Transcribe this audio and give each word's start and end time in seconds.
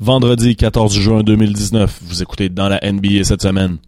Vendredi 0.00 0.54
14 0.54 0.96
juin 1.00 1.24
2019, 1.24 1.98
vous 2.02 2.22
écoutez 2.22 2.48
dans 2.48 2.68
la 2.68 2.78
NBA 2.80 3.24
cette 3.24 3.42
semaine. 3.42 3.78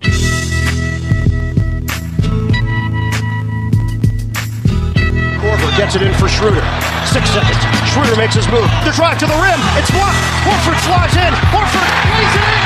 Korver 5.41 5.71
gets 5.77 5.95
it 5.95 6.03
in 6.03 6.13
for 6.15 6.29
Schroeder. 6.29 6.63
Six 7.07 7.31
seconds. 7.31 7.63
Schroeder 7.93 8.17
makes 8.17 8.35
his 8.35 8.49
move. 8.49 8.67
The 8.85 8.91
drive 8.91 9.19
to 9.19 9.27
the 9.27 9.39
rim. 9.39 9.61
It's 9.79 9.91
blocked. 9.93 10.19
Horford 10.43 10.79
slides 10.83 11.15
in. 11.15 11.33
Horford 11.55 11.87
lays 12.11 12.35
it 12.35 12.43
in. 12.43 12.59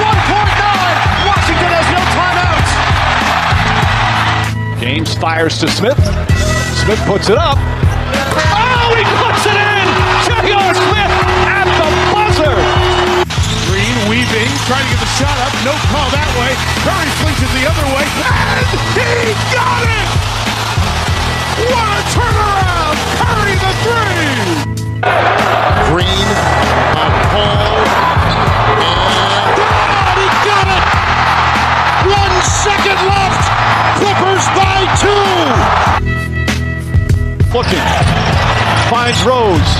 1.9. 0.00 0.24
Washington 1.28 1.68
has 1.68 1.86
no 1.92 2.00
timeouts. 2.16 2.70
James 4.80 5.12
fires 5.18 5.58
to 5.60 5.68
Smith. 5.68 6.00
Smith 6.82 7.00
puts 7.06 7.28
it 7.28 7.36
up. 7.36 7.58
Trying 14.64 14.80
to 14.80 14.90
get 14.96 15.00
the 15.00 15.12
shot 15.20 15.36
up. 15.44 15.52
No 15.60 15.76
call 15.92 16.08
that 16.08 16.30
way. 16.40 16.56
Curry 16.88 17.10
flings 17.20 17.36
it 17.36 17.52
the 17.52 17.68
other 17.68 17.84
way. 17.92 18.06
And 18.24 18.64
he 19.28 19.36
got 19.52 19.84
it! 19.84 20.08
What 21.68 21.84
a 21.84 22.02
turnaround! 22.16 22.96
Curry 23.20 23.56
the 23.60 23.72
three! 23.84 24.72
Green 25.92 26.28
on 26.96 27.12
Paul. 27.28 27.76
And 28.80 29.52
God, 29.52 30.16
he 30.16 30.28
got 30.48 30.66
it! 30.72 30.84
one 32.08 32.36
second 32.64 32.98
left. 33.04 33.44
Clippers 34.00 34.44
by 34.56 34.80
two. 34.96 35.28
Looking. 37.52 37.84
Finds 38.88 39.20
Rose. 39.28 39.70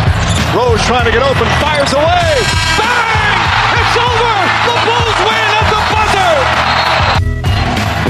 Rose 0.53 0.81
trying 0.85 1.09
to 1.09 1.13
get 1.13 1.25
open. 1.25 1.49
Fires 1.57 1.93
away. 1.97 2.37
Bang! 2.77 3.41
It's 3.81 3.97
over! 3.97 4.34
The 4.67 4.77
Bulls 4.87 5.19
win 5.29 5.47
at 5.59 5.67
the 5.75 5.81
buzzer! 5.93 6.35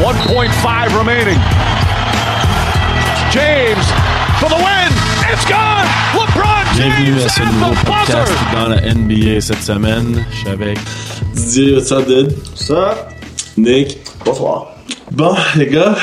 1.5 0.01 0.99
remaining. 0.99 1.41
James 3.31 3.87
for 4.41 4.49
the 4.49 4.57
win. 4.57 4.91
It's 5.33 5.45
gone! 5.49 5.87
LeBron 6.15 6.65
James 6.77 6.95
Bienvenue 6.95 7.19
James 7.19 7.27
à 7.27 7.29
ce 7.29 7.43
at 7.43 7.47
nouveau 7.47 7.71
the 7.75 7.85
podcast 7.85 8.33
buzzer! 8.33 8.55
dans 8.55 8.69
la 8.69 8.95
NBA 8.95 9.41
cette 9.41 9.63
semaine. 9.63 10.25
Je 10.31 10.37
suis 10.39 10.49
avec 10.49 10.79
Didier, 11.35 11.75
what's 11.75 11.93
up, 11.93 12.07
dude? 12.07 12.35
Ça, 12.55 13.09
Nick. 13.57 13.99
bonsoir. 14.25 14.69
Bon, 15.11 15.35
les 15.57 15.67
gars, 15.67 15.97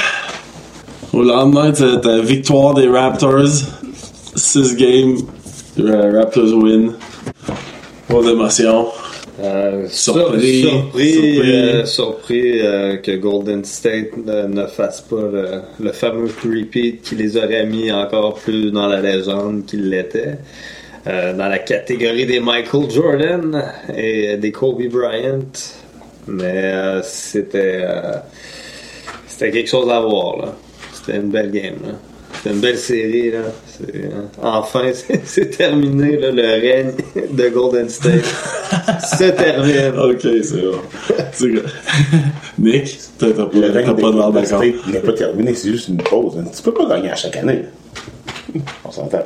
au 1.13 1.23
lendemain 1.23 1.69
de 1.69 1.75
cette 1.75 2.05
euh, 2.05 2.21
victoire 2.21 2.73
des 2.73 2.87
Raptors, 2.87 3.47
6 4.35 4.75
games, 4.75 5.17
euh, 5.79 6.11
Raptors 6.19 6.53
win. 6.53 6.93
Pas 8.07 8.21
d'émotion. 8.21 8.87
Euh, 9.41 9.87
Surpris, 9.89 10.61
sur- 10.61 10.69
surpris, 10.69 11.13
surpris. 11.13 11.51
euh, 11.51 11.85
surpris, 11.85 12.61
euh, 12.61 12.97
que 12.97 13.11
Golden 13.17 13.63
State 13.65 14.15
ne, 14.17 14.67
fasse 14.67 15.01
pas 15.01 15.21
le, 15.21 15.61
le 15.79 15.91
fameux 15.91 16.29
repeat 16.43 17.01
qui 17.01 17.15
les 17.15 17.37
aurait 17.37 17.65
mis 17.65 17.91
encore 17.91 18.35
plus 18.35 18.71
dans 18.71 18.87
la 18.87 19.01
légende 19.01 19.65
qu'il 19.65 19.89
l'était. 19.89 20.37
Euh, 21.07 21.33
dans 21.33 21.47
la 21.47 21.57
catégorie 21.57 22.27
des 22.27 22.39
Michael 22.39 22.91
Jordan 22.91 23.63
et 23.95 24.37
des 24.37 24.51
Kobe 24.51 24.83
Bryant. 24.87 25.39
Mais 26.27 26.43
euh, 26.45 27.01
c'était 27.01 27.81
euh, 27.83 28.13
c'était 29.27 29.49
quelque 29.49 29.69
chose 29.69 29.89
à 29.89 29.99
voir. 30.01 30.37
là. 30.37 30.55
C'était 30.93 31.17
une 31.17 31.31
belle 31.31 31.49
game. 31.49 31.77
là. 31.83 31.93
C'était 32.41 32.55
une 32.55 32.61
belle 32.61 32.77
série. 32.77 33.29
Là. 33.31 33.39
C'est, 33.67 33.95
euh, 33.95 34.21
enfin, 34.41 34.81
c'est, 34.93 35.21
c'est 35.25 35.49
terminé 35.57 36.17
là, 36.17 36.31
le 36.31 36.41
règne 36.41 36.91
de 37.31 37.49
Golden 37.49 37.87
State. 37.87 38.25
se 39.19 39.29
termine. 39.29 39.99
Ok, 39.99 40.21
c'est 40.21 40.61
bon. 40.61 40.79
C'est. 41.33 41.47
Nick, 42.59 42.97
t'as 43.19 43.31
pas, 43.31 43.49
Le 43.53 43.69
règne 43.69 43.85
pas 43.85 43.93
de 43.93 44.01
Golden 44.01 44.31
d'accord. 44.31 44.63
State 44.63 44.87
n'est 44.87 44.99
pas 44.99 45.13
terminé, 45.13 45.53
c'est 45.53 45.69
juste 45.69 45.89
une 45.89 45.97
pause. 45.97 46.37
hein. 46.39 46.45
Tu 46.55 46.63
peux 46.63 46.73
pas 46.73 46.85
gagner 46.87 47.11
à 47.11 47.15
chaque 47.15 47.35
année. 47.37 47.63
On 48.85 48.91
s'entend. 48.91 49.23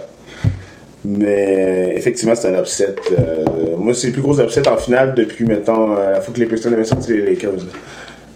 Mais 1.06 1.94
effectivement, 1.96 2.34
c'est 2.36 2.54
un 2.54 2.60
upset. 2.60 2.96
euh, 3.18 3.46
moi, 3.78 3.94
c'est 3.94 4.08
le 4.08 4.14
plus 4.14 4.22
gros 4.24 4.40
upset 4.42 4.68
en 4.68 4.76
finale 4.78 5.14
depuis, 5.16 5.46
mettons, 5.46 5.96
euh, 5.96 6.12
la 6.14 6.22
fois 6.22 6.34
que 6.34 6.40
les 6.40 6.48
Pistons 6.48 6.74
avaient 6.74 6.84
sorti 6.84 7.14
les 7.14 7.22
Lakers. 7.28 7.52
là. 7.54 7.60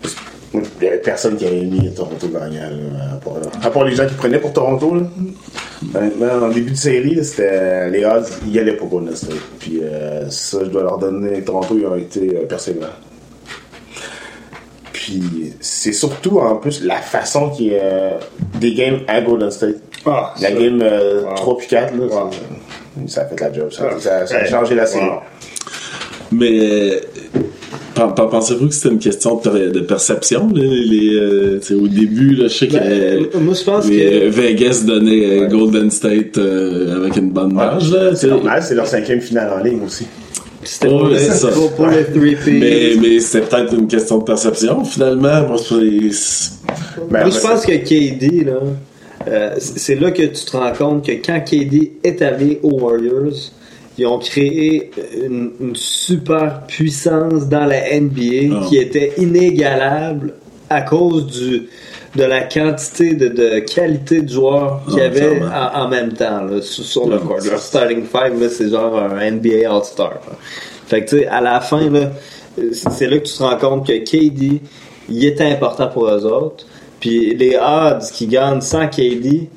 Parce 0.01 0.13
que, 0.13 0.19
moi, 0.19 0.39
Il 0.54 0.62
n'y 0.82 0.88
avait 0.88 0.98
personne 0.98 1.38
qui 1.38 1.46
avait 1.46 1.62
mis 1.62 1.94
Toronto 1.94 2.28
gagnant. 2.28 2.70
là, 2.70 3.14
à, 3.14 3.16
part, 3.18 3.34
à 3.62 3.70
part 3.70 3.84
les 3.84 3.96
gens 3.96 4.08
qui 4.08 4.16
prenaient 4.16 4.40
pour 4.40 4.52
Toronto. 4.52 4.96
Là. 4.96 5.02
Honnêtement, 5.96 6.46
en 6.48 6.50
début 6.50 6.72
de 6.72 6.76
série, 6.76 7.24
c'était 7.24 7.90
les 7.90 8.04
odds, 8.04 8.26
ils 8.48 8.54
y 8.54 8.60
allaient 8.60 8.76
pour 8.76 8.88
Golden 8.90 9.16
State. 9.16 9.38
Puis 9.60 9.80
euh, 9.84 10.28
ça, 10.30 10.60
je 10.64 10.70
dois 10.70 10.82
leur 10.84 10.98
donner. 10.98 11.44
Toronto, 11.44 11.76
ils 11.78 11.86
ont 11.86 11.96
été 11.96 12.36
euh, 12.36 12.46
persévérants. 12.48 12.88
Puis 14.92 15.54
c'est 15.60 15.94
surtout 15.94 16.40
en 16.40 16.56
plus 16.56 16.84
la 16.84 16.98
façon 16.98 17.50
qui 17.52 17.70
est 17.70 17.80
euh, 17.81 18.12
des 18.60 18.74
games 18.74 19.00
à 19.08 19.22
Golden 19.22 19.52
State. 19.52 19.76
Ah, 20.06 20.34
la 20.42 20.50
ça. 20.50 20.54
game 20.56 20.81
euh, 20.81 21.24
Wow. 21.26 21.36
3 21.36 21.58
puis 21.58 21.68
4, 21.68 21.96
là, 21.96 22.06
Wow. 22.06 22.30
ça 23.08 23.22
a 23.22 23.26
fait 23.26 23.40
la 23.40 23.54
job. 23.54 23.72
Ça, 23.72 23.90
Ah. 23.96 24.26
ça- 24.26 24.38
a 24.38 24.46
changé 24.46 24.76
la 24.76 24.86
série. 24.86 25.06
Wow. 25.06 25.20
Mais 26.31 26.60
euh, 26.60 27.00
pensez-vous 28.08 28.68
que 28.68 28.74
c'était 28.74 28.90
une 28.90 29.00
question 29.00 29.36
de, 29.38 29.42
per- 29.50 29.72
de 29.72 29.80
perception? 29.82 30.48
là, 30.54 30.62
les, 30.64 31.14
euh, 31.16 31.60
au 31.82 31.88
début, 31.88 32.36
là, 32.36 32.48
je 32.48 32.54
sais 32.54 32.68
que 32.68 32.74
Ben, 32.74 33.26
moi, 33.42 33.54
je 33.54 33.64
pense 33.64 33.88
les- 33.90 33.98
que- 33.98 34.30
Vegas 34.30 34.84
donnait 34.86 35.42
euh, 35.42 35.48
Golden 35.48 35.92
State 35.92 36.38
euh, 36.38 36.98
avec 37.02 37.16
une 37.18 37.32
bonne 37.32 37.54
marge. 37.54 37.94
C'est 38.16 38.28
normal, 38.28 38.62
c'est 38.64 38.76
leur 38.76 38.88
cinquième 38.88 39.22
finale 39.22 39.52
en 39.60 39.64
ligne 39.64 39.82
aussi. 39.86 40.06
C'était 40.64 40.88
Ouais, 40.88 40.98
pour, 41.00 41.08
le, 41.08 41.18
c'est 41.18 41.32
ça. 41.32 41.48
pour, 41.50 41.72
pour 41.72 41.88
le 41.88 42.04
three-peat. 42.06 42.60
Mais, 42.60 42.94
mais 43.02 43.20
c'est 43.22 43.42
peut-être 43.50 43.74
une 43.74 43.88
question 43.88 44.18
de 44.20 44.24
perception, 44.26 44.84
finalement. 44.84 45.48
Moi, 45.48 45.58
Ben, 47.10 47.22
Moi, 47.22 47.30
je 47.30 47.40
pense 47.40 47.66
que 47.66 47.72
KD, 47.78 48.46
là, 48.46 48.60
euh, 49.28 49.56
c'est 49.58 49.80
c'est 49.80 49.96
là 49.96 50.12
que 50.12 50.24
tu 50.24 50.46
te 50.46 50.56
rends 50.58 50.72
compte 50.74 51.06
que 51.06 51.12
quand 51.14 51.40
KD 51.46 51.94
est 52.04 52.22
allé 52.22 52.60
aux 52.64 52.80
Warriors, 52.81 53.34
ils 54.00 54.06
ont 54.08 54.18
créé 54.20 54.92
une, 55.24 55.52
une 55.60 55.76
super 55.76 56.62
puissance 56.68 57.48
dans 57.48 57.66
la 57.66 57.82
NBA 58.00 58.56
Ah. 58.56 58.66
qui 58.68 58.78
était 58.78 59.14
inégalable 59.18 60.34
à 60.70 60.82
cause 60.82 61.28
du 61.28 61.68
de 62.16 62.24
la 62.24 62.42
quantité 62.42 63.14
de, 63.14 63.28
de 63.28 63.60
qualité 63.60 64.22
de 64.24 64.30
joueurs 64.30 64.82
qu'il 64.90 64.98
y 64.98 65.02
Ah, 65.02 65.06
avait 65.06 65.42
en, 65.44 65.82
en 65.84 65.88
même 65.90 66.14
temps 66.14 66.42
là, 66.44 66.60
sur, 66.60 66.84
sur 66.84 67.08
le 67.08 67.18
Ouais, 67.18 67.22
court. 67.22 67.38
Leur 67.46 67.60
starting 67.60 68.04
five, 68.04 68.50
c'est 68.50 68.70
genre 68.70 68.98
un 68.98 69.30
NBA 69.32 69.70
All-Star. 69.72 70.14
Fait 70.88 71.02
que 71.06 71.10
tu 71.10 71.18
sais, 71.20 71.28
à 71.28 71.40
la 71.40 71.60
fin, 71.62 71.88
c'est 72.72 73.08
là 73.08 73.18
que 73.20 73.26
tu 73.28 73.34
te 73.38 73.44
rends 73.44 73.58
compte 73.58 73.86
que 73.88 73.94
KD, 73.94 74.60
il 75.08 75.24
était 75.26 75.44
important 75.52 75.88
pour 75.88 76.08
eux 76.10 76.26
autres. 76.26 76.66
Puis 77.00 77.36
les 77.36 77.56
odds 77.58 78.04
qui 78.12 78.26
gagnent 78.26 78.62
sans 78.62 78.88
KD, 78.88 79.48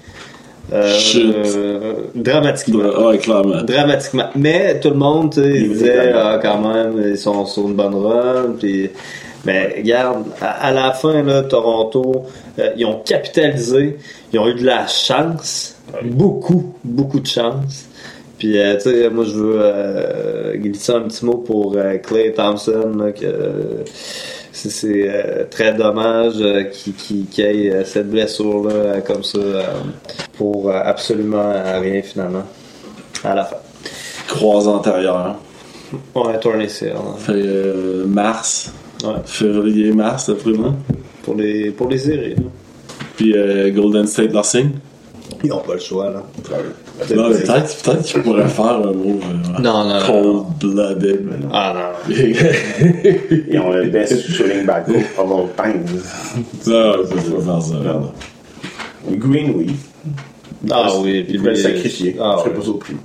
euh, 0.72 1.94
dramatiquement. 2.14 3.06
ouais, 3.06 3.18
clairement. 3.18 3.62
Dramatiquement. 3.62 4.30
Mais 4.36 4.78
tout 4.80 4.90
le 4.90 4.96
monde, 4.96 5.32
tu 5.32 5.42
sais, 5.42 5.50
il 5.50 5.68
disait, 5.72 6.12
ah, 6.14 6.38
quand 6.40 6.60
même, 6.60 7.02
ils 7.10 7.18
sont 7.18 7.44
sur 7.46 7.68
une 7.68 7.74
bonne 7.74 7.94
run. 7.94 8.54
Puis, 8.58 8.90
mais 9.44 9.74
regarde, 9.76 10.26
à, 10.40 10.68
à 10.68 10.70
la 10.72 10.92
fin, 10.92 11.22
là, 11.22 11.42
Toronto, 11.42 12.26
euh, 12.58 12.70
ils 12.76 12.86
ont 12.86 13.00
capitalisé, 13.04 13.98
ils 14.32 14.38
ont 14.38 14.48
eu 14.48 14.54
de 14.54 14.64
la 14.64 14.86
chance, 14.86 15.76
beaucoup, 16.04 16.74
beaucoup 16.84 17.20
de 17.20 17.26
chance. 17.26 17.86
Puis, 18.38 18.58
euh, 18.58 18.74
tu 18.74 18.90
sais, 18.90 19.10
moi, 19.10 19.24
je 19.24 19.34
veux 19.34 19.56
euh, 19.60 20.56
glisser 20.56 20.92
un 20.92 21.02
petit 21.02 21.24
mot 21.24 21.38
pour 21.38 21.76
Clay 22.02 22.32
Thompson, 22.32 22.92
là, 22.98 23.12
que 23.12 23.24
euh, 23.24 23.84
c'est- 24.52 25.08
euh, 25.08 25.44
très 25.50 25.72
dommage 25.74 26.34
euh, 26.40 26.64
qu'il 26.64 27.26
ait 27.38 27.70
euh, 27.72 27.84
cette 27.84 28.10
blessure-là 28.10 29.00
comme 29.00 29.22
ça 29.24 29.38
pour 30.36 30.70
absolument 30.70 31.52
rien, 31.80 32.02
finalement, 32.02 32.44
à 33.24 33.34
la 33.34 33.44
fin. 33.44 33.56
Croise 34.28 34.68
antérieure. 34.68 35.36
Ouais, 36.14 36.38
hein, 36.90 37.14
Fait 37.18 37.32
euh, 37.34 38.06
mars, 38.06 38.72
ouais, 39.04 39.10
février, 39.26 39.92
mars, 39.92 40.28
d'après 40.28 40.52
moi. 40.52 40.72
pour 41.22 41.34
les 41.34 41.70
pour 41.70 41.88
les 41.88 41.98
séries. 41.98 42.34
là. 42.36 42.42
Puis 43.16 43.36
euh, 43.36 43.70
Golden 43.70 44.06
State 44.06 44.32
leur 44.32 44.44
signe. 44.46 44.70
Ils 45.44 45.50
n'ont 45.50 45.58
pas 45.58 45.74
le 45.74 45.80
choix 45.80 46.10
là. 46.10 46.22
Non, 47.14 47.28
mais 47.30 47.36
peut-être 47.36 47.82
peut 47.82 47.96
qu'ils 48.04 48.22
pourraient 48.22 48.48
faire 48.48 48.64
un 48.64 48.92
mot 48.92 49.18
euh, 49.22 49.60
Non, 49.60 49.84
non, 49.84 49.88
non, 49.88 50.06
cold-blooded. 50.06 51.20
mais- 51.24 51.46
Ah 51.52 51.74
non. 51.74 52.14
Ils 52.14 53.58
ont 53.58 53.70
le 53.72 53.86
best 53.88 54.28
shooting 54.30 54.64
back 54.66 54.86
of 54.88 55.30
all 55.30 55.48
time. 55.56 55.84
Non, 56.66 56.92
je 57.04 57.14
peux 57.14 57.36
pas 57.36 57.42
faire 57.42 57.62
ça. 57.62 57.74
là. 57.82 58.00
Green, 59.10 59.52
oui. 59.56 59.74
Ah 60.70 60.88
oui, 61.00 61.24
puis 61.24 61.38
veulent 61.38 61.54
lui, 61.54 61.60
sacrifier. 61.62 62.16
Ah, 62.20 62.36
je 62.38 62.42
serais 62.44 62.54
pas 62.54 62.62
surpris. 62.62 62.96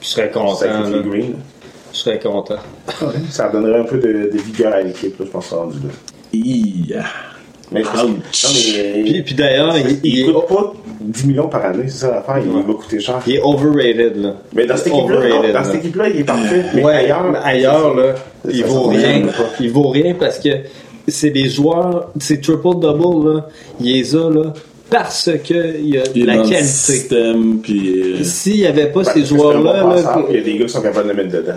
Je 0.00 0.06
serais 0.06 0.30
content. 0.30 0.54
Sacrifier. 0.56 1.02
Green. 1.02 1.34
Je 1.92 1.98
serais 1.98 2.18
content. 2.18 2.56
Ça 3.30 3.48
donnerait 3.50 3.80
un 3.80 3.84
peu 3.84 3.98
de, 3.98 4.30
de 4.32 4.38
vigueur 4.38 4.72
à 4.72 4.80
l'équipe, 4.80 5.14
je 5.18 5.24
pense, 5.24 5.50
rendu 5.50 5.76
là. 5.78 5.92
Iya. 6.32 7.04
Mais 7.70 7.82
Ouch. 7.82 7.88
non, 7.96 8.08
mais, 8.08 9.02
Puis, 9.02 9.22
puis 9.22 9.34
d'ailleurs, 9.34 9.76
il, 9.76 9.98
il, 10.02 10.18
il- 10.20 10.32
coûte 10.32 10.46
pas 10.48 10.72
10 11.02 11.26
millions 11.26 11.48
par 11.48 11.64
année, 11.64 11.84
c'est 11.88 11.98
ça 12.06 12.10
l'affaire, 12.10 12.38
il 12.44 12.50
va 12.52 12.62
coûter 12.74 13.00
cher. 13.00 13.20
Il 13.26 13.34
est 13.36 13.40
overrated, 13.42 14.16
là. 14.16 14.34
Mais 14.54 14.66
dans 14.66 14.76
cette 14.76 14.88
équipe-là, 14.88 15.28
dans 15.28 15.42
là. 15.52 15.64
cette 15.64 15.74
équipe-là, 15.76 16.08
il 16.08 16.20
est 16.20 16.24
parfait. 16.24 16.64
Mais 16.74 16.84
ouais, 16.84 16.92
ailleurs, 16.92 17.24
mais 17.32 17.38
ailleurs 17.42 17.94
là, 17.94 18.14
il 18.48 18.60
ça 18.60 18.66
vaut 18.66 18.82
rien. 18.88 19.22
Il 19.60 19.70
vaut 19.70 19.88
rien 19.88 20.14
parce 20.18 20.38
que 20.38 20.48
c'est 21.08 21.30
des 21.30 21.48
joueurs, 21.48 22.10
c'est 22.20 22.40
triple 22.40 22.78
double 22.80 23.34
là, 23.34 23.46
il 23.80 23.92
les 23.92 24.14
a 24.16 24.30
là 24.30 24.52
parce 24.88 25.30
que 25.44 25.78
il 25.78 25.88
y 25.94 25.98
a 25.98 26.02
Il 26.14 26.26
la 26.26 26.36
qualité. 26.38 26.62
système, 26.64 27.58
puis... 27.62 28.18
euh, 28.20 28.22
S'il 28.24 28.56
n'y 28.58 28.66
avait 28.66 28.86
pas 28.86 29.02
Ben, 29.02 29.24
ces 29.24 29.34
bon 29.34 29.62
là, 29.62 29.84
passeur, 29.84 30.26
Il 30.30 30.36
y 30.36 30.38
a 30.38 30.42
des 30.42 30.58
gars 30.58 30.64
qui 30.66 30.72
sont 30.72 30.82
capables 30.82 31.08
de 31.08 31.12
le 31.14 31.22
mettre 31.24 31.36
dedans. 31.36 31.52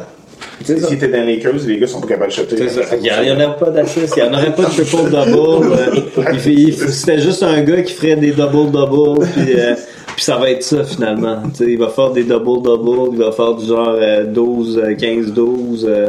Si 0.63 0.97
t'es 0.97 1.07
dans 1.07 1.25
les 1.25 1.35
Lakers, 1.37 1.53
les 1.67 1.77
gars 1.79 1.87
sont 1.87 2.01
pas 2.01 2.07
capables 2.07 2.31
de 2.31 2.35
shotter. 2.35 2.55
il 2.95 3.01
n'y 3.01 3.31
en 3.31 3.35
aurait 3.35 3.57
pas 3.57 3.69
d'assist, 3.69 4.13
il 4.17 4.23
n'y 4.23 4.29
en 4.29 4.33
aurait 4.33 4.55
pas 4.55 4.63
de 4.63 4.69
triple 4.69 5.09
double. 5.31 6.89
C'était 6.91 7.19
juste 7.19 7.43
un 7.43 7.61
gars 7.61 7.81
qui 7.81 7.93
ferait 7.93 8.15
des 8.15 8.31
double 8.31 8.71
double, 8.71 9.25
puis 9.35 9.53
euh, 9.59 9.75
puis 10.15 10.23
ça 10.23 10.37
va 10.37 10.49
être 10.49 10.63
ça 10.63 10.83
finalement. 10.83 11.41
Tu 11.49 11.65
sais, 11.65 11.71
il 11.71 11.77
va 11.77 11.89
faire 11.89 12.11
des 12.11 12.23
double 12.23 12.63
double, 12.63 13.09
il 13.13 13.19
va 13.19 13.31
faire 13.31 13.53
du 13.55 13.65
genre 13.65 13.95
euh, 13.99 14.23
12, 14.25 14.81
euh, 14.83 14.95
15, 14.95 15.33
12. 15.33 15.85
euh, 15.89 16.07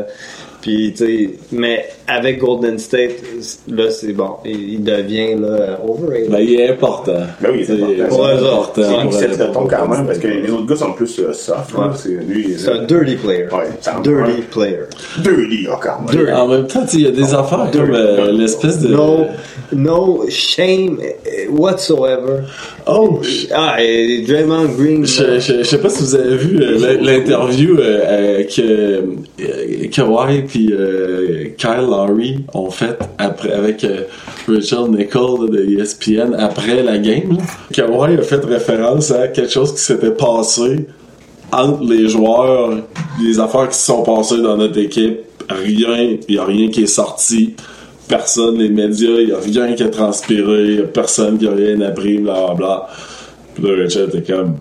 puis 0.67 0.93
tu 0.97 1.07
sais, 1.07 1.31
mais 1.53 1.87
avec 2.09 2.41
Golden 2.41 2.77
State, 2.77 3.23
là 3.69 3.89
c'est 3.89 4.13
bon, 4.13 4.39
il, 4.45 4.75
il 4.75 4.83
devient 4.83 5.37
là 5.39 5.79
overrated. 5.87 6.29
Ben, 6.29 6.41
il 6.41 6.59
est 6.59 6.71
important. 6.71 7.21
Ben 7.41 7.51
oui, 7.53 7.65
c'est 7.65 7.75
important. 7.75 8.09
Pour 8.09 8.27
eux 8.27 8.33
autres. 8.33 8.83
important. 8.83 8.83
C'est 8.85 9.05
une 9.05 9.13
eux 9.13 9.39
de 9.39 9.45
ton 9.53 9.67
quand 9.69 9.89
même, 9.89 10.07
parce 10.07 10.19
que 10.19 10.27
les 10.27 10.51
autres 10.51 10.67
gars 10.67 10.75
sont 10.75 10.93
plus 10.93 11.21
euh, 11.21 11.33
soft. 11.33 11.73
Ouais. 11.73 11.85
C'est 11.95 12.09
lui, 12.09 12.57
C'est 12.59 12.71
un 12.73 12.83
dirty 12.83 13.15
player. 13.15 13.45
Ouais, 13.45 13.69
dirty 14.03 14.11
ouais. 14.11 14.43
player. 14.51 14.81
Dirty, 15.19 15.69
encore. 15.69 16.03
Dirty. 16.11 16.33
En 16.33 16.49
même 16.49 16.67
temps, 16.67 16.85
il 16.93 17.01
y 17.01 17.07
a 17.07 17.13
des 17.13 17.33
affaires 17.33 17.71
comme 17.73 17.95
euh, 17.95 18.33
l'espèce 18.33 18.81
de... 18.81 18.89
No, 18.89 19.27
no 19.73 20.25
shame 20.29 20.99
whatsoever. 21.49 22.43
Oh, 22.89 23.21
Ah, 23.53 23.83
et 23.83 24.23
Draymond 24.23 24.67
Green. 24.79 25.05
Je, 25.05 25.41
je, 25.41 25.59
je 25.59 25.63
sais 25.65 25.79
pas 25.79 25.89
si 25.89 26.03
vous 26.05 26.15
avez 26.15 26.37
vu 26.37 26.61
euh, 26.63 26.79
l'in- 26.79 27.03
l'interview 27.03 27.77
euh, 27.79 27.83
euh, 28.05 28.45
que 28.45 29.03
euh, 29.43 29.89
Kawhi 29.91 30.43
puis 30.43 30.73
euh, 30.73 31.47
Kyle 31.59 31.81
Lowry 31.89 32.39
ont 32.55 32.71
fait 32.71 32.97
après 33.19 33.53
avec 33.53 33.83
euh, 33.83 34.03
Rachel 34.47 34.91
Nichols 34.91 35.51
de 35.51 35.81
ESPN 35.81 36.35
après 36.39 36.81
la 36.85 36.99
game. 36.99 37.39
Kawhi 37.73 38.15
a 38.19 38.23
fait 38.23 38.45
référence 38.45 39.11
à 39.11 39.29
quelque 39.29 39.51
chose 39.53 39.73
qui 39.75 39.81
s'était 39.81 40.13
passé 40.13 40.87
entre 41.53 41.83
les 41.83 42.09
joueurs, 42.09 42.71
des 43.21 43.39
affaires 43.41 43.69
qui 43.69 43.79
se 43.79 43.87
sont 43.87 44.03
passées 44.05 44.41
dans 44.43 44.57
notre 44.57 44.79
équipe. 44.79 45.21
Rien, 45.49 46.17
il 46.29 46.35
y 46.35 46.39
a 46.39 46.45
rien 46.45 46.69
qui 46.71 46.83
est 46.85 46.87
sorti. 46.87 47.55
Personne, 48.09 48.59
les 48.59 48.69
médias, 48.69 49.19
il 49.19 49.29
y 49.29 49.33
a 49.33 49.39
rien 49.39 49.75
qui 49.75 49.83
a 49.83 49.89
transpiré, 49.89 50.65
il 50.65 50.81
a 50.81 50.85
personne 50.85 51.39
qui 51.39 51.49
a 51.49 51.53
rien 51.53 51.81
appris, 51.81 52.19
bla 52.19 52.35
bla 52.47 52.55
bla. 52.55 52.89
Puis 53.55 53.65
là, 53.65 53.83
Rachel 53.83 54.09
était 54.09 54.33
comme 54.33 54.57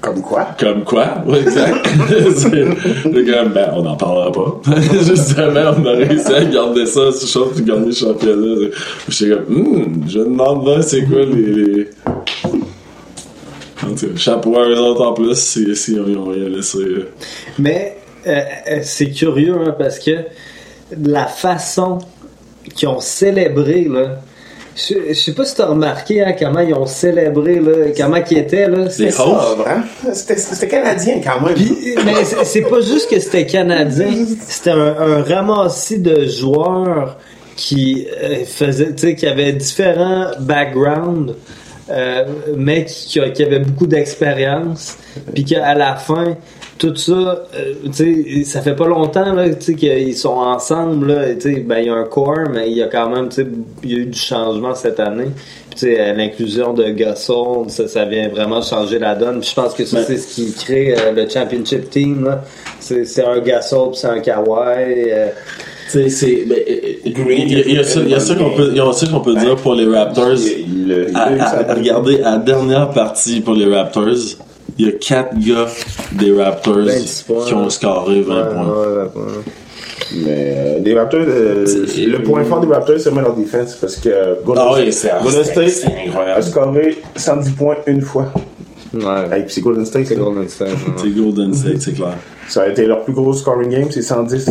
Comme 0.00 0.20
quoi? 0.20 0.48
comme 0.58 0.84
quoi? 0.84 1.22
Oui, 1.26 1.38
exact. 1.38 1.88
c'est 2.36 2.50
comme, 2.50 3.52
ben, 3.52 3.70
on 3.74 3.82
n'en 3.82 3.96
parlera 3.96 4.30
pas. 4.30 4.60
Justement, 4.92 5.72
on 5.78 5.86
a 5.86 5.92
réussi 5.92 6.32
à 6.34 6.44
garder 6.44 6.84
ça 6.86 7.10
chose 7.12 7.52
puis 7.54 7.64
gagner 7.64 7.86
le 7.86 7.92
championnat. 7.92 8.68
J'étais 9.08 9.34
comme, 9.34 9.56
hum, 9.56 10.04
je 10.06 10.18
demande 10.18 10.66
là, 10.66 10.82
c'est 10.82 11.04
quoi 11.04 11.24
les. 11.24 11.88
En 13.82 13.94
tout 13.94 14.06
cas, 14.08 14.16
chapeau 14.16 14.58
à 14.58 14.68
eux 14.68 14.78
autres 14.78 15.02
en 15.02 15.12
plus 15.12 15.38
si, 15.38 15.74
si 15.76 15.96
on, 15.98 16.28
on 16.28 16.34
y 16.34 16.44
a 16.44 16.48
laissé. 16.48 16.78
Mais 17.58 17.96
euh, 18.26 18.40
euh, 18.70 18.80
c'est 18.82 19.10
curieux 19.10 19.56
hein, 19.66 19.74
parce 19.78 19.98
que 19.98 20.12
la 21.02 21.26
façon 21.26 21.98
qu'ils 22.74 22.88
ont 22.88 23.00
célébré, 23.00 23.86
là. 23.90 24.20
Je, 24.76 24.94
je 25.10 25.14
sais 25.14 25.32
pas 25.32 25.44
si 25.44 25.54
t'as 25.54 25.66
remarqué 25.66 26.20
hein, 26.20 26.34
comment 26.36 26.58
ils 26.58 26.74
ont 26.74 26.86
célébré, 26.86 27.60
là, 27.60 27.72
comment 27.96 28.16
ils 28.28 28.38
étaient, 28.38 28.66
là. 28.68 28.88
Les 28.98 29.10
vraiment? 29.10 29.84
C'était 30.12 30.36
c'était 30.36 30.66
canadien 30.68 31.20
quand 31.22 31.40
même. 31.46 31.54
Puis, 31.54 31.94
mais 32.04 32.24
c'est- 32.24 32.44
c'est 32.44 32.62
pas 32.62 32.80
juste 32.80 33.08
que 33.08 33.20
c'était 33.20 33.46
canadien, 33.46 34.08
c'était 34.40 34.70
un, 34.72 34.96
un 34.98 35.22
ramassis 35.22 36.00
de 36.00 36.26
joueurs 36.26 37.16
qui 37.56 38.08
euh, 38.20 38.44
faisaient, 38.44 38.92
tu 38.94 38.98
sais, 39.08 39.14
qui 39.14 39.28
avaient 39.28 39.52
différents 39.52 40.26
backgrounds, 40.40 41.34
euh, 41.90 42.24
mais 42.56 42.84
qui, 42.84 43.06
qui, 43.20 43.32
qui 43.32 43.42
avaient 43.44 43.60
beaucoup 43.60 43.86
d'expérience, 43.86 44.96
puis 45.32 45.44
qu'à 45.44 45.74
la 45.74 45.94
fin, 45.94 46.36
tout 46.78 46.94
ça, 46.96 47.12
euh, 47.12 47.72
tu 47.94 48.42
sais, 48.42 48.44
ça 48.44 48.60
fait 48.60 48.74
pas 48.74 48.86
longtemps 48.88 49.32
là, 49.32 49.48
tu 49.50 49.60
sais, 49.60 49.74
qu'ils 49.74 50.16
sont 50.16 50.30
ensemble 50.36 51.06
là, 51.12 51.34
tu 51.34 51.40
sais, 51.54 51.60
ben 51.60 51.78
il 51.78 51.86
y 51.86 51.88
a 51.88 51.94
un 51.94 52.04
corps, 52.04 52.48
mais 52.52 52.70
il 52.70 52.76
y 52.76 52.82
a 52.82 52.88
quand 52.88 53.08
même, 53.10 53.28
tu 53.28 53.36
sais, 53.42 53.46
il 53.84 53.90
y 53.92 53.94
a 53.94 53.98
eu 53.98 54.06
du 54.06 54.18
changement 54.18 54.74
cette 54.74 54.98
année. 55.00 55.28
Puis, 55.70 55.78
tu 55.88 55.94
sais, 55.96 56.14
l'inclusion 56.14 56.72
de 56.72 56.84
Gasol, 56.90 57.68
ça, 57.68 57.86
ça 57.88 58.04
vient 58.04 58.28
vraiment 58.28 58.60
changer 58.62 58.98
la 58.98 59.14
donne. 59.14 59.40
Puis 59.40 59.50
je 59.50 59.60
pense 59.60 59.74
que 59.74 59.84
ça, 59.84 59.98
Mais- 59.98 60.04
c'est 60.04 60.16
ce 60.18 60.34
qui 60.34 60.52
crée 60.52 60.94
euh, 60.96 61.12
le 61.12 61.28
championship 61.28 61.90
team. 61.90 62.24
là. 62.24 62.42
C'est 62.80 63.04
c'est 63.04 63.24
un 63.24 63.38
Gasol, 63.40 63.90
puis 63.90 63.98
c'est 64.00 64.06
un 64.08 64.20
Kawhi. 64.20 65.10
euh, 65.10 65.28
Tu 65.90 65.90
sais, 65.90 66.08
c'est. 66.08 66.44
ben, 66.46 66.56
euh, 66.58 66.92
Il 67.04 67.52
y, 67.52 67.56
a- 67.56 67.62
il 67.66 67.74
y 68.10 68.14
a 68.14 68.20
ça- 68.20 68.34
qu'on 68.34 68.50
peut, 68.50 68.68
il 68.72 68.76
y 68.76 68.80
a 68.80 68.92
ça 68.92 69.06
qu'on 69.06 69.20
peut 69.20 69.34
dire 69.34 69.56
pour 69.56 69.74
les 69.74 69.86
Raptors. 69.86 70.32
Il- 70.34 70.88
il- 70.88 71.10
À, 71.14 71.24
à- 71.24 71.70
à 71.72 71.74
la 71.74 72.38
dernière 72.38 72.90
partie 72.90 73.40
pour 73.40 73.54
les 73.54 73.66
Raptors, 73.66 74.06
il 74.78 74.86
y 74.86 74.88
a 74.88 74.92
quatre 74.92 75.38
gars 75.38 75.66
des 76.12 76.32
Raptors 76.32 76.78
26 76.84 77.22
points. 77.22 77.44
qui 77.46 77.54
ont 77.54 77.70
scoré 77.70 78.20
20 78.22 78.34
ouais, 78.36 78.54
points. 78.54 78.66
ouais, 78.66 78.86
ouais, 78.86 79.02
ouais. 79.02 79.32
Mais 80.16 80.26
euh, 80.56 80.78
les 80.80 80.94
Raptors, 80.98 81.20
euh, 81.26 81.64
le 81.64 82.22
point 82.22 82.44
fort 82.44 82.60
des 82.60 82.72
Raptors, 82.72 82.96
c'est 82.98 83.08
vraiment 83.10 83.28
leur 83.28 83.36
défense 83.36 83.74
parce 83.80 83.96
que 83.96 84.42
Golden, 84.44 84.64
Ah 84.68 84.74
oui, 84.76 84.92
c'est- 84.92 85.10
Golden 85.22 85.44
c'est- 85.44 85.68
State 85.68 85.92
a 86.36 86.42
scoré 86.42 86.98
110 87.16 87.50
points 87.52 87.76
une 87.86 88.00
fois. 88.02 88.32
Ouais. 88.92 89.38
Et 89.38 89.42
puis 89.42 89.54
c'est 89.54 89.60
Golden 89.60 89.84
State. 89.86 90.06
C'est. 90.06 90.16
Golden 90.16 90.48
State. 90.48 90.68
ouais. 90.70 90.92
C'est 90.98 91.08
Golden 91.10 91.54
State, 91.54 91.80
c'est 91.80 91.92
clair. 91.92 92.14
Ça 92.48 92.62
a 92.62 92.68
été 92.68 92.86
leur 92.86 93.02
plus 93.04 93.14
gros 93.14 93.32
scoring 93.32 93.70
game, 93.70 93.88
c'est 93.90 94.02
110. 94.02 94.46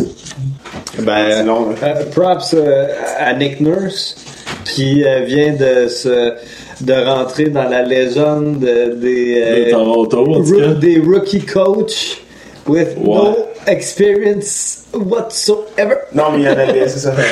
Ben, 1.00 1.26
C'est 1.30 1.44
long, 1.44 1.68
hein. 1.70 1.74
euh, 1.82 2.04
props 2.10 2.54
euh, 2.54 2.86
à 3.18 3.32
Nick 3.34 3.60
Nurse 3.60 4.16
qui 4.64 5.04
euh, 5.04 5.20
vient 5.24 5.52
de 5.54 5.88
se 5.88 6.32
de 6.80 6.92
rentrer 6.92 7.48
dans 7.50 7.68
la 7.68 7.82
légende 7.82 8.58
de- 8.60 8.94
des 8.94 9.34
De 9.34 9.66
euh, 9.68 9.70
Toronto, 9.70 10.74
des 10.80 10.98
rookie 10.98 11.44
coach 11.44 12.20
with 12.66 12.88
Ouais. 12.98 13.14
no 13.14 13.36
experience 13.66 14.84
whatsoever. 14.92 15.96
Non, 16.14 16.24
mais 16.32 16.38
il 16.40 16.44
y 16.44 16.48
en 16.48 16.52
avait, 16.52 16.88
c'est 16.88 16.98
ça. 17.00 17.12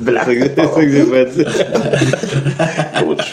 Black. 0.00 0.26
C'est 0.28 0.56
ça 0.56 0.66
que 0.80 0.88
j'ai 0.88 1.04
pas 1.04 1.24
dit. 1.24 1.44
Coach. 3.00 3.32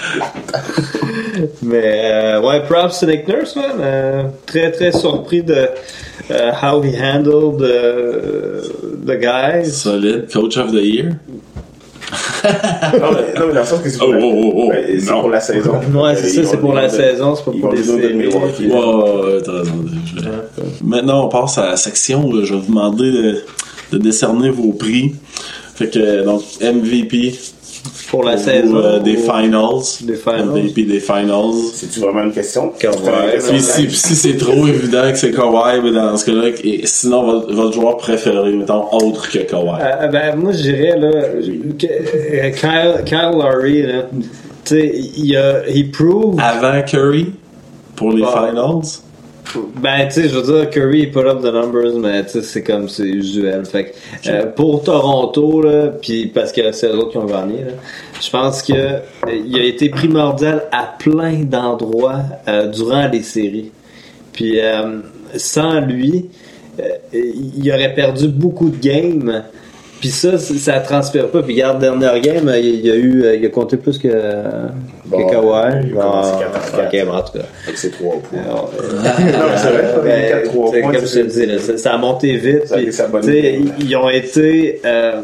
Mais 1.61 1.81
euh, 2.11 2.41
ouais, 2.41 2.61
props 2.67 2.99
to 2.99 3.05
Nick 3.05 3.27
Nurse, 3.27 3.55
man. 3.55 3.71
Euh, 3.79 4.23
très 4.45 4.71
très 4.71 4.91
surpris 4.91 5.43
de 5.43 5.67
euh, 6.31 6.51
how 6.61 6.81
he 6.83 6.93
handled 6.99 7.57
the, 7.59 9.05
the 9.05 9.17
guys. 9.19 9.71
Solide, 9.71 10.27
coach 10.31 10.57
of 10.57 10.71
the 10.71 10.81
year? 10.83 11.11
Non, 12.11 13.11
mais, 13.13 13.39
non, 13.39 13.47
mais 13.47 13.53
dans 13.53 13.59
le 13.61 13.65
sens 13.65 13.81
que 13.81 13.89
c'est 13.89 13.97
pour, 13.99 14.09
Oh, 14.09 14.13
la- 14.13 14.19
oh, 14.21 14.31
oh, 14.43 14.51
oh. 14.55 14.69
Ouais, 14.69 14.95
c'est 14.99 15.11
Non. 15.11 15.19
pour 15.21 15.29
la 15.29 15.39
saison. 15.39 15.71
Ouais, 15.95 16.15
c'est 16.15 16.29
ça, 16.29 16.43
c'est 16.45 16.57
pour 16.57 16.73
la 16.73 16.89
saison, 16.89 17.35
c'est 17.35 17.45
pas 17.45 17.51
pour 17.51 17.71
les 17.71 17.83
Maintenant, 20.83 21.25
on 21.25 21.29
passe 21.29 21.57
à 21.57 21.67
la 21.71 21.77
section. 21.77 22.31
là. 22.33 22.43
Je 22.43 22.53
vais 22.53 22.59
vous 22.59 22.67
demander 22.67 23.11
de, 23.11 23.43
de 23.91 23.97
décerner 23.97 24.49
vos 24.49 24.73
prix. 24.73 25.15
Fait 25.75 25.89
que, 25.89 26.23
donc, 26.23 26.41
MVP 26.61 27.33
Pour 28.09 28.23
la 28.23 28.35
ou, 28.35 28.37
saison. 28.37 28.75
euh, 28.77 28.99
des 28.99 29.15
finals. 29.17 29.81
Des 30.01 30.15
finals. 30.15 30.45
MVP 30.49 30.83
des 30.83 30.99
finals. 30.99 31.53
C'est-tu 31.73 31.99
vraiment 32.01 32.23
une 32.23 32.31
question? 32.33 32.71
Kawhi, 32.77 32.95
Puis 33.49 33.59
si, 33.61 33.83
puis 33.87 33.95
si 33.95 34.15
c'est 34.15 34.37
trop 34.37 34.67
évident 34.67 35.09
que 35.11 35.17
c'est 35.17 35.31
Kawhi, 35.31 35.91
dans 35.93 36.15
ce 36.17 36.25
cas-là, 36.25 36.49
et 36.63 36.81
sinon 36.85 37.23
votre, 37.23 37.53
votre 37.53 37.73
joueur 37.73 37.97
préféré, 37.97 38.51
mettons, 38.51 38.85
autre 38.91 39.29
que 39.31 39.39
Kawhi. 39.39 39.79
Euh, 39.81 40.07
ben, 40.07 40.35
moi, 40.35 40.51
je 40.51 40.61
dirais, 40.61 40.97
là, 40.97 41.11
que, 41.79 41.85
euh, 41.87 42.49
Kyle, 42.51 43.03
Kyle 43.05 43.31
Lowry, 43.33 43.81
là, 43.83 44.03
tu 44.65 44.75
sais, 44.75 44.91
il 45.17 45.35
a, 45.37 45.61
he 45.67 45.83
proved, 45.91 46.39
Avant 46.39 46.81
Curry, 46.83 47.31
pour 47.95 48.11
les 48.11 48.23
Ah. 48.25 48.47
finals? 48.49 48.99
Ben, 49.75 50.07
tu 50.07 50.13
sais, 50.13 50.29
je 50.29 50.37
veux 50.37 50.41
dire, 50.41 50.69
Curry, 50.69 50.99
il 51.01 51.11
put 51.11 51.19
up 51.19 51.41
the 51.41 51.51
numbers, 51.53 51.97
mais 51.99 52.23
tu 52.23 52.31
sais, 52.31 52.41
c'est 52.41 52.63
comme, 52.63 52.87
c'est 52.87 53.07
usuel. 53.07 53.65
Fait 53.65 53.93
que, 54.23 54.29
euh, 54.29 54.45
pour 54.47 54.83
Toronto, 54.83 55.61
là, 55.61 55.87
puis 55.87 56.27
parce 56.27 56.51
que 56.51 56.71
c'est 56.71 56.87
eux 56.87 56.97
autres 56.97 57.11
qui 57.11 57.17
ont 57.17 57.25
gagné, 57.25 57.63
là, 57.63 57.71
je 58.21 58.29
pense 58.29 58.61
que 58.61 58.73
euh, 58.73 58.99
il 59.45 59.57
a 59.59 59.63
été 59.63 59.89
primordial 59.89 60.67
à 60.71 60.83
plein 60.97 61.43
d'endroits 61.43 62.21
euh, 62.47 62.67
durant 62.67 63.07
les 63.07 63.23
séries. 63.23 63.71
Puis, 64.33 64.59
euh, 64.59 64.99
sans 65.35 65.81
lui, 65.81 66.29
euh, 66.79 66.83
il 67.13 67.71
aurait 67.71 67.93
perdu 67.93 68.27
beaucoup 68.27 68.69
de 68.69 68.77
games. 68.77 69.43
Puis 70.01 70.09
ça, 70.09 70.37
ça 70.37 70.79
transpire 70.81 71.29
pas. 71.29 71.41
Puis 71.43 71.53
regarde, 71.53 71.79
dernière 71.79 72.19
game, 72.19 72.49
euh, 72.49 72.57
il 72.59 72.85
y 72.85 72.89
a 72.91 72.95
eu, 72.95 73.23
euh, 73.23 73.35
il 73.35 73.45
a 73.45 73.49
compté 73.49 73.77
plus 73.77 73.97
que, 73.99 74.07
Bon, 75.05 75.25
que 75.27 75.31
Kawhi. 75.31 75.87
il 75.91 75.97
a 75.97 76.01
commencé 76.01 76.31
Bon, 76.33 76.39
4 76.39 76.55
à 76.55 76.81
4. 76.81 76.95
ok, 77.01 77.05
bon, 77.05 77.13
en 77.13 77.21
tout 77.21 77.33
cas. 77.37 77.45
Avec 77.65 77.77
ses 77.77 77.91
trois 77.91 78.13
points. 78.15 78.39
Alors, 78.43 78.71
euh, 78.81 78.93
Non, 78.95 79.45
mais 79.51 79.57
c'est 79.57 79.69
vrai, 80.01 80.29
4 80.31 80.43
3 80.51 80.71
t'sais, 80.71 80.81
points. 80.81 80.93
comme 80.93 81.05
je 81.07 81.19
te 81.19 81.67
dis, 81.67 81.77
ça, 81.77 81.93
a 81.93 81.97
monté 81.97 82.35
vite. 82.37 82.67
Ça 82.67 82.75
a 82.75 82.79
idée. 82.81 83.61
ils, 83.79 83.89
ils 83.89 83.95
ont 83.95 84.09
été. 84.09 84.81
euh, 84.85 85.21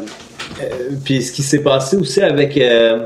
euh, 0.62 0.64
puis 1.04 1.22
ce 1.22 1.32
qui 1.32 1.42
s'est 1.42 1.58
passé 1.62 1.96
aussi 1.96 2.20
avec 2.22 2.56
euh, 2.56 3.00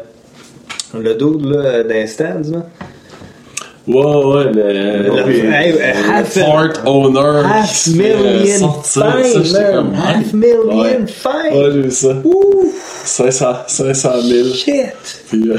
Le 0.94 1.14
dude 1.14 1.44
là, 1.46 1.82
dans 1.84 1.88
les 1.88 2.06
stands, 2.06 2.50
là. 2.52 2.66
Ouais, 3.88 3.94
ouais, 3.96 4.44
le, 4.44 4.52
Le- 4.52 5.52
hey, 5.52 5.72
le 5.72 5.78
half- 6.12 6.28
fort 6.38 6.68
owner. 6.86 7.42
Half 7.44 7.68
qui 7.68 7.90
se 7.90 7.96
fait, 7.96 8.12
euh, 8.14 8.38
million 8.42 8.58
sortir, 8.58 9.02
ça, 9.02 9.12
fine, 9.22 9.44
j'étais 9.44 9.62
man. 9.62 9.74
comme, 9.74 9.94
Half 9.94 10.32
million 10.34 10.80
Ouais. 10.80 10.98
fine. 11.06 11.32
Ouais, 11.58 11.70
j'ai 11.72 11.80
vu 11.82 11.90
ça. 11.90 12.08
Ouh, 12.24 12.72
500, 13.04 13.46
500 13.66 14.20
000. 14.22 14.48
shit. 14.54 14.74
Puis, 15.28 15.50
euh, 15.50 15.56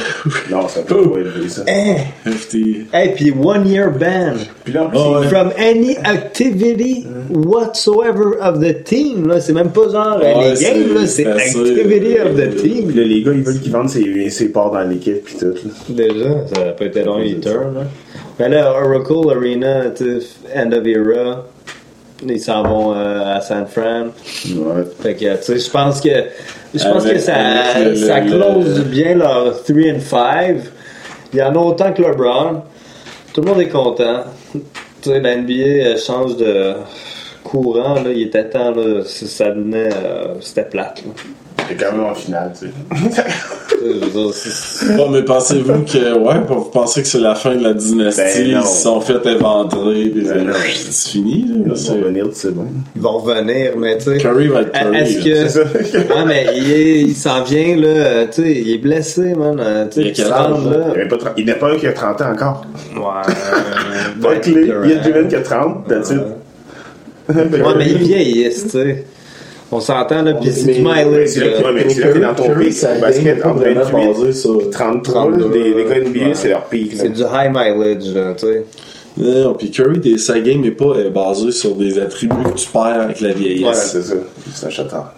Non, 0.52 0.68
ça 0.68 0.82
peut 0.82 1.10
pas 1.10 1.20
élevé, 1.20 1.50
ça. 1.50 1.64
Hey, 1.68 1.98
FT. 2.26 2.56
hey, 2.94 3.10
puis 3.16 3.32
one 3.32 3.68
year 3.68 3.90
ban. 3.92 4.34
Puis 4.64 4.74
là, 4.74 4.90
Oh, 4.94 5.20
ouais. 5.20 5.28
From 5.28 5.52
any 5.58 5.98
activity 6.04 7.06
whatsoever 7.30 8.38
of 8.42 8.60
the 8.60 8.84
team. 8.84 9.28
Là, 9.28 9.40
c'est 9.42 9.54
même 9.54 9.72
pas 9.72 9.90
genre 9.92 10.20
Ouais, 10.22 10.54
les 10.54 10.62
games, 10.64 10.94
là, 10.96 11.06
c'est 11.08 11.26
activity 11.26 12.18
of 12.20 12.36
the 12.36 12.56
team. 12.62 12.88
Puis 12.88 12.96
là, 13.00 13.04
les 13.04 13.22
gars, 13.24 13.32
ils 13.34 13.44
veulent 13.44 13.60
qu'ils 13.60 13.72
vendent 13.72 13.90
ses, 13.90 14.30
ses 14.30 14.50
parts 14.50 14.72
dans 14.72 14.82
l'équipe 14.84 15.24
pis 15.26 15.36
tout. 15.38 15.46
là. 15.48 15.72
Déjà, 15.90 16.48
ça 16.54 16.62
pas 16.72 16.86
été 16.86 17.04
long, 17.04 17.20
il 17.20 17.40
turn. 17.40 17.74
Là. 17.76 17.82
Mais 18.40 18.50
là, 18.50 18.72
Oracle 18.74 19.30
Arena, 19.38 19.84
end 20.56 20.72
of 20.72 20.88
era, 20.88 21.46
ils 22.26 22.40
s'en 22.40 22.64
vont 22.64 22.94
euh, 22.96 23.36
à 23.38 23.42
San 23.42 23.66
Fran. 23.68 24.08
Ouais. 24.56 24.84
Fait 25.02 25.16
que, 25.16 25.36
tu 25.38 25.44
sais, 25.44 25.60
je 25.60 25.70
pense 25.70 26.00
que, 26.02 26.10
je 26.74 26.84
pense 26.84 27.04
que 27.06 27.18
ça, 27.20 27.80
le- 27.84 27.96
ça 27.96 28.22
close 28.22 28.78
le- 28.80 28.84
bien 28.86 29.16
leur 29.16 29.64
3 29.64 29.76
and 29.96 30.00
5. 30.00 30.58
Il 31.34 31.40
y 31.40 31.42
en 31.44 31.54
a 31.56 31.58
autant 31.60 31.92
que 31.94 32.02
LeBron. 32.02 32.62
Tout 33.34 33.42
le 33.42 33.48
monde 33.48 33.62
est 33.62 33.70
content. 33.70 34.24
Tu 34.54 34.60
sais, 35.10 35.20
la 35.20 35.36
NBA 35.36 35.54
euh, 35.54 35.98
change 35.98 36.38
de 36.38 36.74
courant, 37.44 37.96
là. 37.96 38.12
Il 38.14 38.22
était 38.28 38.48
temps, 38.50 38.72
là. 38.72 39.02
si 39.06 39.28
Ça 39.28 39.50
devenait, 39.50 39.90
euh, 39.94 40.36
c'était 40.40 40.64
plate, 40.66 41.02
là. 41.06 41.12
C'est 41.70 41.76
quand 41.76 41.92
même 41.94 42.06
en 42.06 42.14
finale, 42.16 42.52
tu 42.60 42.68
sais. 42.68 42.74
Bon, 44.98 45.10
mais 45.10 45.24
pensez-vous 45.24 45.84
que, 45.84 46.18
ouais, 46.18 46.36
vous 46.48 46.66
pensez 46.66 47.02
que 47.02 47.08
c'est 47.08 47.20
la 47.20 47.36
fin 47.36 47.56
de 47.56 47.64
la 47.64 47.74
dynastie, 47.74 48.22
Ben 48.44 48.52
non. 48.54 48.62
ils 48.62 48.68
se 48.68 48.82
sont 48.84 49.02
fait 49.02 49.26
éventrer, 49.26 50.10
puis 50.10 50.22
Ben 50.24 50.46
non. 50.48 50.54
c'est 50.74 51.10
fini, 51.12 51.46
là. 51.48 51.74
Ils 51.76 51.92
vont 51.92 52.02
venir, 52.02 52.26
c'est 52.34 52.54
bon. 52.54 52.66
ils 52.96 53.02
vont 53.02 53.18
revenir, 53.20 53.72
mais 53.78 53.98
tu 53.98 54.06
sais. 54.06 54.18
Curry 54.18 54.48
va 54.48 54.62
être 54.62 54.72
Curry. 54.72 54.98
Est-ce 54.98 55.18
que. 55.24 55.48
C'est 55.48 55.50
ça. 55.50 56.00
Ah, 56.16 56.24
mais 56.26 56.46
il, 56.56 57.08
il 57.10 57.16
s'en 57.16 57.44
vient, 57.44 57.76
là. 57.76 57.88
euh, 57.88 58.26
Tu 58.32 58.42
sais, 58.44 58.52
il 58.52 58.72
est 58.74 58.78
blessé, 58.78 59.34
man. 59.36 59.58
euh, 59.60 59.86
Tu 59.92 60.02
Il 60.02 60.08
il 60.08 60.22
âge, 60.22 60.52
Il 60.64 60.70
là. 60.72 60.78
n'y 60.78 61.02
en 61.02 61.06
a 61.06 61.18
pas 61.18 61.34
il 61.38 61.52
a 61.52 61.56
pas 61.56 61.72
un 61.72 61.78
qui 61.78 61.88
a 61.88 61.94
30 61.94 62.22
ans 62.22 62.32
encore. 62.32 62.66
Ouais. 62.96 63.34
Pas 64.22 64.36
clé. 64.38 64.72
Il 64.86 64.90
y 64.90 64.94
a 64.94 64.96
Dylan 64.98 65.28
qui 65.28 65.36
a 65.36 65.42
30, 65.42 65.88
that's 65.88 66.12
it. 66.12 66.20
Ouais, 67.30 67.46
mais 67.78 67.88
ils 67.90 67.98
vieillissent, 67.98 68.64
tu 68.66 68.70
sais. 68.72 69.06
On 69.76 69.80
s'entend, 69.80 70.22
là, 70.22 70.34
pis 70.36 70.52
c'est 70.52 70.72
du 70.74 70.80
mileage. 70.82 71.06
ouais, 71.38 71.72
mais 71.74 71.84
là 71.84 72.08
que 72.14 72.20
dans 72.20 72.34
ton 72.36 72.44
Curry, 72.46 72.66
pic, 72.66 72.74
sa 72.74 72.96
au 72.96 73.02
basket, 73.02 73.40
vraiment 73.40 73.56
28 73.84 73.92
basée 74.14 74.34
sur- 74.34 74.62
et 74.62 74.70
33, 74.70 75.32
là, 75.32 75.38
les, 75.54 75.84
gars 75.84 75.96
NBA, 76.10 76.20
Ouais. 76.28 76.32
c'est 76.34 76.50
leur 76.50 76.66
pic. 76.66 76.94
là. 76.94 77.00
C'est 77.02 77.10
du 77.14 77.22
high 77.22 77.50
mileage, 77.52 78.14
là, 78.14 78.34
tu 78.38 78.46
sais. 78.46 78.66
Non, 79.18 79.54
puis 79.54 79.72
Curry, 79.72 80.00
des- 80.00 80.18
sa 80.18 80.40
game 80.40 80.62
n'est 80.62 80.72
pas 80.72 80.86
euh, 80.96 81.10
basée 81.10 81.52
sur 81.52 81.76
des 81.76 81.98
attributs 82.00 82.36
que 82.52 82.58
tu 82.58 82.68
perds 82.70 83.02
avec 83.02 83.20
la 83.22 83.30
Ouais, 83.30 83.36
vieillesse. 83.36 83.90
c'est 83.94 84.02
ça. 84.04 84.16
C'est 84.54 84.68
un 84.68 84.70
chatard. 84.70 85.14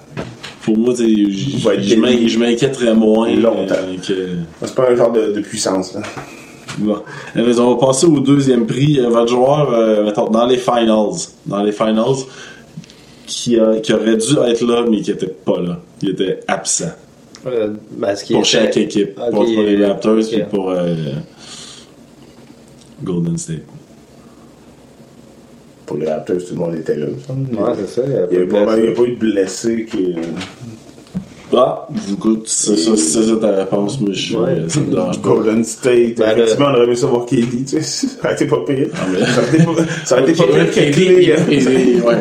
Pour 0.63 0.77
moi, 0.77 0.93
je 0.97 2.39
m'inquiéterais 2.39 2.93
moins 2.93 3.33
Longtemps. 3.35 3.75
euh, 3.75 3.95
que... 4.05 4.13
C'est 4.65 4.75
pas 4.75 4.89
un 4.91 4.95
genre 4.95 5.11
de, 5.11 5.31
de 5.33 5.39
puissance. 5.41 5.93
Là. 5.93 6.01
Bon. 6.79 6.97
Eh 7.37 7.41
bien, 7.41 7.57
on 7.59 7.75
va 7.75 7.87
passer 7.87 8.05
au 8.07 8.19
deuxième 8.19 8.65
prix. 8.65 8.99
Euh, 8.99 9.09
votre 9.09 9.27
joueur, 9.29 9.71
euh, 9.73 10.03
mettons, 10.03 10.27
dans 10.29 10.45
les 10.45 10.57
finals, 10.57 11.11
dans 11.45 11.63
les 11.63 11.71
finals, 11.71 12.15
qui, 13.25 13.59
a- 13.59 13.79
qui 13.79 13.93
aurait 13.93 14.17
dû 14.17 14.33
être 14.47 14.61
là, 14.65 14.85
mais 14.89 15.01
qui 15.01 15.11
était 15.11 15.27
pas 15.27 15.59
là. 15.61 15.79
Il 16.01 16.09
était 16.11 16.39
absent. 16.47 16.91
Euh, 17.45 17.73
qu'il 18.23 18.35
Pour 18.35 18.41
était- 18.43 18.49
chaque 18.49 18.77
équipe. 18.77 19.15
Pour, 19.15 19.43
les 19.43 19.85
Raptors, 19.85 20.17
puis 20.27 20.43
pour 20.49 20.71
euh, 20.71 20.95
Golden 23.03 23.37
State. 23.37 23.59
Pour 25.85 25.97
les 25.97 26.09
Raptors, 26.09 26.37
tout 26.37 26.53
le 26.55 26.59
monde 26.59 26.75
était 26.75 26.95
là. 26.95 27.05
Ouais, 27.07 27.71
c'est 27.77 27.87
ça. 27.87 28.01
Il 28.31 28.37
n'y 28.47 28.55
a, 28.55 28.61
a 28.61 28.63
pas 28.65 28.77
eu 28.79 29.11
de 29.11 29.15
blessés 29.19 29.85
qui. 29.85 30.15
Ah, 31.53 31.87
écoute, 32.11 32.43
c'est 32.45 32.75
ça, 32.77 32.91
c'est 32.97 33.23
ça 33.23 33.35
ta 33.39 33.51
réponse, 33.51 33.99
mais 34.01 34.13
je, 34.13 34.35
Ouais. 34.37 34.63
ça 34.67 34.79
me 34.79 34.91
dérange 34.91 35.21
pas. 35.21 35.29
Golden 35.29 35.63
State. 35.63 36.15
Ben, 36.17 36.31
Effectivement, 36.31 36.65
on 36.69 36.73
aurait 36.75 36.83
aimé 36.85 36.95
ça 36.95 37.07
voir 37.07 37.25
KD, 37.25 37.65
tu 37.65 37.81
sais. 37.81 37.81
Ça 38.07 38.07
aurait 38.23 38.33
été 38.33 38.45
pas 38.45 38.57
pire. 38.67 38.87
mais- 39.11 39.25
Ça 39.25 39.41
aurait 39.41 39.53
été 39.53 39.63
pas, 39.63 39.71
ça 40.05 40.15
aurait 40.15 40.23
été 40.31 40.33
pas 40.33 40.43
pire 40.51 40.71
que 40.71 40.79
KD, 40.91 41.31
ouais, 42.03 42.17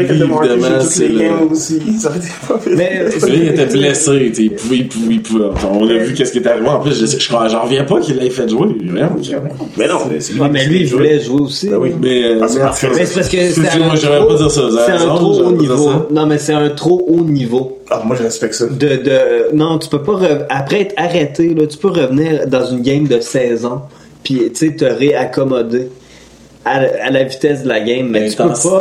évidemment, 0.00 0.80
c'est 0.80 1.08
le... 1.08 1.50
aussi. 1.50 1.80
Ça 1.98 2.08
aurait 2.08 2.18
été 2.18 2.28
pas 2.46 2.58
pire. 2.58 2.72
Mais- 2.76 3.04
Lui, 3.28 3.36
il 3.42 3.48
était 3.48 3.66
blessé, 3.66 4.30
t'sais, 4.32 4.42
il 4.44 4.50
pouvait, 4.54 4.76
il 4.76 4.88
pouvait, 4.88 5.14
il 5.14 5.22
pouvait. 5.22 5.44
On 5.70 5.88
a 5.88 5.94
vu 5.94 6.14
qu'est-ce 6.14 6.32
qui 6.32 6.38
est 6.38 6.46
arrivé. 6.46 6.68
En 6.68 6.80
plus, 6.80 6.98
je, 6.98 7.06
je, 7.06 7.18
j'en 7.28 7.62
reviens 7.64 7.84
pas 7.84 8.00
qu'il 8.00 8.16
l'ait 8.16 8.30
fait 8.30 8.48
jouer. 8.48 8.68
Mais 8.80 9.88
non, 9.88 9.98
mais 10.50 10.64
lui, 10.66 10.80
il 10.82 10.86
jouait. 10.86 10.96
voulait 10.98 11.20
jouer 11.20 11.40
aussi. 11.42 11.68
Ben 11.68 11.76
oui. 11.78 11.90
Mais, 12.00 12.24
euh, 12.24 12.38
Ah, 12.42 12.48
c'est 12.48 12.58
parce 12.60 12.80
que 12.80 12.86
c'est 12.94 13.18
Excuse-moi, 13.18 13.92
un, 13.92 13.96
trop- 13.96 14.28
pas 14.28 14.34
dire 14.36 14.50
ça, 14.50 14.60
vous 14.62 14.76
avez 14.76 14.86
c'est 14.86 14.92
un 14.92 14.96
raison, 14.98 15.14
trop 15.16 15.34
j'aurais 15.34 15.46
haut 15.52 15.56
niveau. 15.56 15.90
Non, 16.10 16.26
mais 16.26 16.38
c'est 16.38 16.52
un 16.54 16.68
trop 16.70 17.04
haut 17.08 17.24
niveau. 17.24 17.78
Ah, 17.90 18.02
moi, 18.04 18.16
respecte 18.28 18.54
ça. 18.54 18.66
De, 18.66 18.88
de, 18.96 19.54
non, 19.54 19.78
tu 19.78 19.88
peux 19.88 20.02
pas, 20.02 20.12
re- 20.12 20.46
après 20.48 20.82
être 20.82 20.94
arrêté, 20.96 21.54
là, 21.54 21.66
tu 21.66 21.76
peux 21.78 21.88
revenir 21.88 22.46
dans 22.46 22.64
une 22.66 22.82
game 22.82 23.06
de 23.06 23.20
16 23.20 23.64
ans, 23.64 23.88
puis 24.22 24.50
tu 24.54 24.68
sais, 24.68 24.74
te 24.76 24.84
réaccommoder 24.84 25.88
à, 26.64 26.78
à 27.06 27.10
la 27.10 27.24
vitesse 27.24 27.62
de 27.64 27.68
la 27.68 27.80
game, 27.80 28.08
mais 28.08 28.20
tu 28.30 28.36
peux 28.36 28.42
pas, 28.70 28.80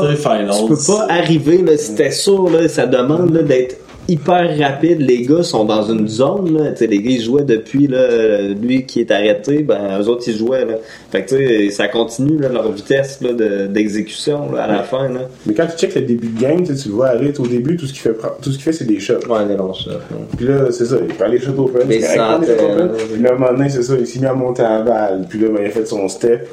tu 0.53 0.65
peux 0.67 0.75
pas 0.87 1.07
arriver, 1.09 1.57
là, 1.63 1.77
si 1.77 1.95
t'es 1.95 2.11
sûr, 2.11 2.49
là, 2.49 2.67
ça 2.67 2.85
demande 2.85 3.33
là, 3.33 3.41
d'être 3.43 3.77
hyper 4.07 4.57
rapide. 4.59 5.01
Les 5.01 5.21
gars 5.23 5.43
sont 5.43 5.65
dans 5.65 5.83
une 5.83 6.07
zone, 6.07 6.57
là, 6.57 6.71
tu 6.71 6.77
sais, 6.77 6.87
les 6.87 7.01
gars 7.01 7.11
ils 7.11 7.21
jouaient 7.21 7.43
depuis, 7.43 7.87
là, 7.87 8.41
lui 8.61 8.85
qui 8.85 9.01
est 9.01 9.11
arrêté, 9.11 9.63
ben, 9.63 9.99
eux 10.01 10.07
autres 10.07 10.23
ils 10.27 10.37
jouaient, 10.37 10.65
là. 10.65 10.75
Fait 11.11 11.23
que 11.23 11.29
tu 11.29 11.35
sais, 11.35 11.69
ça 11.71 11.87
continue, 11.87 12.37
là, 12.39 12.49
leur 12.49 12.71
vitesse, 12.71 13.19
là, 13.21 13.33
de- 13.33 13.67
d'exécution, 13.67 14.51
là, 14.51 14.63
à 14.63 14.67
la 14.67 14.83
fin, 14.83 15.09
là. 15.09 15.21
Mais 15.45 15.53
quand 15.53 15.65
tu 15.67 15.77
checkes 15.77 15.95
le 15.95 16.01
début 16.01 16.27
de 16.27 16.39
game, 16.41 16.63
tu 16.65 16.75
tu 16.75 16.89
le 16.89 16.93
vois 16.95 17.07
aller 17.07 17.33
au 17.39 17.47
début, 17.47 17.75
tout 17.77 17.85
ce 17.85 17.93
qu'il 17.93 18.01
fait, 18.01 18.15
tout 18.41 18.51
ce 18.51 18.55
qu'il 18.55 18.61
fait, 18.63 18.71
c'est 18.73 18.85
des 18.85 18.99
shots. 18.99 19.15
Ouais, 19.29 19.45
les 19.47 19.55
longs 19.55 19.73
shots, 19.73 19.89
ouais. 19.91 20.25
Puis 20.37 20.45
là, 20.47 20.67
c'est 20.71 20.85
ça, 20.85 20.95
il 21.01 21.13
prend 21.15 21.27
les 21.27 21.39
shots 21.39 21.51
open. 21.57 21.83
Mais 21.87 21.99
c'est 22.01 22.15
ça, 22.15 22.39
correct, 22.39 22.47
les 22.47 22.55
shots 22.57 22.63
open. 22.65 22.89
Puis 23.13 23.21
là, 23.23 23.29
un 23.31 23.37
moment 23.37 23.51
donné, 23.53 23.69
c'est 23.69 23.83
ça, 23.83 23.93
il 23.99 24.07
s'est 24.07 24.19
mis 24.19 24.25
à 24.25 24.33
monter 24.33 24.61
à 24.63 24.77
la 24.79 24.81
balle. 24.83 25.25
Puis 25.29 25.39
là, 25.39 25.47
ben, 25.49 25.59
il 25.63 25.67
a 25.67 25.69
fait 25.71 25.85
son 25.85 26.07
step. 26.07 26.47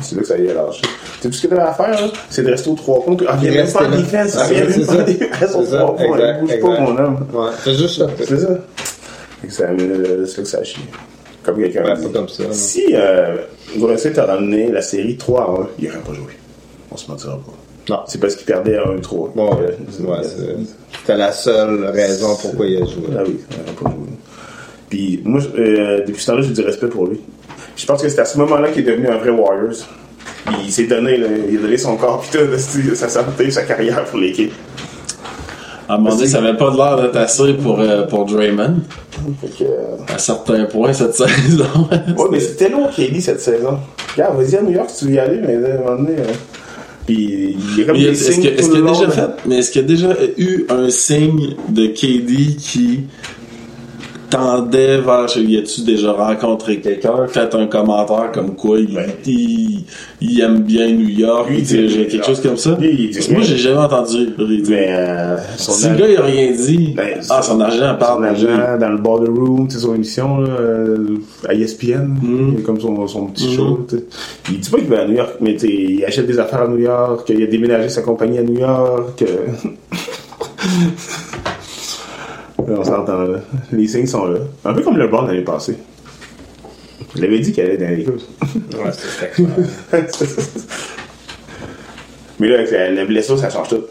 C'est 0.00 0.14
là 0.16 0.20
que 0.22 0.26
ça 0.28 0.38
y 0.38 0.46
est 0.46 0.54
lâché. 0.54 0.82
C'est 1.20 1.28
tout 1.28 1.34
ce 1.34 1.42
que 1.42 1.48
t'avais 1.48 1.62
à 1.62 1.72
faire, 1.72 1.90
là. 1.90 2.08
C'est 2.30 2.42
de 2.42 2.50
rester 2.50 2.70
aux 2.70 2.74
trois 2.74 3.02
points. 3.02 3.16
Ah, 3.28 3.36
même 3.42 3.66
pas 3.72 3.86
défense. 3.88 4.36
Ah, 4.38 4.46
Viens 4.50 4.64
c'est 4.68 4.76
même 4.78 4.86
pas 4.86 4.92
ça. 4.94 5.00
en 5.00 5.04
défense 5.04 5.54
aux 5.56 5.64
C'est 5.64 5.70
ça, 5.70 5.78
trois 5.78 5.96
points. 5.96 6.32
Bouge 6.40 6.60
pas. 6.60 6.85
Mon 6.92 6.98
homme. 6.98 7.26
Ouais, 7.32 7.50
c'est 7.64 7.74
juste 7.74 7.98
ça. 7.98 8.06
C'est 8.18 8.38
ça. 8.38 8.48
C'est 9.48 10.42
que 10.42 10.48
ça 10.48 10.62
chie. 10.64 10.80
Comme 11.44 11.58
quelqu'un 11.58 11.84
Ouais, 11.84 11.90
a 11.92 11.94
dit. 11.96 12.06
pas 12.06 12.18
comme 12.18 12.28
ça, 12.28 12.42
non. 12.44 12.48
Si 12.52 12.84
euh, 12.92 13.36
Golden 13.76 13.98
State 13.98 14.18
a 14.18 14.24
ramené 14.26 14.70
la 14.72 14.82
série 14.82 15.16
3 15.16 15.40
à 15.40 15.44
1, 15.62 15.68
il 15.78 15.86
n'aurait 15.88 15.98
pas 16.00 16.12
joué. 16.14 16.32
On 16.90 16.96
se 16.96 17.08
mentira 17.10 17.36
pas. 17.36 17.52
Non. 17.88 18.00
C'est 18.08 18.20
parce 18.20 18.34
qu'il 18.34 18.46
perdait 18.46 18.76
à 18.76 18.84
1-3. 18.84 19.32
Bon, 19.34 19.54
ouais, 19.54 19.60
ouais, 19.66 20.16
c'est- 20.24 20.98
c'était 21.00 21.16
la 21.16 21.30
seule 21.30 21.84
raison 21.86 22.34
pourquoi 22.40 22.66
il 22.66 22.82
a 22.82 22.86
joué. 22.86 23.04
Ah 23.16 23.22
oui, 23.24 23.38
il 23.50 23.74
pas 23.74 23.90
joué. 23.90 23.98
Puis 24.90 25.20
moi, 25.24 25.40
euh, 25.56 26.04
depuis 26.04 26.20
ce 26.22 26.26
temps-là, 26.30 26.42
j'ai 26.42 26.52
du 26.52 26.62
respect 26.62 26.88
pour 26.88 27.06
lui. 27.06 27.20
Je 27.76 27.86
pense 27.86 28.02
que 28.02 28.08
c'est 28.08 28.20
à 28.20 28.24
ce 28.24 28.38
moment-là 28.38 28.70
qu'il 28.70 28.82
est 28.88 28.90
devenu 28.90 29.08
un 29.08 29.18
vrai 29.18 29.30
Warriors. 29.30 29.74
Il 30.64 30.72
s'est 30.72 30.86
donné, 30.86 31.16
là, 31.16 31.26
il 31.48 31.58
a 31.58 31.60
donné 31.60 31.76
son 31.76 31.96
corps, 31.96 32.20
puis 32.22 32.30
tout, 32.38 32.56
sa 32.94 33.08
santé, 33.08 33.50
sa 33.50 33.62
carrière 33.62 34.04
pour 34.04 34.18
l'équipe. 34.18 34.52
À 35.88 35.94
un 35.94 35.98
moment 35.98 36.14
donné, 36.16 36.26
ça 36.26 36.38
avait 36.38 36.56
pas 36.56 36.70
de 36.70 36.76
l'air 36.76 36.96
d'être 37.00 37.16
assez 37.16 37.52
pour, 37.54 37.78
euh, 37.80 38.02
pour 38.06 38.24
Draymond. 38.26 38.76
Fait 39.40 39.46
que, 39.58 39.64
euh, 39.70 39.96
À 40.14 40.18
certains 40.18 40.64
points, 40.64 40.92
cette 40.92 41.14
saison. 41.14 41.64
Ouais, 42.16 42.24
mais 42.30 42.40
c'était 42.40 42.68
long 42.70 42.88
dit 43.12 43.22
cette 43.22 43.40
saison. 43.40 43.78
Regarde, 44.14 44.36
vas-y 44.36 44.56
à 44.56 44.62
New 44.62 44.72
York 44.72 44.90
si 44.90 44.98
tu 45.00 45.04
veux 45.06 45.14
y 45.14 45.18
aller, 45.18 45.40
mais 45.46 45.54
à 45.54 45.74
un 45.74 45.78
moment 45.78 46.02
donné. 46.02 46.18
euh, 46.18 46.24
Puis 47.06 47.56
il 47.76 47.80
est 47.80 47.84
des 47.92 48.08
est-ce 48.10 48.70
qu'il 48.70 48.84
déjà 48.84 49.10
fait, 49.10 49.20
là. 49.20 49.36
mais 49.46 49.58
est-ce 49.58 49.70
qu'il 49.70 49.82
y 49.82 49.84
a 49.84 49.88
déjà 49.88 50.08
eu 50.38 50.66
un 50.68 50.90
signe 50.90 51.54
de 51.68 51.86
KD 51.86 52.56
qui 52.56 53.04
tendait 54.30 54.98
vers, 55.00 55.26
y 55.36 55.56
a-tu 55.58 55.82
déjà 55.82 56.12
rencontré 56.12 56.80
quelqu'un, 56.80 57.26
fait 57.28 57.54
un 57.54 57.66
commentaire 57.66 58.30
comme 58.32 58.54
quoi 58.54 58.78
il, 58.78 58.98
il, 59.26 59.84
il 60.20 60.40
aime 60.40 60.60
bien 60.60 60.88
New 60.88 61.08
York, 61.08 61.48
Lui, 61.48 61.58
il 61.58 61.62
dit- 61.64 62.06
quelque 62.08 62.26
chose 62.26 62.40
comme 62.40 62.56
ça? 62.56 62.76
Lui, 62.80 63.10
il 63.14 63.32
moi, 63.32 63.42
j'ai 63.42 63.56
jamais 63.56 63.78
entendu. 63.78 64.28
Mais 64.68 64.86
euh, 64.90 65.36
son, 65.56 65.72
Si 65.72 65.88
le 65.88 65.96
gars, 65.96 66.08
il 66.08 66.16
a 66.16 66.22
rien 66.22 66.52
dit, 66.52 66.92
Ben, 66.96 67.20
ah, 67.30 67.42
son 67.42 67.60
argent 67.60 67.92
son 67.92 67.98
parle 67.98 68.22
de 68.22 68.40
lui. 68.40 68.48
agent 68.52 68.78
dans 68.78 68.88
le 68.90 68.98
border 68.98 69.30
room, 69.30 69.68
sais, 69.70 69.78
son 69.78 69.94
émission 69.94 70.38
là, 70.40 70.48
euh, 70.60 71.18
à 71.48 71.54
ESPN, 71.54 72.06
Mm. 72.22 72.52
il 72.54 72.58
a 72.58 72.62
comme 72.64 72.80
son, 72.80 73.06
son 73.06 73.26
petit 73.26 73.54
show. 73.54 73.84
tu 73.88 73.96
sais. 73.96 74.04
Il 74.50 74.60
dit 74.60 74.70
pas 74.70 74.78
qu'il 74.78 74.88
va 74.88 75.00
à 75.02 75.06
New 75.06 75.14
York, 75.16 75.34
mais 75.40 75.54
il 75.54 76.04
achète 76.04 76.26
des 76.26 76.38
affaires 76.38 76.62
à 76.62 76.68
New 76.68 76.78
York, 76.78 77.26
qu'il 77.26 77.42
a 77.42 77.46
déménagé 77.46 77.88
sa 77.88 78.02
compagnie 78.02 78.38
à 78.38 78.42
New 78.42 78.58
York. 78.58 79.24
On 82.76 82.84
s'entend 82.84 83.24
là. 83.24 83.40
Les 83.72 83.86
signes 83.88 84.06
sont 84.06 84.26
là. 84.26 84.38
Un 84.64 84.74
peu 84.74 84.82
comme 84.82 84.96
le 84.96 85.08
bord 85.08 85.26
l'année 85.26 85.42
passée. 85.42 85.76
Il 87.14 87.24
avait 87.24 87.38
dit 87.38 87.52
qu'elle 87.52 87.66
allait 87.66 87.78
dans 87.78 87.88
les 87.88 87.96
Lakers. 87.96 88.14
Ouais, 88.84 88.92
c'était 88.92 89.30
clair. 89.30 89.48
Mais 92.38 92.48
là, 92.48 92.56
avec 92.58 92.70
la, 92.70 92.90
la 92.90 93.04
blessure, 93.06 93.38
ça 93.38 93.48
change 93.48 93.68
tout. 93.68 93.84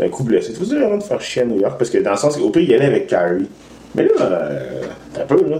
Un 0.00 0.08
coup 0.08 0.24
blessé. 0.24 0.52
Tu 0.52 0.64
veux 0.64 0.78
vraiment 0.78 0.98
de 0.98 1.02
faire 1.02 1.20
chier 1.20 1.42
à 1.42 1.44
New 1.44 1.60
York? 1.60 1.76
Parce 1.78 1.90
que 1.90 1.98
dans 1.98 2.12
le 2.12 2.16
sens, 2.16 2.36
au 2.38 2.50
pire, 2.50 2.62
il 2.62 2.74
allait 2.74 2.86
avec 2.86 3.06
Kyrie. 3.06 3.48
Mais 3.94 4.04
là, 4.04 4.10
euh, 4.20 4.82
t'as 5.14 5.24
peu, 5.24 5.48
là. 5.48 5.58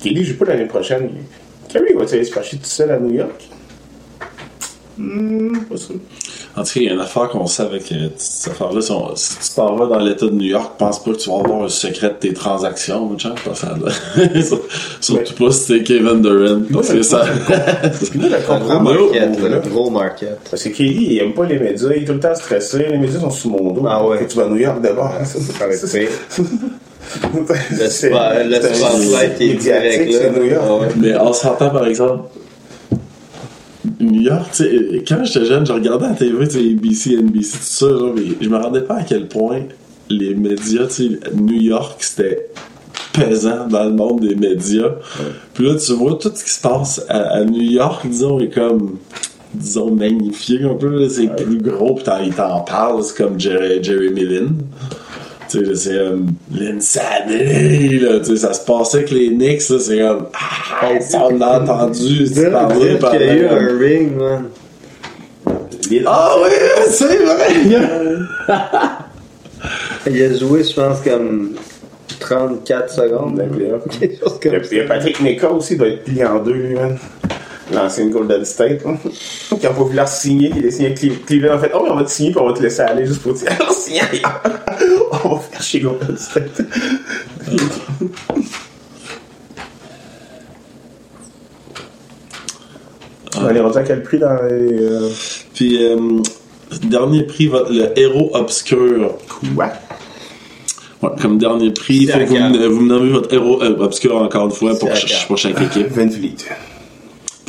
Kelly 0.00 0.24
joue 0.24 0.36
pas 0.36 0.46
l'année 0.46 0.66
prochaine. 0.66 1.10
Kerry 1.68 1.92
va-tu 1.94 2.14
aller 2.14 2.24
se 2.24 2.32
fâcher 2.32 2.56
tout 2.56 2.64
seul 2.64 2.90
à 2.92 2.98
New 2.98 3.14
York? 3.14 3.48
Hmm, 4.96 5.58
pas 5.68 5.76
sûr. 5.76 5.96
En 6.58 6.64
tout 6.64 6.72
cas, 6.74 6.80
il 6.80 6.82
y 6.86 6.88
a 6.88 6.92
une 6.94 7.00
affaire 7.00 7.28
qu'on 7.28 7.46
sait 7.46 7.62
avec 7.62 7.92
euh, 7.92 8.08
cette 8.16 8.52
affaire-là. 8.52 8.80
Si, 9.14 9.38
tu 9.38 9.54
t'en 9.54 9.76
vas 9.76 9.86
dans 9.86 9.98
l'État 10.00 10.26
de 10.26 10.32
New 10.32 10.46
York, 10.46 10.72
pense 10.78 11.02
pas 11.02 11.12
que 11.12 11.16
tu 11.16 11.30
vas 11.30 11.36
avoir 11.36 11.62
un 11.62 11.68
secret 11.68 12.08
de 12.08 12.14
tes 12.14 12.32
transactions, 12.32 13.06
mon 13.06 13.16
chum. 13.16 13.34
Pas 13.44 13.54
ça, 13.54 13.76
là. 13.80 13.92
Surtout 15.00 15.34
pas 15.44 15.52
si 15.52 15.66
t'es 15.68 15.82
Kevin 15.84 16.20
Durant. 16.20 16.62
Parce 16.72 16.88
que 16.88 17.02
ça. 17.02 17.24
Là, 17.24 17.28
le 18.14 18.46
compromis, 18.46 18.90
market, 18.92 19.40
là, 19.42 19.48
là, 19.48 19.58
gros 19.70 19.90
market. 19.90 20.38
Parce 20.50 20.64
que 20.64 20.70
Kelly, 20.70 21.06
il 21.14 21.18
aime 21.20 21.32
pas 21.34 21.44
les 21.46 21.58
médias, 21.58 21.88
il 21.94 22.02
est 22.02 22.06
tout 22.06 22.12
le 22.14 22.20
temps 22.20 22.34
stressé, 22.34 22.86
les 22.90 22.98
médias 22.98 23.20
sont 23.20 23.30
sous 23.30 23.50
mon 23.50 23.72
dos. 23.72 23.86
Ah 23.88 24.04
ouais. 24.04 24.26
Tu 24.26 24.36
vas 24.36 24.44
à 24.44 24.48
New 24.48 24.56
York 24.56 24.80
d'abord. 24.82 25.12
Ça, 25.24 25.38
Ça 25.72 25.98
pire. 25.98 26.08
Le 27.70 27.88
spot- 27.88 28.44
le 28.44 28.74
spotlight 28.74 29.40
est 29.40 29.54
direct, 29.54 30.12
là. 30.12 30.18
c'est 30.20 30.30
New 30.38 30.44
York. 30.44 30.82
Mais 30.96 31.16
on 31.16 31.32
s'entend, 31.32 31.70
par 31.70 31.86
exemple, 31.86 32.24
New 34.00 34.22
York, 34.22 34.50
tu 34.52 34.64
sais, 34.64 35.04
quand 35.06 35.24
j'étais 35.24 35.46
jeune, 35.46 35.66
je 35.66 35.72
regardais 35.72 36.06
à 36.06 36.10
la 36.10 36.14
TV, 36.14 36.42
ABC, 36.42 37.16
NBC, 37.16 37.58
tout 37.58 37.64
ça, 37.64 37.88
genre, 37.88 38.14
mais 38.14 38.22
je 38.40 38.48
me 38.48 38.56
rendais 38.56 38.82
pas 38.82 38.96
à 38.96 39.02
quel 39.02 39.28
point 39.28 39.62
les 40.08 40.34
médias, 40.34 40.86
tu 40.86 40.92
sais, 40.92 41.20
New 41.34 41.60
York, 41.60 41.96
c'était 42.00 42.48
pesant 43.12 43.66
dans 43.68 43.84
le 43.84 43.92
monde 43.92 44.20
des 44.20 44.34
médias. 44.34 44.92
Puis 45.54 45.66
là, 45.66 45.74
tu 45.74 45.92
vois 45.92 46.16
tout 46.16 46.30
ce 46.34 46.44
qui 46.44 46.50
se 46.50 46.60
passe 46.60 47.04
à, 47.08 47.38
à 47.38 47.44
New 47.44 47.62
York, 47.62 48.06
disons, 48.06 48.38
est 48.38 48.50
comme 48.50 48.98
disons 49.54 49.90
magnifié 49.90 50.62
un 50.64 50.74
peu 50.74 51.08
c'est 51.08 51.34
plus 51.34 51.58
gros 51.58 51.94
puis 51.94 52.04
il 52.26 52.34
t'en 52.34 52.60
parle 52.60 53.02
c'est 53.02 53.16
comme 53.16 53.40
Jerry, 53.40 53.82
Jeremy 53.82 54.24
Lin 54.24 54.48
tu 55.48 55.58
sais 55.58 55.64
là, 55.64 55.74
c'est 55.74 55.96
comme 55.96 56.26
l'insanity 56.54 57.98
là 57.98 58.20
tu 58.20 58.24
sais 58.26 58.36
ça 58.36 58.52
se 58.52 58.64
passait 58.64 58.98
avec 58.98 59.10
les 59.10 59.30
Knicks 59.30 59.68
là, 59.68 59.78
c'est 59.78 59.98
comme 59.98 60.26
ah, 60.34 61.00
ça 61.00 61.26
on 61.30 61.40
a 61.40 61.60
entendu 61.60 62.26
se 62.26 62.50
parler 62.50 62.96
dire 62.96 63.10
qu'il 63.10 63.20
y 63.20 63.24
a 63.24 63.34
eu 63.34 63.46
un 63.46 63.78
ring, 63.78 64.16
man. 64.16 64.44
ah 66.06 66.36
oui 66.42 66.50
c'est 66.88 67.16
vrai 67.16 67.48
Il 70.06 70.22
a 70.22 70.34
joué, 70.34 70.62
je 70.64 70.74
pense, 70.74 71.00
comme 71.00 71.54
34 72.20 72.90
secondes. 72.90 73.42
Il 74.00 74.08
il 74.08 74.18
ça. 74.18 74.84
Patrick 74.86 75.20
Nika 75.20 75.50
aussi, 75.50 75.74
il 75.74 75.78
doit 75.78 75.88
être 75.88 76.04
plié 76.04 76.24
en 76.24 76.42
deux, 76.42 76.52
lui, 76.52 76.74
man. 76.74 76.98
L'ancien 77.72 78.06
Golden 78.08 78.44
State, 78.44 78.80
hein. 78.86 78.96
Qui 79.60 79.66
a 79.66 79.70
pas 79.70 79.82
voulu 79.82 79.94
la 79.96 80.06
signer, 80.06 80.50
il 80.56 80.66
a 80.66 80.70
signé 80.70 80.94
Cleveland. 80.94 81.56
En 81.56 81.58
fait, 81.58 81.70
oh, 81.74 81.80
mais 81.84 81.90
on 81.90 81.96
va 81.96 82.04
te 82.04 82.10
signer, 82.10 82.30
puis 82.30 82.40
on 82.40 82.46
va 82.48 82.52
te 82.54 82.62
laisser 82.62 82.80
aller 82.80 83.06
juste 83.06 83.20
pour 83.22 83.34
dire, 83.34 83.48
alors, 83.60 83.72
signe 83.72 84.00
ailleurs. 84.00 84.42
on 85.24 85.34
va 85.34 85.40
faire 85.40 85.62
chez 85.62 85.80
Golden 85.80 86.16
State. 86.16 86.62
On 93.40 93.48
est 93.54 93.60
rendu 93.60 93.78
à 93.78 93.82
quel 93.82 94.02
prix 94.02 94.18
dans 94.18 94.34
les. 94.48 94.72
euh, 94.82 95.08
puis 95.54 95.84
euh, 95.84 95.96
dernier 96.82 97.22
prix 97.24 97.46
le 97.70 97.98
héros 97.98 98.30
obscur 98.34 99.16
Quoi? 99.54 99.70
Ouais, 101.02 101.10
comme 101.22 101.38
dernier 101.38 101.70
prix 101.72 102.06
faut 102.06 102.18
que 102.18 102.24
vous, 102.24 102.34
me- 102.36 102.66
vous 102.66 102.80
me 102.80 102.88
nommez 102.88 103.10
votre 103.10 103.32
héros 103.32 103.62
euh, 103.62 103.76
obscur 103.78 104.16
encore 104.16 104.46
une 104.46 104.50
fois 104.52 104.76
pour, 104.76 104.88
ch- 104.88 105.26
pour 105.28 105.36
chaque 105.38 105.60
équipe 105.60 105.88
Van 105.88 106.06
Vliet. 106.06 106.34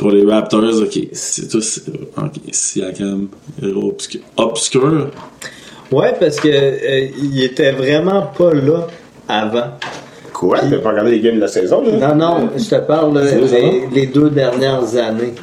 Pour 0.00 0.10
les 0.12 0.24
Raptors, 0.24 0.80
ok. 0.80 0.98
C'est 1.12 1.46
tous. 1.46 1.82
Ok, 2.16 2.32
Siakam, 2.52 3.28
héros 3.62 3.88
obscur. 3.90 4.20
Obscur? 4.38 5.10
Ouais, 5.92 6.14
parce 6.18 6.40
que 6.40 6.48
euh, 6.48 7.08
il 7.22 7.42
était 7.44 7.72
vraiment 7.72 8.22
pas 8.22 8.54
là 8.54 8.86
avant. 9.28 9.72
Quoi? 10.32 10.58
T'as 10.60 10.78
pas 10.78 10.88
regardé 10.92 11.10
les 11.10 11.20
games 11.20 11.34
de 11.36 11.40
la 11.40 11.48
saison, 11.48 11.82
là? 11.84 12.14
Non, 12.14 12.38
non, 12.40 12.50
je 12.56 12.64
te 12.64 12.80
parle 12.86 13.28
ça. 13.28 13.58
les, 13.58 13.88
les 13.92 14.06
deux 14.06 14.30
dernières 14.30 14.96
années. 14.96 15.34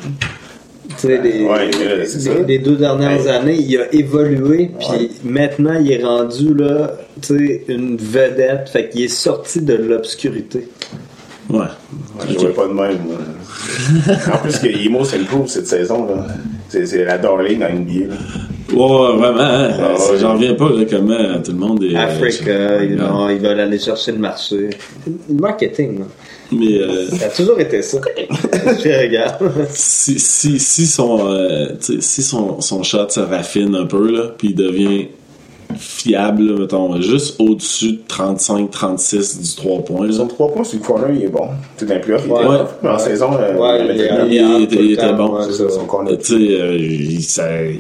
Tu 0.90 1.08
sais, 1.08 1.22
les, 1.22 1.44
Ouais, 1.44 2.58
deux 2.58 2.78
dernières 2.78 3.22
Ouais. 3.22 3.28
années, 3.30 3.58
il 3.60 3.78
a 3.78 3.94
évolué, 3.94 4.72
puis 4.80 5.12
maintenant 5.24 5.78
il 5.80 5.92
est 5.92 6.04
rendu 6.04 6.56
là, 6.56 6.94
tu 7.22 7.38
sais, 7.38 7.64
une 7.68 7.98
vedette, 7.98 8.70
fait 8.70 8.90
qu'il 8.90 9.04
est 9.04 9.08
sorti 9.08 9.62
de 9.62 9.76
l'obscurité. 9.76 10.68
Ouais. 11.50 11.66
Je 12.30 12.40
jouais 12.40 12.54
pas 12.54 12.68
de 12.68 12.74
même. 12.74 12.98
en 14.34 14.38
plus, 14.40 14.60
que 14.60 14.68
Imo, 14.68 15.04
c'est 15.04 15.18
le 15.18 15.26
groupe 15.26 15.48
cette 15.48 15.68
saison. 15.68 16.08
là. 16.08 16.28
C'est 16.70 16.86
c'est 16.86 17.06
la 17.06 17.18
darling 17.18 17.60
dans 17.60 17.70
NBA. 17.74 18.08
là. 18.08 18.16
Ouais, 18.74 19.18
vraiment, 19.18 19.40
hein. 19.40 19.70
Ah, 19.80 19.94
ouais. 19.94 20.20
J'en 20.20 20.34
reviens 20.34 20.54
pas, 20.56 20.70
là, 20.70 20.84
comment 20.90 21.42
tout 21.42 21.52
le 21.52 21.58
monde 21.58 21.84
est. 21.84 21.96
Africa, 21.96 22.50
euh, 22.50 22.86
ils, 22.86 22.96
non, 22.96 23.30
ils 23.30 23.40
veulent 23.40 23.62
aller 23.62 23.80
chercher 23.80 24.12
le 24.12 24.18
marché. 24.18 24.72
Le 25.06 25.36
marketing, 25.36 26.00
là. 26.00 26.06
Mais 26.52 26.78
euh, 26.80 27.08
ça 27.10 27.26
a 27.26 27.30
toujours 27.30 27.60
été 27.60 27.82
ça. 27.82 28.00
Je 28.28 29.04
regarde. 29.06 29.52
si, 29.70 30.20
si, 30.20 30.60
si, 30.60 30.86
son, 30.86 31.30
euh, 31.30 31.68
si 31.80 32.22
son, 32.22 32.60
son 32.62 32.84
shot 32.84 33.10
se 33.10 33.20
raffine 33.20 33.76
un 33.76 33.86
peu, 33.86 34.12
là, 34.12 34.34
puis 34.38 34.50
il 34.50 34.56
devient 34.56 35.08
fiable, 35.76 36.44
là, 36.44 36.60
mettons, 36.60 37.00
juste 37.02 37.36
au-dessus 37.40 37.94
de 37.94 38.00
35-36 38.08 39.42
du 39.42 39.56
3 39.56 39.80
points. 39.84 40.12
Son 40.12 40.28
3 40.28 40.52
points 40.54 40.64
sur 40.64 40.80
le 40.80 40.86
corner, 40.86 41.10
il 41.14 41.24
est 41.24 41.28
bon. 41.28 41.48
Tu 41.78 41.82
sais, 41.82 41.86
dans 41.86 41.94
les 41.96 42.02
playoffs, 42.02 42.24
il 42.26 42.32
Ouais. 42.32 42.40
était 42.40 42.50
Ouais. 42.50 42.58
bon. 42.58 42.64
Mais 42.84 42.90
en 42.90 43.00
saison, 43.00 43.30
euh, 43.40 43.58
Ouais, 43.58 43.86
il 43.86 43.92
était, 44.64 44.84
il 44.84 45.16
bon. 45.18 45.38
C'est 45.44 45.54
ça. 45.54 45.64
Euh, 45.64 46.16
Tu 46.18 46.26
sais, 46.26 46.34
euh, 46.62 47.74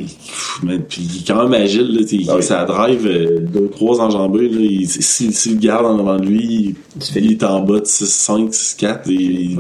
il, 0.63 0.71
est 0.73 1.28
quand 1.28 1.47
même 1.47 1.62
agile, 1.62 1.93
là, 1.95 2.02
il- 2.12 2.30
Ah 2.30 2.36
oui. 2.36 2.43
ça 2.43 2.65
drive 2.65 3.08
2-3 3.54 4.00
enjambées, 4.02 4.50
là, 4.50 4.60
il, 4.62 4.88
s'il 4.88 5.54
le 5.56 5.60
garde 5.60 5.86
en 5.86 6.00
avant 6.00 6.17
de 6.17 6.26
lui, 6.26 6.76
il, 7.15 7.23
il 7.23 7.32
est 7.32 7.43
en 7.43 7.62
bas 7.62 7.80
de 7.80 7.86
6-5, 7.86 8.54
6-4, 8.54 9.10
et 9.10 9.13
il, 9.13 9.58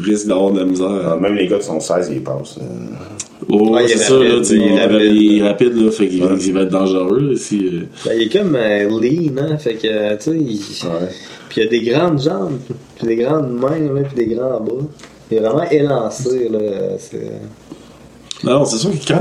risque 0.00 0.26
d'avoir 0.26 0.52
de 0.52 0.60
la 0.60 0.64
misère. 0.64 0.88
Ah, 1.12 1.16
Même 1.20 1.34
les 1.34 1.46
gars 1.46 1.58
de 1.58 1.62
son 1.62 1.80
16, 1.80 2.10
ils 2.14 2.22
passent. 2.22 2.58
euh. 2.60 2.64
Oh, 3.50 3.74
c'est 3.86 3.96
ça, 3.96 4.14
il 4.20 4.26
est 4.26 4.50
il, 4.50 5.38
est 5.38 5.42
rapide. 5.48 5.74
là, 5.76 5.90
fait 5.90 6.08
qu'il 6.08 6.22
va 6.52 6.60
être 6.62 6.68
dangereux, 6.70 7.34
euh, 7.66 7.88
Ben, 8.04 8.12
il 8.16 8.22
est 8.22 8.32
comme 8.32 8.54
euh, 8.54 8.88
lean, 8.88 9.36
hein, 9.38 9.58
fait 9.58 9.74
que, 9.74 10.14
tu 10.16 10.22
sais, 10.22 10.36
il... 10.36 10.88
Ouais. 10.88 11.08
Puis 11.48 11.60
il 11.60 11.64
a 11.64 11.66
des 11.66 11.82
grandes 11.82 12.20
jambes, 12.20 12.58
puis 12.96 13.06
des 13.06 13.16
grandes 13.16 13.52
mains, 13.52 14.02
puis 14.04 14.26
des 14.26 14.34
grands 14.34 14.60
bras. 14.60 14.86
Il 15.30 15.36
est 15.36 15.40
vraiment 15.40 15.68
élancé, 15.70 16.48
là. 16.48 16.58
C'est... 16.98 17.40
Non, 18.44 18.64
c'est 18.64 18.76
sûr 18.78 18.90
que 18.90 19.12
quand. 19.12 19.18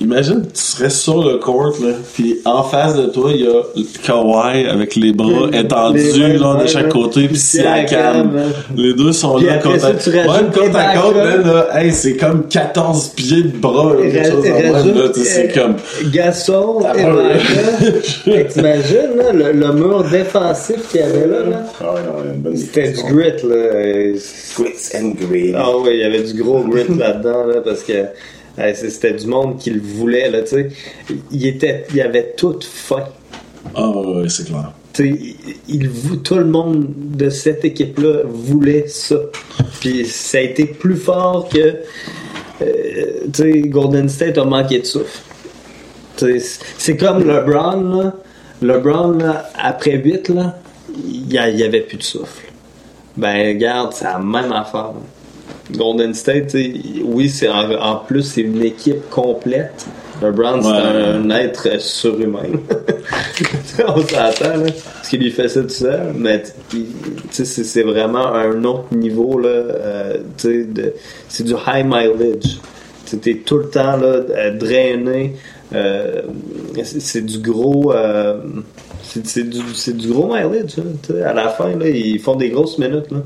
imagine, 0.00 0.42
tu 0.52 0.60
serais 0.60 0.90
sur 0.90 1.22
le 1.24 1.38
court, 1.38 1.72
là, 1.80 1.92
puis 2.14 2.40
en 2.44 2.64
face 2.64 2.96
de 2.96 3.06
toi, 3.06 3.30
il 3.32 3.42
y 3.42 3.46
a 3.46 3.62
Kawhi 4.04 4.66
avec 4.66 4.96
les 4.96 5.12
bras 5.12 5.48
Les- 5.52 5.60
étendus, 5.60 6.12
les- 6.18 6.36
là, 6.38 6.56
de 6.62 6.66
chaque 6.66 6.88
côté, 6.88 7.28
puis 7.28 7.36
Siakam. 7.38 7.86
Siakam, 7.88 8.36
hein. 8.36 8.42
Les 8.76 8.94
deux 8.94 9.12
sont 9.12 9.36
Puis 9.36 9.46
là 9.46 9.58
côte 9.58 9.78
ça, 9.78 9.86
à 9.88 9.90
Ouais, 9.92 10.40
côte 10.52 10.74
à 10.74 10.96
côte, 10.96 11.14
là, 11.14 11.80
hey, 11.80 11.92
c'est 11.92 12.16
comme 12.16 12.48
14 12.48 13.08
pieds 13.10 13.42
de 13.44 13.56
bras, 13.56 13.94
là, 13.94 14.02
quelque 14.10 14.30
chose 14.30 14.46
en 14.50 14.58
même, 14.84 14.94
là, 14.98 15.08
tu 15.14 15.20
sais, 15.20 15.24
c'est 15.52 15.58
euh, 15.58 15.62
comme. 15.62 16.10
Gasol, 16.10 16.82
Ah, 16.84 16.92
que 18.24 18.52
T'imagines, 18.52 19.16
là, 19.16 19.32
le, 19.32 19.52
le 19.52 19.72
mur 19.74 20.04
défensif 20.10 20.88
qu'il 20.90 21.00
y 21.00 21.04
avait 21.04 21.26
là, 21.28 21.40
là. 21.48 21.62
Ah 21.80 21.94
ouais, 21.94 22.56
C'était 22.56 22.90
du 22.92 23.02
grit, 23.14 23.32
là. 23.48 24.16
Grits 24.58 24.96
and 24.96 25.12
grit. 25.20 25.52
Ah 25.56 25.68
oui, 25.78 25.90
il 25.94 26.00
y 26.00 26.04
avait 26.04 26.22
du 26.22 26.42
gros 26.42 26.60
grit 26.64 26.82
là-dedans, 26.98 27.46
là, 27.46 27.60
parce 27.64 27.82
que 27.82 27.91
euh, 27.92 28.72
c'était 28.74 29.12
du 29.12 29.26
monde 29.26 29.58
qui 29.58 29.70
le 29.70 29.80
voulait, 29.80 30.30
là, 30.30 30.42
tu 30.42 30.48
sais. 30.48 30.68
Il 31.30 31.46
était, 31.46 31.84
il 31.92 32.00
avait 32.00 32.34
tout 32.36 32.58
faim. 32.60 33.04
Ah, 33.74 33.90
ouais, 33.90 34.28
c'est 34.28 34.46
clair. 34.46 34.72
Il, 34.98 35.90
tout 36.22 36.34
le 36.34 36.44
monde 36.44 36.86
de 37.16 37.30
cette 37.30 37.64
équipe-là 37.64 38.22
voulait 38.26 38.86
ça. 38.88 39.16
Puis 39.80 40.04
ça 40.04 40.38
a 40.38 40.42
été 40.42 40.66
plus 40.66 40.96
fort 40.96 41.48
que 41.48 41.76
euh, 42.60 43.24
tu 43.32 43.42
sais, 43.42 43.60
Golden 43.68 44.08
State 44.08 44.36
a 44.38 44.44
manqué 44.44 44.80
de 44.80 44.86
souffle. 44.86 45.22
C'est 46.78 46.96
comme 46.96 47.26
LeBron, 47.26 47.80
là. 47.96 48.14
LeBron, 48.60 49.18
là, 49.18 49.50
après 49.58 49.96
8, 49.96 50.28
là, 50.28 50.58
il 50.94 51.26
n'y 51.26 51.62
avait 51.62 51.80
plus 51.80 51.96
de 51.96 52.02
souffle. 52.02 52.52
Ben, 53.16 53.48
regarde, 53.48 53.92
c'est 53.92 54.04
la 54.04 54.18
même 54.18 54.52
affaire. 54.52 54.92
Golden 55.76 56.14
State, 56.14 56.54
oui, 57.04 57.28
c'est 57.28 57.48
en, 57.48 57.70
en 57.80 57.96
plus, 57.96 58.22
c'est 58.22 58.42
une 58.42 58.62
équipe 58.62 59.08
complète. 59.10 59.86
LeBron, 60.22 60.62
c'est 60.62 60.68
Ouais. 60.68 60.76
un 60.76 61.30
être 61.30 61.80
surhumain. 61.80 62.40
On 63.88 63.96
s'entend, 64.06 64.56
là. 64.56 64.66
Parce 64.94 65.08
qu'il 65.08 65.20
lui 65.20 65.30
fait 65.32 65.48
ça 65.48 65.62
tout 65.62 65.68
seul. 65.68 66.12
Mais, 66.14 66.42
c'est 67.30 67.44
c'est 67.44 67.82
vraiment 67.82 68.26
un 68.32 68.62
autre 68.64 68.94
niveau, 68.94 69.38
là. 69.38 69.48
euh, 69.48 70.16
c'est 70.36 71.42
du 71.44 71.52
high 71.66 71.84
mileage. 71.84 72.58
Tu 73.20 73.30
es 73.30 73.34
tout 73.38 73.58
le 73.58 73.68
temps, 73.68 73.96
là, 73.96 74.06
euh, 74.06 74.56
drainé. 74.56 75.34
euh, 75.74 76.22
c'est 76.84 77.00
c'est 77.00 77.22
du 77.22 77.38
gros. 77.38 77.92
euh, 77.92 78.38
c'est 79.02 79.26
c'est 79.26 79.42
du, 79.48 79.58
c'est 79.74 79.96
du 79.96 80.08
gros 80.08 80.28
mileage. 80.32 80.76
hein, 80.78 81.14
à 81.26 81.32
la 81.34 81.48
fin, 81.48 81.76
là, 81.76 81.88
ils 81.88 82.20
font 82.20 82.36
des 82.36 82.50
grosses 82.50 82.78
minutes. 82.78 83.10
Là. 83.10 83.18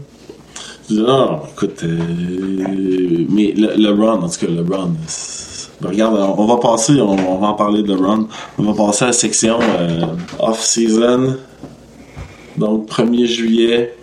Non, 0.91 1.41
écoute, 1.53 1.81
euh, 1.85 1.97
mais 3.29 3.53
le, 3.57 3.75
LeBron, 3.77 4.23
en 4.23 4.29
tout 4.29 4.47
cas, 4.47 4.53
LeBron, 4.53 4.91
c'est- 5.07 5.69
ben, 5.81 5.89
regarde, 5.91 6.17
on, 6.17 6.41
on 6.43 6.47
va 6.47 6.57
passer, 6.59 6.93
on, 7.01 7.11
on 7.11 7.39
va 7.39 7.49
en 7.49 7.55
parler 7.55 7.83
de 7.83 7.89
LeBron, 7.89 8.27
on 8.59 8.63
va 8.63 8.73
passer 8.87 9.05
à 9.05 9.07
la 9.09 9.13
section 9.13 9.59
euh, 9.61 10.03
off-season. 10.39 11.37
Donc, 12.57 12.89
1er 12.89 13.27
juillet. 13.27 13.95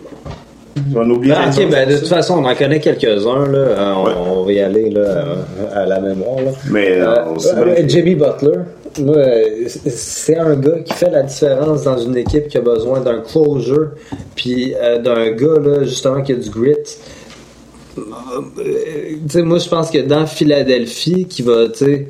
On 0.94 1.08
oublie 1.08 1.32
Ah, 1.32 1.44
Renzo, 1.46 1.62
ok, 1.62 1.70
ben 1.70 1.88
de 1.88 1.96
toute 1.98 2.08
façon, 2.08 2.34
on 2.38 2.44
en 2.44 2.54
connaît 2.54 2.80
quelques-uns, 2.80 3.46
là. 3.46 3.58
Euh, 3.58 3.92
on, 3.96 4.04
Ouais. 4.04 4.12
on 4.38 4.44
va 4.44 4.52
y 4.52 4.60
aller, 4.60 4.90
là, 4.90 5.00
euh, 5.00 5.34
à 5.72 5.86
la 5.86 6.00
mémoire, 6.00 6.36
là. 6.44 6.50
Mais 6.70 6.98
Euh, 6.98 7.06
euh, 7.26 7.34
euh, 7.56 7.88
Jimmy 7.88 8.14
Butler, 8.14 8.58
c'est 8.94 10.36
un 10.36 10.56
gars 10.56 10.78
qui 10.84 10.92
fait 10.92 11.10
la 11.10 11.22
différence 11.22 11.82
dans 11.82 11.98
une 11.98 12.16
équipe 12.16 12.48
qui 12.48 12.58
a 12.58 12.60
besoin 12.60 13.00
d'un 13.00 13.20
closure, 13.20 13.90
puis 14.36 14.74
euh, 14.74 14.98
d'un 14.98 15.30
gars 15.32 15.58
là, 15.60 15.84
justement 15.84 16.22
qui 16.22 16.32
a 16.32 16.36
du 16.36 16.50
grit. 16.50 16.74
Moi, 17.96 19.58
je 19.58 19.68
pense 19.68 19.90
que 19.90 19.98
dans 19.98 20.26
Philadelphie, 20.26 21.26
qui 21.26 21.42
va, 21.42 21.68
tu 21.68 21.84
sais, 21.84 22.08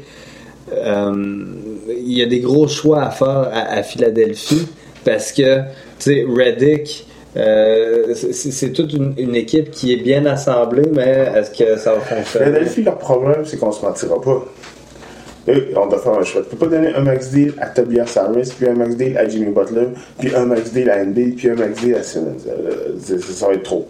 euh, 0.73 1.45
il 1.89 2.19
y 2.19 2.23
a 2.23 2.27
des 2.27 2.41
gros 2.41 2.69
choix 2.69 3.03
à 3.03 3.11
faire 3.11 3.51
à, 3.53 3.83
Philadelphie 3.83 4.67
parce 5.05 5.33
que, 5.33 5.61
tu 5.61 5.65
sais, 5.99 6.27
Reddick. 6.29 7.07
euh, 7.37 8.15
c'est 8.15 8.73
toute 8.73 8.93
une, 8.93 9.13
une 9.19 9.35
équipe 9.35 9.71
qui 9.71 9.93
est 9.93 9.97
bien 10.03 10.25
assemblée, 10.25 10.89
mais 10.93 11.29
est-ce 11.35 11.51
que 11.51 11.77
ça 11.79 11.95
va 11.95 12.01
fonctionner? 12.01 12.47
Philadelphie, 12.47 12.83
leur 12.83 12.99
problème, 12.99 13.45
c'est 13.45 13.59
qu'on 13.59 13.73
se 13.73 13.85
mentira 13.85 14.21
pas. 14.21 14.45
On 15.77 15.87
doit 15.87 15.99
faire 15.99 16.15
un 16.19 16.23
choix. 16.25 16.43
Tu 16.43 16.57
peux 16.57 16.67
pas 16.69 16.75
donner 16.77 16.95
un 16.95 17.03
max 17.03 17.31
deal 17.31 17.53
à 17.61 17.67
Tobias 17.67 18.17
Harris, 18.17 18.53
puis 18.57 18.67
un 18.69 18.75
max 18.75 18.97
deal 18.97 19.17
à 19.19 19.29
Jimmy 19.29 19.53
Butler, 19.53 19.89
puis 20.19 20.35
un 20.35 20.47
max 20.47 20.73
deal 20.73 20.89
à 20.89 21.05
NB, 21.05 21.35
puis 21.37 21.51
un 21.51 21.55
max 21.55 21.81
deal 21.83 21.95
à 21.97 22.03
Simmons. 22.03 22.37
Euh, 22.49 22.95
c'est- 22.99 23.21
ça 23.21 23.49
va 23.49 23.53
être 23.55 23.63
trop. 23.65 23.87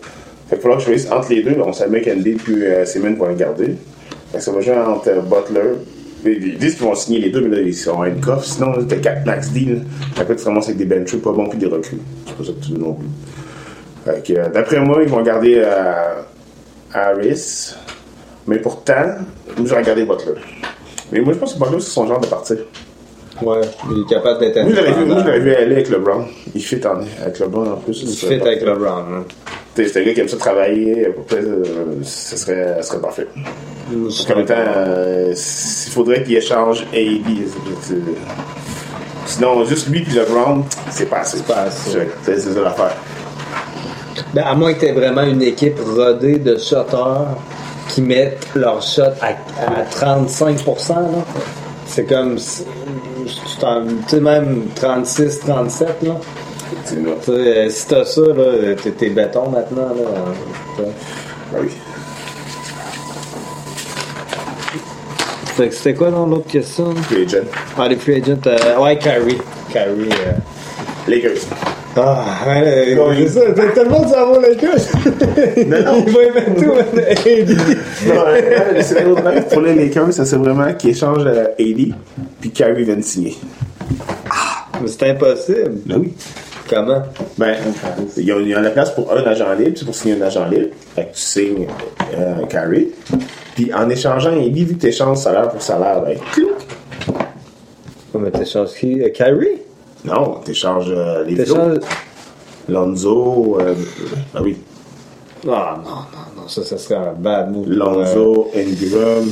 Fait 0.48 0.56
qu'il 0.56 0.62
faudra 0.62 0.76
que 0.76 0.82
je 0.82 0.86
choisisse 0.88 1.10
entre 1.12 1.30
les 1.30 1.42
deux. 1.42 1.56
On 1.64 1.72
savait 1.72 2.00
que 2.02 2.10
NB 2.10 2.36
puis 2.42 2.64
euh, 2.66 2.84
Simmons 2.84 3.14
vont 3.14 3.28
les 3.28 3.36
garder. 3.36 3.76
Ça 4.38 4.50
va 4.50 4.60
jouer 4.60 4.74
entre 4.76 5.08
euh, 5.08 5.20
Butler. 5.20 5.74
Ils 6.26 6.58
disent 6.58 6.74
qu'ils 6.76 6.86
vont 6.86 6.94
signer 6.94 7.20
les 7.20 7.30
deux, 7.30 7.42
mais 7.42 7.54
là, 7.56 7.62
ils 7.62 7.74
sont 7.74 8.02
coffre. 8.20 8.44
Sinon, 8.44 8.72
t'as 8.88 8.96
4 8.96 9.24
max 9.26 9.50
deals. 9.52 9.82
Après, 10.18 10.34
tu 10.34 10.44
ramasses 10.44 10.64
avec 10.66 10.78
des 10.78 10.86
benchers 10.86 11.18
pas 11.18 11.32
bons 11.32 11.48
puis 11.48 11.58
des 11.58 11.66
recrues. 11.66 11.98
C'est 12.26 12.34
pas 12.36 12.44
ça 12.44 12.50
que 12.52 12.64
tu 12.66 12.72
veux 12.72 12.78
non 12.78 12.94
plus. 12.94 13.06
Fait 14.06 14.22
que, 14.26 14.38
euh, 14.38 14.48
d'après 14.48 14.80
moi, 14.80 15.00
ils 15.02 15.08
vont 15.08 15.22
garder 15.22 15.62
euh, 15.64 16.22
Harris. 16.92 17.74
Mais 18.46 18.58
pourtant, 18.58 19.04
moi, 19.56 19.66
j'aurais 19.66 19.82
gardé 19.82 20.04
Butler. 20.04 20.32
Mais 21.14 21.20
moi, 21.20 21.33
je 21.33 21.38
pense 21.38 21.55
que 21.55 21.59
Butler, 21.61 21.81
c'est 21.81 21.90
son 21.90 22.07
genre 22.09 22.20
de 22.20 22.27
partir. 22.27 22.57
Ouais, 23.40 23.61
il 23.90 24.03
est 24.03 24.09
capable 24.09 24.40
d'être 24.40 24.62
Moi, 24.62 24.72
je 24.74 25.24
l'aurais 25.24 25.40
vu, 25.40 25.55
aller 25.55 25.74
avec 25.77 25.88
LeBron. 25.88 26.24
Il 26.55 26.61
fit 26.62 26.81
en, 26.87 27.00
avec 27.22 27.38
LeBron 27.38 27.72
en 27.72 27.77
plus. 27.77 28.03
Il 28.03 28.09
fit 28.16 28.35
avec. 28.35 28.62
LeBron. 28.62 28.88
hein. 28.88 29.24
C'est 29.77 29.96
un 29.96 30.05
gars 30.05 30.14
qui 30.14 30.20
aime 30.20 30.29
ça 30.29 30.37
travailler. 30.37 31.07
pour 31.14 31.24
peut-être, 31.24 31.46
euh, 31.46 31.64
ce 32.03 32.37
serait, 32.37 32.77
ce 32.81 32.88
serait 32.88 33.00
parfait. 33.00 33.27
En 33.92 34.37
même 34.37 34.46
temps, 34.46 34.55
euh, 34.57 35.33
il 35.35 35.90
faudrait 35.92 36.22
qu'il 36.24 36.37
échange 36.37 36.83
AD. 36.92 37.27
Sinon, 39.27 39.64
juste 39.64 39.88
lui 39.88 40.03
puis 40.03 40.14
LeBron, 40.14 40.64
c'est 40.90 41.09
pas 41.09 41.18
assez. 41.18 41.38
C'est 41.38 41.46
pas 41.46 41.62
assez. 41.62 41.98
C'est 42.22 42.38
ça 42.40 42.61
l'affaire. 42.61 42.96
Ben, 44.33 44.42
à 44.44 44.55
moins 44.55 44.74
que 44.74 44.81
tu 44.81 44.87
aies 44.87 44.92
vraiment 44.92 45.22
une 45.22 45.42
équipe 45.42 45.79
rodée 45.81 46.38
de 46.38 46.57
shotters 46.57 47.27
qui 47.88 48.02
mettent 48.02 48.46
leur 48.54 48.80
shot 48.82 49.02
à, 49.20 49.28
à 49.28 49.84
35%. 49.90 50.88
là. 50.94 51.02
C'est 51.86 52.04
comme, 52.04 52.36
tu 52.36 52.42
sais, 54.08 54.20
même 54.20 54.64
36-37. 54.74 55.86
là. 56.02 56.16
C'est 56.84 56.96
là. 57.04 57.10
Tu 57.22 57.26
sais, 57.26 57.32
euh, 57.32 57.68
Si 57.70 57.86
t'as 57.86 58.04
ça, 58.04 58.20
là, 58.22 58.74
t'es, 58.82 58.90
t'es 58.90 59.10
béton 59.10 59.50
maintenant. 59.50 59.88
Là, 59.94 60.02
euh, 60.80 60.84
Ben 61.52 61.58
oui. 61.62 61.68
Fait 65.56 65.68
que 65.68 65.74
c'était 65.74 65.94
quoi 65.94 66.10
dans 66.10 66.26
l'autre 66.26 66.48
question? 66.50 66.92
Free 66.96 67.24
agent. 67.26 67.46
Ah, 67.78 67.86
les 67.86 67.96
free 67.96 68.14
agents. 68.20 68.38
euh, 68.46 68.78
ouais, 68.80 68.98
Kyrie. 68.98 69.38
Kyrie. 69.70 70.08
euh. 70.10 70.32
Lakers. 71.06 71.42
Ah, 71.96 72.24
ouais, 72.46 72.96
c'est 73.16 73.28
ça. 73.28 73.40
T'as 73.54 73.68
tellement 73.68 74.00
de 74.00 74.54
queues. 74.54 75.64
Non, 75.66 75.85
non. 75.85 76.04
Il 76.07 76.12
va 76.12 76.22
y 76.22 76.30
mettre 76.30 76.54
tout. 76.54 76.72
Non, 78.14 78.24
le 78.74 78.83
scénario 78.83 79.14
de 79.14 79.20
rêve 79.20 79.48
pour 79.48 79.62
les 79.62 79.74
Lakers, 79.74 80.12
ça 80.12 80.24
c'est 80.24 80.37
vraiment 80.37 80.72
qu'ils 80.74 80.90
échangent 80.90 81.24
euh, 81.26 81.46
AD 81.59 81.94
puis 82.40 82.50
Kyrie 82.50 82.85
vient 82.85 82.96
de 82.96 83.02
signer. 83.02 83.37
Mais 84.83 84.88
c'est 84.88 85.11
impossible. 85.11 85.72
Ben 85.87 85.98
oui. 85.98 86.12
Comment? 86.68 87.02
Ben, 87.38 87.57
il 88.16 88.24
y, 88.24 88.33
a, 88.33 88.38
il 88.40 88.48
y 88.48 88.54
a 88.54 88.61
la 88.61 88.70
place 88.70 88.90
pour 88.90 89.12
un 89.12 89.22
agent 89.22 89.52
libre, 89.54 89.72
c'est 89.76 89.85
pour 89.85 89.94
signer 89.94 90.16
un 90.20 90.22
agent 90.22 90.46
libre. 90.48 90.68
Fait 90.94 91.04
que 91.04 91.14
tu 91.14 91.20
signes 91.20 91.66
euh, 92.16 92.46
Kyrie. 92.48 92.88
Puis 93.54 93.72
en 93.72 93.88
échangeant 93.88 94.33
AD, 94.33 94.54
vu 94.54 94.74
que 94.74 94.80
tu 94.80 94.87
échanges 94.88 95.18
salaire 95.18 95.48
pour 95.50 95.62
salaire, 95.62 96.02
ben, 96.02 96.18
clouc. 96.33 96.50
Va 98.14 98.30
t'échanger 98.30 98.72
qui? 98.78 99.02
Euh, 99.02 99.11
Kyrie? 99.11 99.61
Non, 100.04 100.40
tu 100.44 100.50
échanges 100.50 100.90
euh, 100.90 101.24
les 101.24 101.34
T'échanges. 101.34 101.78
Lonzo, 102.68 103.58
euh, 103.60 103.74
ben 104.32 104.40
oui, 104.42 104.56
Ah, 105.48 105.78
non, 105.82 105.90
non, 105.90 106.42
non, 106.42 106.48
ça, 106.48 106.62
ça 106.64 106.78
serait 106.78 106.96
un 106.96 107.12
bad 107.12 107.52
move. 107.52 107.68
Lonzo, 107.68 108.50
Ingram. 108.54 109.24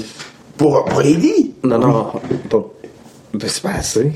Pour, 0.57 0.87
AD. 0.99 1.25
Non, 1.65 1.79
non, 1.79 2.07
pas. 2.51 2.65
C'est 3.47 3.63
pas 3.63 3.71
assez. 3.71 4.13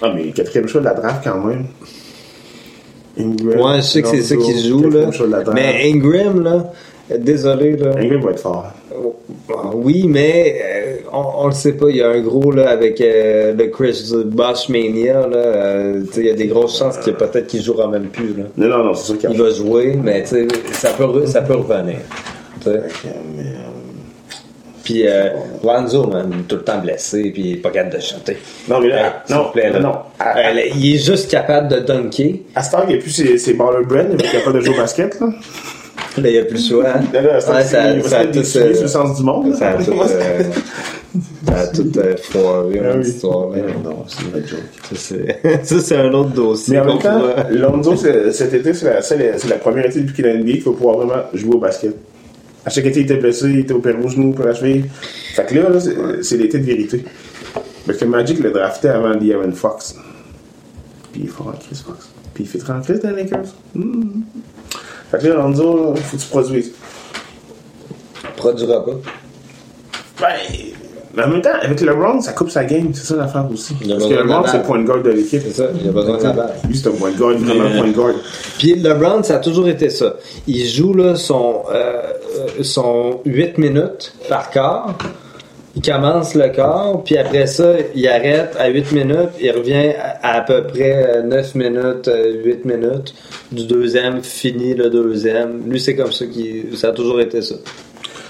Ah, 0.00 0.12
mais 0.14 0.30
quatrième 0.32 0.68
choix 0.68 0.80
de 0.80 0.86
la 0.86 0.94
draft 0.94 1.22
quand 1.24 1.40
même. 1.44 1.66
Ingram, 3.18 3.60
Ouais, 3.60 3.76
je 3.76 3.80
sais 3.82 4.02
que 4.02 4.08
c'est 4.08 4.22
ça 4.22 4.34
Lonzo, 4.34 4.46
qui 4.46 4.58
se 4.58 4.68
joue, 4.68 4.90
là. 4.90 5.10
Mais 5.52 5.90
Ingram, 5.92 6.40
là, 6.42 6.50
euh, 6.50 6.62
désolé, 7.18 7.76
là. 7.76 7.90
Ingram 7.98 8.20
va 8.22 8.30
être 8.30 8.40
fort. 8.40 8.66
Ah, 9.50 9.70
Oui, 9.74 10.06
mais 10.08 10.60
euh, 10.62 10.96
on, 11.12 11.44
on 11.44 11.46
le 11.46 11.52
sait 11.52 11.72
pas. 11.72 11.86
Il 11.90 11.96
y 11.96 12.02
a 12.02 12.08
un 12.08 12.20
gros 12.20 12.50
là 12.52 12.70
avec 12.70 13.00
euh, 13.00 13.52
le 13.54 13.66
Chris 13.68 14.12
Bosh 14.26 14.68
Mania. 14.68 15.26
Là, 15.26 15.36
euh, 15.36 16.04
il 16.16 16.26
y 16.26 16.30
a 16.30 16.34
des 16.34 16.46
grosses 16.46 16.78
chances 16.78 16.98
que 16.98 17.10
peut-être 17.10 17.46
qu'il 17.46 17.62
jouera 17.62 17.88
même 17.88 18.06
plus. 18.08 18.34
Là. 18.34 18.44
Non, 18.56 18.68
non, 18.68 18.84
non, 18.84 18.94
c'est 18.94 19.06
sûr 19.06 19.18
qu'il 19.18 19.40
va 19.40 19.50
jouer, 19.50 19.98
mais 20.02 20.22
tu 20.22 20.28
sais, 20.28 20.48
ça 20.72 20.90
peut, 20.90 21.26
ça 21.26 21.42
peut 21.42 21.54
revenir. 21.56 21.96
que, 22.64 22.70
mais, 22.70 23.44
Puis 24.84 25.04
Lonzo, 25.64 26.06
man, 26.06 26.30
tout 26.48 26.56
le 26.56 26.62
temps 26.62 26.78
blessé, 26.78 27.30
puis 27.32 27.42
il 27.42 27.52
est 27.54 27.56
pas 27.60 27.70
capable 27.70 27.96
de 27.96 28.00
chanter. 28.00 28.36
Non, 28.68 28.80
mais 28.80 28.88
là, 28.88 29.22
non, 29.30 29.50
plaît, 29.52 29.70
là. 29.70 29.80
non. 29.80 29.94
À, 30.18 30.52
il 30.52 30.94
est 30.94 30.98
juste 30.98 31.30
capable 31.30 31.68
de 31.68 31.80
dunker. 31.80 32.40
à 32.54 32.62
ce 32.62 32.70
temps, 32.72 32.82
il 32.84 32.90
n'y 32.90 32.94
a 32.94 32.98
plus 32.98 33.10
ses, 33.10 33.38
ses 33.38 33.54
baller 33.54 33.84
brand, 33.84 34.06
il 34.12 34.24
est 34.24 34.30
capable 34.30 34.58
de 34.58 34.64
jouer 34.64 34.74
au 34.74 34.78
basket, 34.78 35.18
là. 35.20 35.28
Là, 36.18 36.28
il 36.28 36.32
n'y 36.32 36.38
a 36.38 36.44
plus 36.44 36.54
le 36.70 36.76
choix. 36.76 36.88
hein. 36.88 37.00
Là, 37.12 37.22
là, 37.22 37.40
temps, 37.42 37.52
Ouais, 37.54 37.64
ça, 37.64 37.94
va 37.94 38.02
ça 38.08 38.18
a 38.20 38.26
tout, 38.26 38.38
euh, 38.38 38.68
le 38.82 38.88
sens 38.88 39.16
du 39.18 39.24
monde. 39.24 39.54
ça 39.54 39.70
a 39.70 39.78
là. 39.78 39.84
tout, 39.84 39.92
euh, 39.92 40.42
ça 41.46 41.58
a 41.60 41.66
tout 41.68 41.92
euh, 41.96 42.16
foiré, 42.22 42.80
Ah 42.84 42.94
mon 42.96 43.00
oui. 43.02 43.08
histoire. 43.08 43.48
Mais 43.50 43.62
Non, 43.82 44.04
c'est 44.06 44.22
une 44.24 44.46
joke. 44.46 44.60
Ça, 44.90 44.96
c'est- 44.96 45.64
Ça, 45.80 46.00
un 46.00 46.12
autre 46.12 46.30
dossier. 46.30 46.74
Mais 46.74 46.80
en 46.80 46.84
même 46.86 46.98
temps, 46.98 47.18
pourra- 47.18 47.50
Lonzo, 47.50 47.96
c'est- 47.96 48.30
cet 48.32 48.52
été, 48.52 48.74
c'est 48.74 48.84
la, 49.48 49.56
première 49.56 49.86
été 49.86 50.00
depuis 50.00 50.14
qu'il 50.16 50.26
a 50.26 50.34
NBA 50.34 50.52
qu'il 50.52 50.62
faut 50.62 50.72
pouvoir 50.72 50.98
vraiment 50.98 51.22
jouer 51.32 51.54
au 51.54 51.58
basket. 51.58 51.94
À 52.64 52.70
chaque 52.70 52.84
été, 52.86 53.00
il 53.00 53.04
était 53.04 53.16
blessé, 53.16 53.46
il 53.48 53.58
était 53.60 53.72
opéré 53.74 53.96
au 54.02 54.08
genou 54.08 54.32
pour 54.32 54.44
la 54.44 54.54
cheville. 54.54 54.84
Fait 55.34 55.46
que 55.46 55.54
là, 55.54 55.68
là, 55.70 55.78
c'est- 55.80 56.36
l'été 56.36 56.58
de 56.58 56.64
vérité. 56.64 57.04
Parce 57.86 57.98
que 57.98 58.04
Magic 58.04 58.38
l'a 58.42 58.50
drafté 58.50 58.88
avant 58.88 59.14
De'Aaron 59.16 59.52
Fox. 59.52 59.96
Puis 61.12 61.22
il 61.22 61.26
est 61.26 61.30
fort 61.30 61.48
en 61.48 61.52
Chris 61.58 61.82
Fox. 61.84 62.10
Puis 62.34 62.44
il 62.44 62.46
fait 62.48 62.58
30 62.58 62.84
Chris 62.84 62.98
dans 63.02 63.10
les 63.10 63.24
Lakers. 63.24 63.52
Mm. 63.74 64.20
Fait 65.12 65.18
que 65.18 65.26
là, 65.28 65.34
Lonzo, 65.36 65.94
faut 65.94 66.16
que 66.16 66.22
tu 66.22 66.28
produises. 66.28 66.72
produira 68.36 68.84
pas. 68.84 68.92
Ben, 70.20 70.26
mais 71.14 71.22
en 71.24 71.28
même 71.28 71.42
temps, 71.42 71.50
avec 71.60 71.80
LeBron, 71.82 72.20
ça 72.22 72.32
coupe 72.32 72.48
sa 72.50 72.64
game. 72.64 72.90
C'est 72.94 73.04
ça 73.08 73.16
l'affaire 73.16 73.46
aussi. 73.52 73.74
Parce 73.74 74.06
que 74.06 74.14
LeBron, 74.14 74.44
c'est 74.46 74.56
le 74.58 74.62
point 74.62 74.78
de 74.80 74.86
garde 74.88 75.02
de 75.02 75.10
l'équipe. 75.10 75.42
C'est 75.44 75.52
ça, 75.52 75.64
il 75.78 75.86
a 75.88 75.92
besoin 75.92 76.16
de 76.16 76.22
la 76.22 76.32
balle. 76.32 76.52
Lui, 76.66 76.74
c'est 76.76 76.88
un 76.88 76.92
point 76.92 77.10
de 77.10 77.18
garde, 77.18 77.34
vraiment 77.34 77.68
Mais- 77.68 77.78
point 77.78 77.88
de 77.88 77.96
garde. 77.96 78.14
Puis 78.58 78.74
LeBron, 78.76 79.22
ça 79.22 79.36
a 79.36 79.38
toujours 79.40 79.68
été 79.68 79.90
ça. 79.90 80.14
Il 80.46 80.64
joue 80.66 80.94
là 80.94 81.14
son, 81.16 81.64
euh, 81.70 82.02
euh, 82.58 82.62
son 82.62 83.20
8 83.26 83.58
minutes 83.58 84.14
par 84.30 84.48
quart. 84.50 84.96
Il 85.74 85.80
commence 85.80 86.34
le 86.34 86.48
quart, 86.50 87.02
puis 87.02 87.16
après 87.16 87.46
ça, 87.46 87.72
il 87.94 88.06
arrête 88.06 88.54
à 88.58 88.68
8 88.68 88.92
minutes, 88.92 89.30
il 89.40 89.50
revient 89.52 89.92
à, 90.22 90.36
à 90.36 90.40
peu 90.42 90.66
près 90.66 91.16
euh, 91.16 91.22
9 91.22 91.54
minutes, 91.54 92.08
euh, 92.08 92.42
8 92.44 92.64
minutes 92.66 93.14
du 93.50 93.64
deuxième, 93.66 94.22
finit 94.22 94.74
le 94.74 94.90
deuxième. 94.90 95.62
Lui, 95.70 95.80
c'est 95.80 95.96
comme 95.96 96.12
ça 96.12 96.26
qu'il 96.26 96.76
ça 96.76 96.88
a 96.88 96.92
toujours 96.92 97.20
été 97.20 97.40
ça. 97.40 97.54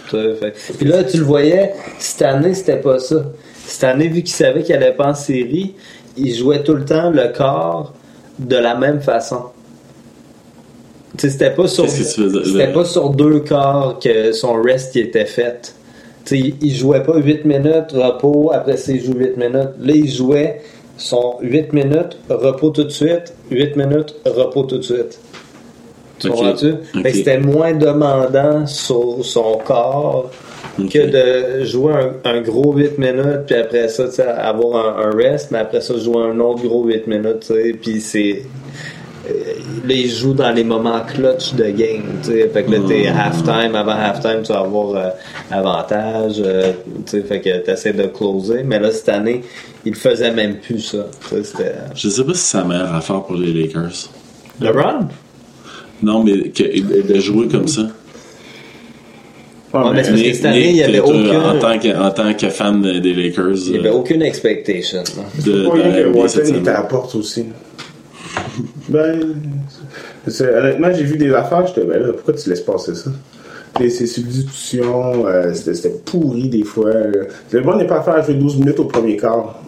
Fait- 0.08 0.52
Puis 0.78 0.86
là, 0.86 1.02
tu 1.04 1.16
le 1.18 1.24
voyais, 1.24 1.72
cette 1.98 2.22
année, 2.22 2.54
c'était 2.54 2.76
pas 2.76 2.98
ça. 3.00 3.24
Cette 3.66 3.84
année, 3.84 4.08
vu 4.08 4.22
qu'il 4.22 4.34
savait 4.34 4.62
qu'il 4.62 4.74
allait 4.76 4.92
pas 4.92 5.08
en 5.08 5.14
série, 5.14 5.74
il 6.16 6.34
jouait 6.34 6.62
tout 6.62 6.74
le 6.74 6.84
temps 6.84 7.10
le 7.10 7.28
quart 7.36 7.92
de 8.38 8.56
la 8.56 8.74
même 8.76 9.00
façon. 9.00 9.44
C'était 11.18 11.50
pas 11.50 11.66
sur 11.66 11.84
c'était 12.44 12.72
pas 12.72 12.84
sur 12.84 13.10
deux 13.10 13.40
quarts 13.40 13.98
que 14.02 14.32
son 14.32 14.62
rest 14.62 14.92
qui 14.92 15.00
était 15.00 15.26
fait. 15.26 15.74
Tu 16.24 16.38
sais, 16.38 16.54
il, 16.60 16.74
jouait 16.74 17.02
pas 17.02 17.16
8 17.16 17.44
minutes, 17.44 17.92
repos, 17.92 18.50
après 18.52 18.76
ça, 18.76 18.92
il 18.92 19.02
joue 19.04 19.14
8 19.14 19.36
minutes. 19.36 19.70
Là, 19.80 19.92
il 19.94 20.08
jouait 20.08 20.60
son 20.96 21.36
8 21.40 21.72
minutes, 21.72 22.16
repos 22.28 22.70
tout 22.70 22.84
de 22.84 22.90
suite, 22.90 23.34
8 23.50 23.76
minutes, 23.76 24.14
repos 24.24 24.62
tout 24.64 24.78
de 24.78 24.82
suite. 24.82 25.18
Tu 26.18 26.28
Ok. 26.28 26.34
comprends-tu? 26.34 26.72
Fait 26.92 27.02
que 27.02 27.08
Ok. 27.08 27.14
c'était 27.14 27.38
moins 27.40 27.72
demandant 27.72 28.66
sur 28.66 29.24
son 29.24 29.58
corps 29.64 30.30
que 30.78 31.58
de 31.60 31.64
jouer 31.64 31.92
un, 31.92 32.30
un 32.30 32.40
gros 32.40 32.72
8 32.72 32.98
minutes, 32.98 33.46
puis 33.46 33.56
après 33.56 33.88
ça, 33.88 34.04
avoir 34.36 34.98
un, 34.98 35.08
un 35.08 35.16
rest, 35.16 35.50
mais 35.50 35.58
après 35.58 35.80
ça, 35.80 35.96
jouer 35.98 36.22
un 36.22 36.38
autre 36.38 36.62
gros 36.62 36.84
8 36.84 37.06
minutes, 37.08 37.52
puis 37.82 38.00
c'est... 38.00 38.42
là, 39.84 39.94
il 39.94 40.08
joue 40.10 40.32
dans 40.34 40.50
les 40.52 40.64
moments 40.64 41.00
clutch 41.00 41.54
de 41.54 41.64
game. 41.70 42.02
tu 42.22 42.30
sais. 42.30 42.48
Fait 42.48 42.62
que 42.64 42.70
là, 42.70 42.78
t'es 42.86 43.06
halftime, 43.06 43.74
avant 43.74 43.92
halftime, 43.92 44.42
tu 44.44 44.52
vas 44.52 44.60
avoir 44.60 44.94
euh, 44.96 45.08
avantage. 45.50 46.36
euh, 46.38 46.72
tu 47.06 47.10
sais, 47.10 47.22
fait 47.22 47.40
que 47.40 47.58
t'essaies 47.58 47.92
de 47.92 48.06
closer. 48.06 48.62
Mais 48.64 48.78
là, 48.78 48.90
cette 48.90 49.08
année, 49.08 49.42
il 49.84 49.94
faisait 49.94 50.30
même 50.32 50.56
plus 50.56 50.80
ça. 50.80 51.06
C'était 51.42 51.72
Je 51.94 52.08
sais 52.08 52.24
pas 52.24 52.34
si 52.34 52.40
c'est 52.40 52.58
la 52.58 52.64
meilleure 52.64 52.94
affaire 52.94 53.22
pour 53.22 53.36
les 53.36 53.52
Lakers. 53.52 54.08
LeBron? 54.60 55.08
Non, 56.02 56.22
mais 56.24 56.50
que- 56.50 57.12
de 57.12 57.20
jouer 57.20 57.48
comme 57.48 57.68
ça. 57.68 57.82
Ouais, 59.72 59.80
Ouais, 59.80 59.90
mais 59.94 60.02
c'est 60.04 60.10
parce 60.10 60.20
que 60.22 60.26
Nick- 60.26 60.34
cette 60.36 60.44
année, 60.44 60.60
il 60.68 60.70
y 60.70 60.72
Nick, 60.74 60.82
avait 60.84 60.98
toi, 60.98 61.06
aucun- 61.08 61.50
En 61.50 61.58
tant 61.58 61.78
que, 61.78 61.96
en 61.98 62.10
tant 62.10 62.34
que 62.34 62.48
fan 62.50 62.82
de- 62.82 62.98
des 62.98 63.14
Lakers. 63.14 63.56
Il 63.66 63.72
n'y 63.72 63.78
avait 63.78 63.88
euh, 63.88 63.92
aucune 63.94 64.20
expectation. 64.22 64.98
là. 65.16 65.22
de, 65.44 65.66
Pas 65.68 65.76
de 65.76 65.80
rien 65.80 65.88
la 65.88 65.94
que 66.02 66.08
NBA 66.08 66.18
Walton 66.18 66.28
cette 66.28 66.48
ben, 68.88 69.36
honnêtement, 70.40 70.88
j'ai 70.92 71.04
vu 71.04 71.16
des 71.16 71.32
affaires, 71.32 71.66
j'étais, 71.66 71.84
ben 71.84 72.02
là, 72.02 72.12
pourquoi 72.12 72.34
tu 72.34 72.48
laisses 72.48 72.60
passer 72.60 72.94
ça? 72.94 73.10
Les, 73.80 73.88
ces 73.88 74.06
substitutions, 74.06 75.26
euh, 75.26 75.54
c'était, 75.54 75.94
pourri 76.04 76.48
des 76.48 76.64
fois. 76.64 76.90
Le 77.50 77.60
bon 77.62 77.76
n'est 77.76 77.86
pas 77.86 77.98
à 77.98 78.02
faire 78.02 78.22
jouer 78.22 78.34
12 78.34 78.58
minutes 78.58 78.78
au 78.80 78.84
premier 78.84 79.16
quart. 79.16 79.62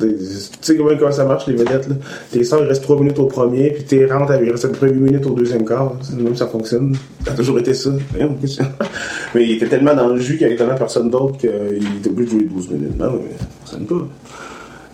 Tu 0.00 0.16
sais 0.60 0.76
comment, 0.76 1.10
ça 1.10 1.24
marche 1.24 1.48
les 1.48 1.54
vedettes 1.54 1.88
là? 1.88 1.96
Tes 2.30 2.44
sors 2.44 2.62
il 2.62 2.68
reste 2.68 2.84
3 2.84 3.00
minutes 3.00 3.18
au 3.18 3.26
premier, 3.26 3.70
puis 3.70 3.82
tes 3.82 4.06
rentres 4.06 4.32
il 4.40 4.50
reste 4.50 4.64
à 4.64 4.68
peu 4.68 4.74
près 4.76 4.90
8 4.90 4.94
minutes 4.94 5.26
au 5.26 5.30
deuxième 5.30 5.64
quart. 5.64 5.94
Même 6.16 6.36
ça 6.36 6.46
fonctionne. 6.46 6.94
Ça 7.24 7.32
a 7.32 7.34
toujours 7.34 7.58
été 7.58 7.74
ça. 7.74 7.90
Mais 9.34 9.44
il 9.44 9.52
était 9.52 9.66
tellement 9.66 9.94
dans 9.94 10.08
le 10.08 10.20
jus 10.20 10.36
qu'il 10.36 10.46
n'y 10.46 10.52
avait 10.52 10.56
tellement 10.56 10.76
personne 10.76 11.10
d'autre 11.10 11.38
qu'il 11.38 11.50
était 11.98 12.10
obligé 12.10 12.36
de 12.36 12.40
jouer 12.40 12.48
12 12.48 12.70
minutes. 12.70 12.98
Non, 12.98 13.12
mais 13.12 13.36
ça 13.38 13.46
fonctionne 13.60 13.86
pas. 13.86 14.06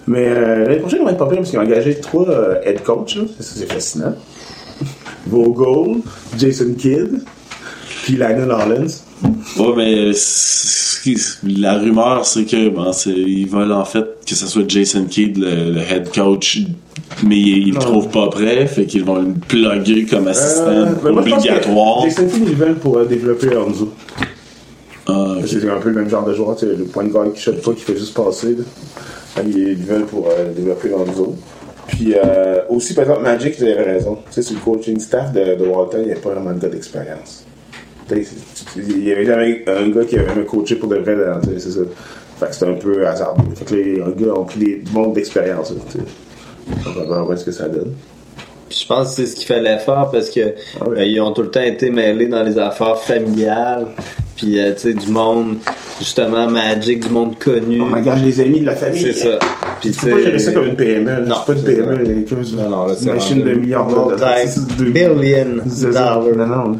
Mais 0.06 0.26
euh, 0.28 0.64
l'année 0.66 0.80
prochaine, 0.80 1.00
on 1.02 1.04
va 1.06 1.12
être 1.12 1.18
pas 1.18 1.26
pire 1.28 1.38
parce 1.38 1.50
qu'ils 1.50 1.58
ont 1.58 1.62
engagé 1.62 1.94
trois 2.00 2.28
euh, 2.28 2.60
head 2.64 2.82
coach. 2.82 3.16
là. 3.16 3.22
Ça, 3.40 3.54
c'est 3.56 3.72
fascinant. 3.72 4.14
Vogel, 5.26 6.02
Jason 6.38 6.74
Kidd, 6.76 7.20
puis 8.04 8.16
Lionel 8.16 8.50
Hollins. 8.50 8.86
Ouais, 9.58 9.72
mais 9.76 10.10
qui- 11.02 11.16
la 11.46 11.78
rumeur, 11.78 12.24
c'est 12.26 12.44
que 12.44 12.68
bon, 12.68 12.90
ils 13.06 13.46
veulent 13.48 13.72
en 13.72 13.84
fait 13.84 14.04
que 14.26 14.34
ce 14.34 14.46
soit 14.46 14.64
Jason 14.68 15.04
Kidd, 15.04 15.38
le, 15.38 15.70
le 15.72 15.80
head 15.80 16.10
coach, 16.14 16.60
mais 17.26 17.38
ils 17.40 17.72
le 17.72 17.78
trouvent 17.78 18.08
pas 18.08 18.28
prêt, 18.28 18.66
fait 18.66 18.84
qu'ils 18.86 19.04
vont 19.04 19.16
le 19.22 19.32
plugger 19.48 20.04
comme 20.06 20.28
assistant 20.28 20.66
Euh, 20.68 20.86
moi, 21.02 21.22
que 21.22 21.30
obligatoire. 21.32 22.02
Jason 22.04 22.26
Kidd, 22.28 22.48
ils 22.48 22.56
veulent 22.56 22.74
pour 22.76 22.98
euh, 22.98 23.04
développer 23.06 23.46
Lonzo. 23.48 23.92
Ah. 25.06 25.36
C'est 25.46 25.68
un 25.68 25.78
peu 25.80 25.90
le 25.90 25.94
même 25.96 26.08
genre 26.10 26.24
de 26.26 26.34
joueur, 26.34 26.56
le 26.62 26.84
point 26.84 27.04
de 27.04 27.10
guard 27.10 27.32
qui 27.34 27.40
shot 27.42 27.52
pas, 27.62 27.72
qui 27.72 27.82
fait 27.82 27.96
juste 27.96 28.14
passer. 28.14 28.54
Là. 28.54 28.64
Ils 29.42 29.76
veulent 29.76 30.06
pour 30.06 30.28
euh, 30.28 30.52
développer 30.52 30.88
Lonzo. 30.88 31.34
Puis 31.88 32.14
euh, 32.14 32.60
aussi, 32.68 32.94
par 32.94 33.04
exemple, 33.04 33.22
Magic, 33.22 33.56
tu 33.56 33.64
avais 33.64 33.82
raison. 33.82 34.18
Tu 34.26 34.32
sais, 34.32 34.42
sur 34.42 34.54
le 34.54 34.60
coaching 34.60 34.98
staff 34.98 35.32
de, 35.32 35.56
Walton, 35.66 35.98
il 36.00 36.06
n'y 36.06 36.12
a 36.12 36.16
pas 36.16 36.30
vraiment 36.30 36.52
de 36.52 36.60
gars 36.60 36.68
d'expérience. 36.68 37.44
Il 38.10 38.98
n'y 38.98 39.12
avait 39.12 39.24
jamais 39.24 39.64
un 39.66 39.88
gars 39.90 40.04
qui 40.04 40.18
avait 40.18 40.28
jamais 40.28 40.44
coaché 40.44 40.76
pour 40.76 40.88
de 40.88 40.96
vrai, 40.96 41.16
c'est 41.58 41.70
ça. 41.70 41.80
Fait 42.38 42.46
que 42.46 42.52
c'était 42.52 42.70
un 42.70 42.74
peu 42.74 43.06
hasardeux. 43.06 43.54
Fait 43.54 43.64
que 43.64 43.74
les 43.74 43.98
gars 43.98 44.34
ont 44.34 44.44
pris 44.44 44.58
des 44.60 44.82
mondes 44.92 45.14
d'expérience. 45.14 45.72
On 46.86 46.90
va 47.08 47.22
voir 47.22 47.38
ce 47.38 47.44
que 47.44 47.52
ça 47.52 47.68
donne. 47.68 47.92
Puis 48.68 48.80
je 48.82 48.86
pense 48.86 49.10
que 49.10 49.14
c'est 49.22 49.26
ce 49.26 49.36
qui 49.36 49.44
fait 49.44 49.60
l'effort 49.60 50.10
parce 50.10 50.30
que 50.30 50.54
Ah 50.80 50.84
euh, 50.88 51.04
ils 51.04 51.20
ont 51.20 51.32
tout 51.32 51.42
le 51.42 51.50
temps 51.50 51.60
été 51.62 51.90
mêlés 51.90 52.26
dans 52.26 52.42
les 52.42 52.58
affaires 52.58 52.98
familiales. 52.98 53.86
Puis 54.36 54.58
euh, 54.58 54.72
tu 54.74 54.80
sais 54.80 54.94
du 54.94 55.08
monde 55.10 55.56
justement 56.00 56.48
Magic, 56.48 57.00
du 57.06 57.08
monde 57.08 57.38
connu. 57.38 57.80
On 57.80 57.92
engage 57.92 58.22
les 58.24 58.40
amis 58.40 58.60
de 58.60 58.66
la 58.66 58.74
famille. 58.74 59.00
c'est 59.00 59.12
ça. 59.12 59.38
Puis 59.80 59.90
Tu 59.92 60.00
gérer 60.22 60.38
ça 60.38 60.52
comme 60.52 60.66
une 60.66 60.76
PME. 60.76 61.20
Non, 61.26 61.36
c'est 61.46 61.52
pas 61.52 61.58
une 61.58 61.64
PME, 61.64 62.04
une 63.00 63.12
machine 63.14 63.42
de 63.44 63.54
milliards 63.54 63.86
de 63.86 63.94
multi- 63.94 64.20
billion 64.92 65.14
dollars. 65.82 66.22
Non, 66.36 66.46
non. 66.46 66.78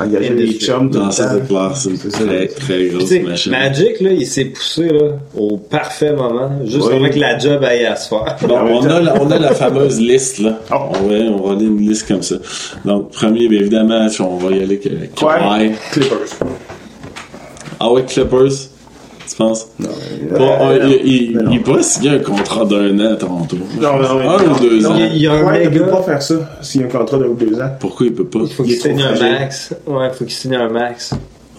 Engager 0.00 0.28
les 0.34 0.42
Industry. 0.44 0.66
chums 0.66 0.86
le 0.92 1.10
ça 1.10 1.24
temps. 1.26 1.30
c'est 1.34 1.46
clair, 1.48 1.70
c'est 1.76 1.90
une 1.90 1.96
C'est 1.96 2.10
ça. 2.10 2.24
très, 2.24 2.46
très 2.48 2.86
grosse 2.86 3.02
tu 3.04 3.08
sais, 3.08 3.20
machine. 3.20 3.52
Magic 3.52 4.00
là, 4.00 4.10
il 4.12 4.26
s'est 4.26 4.44
poussé 4.46 4.88
là 4.88 5.10
au 5.36 5.56
parfait 5.56 6.12
moment, 6.12 6.50
juste 6.64 6.86
Oui. 6.88 6.94
avant 6.96 7.08
que 7.10 7.18
la 7.18 7.38
job 7.38 7.64
aille 7.64 7.84
à 7.86 7.96
se 7.96 8.08
faire. 8.08 8.36
Bon, 8.46 8.58
on 8.58 8.84
a, 8.86 9.00
la, 9.00 9.20
on 9.22 9.30
a 9.30 9.38
la 9.38 9.54
fameuse 9.54 10.00
liste, 10.00 10.38
là. 10.38 10.58
Oh. 10.72 10.76
On, 10.90 11.08
va, 11.08 11.14
on 11.14 11.42
va 11.48 11.52
aller 11.56 11.66
une 11.66 11.78
liste 11.88 12.06
comme 12.08 12.22
ça. 12.22 12.36
Donc, 12.84 13.10
premier, 13.10 13.48
bien 13.48 13.60
évidemment, 13.60 14.06
on 14.20 14.36
va 14.36 14.50
y 14.50 14.62
aller 14.62 14.80
avec 14.86 15.14
Kawhi. 15.14 15.60
Ouais. 15.68 15.72
Clippers. 15.92 16.48
Ah 17.80 17.92
ouais, 17.92 18.04
Clippers, 18.04 18.50
tu 19.30 19.36
penses? 19.36 19.66
Non, 19.78 19.88
Bon, 20.36 20.50
euh, 20.60 20.96
il, 21.04 21.12
il, 21.32 21.36
non. 21.38 21.50
il 21.52 21.62
peut 21.62 21.82
signer 21.82 22.10
un 22.10 22.18
contrat 22.18 22.64
d'un 22.64 22.98
an 23.00 23.12
à 23.12 23.16
Toronto. 23.16 23.56
Non, 23.80 23.96
non, 23.98 24.18
un 24.20 24.24
non, 24.44 24.52
ou 24.54 24.60
deux 24.60 24.80
non, 24.80 24.90
ans. 24.92 24.96
Il 24.98 25.16
y 25.18 25.26
a 25.26 25.32
un 25.32 25.44
ouais, 25.44 25.64
il 25.64 25.70
méga- 25.70 25.84
peut 25.84 25.90
pas 25.90 26.02
faire 26.02 26.22
ça 26.22 26.34
s'il 26.62 26.80
y 26.80 26.84
a 26.84 26.86
un 26.86 26.90
contrat 26.90 27.18
de 27.18 27.28
deux 27.34 27.60
ans. 27.60 27.70
Pourquoi 27.80 28.06
il 28.06 28.14
peut 28.14 28.24
pas? 28.24 28.40
Il 28.42 28.52
faut 28.52 28.64
Il 28.64 28.70
qu'il 28.72 28.80
signe 28.80 29.02
un 29.02 29.18
max. 29.18 29.74
Ouais, 29.86 30.08
il 30.12 30.14
faut 30.16 30.24
qu'il 30.24 30.34
signe 30.34 30.54
un 30.56 30.68
max. 30.68 31.12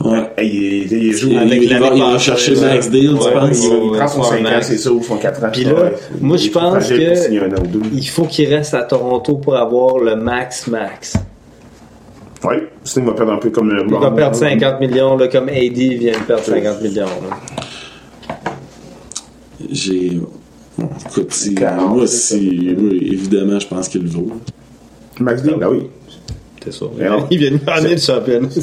Ouais. 0.04 0.32
Il, 0.42 0.92
il 0.94 1.12
joue 1.14 1.28
Il, 1.32 1.38
Avec 1.40 1.62
il 1.62 1.78
va, 1.78 2.18
chercher 2.18 2.56
ouais. 2.56 2.68
Max 2.68 2.90
Deal, 2.90 3.10
tu 3.12 3.32
penses? 3.32 3.64
il, 3.66 3.92
prend 3.98 4.08
son 4.08 4.22
ouais, 4.22 4.28
5 4.30 4.38
ans, 4.40 4.44
max. 4.44 4.68
c'est 4.68 4.78
ça, 4.78 4.92
ou 4.94 5.04
son 5.04 5.18
4 5.18 5.44
ans. 5.44 5.50
Puis 5.52 5.66
là, 5.66 5.74
moi, 6.22 6.38
je 6.38 6.50
pense 6.50 6.88
que- 6.88 7.78
ou. 7.78 7.82
Il 7.94 8.08
faut 8.08 8.24
qu'il 8.24 8.48
reste 8.54 8.74
à 8.74 8.84
Toronto 8.84 9.36
pour 9.36 9.58
avoir 9.58 9.98
le 10.00 10.16
max 10.16 10.68
max. 10.68 11.16
Oui, 12.46 12.56
sinon 12.86 13.06
il 13.06 13.10
va 13.10 13.14
perdre 13.16 13.34
un 13.34 13.38
peu 13.38 13.50
comme 13.50 13.70
le 13.70 13.84
Il 13.86 13.94
va 13.94 14.12
perdre 14.12 14.36
50 14.36 14.80
millions, 14.80 15.18
là, 15.18 15.28
comme 15.28 15.50
AD 15.50 15.74
vient 15.78 16.14
de 16.18 16.24
perdre 16.26 16.44
50 16.44 16.82
millions. 16.82 17.06
J'ai. 19.70 20.20
Bon, 20.78 20.90
écoute, 21.10 21.34
si, 21.34 21.54
moi, 21.56 22.08
si, 22.08 22.76
oui, 22.78 23.10
évidemment, 23.12 23.60
je 23.60 23.68
pense 23.68 23.90
qu'il 23.90 24.04
le 24.04 24.10
vaut. 24.10 24.32
Max 25.20 25.44
Deal, 25.44 25.56
ben 25.60 25.68
oui. 25.70 25.88
C'est 26.64 26.72
sûr. 26.72 26.92
Mais 26.98 27.10
non. 27.10 27.26
Il 27.32 27.40
vient 27.40 27.52
de 27.52 27.58
gagner 27.58 27.96
le 27.96 27.98
championnat. 27.98 28.48
c'est- 28.50 28.62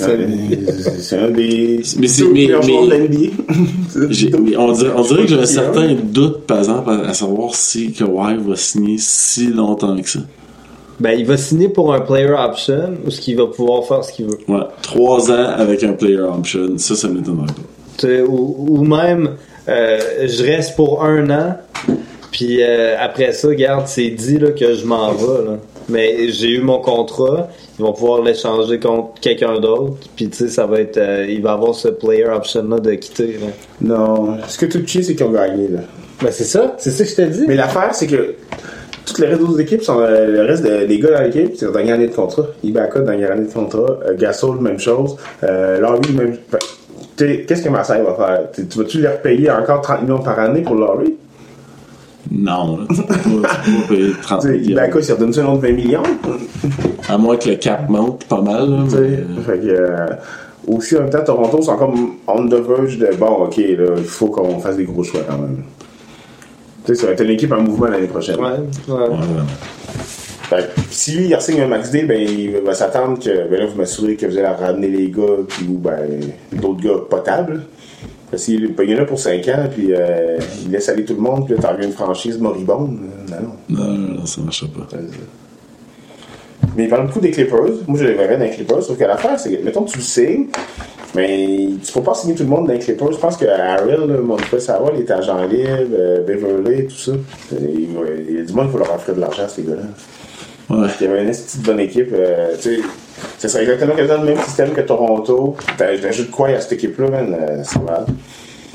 C'est 1.01 1.19
un 1.19 1.31
des 1.31 1.83
Mais 1.99 2.07
c'est- 2.09 2.25
mais- 2.25 2.49
mais- 2.49 2.99
l'NBA. 2.99 4.07
J'ai- 4.11 4.31
mais 4.31 4.57
on 4.57 4.73
dirait, 4.73 4.93
on 4.97 5.03
dirait 5.03 5.23
que 5.23 5.29
j'ai 5.29 5.39
un 5.41 5.47
certain 5.47 5.95
doute, 5.95 6.43
par 6.47 6.59
exemple, 6.59 6.91
à, 6.91 7.09
à 7.09 7.15
savoir 7.15 7.55
si 7.55 7.93
Kawhi 7.93 8.37
va 8.39 8.57
signer 8.57 8.97
si 8.99 9.49
longtemps 9.49 9.97
que 10.01 10.09
ça. 10.09 10.21
Ben, 10.99 11.19
il 11.19 11.27
va 11.27 11.37
signer 11.37 11.69
pour 11.69 11.93
un 11.93 12.01
player 12.01 12.31
option 12.33 12.95
ou 13.05 13.11
ce 13.11 13.21
qu'il 13.21 13.37
va 13.37 13.47
pouvoir 13.47 13.85
faire 13.85 14.03
ce 14.03 14.13
qu'il 14.13 14.27
veut. 14.27 14.39
Ouais, 14.49 14.63
trois 14.83 15.31
ans 15.31 15.51
avec 15.57 15.83
un 15.85 15.93
player 15.93 16.21
option, 16.21 16.79
ça, 16.79 16.95
ça 16.95 17.09
m'étonnerait 17.09 17.47
pas. 17.47 18.09
Ou, 18.29 18.67
ou 18.69 18.85
même, 18.85 19.37
euh, 19.69 20.27
je 20.27 20.43
reste 20.43 20.77
pour 20.77 21.05
un 21.05 21.29
an, 21.31 21.57
puis 22.31 22.63
euh, 22.63 22.97
après 22.99 23.33
ça, 23.33 23.55
garde, 23.55 23.87
c'est 23.87 24.11
dit 24.11 24.39
là, 24.39 24.51
que 24.51 24.75
je 24.75 24.85
m'en 24.85 25.13
vais. 25.13 25.45
Là. 25.45 25.59
Mais 25.89 26.29
j'ai 26.31 26.51
eu 26.51 26.61
mon 26.61 26.81
contrat, 26.81 27.49
ils 27.79 27.83
vont 27.83 27.93
pouvoir 27.93 28.23
l'échanger 28.23 28.81
contre 28.81 29.21
quelqu'un 29.21 29.61
d'autre, 29.61 29.95
puis 30.17 30.29
tu 30.29 30.37
sais, 30.37 30.49
ça 30.49 30.67
va 30.67 30.81
être, 30.81 30.97
euh, 30.97 31.27
il 31.29 31.43
va 31.43 31.53
avoir 31.53 31.75
ce 31.75 31.89
player 31.89 32.27
option 32.27 32.67
là 32.69 32.81
de 32.81 32.95
quitter. 32.95 33.39
Là. 33.41 33.47
Non, 33.81 34.39
ce 34.49 34.59
que 34.59 34.67
tout 34.67 34.85
chier, 34.87 35.03
c'est 35.03 35.15
qu'ils 35.15 35.27
ont 35.27 35.33
gagné. 35.33 35.69
Là. 35.69 35.81
Ben 36.23 36.31
c'est 36.33 36.45
ça, 36.45 36.75
c'est 36.79 36.91
ça 36.91 37.05
que 37.05 37.11
je 37.11 37.17
te 37.17 37.23
dis. 37.23 37.45
Mais 37.47 37.55
l'affaire, 37.55 37.95
c'est 37.95 38.07
que 38.07 38.35
toutes 39.07 39.19
les 39.21 39.29
restes 39.29 39.41
d'autres 39.41 39.61
équipes 39.61 39.83
sont 39.83 39.99
euh, 40.01 40.27
le 40.27 40.43
reste 40.43 40.65
de- 40.65 40.85
des 40.87 40.99
gars 40.99 41.13
dans 41.19 41.23
l'équipe, 41.23 41.53
c'est 41.57 41.67
dans 41.67 41.73
la 41.73 41.77
dernière 41.79 41.95
année 41.95 42.09
de 42.09 42.15
contrat. 42.15 42.43
Ibaka 42.63 43.01
dernière 43.01 43.33
année 43.33 43.47
de 43.47 43.53
contrat, 43.53 43.81
euh, 44.09 44.15
Gasol 44.19 44.61
même 44.61 44.79
chose, 44.79 45.17
euh, 45.45 45.79
Laurie 45.81 46.13
même. 46.15 46.37
t'sais, 47.17 47.45
Qu'est-ce 47.47 47.63
que 47.63 47.69
Marseille 47.71 48.03
va 48.05 48.15
faire? 48.15 48.41
Tu 48.53 48.79
vas-tu 48.79 49.01
les 49.01 49.09
repayer 49.09 49.51
encore 49.51 49.81
30 49.81 50.03
millions 50.03 50.19
par 50.19 50.39
année 50.39 50.63
pour 50.63 50.75
Laurie 50.75 51.15
Non, 52.31 52.79
là, 52.79 52.85
tu 52.91 53.03
peux 53.03 53.41
pas, 53.43 53.49
tu 53.65 53.71
peux 53.71 53.77
pas 53.89 53.89
payer 53.95 54.13
30 54.23 54.39
T'sais, 54.41 54.49
millions. 54.53 54.71
Ibaka, 54.73 55.03
s'il 55.03 55.15
redonne 55.15 55.39
un 55.39 55.47
autre 55.53 55.63
20 55.63 55.73
millions. 55.73 56.03
À 57.09 57.17
moins 57.19 57.37
que 57.37 57.49
le 57.51 57.57
cap 57.57 57.89
monte 57.89 58.25
pas 58.25 58.41
mal. 58.43 58.69
Là, 58.71 58.79
mais, 58.91 58.97
euh, 58.99 59.25
Fait 59.47 59.59
que, 59.61 59.67
euh, 59.69 60.07
aussi, 60.67 60.97
en 60.97 61.03
même 61.03 61.11
temps, 61.11 61.23
Toronto 61.25 61.63
sont 61.63 61.77
comme 61.77 61.95
on 62.27 62.49
the 62.49 62.55
verge 62.55 62.99
de 62.99 63.15
bon, 63.17 63.45
ok, 63.45 63.57
là, 63.59 63.65
il 63.99 64.05
faut 64.05 64.27
qu'on 64.27 64.59
fasse 64.59 64.77
des 64.77 64.85
gros 64.85 65.05
choix 65.05 65.21
quand 65.29 65.39
même. 65.39 65.63
Tu 66.87 66.95
sais, 66.95 67.01
ça 67.01 67.07
va 67.09 67.13
être 67.15 67.25
une 67.25 67.31
équipe 67.31 67.53
en 67.53 67.61
mouvement 67.61 67.89
l'année 67.89 68.07
prochaine. 68.07 68.39
Ouais, 68.39 68.59
ouais. 68.89 69.09
Fait 70.49 70.71
si 70.91 71.13
lui, 71.13 71.27
il 71.29 71.41
signe 71.41 71.61
un 71.63 71.67
max 71.67 71.91
deal, 71.91 72.07
ben, 72.07 72.21
il 72.21 72.59
va 72.59 72.75
s'attendre 72.75 73.19
que, 73.19 73.49
ben 73.49 73.59
là, 73.59 73.67
vous 73.67 73.77
m'assurez 73.77 74.15
que 74.15 74.27
vous 74.27 74.39
allez 74.39 74.47
ramener 74.47 74.89
les 74.89 75.11
gars, 75.11 75.43
puis 75.49 75.67
ou, 75.69 75.79
ben, 75.79 76.21
d'autres 76.53 76.81
gars 76.81 77.01
potables. 77.11 77.63
Parce 78.31 78.45
qu'il 78.45 78.73
il 78.79 78.91
y 78.91 78.95
en 78.95 79.03
a 79.03 79.05
pour 79.05 79.19
5 79.19 79.49
ans, 79.49 79.65
puis 79.73 79.89
euh, 79.91 80.39
il 80.65 80.71
laisse 80.71 80.89
aller 80.89 81.05
tout 81.05 81.15
le 81.15 81.21
monde, 81.21 81.47
puis 81.47 81.57
là, 81.57 81.63
t'en 81.63 81.79
une 81.81 81.93
franchise 81.93 82.39
moribonde. 82.39 82.99
Non, 83.29 83.37
non. 83.43 83.53
Non, 83.69 83.85
non, 83.93 84.15
non, 84.15 84.27
ça 84.27 84.41
marchera 84.41 84.69
pas. 84.69 84.97
Mais 86.77 86.85
il 86.85 86.89
parle 86.89 87.07
beaucoup 87.07 87.21
des 87.21 87.31
Clippers. 87.33 87.83
Moi, 87.89 87.99
je 87.99 88.05
les 88.05 88.15
verrais 88.15 88.37
dans 88.37 88.45
les 88.45 88.51
Clippers. 88.51 88.83
Sauf 88.83 88.97
que 88.97 89.05
l'affaire, 89.05 89.41
c'est 89.41 89.51
que, 89.51 89.65
mettons, 89.65 89.85
tu 89.85 89.97
le 89.97 90.03
signes, 90.03 90.47
mais 91.17 91.69
tu 91.85 91.93
peux 91.93 92.03
pas 92.03 92.15
signer 92.15 92.35
tout 92.35 92.45
le 92.45 92.49
monde 92.51 92.67
dans 92.69 92.73
les 92.75 92.79
Clippers. 92.79 93.11
Je 93.13 93.19
pense 93.19 93.37
que 93.37 93.47
Harrell, 93.47 94.07
là, 94.07 94.19
mon 94.23 94.37
frère 94.39 94.61
savoir, 94.61 94.93
il 94.95 95.01
est 95.01 95.11
agent 95.11 95.45
libre, 95.47 95.71
euh, 95.93 96.23
Beverly, 96.23 96.87
tout 96.87 96.95
ça. 96.97 97.13
Il, 97.59 98.37
y 98.37 98.39
a 98.39 98.43
du 98.45 98.53
monde 98.53 98.67
qui 98.71 98.73
va 98.75 98.85
leur 98.85 98.95
offrir 98.95 99.15
de 99.17 99.21
l'argent, 99.21 99.49
ces 99.49 99.63
gars-là. 99.63 99.83
Ouais. 100.77 100.89
Il 101.01 101.07
y 101.07 101.11
avait 101.11 101.23
une 101.23 101.31
petite 101.31 101.63
bonne 101.63 101.81
équipe. 101.81 102.11
euh, 102.13 102.55
tu 102.61 102.77
sais, 102.77 102.81
ce 103.39 103.49
serait 103.49 103.63
exactement 103.63 103.95
quasiment 103.95 104.19
le 104.23 104.35
même 104.35 104.43
système 104.45 104.71
que 104.73 104.81
Toronto. 104.83 105.57
T'as- 105.79 105.97
T'ajoutes 105.99 106.31
quoi 106.31 106.49
à 106.49 106.61
cette 106.61 106.73
équipe-là, 106.73 107.09
man? 107.09 107.37
euh, 107.41 107.63
c'est 107.65 107.83
mal. 107.83 108.05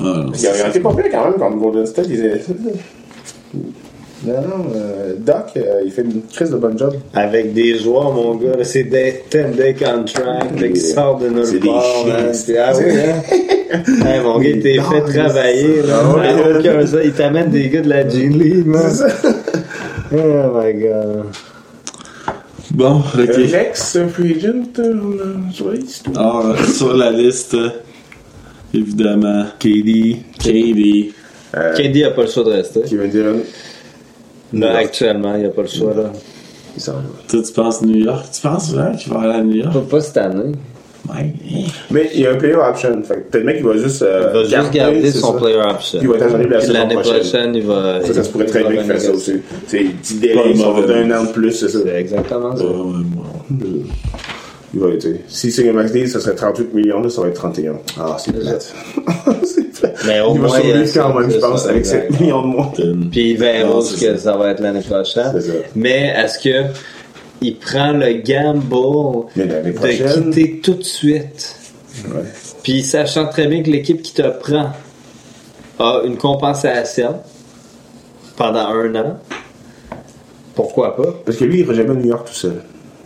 Ouais, 0.00 0.06
non, 0.24 0.32
Ils 0.32 0.46
ont 0.64 0.68
été 0.68 0.80
pas 0.80 0.94
pires 0.94 1.10
quand 1.12 1.24
même 1.24 1.34
contre 1.38 1.56
Golden 1.58 1.86
State. 1.86 2.06
Ils 2.08 2.40
Non, 4.24 4.34
non, 4.42 4.64
euh, 4.76 5.14
Doc, 5.18 5.46
euh, 5.56 5.80
il 5.84 5.90
fait 5.90 6.02
une 6.02 6.22
crise 6.32 6.50
de 6.50 6.56
bon 6.56 6.76
job. 6.78 6.94
Avec 7.12 7.52
des 7.54 7.76
joueurs, 7.78 8.12
mon 8.12 8.36
gars, 8.36 8.56
là, 8.56 8.62
c'est 8.64 8.84
des 8.84 9.22
10-day 9.30 9.74
contract 9.74 10.60
là, 10.60 10.68
qui 10.68 10.80
sortent 10.80 11.22
de 11.24 11.42
C'est 11.44 11.52
nulle 11.54 11.60
des 11.62 11.68
chiens, 11.68 12.14
hein. 12.18 12.32
c'est- 12.32 12.34
C'est- 12.52 12.58
Ah 12.58 12.72
oui, 12.76 12.84
hein? 12.96 14.04
Hey, 14.06 14.20
mon 14.22 14.38
gars, 14.38 14.48
il 14.50 14.60
t'est 14.62 14.74
fait 14.74 15.00
dogs, 15.00 15.12
travailler. 15.14 15.82
Là. 15.82 16.02
Ah 16.04 16.14
ouais. 16.16 16.52
N'a 16.52 16.58
aucun 16.58 16.86
sens. 16.86 17.00
Il 17.04 17.12
t'amène 17.12 17.50
des 17.50 17.68
gars 17.70 17.80
de 17.80 17.88
la 17.88 18.08
G 18.08 18.28
League, 18.28 18.66
man. 18.66 18.82
C'est 18.90 18.96
ça. 18.96 19.08
Oh 20.14 20.60
my 20.60 20.74
god. 20.74 21.24
Bon, 22.72 23.02
Euh, 23.18 23.24
ok. 23.24 23.50
Next 23.50 23.96
euh, 23.96 24.08
free 24.08 24.36
agent 24.36 24.62
euh, 24.78 24.94
on 25.02 25.48
a 25.48 25.52
sur 25.52 25.68
la 25.70 25.74
liste. 25.76 26.06
Alors, 26.14 26.58
sur 26.66 26.94
la 26.94 27.10
liste, 27.10 27.54
euh, 27.54 27.70
évidemment, 28.74 29.44
KD, 29.58 30.18
KD. 30.38 31.12
euh, 31.56 31.74
KD 31.74 32.04
a 32.04 32.10
pas 32.10 32.22
le 32.22 32.28
choix 32.28 32.44
de 32.44 32.50
rester. 32.50 32.80
Kevin 32.88 33.10
Durant. 33.10 33.38
Là, 34.52 34.76
actuellement, 34.76 35.34
il 35.36 35.46
a 35.46 35.50
pas 35.50 35.62
le 35.62 35.68
choix. 35.68 35.94
Là. 35.94 36.12
Toi, 37.28 37.42
tu 37.46 37.52
penses 37.52 37.82
New 37.82 37.96
York? 37.98 38.24
Tu 38.32 38.40
penses 38.40 38.72
vraiment 38.72 38.96
qu'il 38.96 39.12
va 39.12 39.20
aller 39.20 39.34
à 39.34 39.42
New 39.42 39.56
York? 39.56 39.72
Pas, 39.72 39.80
pas 39.80 40.00
cette 40.00 40.16
année. 40.16 40.52
Ouais. 41.08 41.32
Mais 41.90 42.10
il 42.14 42.20
y 42.20 42.26
a 42.26 42.30
un 42.30 42.36
player 42.36 42.54
option. 42.54 43.02
Fait 43.02 43.14
que 43.14 43.20
peut-être 43.22 43.34
le 43.40 43.44
mec 43.44 43.56
il 43.58 43.64
va 43.66 43.76
juste. 43.76 44.02
euh, 44.02 44.28
Il 44.32 44.38
va 44.54 44.62
juste 44.62 44.72
garder 44.72 45.10
son 45.10 45.32
ça. 45.32 45.38
player 45.40 45.56
option. 45.58 45.98
Puis 45.98 46.08
il 46.08 46.18
va 46.18 46.24
être 46.26 46.38
libre 46.38 46.50
la 46.52 46.60
saison 46.60 46.72
l'année 46.74 46.94
prochaine. 46.94 47.54
il 47.56 47.62
va. 47.64 48.00
Ça, 48.04 48.14
ça 48.14 48.22
se 48.22 48.30
pourrait 48.30 48.46
très 48.46 48.62
bien 48.62 48.82
qu'il 48.82 48.92
fasse 48.92 49.06
ça 49.06 49.12
aussi. 49.12 49.32
C'est 49.66 49.78
petit 49.80 50.14
délai, 50.14 50.54
ça 50.54 50.70
va 50.70 50.82
d'un 50.86 51.10
an 51.18 51.24
de 51.24 51.32
plus, 51.32 51.50
c'est 51.52 51.68
ça. 51.68 51.78
C'est 51.82 51.96
exactement 52.00 52.56
ça. 52.56 52.64
Ouais, 52.64 52.70
ouais, 52.70 53.81
ouais. 54.74 54.80
Il 54.80 54.80
va 54.80 54.88
être. 54.94 55.08
Si 55.28 55.50
c'est 55.52 55.68
un 55.68 55.72
max 55.72 55.92
deal, 55.92 56.08
ça 56.08 56.20
serait 56.20 56.34
38 56.34 56.74
millions, 56.74 57.00
là, 57.02 57.08
ça 57.10 57.20
va 57.22 57.28
être 57.28 57.34
31. 57.34 57.74
Ah, 57.98 58.16
c'est 58.18 58.32
plate. 58.32 58.74
c'est 59.44 59.70
plate. 59.72 59.96
Mais 60.06 60.20
au 60.20 60.34
il 60.34 60.40
va 60.40 60.48
moins, 60.48 60.60
survivre 60.60 60.92
quand 60.94 61.20
même, 61.20 61.30
je 61.30 61.38
pense, 61.38 61.62
ça, 61.62 61.68
avec 61.70 61.80
exact. 61.80 62.10
7 62.12 62.20
millions 62.20 62.42
de 62.42 62.46
moins. 62.46 62.72
Puis 63.10 63.30
il 63.30 63.36
verra 63.36 63.68
Non, 63.68 63.80
ce 63.80 63.94
que 63.94 64.16
ça. 64.16 64.18
ça 64.18 64.36
va 64.36 64.50
être 64.50 64.60
l'année 64.60 64.80
prochaine. 64.82 65.32
C'est 65.34 65.40
ça. 65.42 65.52
Mais 65.74 66.14
est-ce 66.16 66.38
que 66.38 66.68
il 67.40 67.56
prend 67.56 67.92
le 67.92 68.22
gamble 68.22 69.26
de 69.36 69.70
quitter 69.72 70.60
tout 70.62 70.74
de 70.74 70.82
suite? 70.84 71.56
Ouais. 72.06 72.22
Puis 72.62 72.82
sachant 72.82 73.26
très 73.26 73.46
bien 73.48 73.62
que 73.62 73.70
l'équipe 73.70 74.00
qui 74.00 74.14
te 74.14 74.22
prend 74.22 74.70
a 75.78 76.02
une 76.04 76.16
compensation 76.16 77.16
pendant 78.36 78.68
un 78.68 78.94
an, 78.94 79.18
pourquoi 80.54 80.96
pas? 80.96 81.14
Parce 81.24 81.36
que 81.36 81.44
lui, 81.44 81.60
il 81.60 81.64
ira 81.64 81.74
jamais 81.74 81.90
à 81.90 81.94
New 81.94 82.06
York 82.08 82.28
tout 82.28 82.34
seul. 82.34 82.62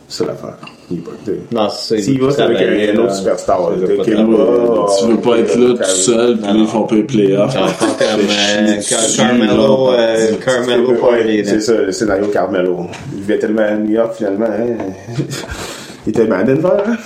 C'est 0.09 0.18
ça 0.18 0.26
l'affaire. 0.26 0.59
Il 0.90 0.99
est 0.99 1.01
pas. 1.01 1.11
t'sais. 1.25 1.40
Non, 1.53 1.68
c'est 1.68 1.96
ça. 1.96 2.03
S'il 2.03 2.20
veut 2.20 2.27
va, 2.27 2.33
c'est 2.33 2.42
avec 2.42 2.94
un, 2.94 2.99
autre 2.99 3.14
superstar. 3.14 3.72
Tu 3.75 3.81
veux 3.81 5.20
pas 5.20 5.38
être 5.38 5.57
là 5.57 5.75
tout 5.75 5.85
seul, 5.85 6.38
puis 6.38 6.46
là, 6.46 6.55
ils 6.57 6.66
font 6.66 6.83
pas 6.85 6.94
les 6.94 7.03
playoffs. 7.03 7.57
Carmelo, 9.16 9.90
euh. 9.92 10.33
Carmelo 10.44 10.94
Party. 10.94 11.42
là. 11.42 11.51
C'est 11.51 11.61
ça, 11.61 11.72
le 11.72 11.92
scénario 11.92 12.27
Carmelo. 12.29 12.87
Il 13.12 13.20
vivait 13.20 13.38
tellement 13.38 13.62
à 13.62 13.75
New 13.75 13.92
York, 13.92 14.14
finalement. 14.16 14.46
Hein? 14.46 14.77
il 16.07 16.11
était 16.11 16.31
à 16.31 16.44
Denver, 16.44 16.68
hein? 16.87 16.96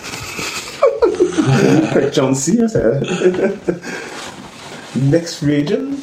Avec 1.92 2.14
Chauncey, 2.14 2.58
hein, 2.62 2.68
ça... 2.68 2.80
Next 4.96 5.36
free 5.36 5.62
agent? 5.62 5.96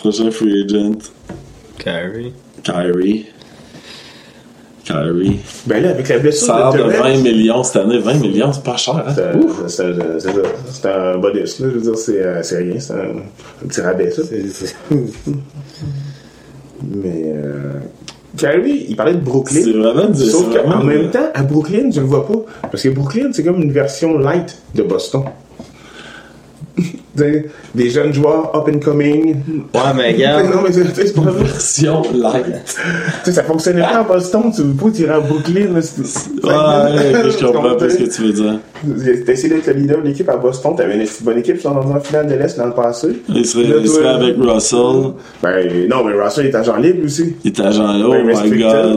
Prochain 0.00 0.30
free 0.32 0.64
agent, 0.64 1.12
Kyrie. 1.78 2.32
Kyrie. 2.64 3.31
Kyrie. 4.84 5.40
Ben 5.66 5.82
là, 5.82 5.90
avec 5.90 6.08
la 6.08 6.18
blessure 6.18 6.46
Salaire 6.48 6.72
de 6.72 6.78
Durant, 6.90 7.02
20 7.14 7.22
millions 7.22 7.62
cette 7.62 7.76
année. 7.82 7.98
20 7.98 8.14
millions, 8.20 8.52
c'est 8.52 8.64
pas 8.64 8.76
cher, 8.76 8.96
hein? 8.96 9.12
c'est- 9.14 9.68
c'est 9.68 9.92
c'est- 9.94 10.18
c'est 10.18 10.32
ça. 10.32 10.40
C'est 10.70 10.86
un 10.88 11.18
bonus, 11.18 11.60
là. 11.60 11.66
Je 11.70 11.74
veux 11.78 11.80
dire, 11.80 11.96
c'est 11.96 12.20
euh, 12.20 12.42
rien. 12.58 12.80
C'est 12.80 12.92
un, 12.94 12.96
un 13.64 13.66
petit 13.68 13.80
rabais, 13.80 14.10
ça. 14.10 14.22
Mais... 16.84 17.32
Euh... 17.36 17.72
Kyrie, 18.36 18.86
il 18.88 18.96
parlait 18.96 19.12
de 19.14 19.20
Brooklyn. 19.20 19.60
C'est 19.62 19.72
vraiment 19.72 20.08
du- 20.08 20.24
Sauf 20.24 20.46
qu'en 20.56 20.80
de- 20.80 20.86
même 20.86 21.10
temps, 21.10 21.28
à 21.34 21.42
Brooklyn, 21.42 21.90
je 21.92 22.00
le 22.00 22.06
vois 22.06 22.26
pas. 22.26 22.38
Parce 22.70 22.82
que 22.82 22.88
Brooklyn, 22.88 23.30
c'est 23.32 23.44
comme 23.44 23.60
une 23.60 23.72
version 23.72 24.18
light 24.18 24.56
de 24.74 24.82
Boston. 24.82 25.24
T'sais, 27.14 27.44
des 27.74 27.90
jeunes 27.90 28.12
joueurs 28.14 28.50
up 28.56 28.68
and 28.74 28.78
coming. 28.78 29.34
Ouais, 29.74 29.80
mais 29.94 30.12
regarde. 30.14 30.46
Non, 30.46 30.62
mais 30.62 30.72
c'est 30.72 31.14
pas 31.14 31.20
vrai. 31.22 31.44
Version 31.44 32.02
light. 32.14 32.64
T'sais, 33.22 33.32
ça 33.32 33.42
fonctionnait 33.44 33.82
pas 33.82 33.98
à 33.98 34.02
Boston, 34.02 34.50
tu 34.54 34.62
veux 34.62 34.72
pas 34.74 34.90
tirer 34.90 35.12
à 35.12 35.20
Brooklyn. 35.20 35.72
là, 35.74 35.80
Ouais, 35.80 37.30
je 37.30 37.44
comprends 37.44 37.74
pas 37.76 37.90
ce 37.90 37.96
que 37.98 38.14
tu 38.14 38.22
veux 38.22 38.32
dire. 38.32 38.58
T'as 39.26 39.32
essayé 39.32 39.54
d'être 39.54 39.66
le 39.68 39.72
leader 39.74 40.02
de 40.02 40.08
l'équipe 40.08 40.28
à 40.28 40.36
Boston, 40.36 40.74
t'avais 40.76 40.96
une 40.96 41.06
bonne 41.22 41.38
équipe, 41.38 41.60
sont 41.60 41.74
dans 41.74 41.92
la 41.94 42.00
finale 42.00 42.26
de 42.28 42.34
l'Est 42.34 42.56
l'an 42.56 42.70
passé. 42.72 43.22
Il 43.28 43.44
serait, 43.44 43.64
Là, 43.64 43.76
il 43.80 43.88
serait 43.88 44.02
toi, 44.02 44.10
avec 44.14 44.36
Russell. 44.38 45.12
Ben 45.42 45.88
non, 45.88 46.04
mais 46.04 46.12
Russell 46.20 46.46
est 46.46 46.54
agent 46.54 46.76
libre 46.76 47.04
aussi. 47.04 47.36
Il 47.44 47.48
est 47.52 47.60
agent 47.60 47.92
là, 47.92 48.04
oh 48.08 48.12
Ben, 48.12 48.24
my 48.26 48.58
là. 48.58 48.94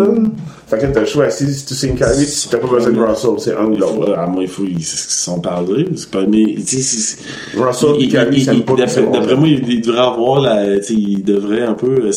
Fait 0.67 0.79
que 0.79 0.85
t'as 0.87 1.01
le 1.01 1.05
choix. 1.05 1.29
Si 1.29 1.45
tu 1.65 1.75
signes 1.75 1.93
Kyrie, 1.95 2.25
tu- 2.25 2.49
t'as 2.49 2.57
pas 2.57 2.67
besoin 2.67 2.91
de 2.91 2.99
Russell, 2.99 3.29
c'est 3.37 3.53
un 3.55 3.65
ou 3.65 3.73
Il 3.75 3.79
faut- 3.81 3.93
l'autre. 3.99 4.17
à 4.17 4.25
moi, 4.25 4.41
il 4.41 4.47
faut 4.49 4.63
ils 4.63 4.83
se 4.83 5.23
sont 5.23 5.39
parlé. 5.39 5.85
C'est 5.95 6.09
pas, 6.09 6.25
mais, 6.27 6.55
tu 6.65 6.81
sais, 6.81 7.17
Russell 7.55 7.89
il- 7.99 8.05
et 8.05 8.07
Kyrie, 8.07 8.41
ça 8.43 8.51
pas 8.65 8.73
D'après 8.73 9.03
qu'ils 9.03 9.35
moi, 9.37 9.47
il, 9.47 9.81
devrait 9.81 9.99
avoir 9.99 10.41
la, 10.41 10.77
tu 10.79 10.83
sais, 10.85 10.93
il 10.95 11.23
devrait 11.23 11.61
un 11.61 11.73
peu, 11.75 12.05
euh, 12.07 12.11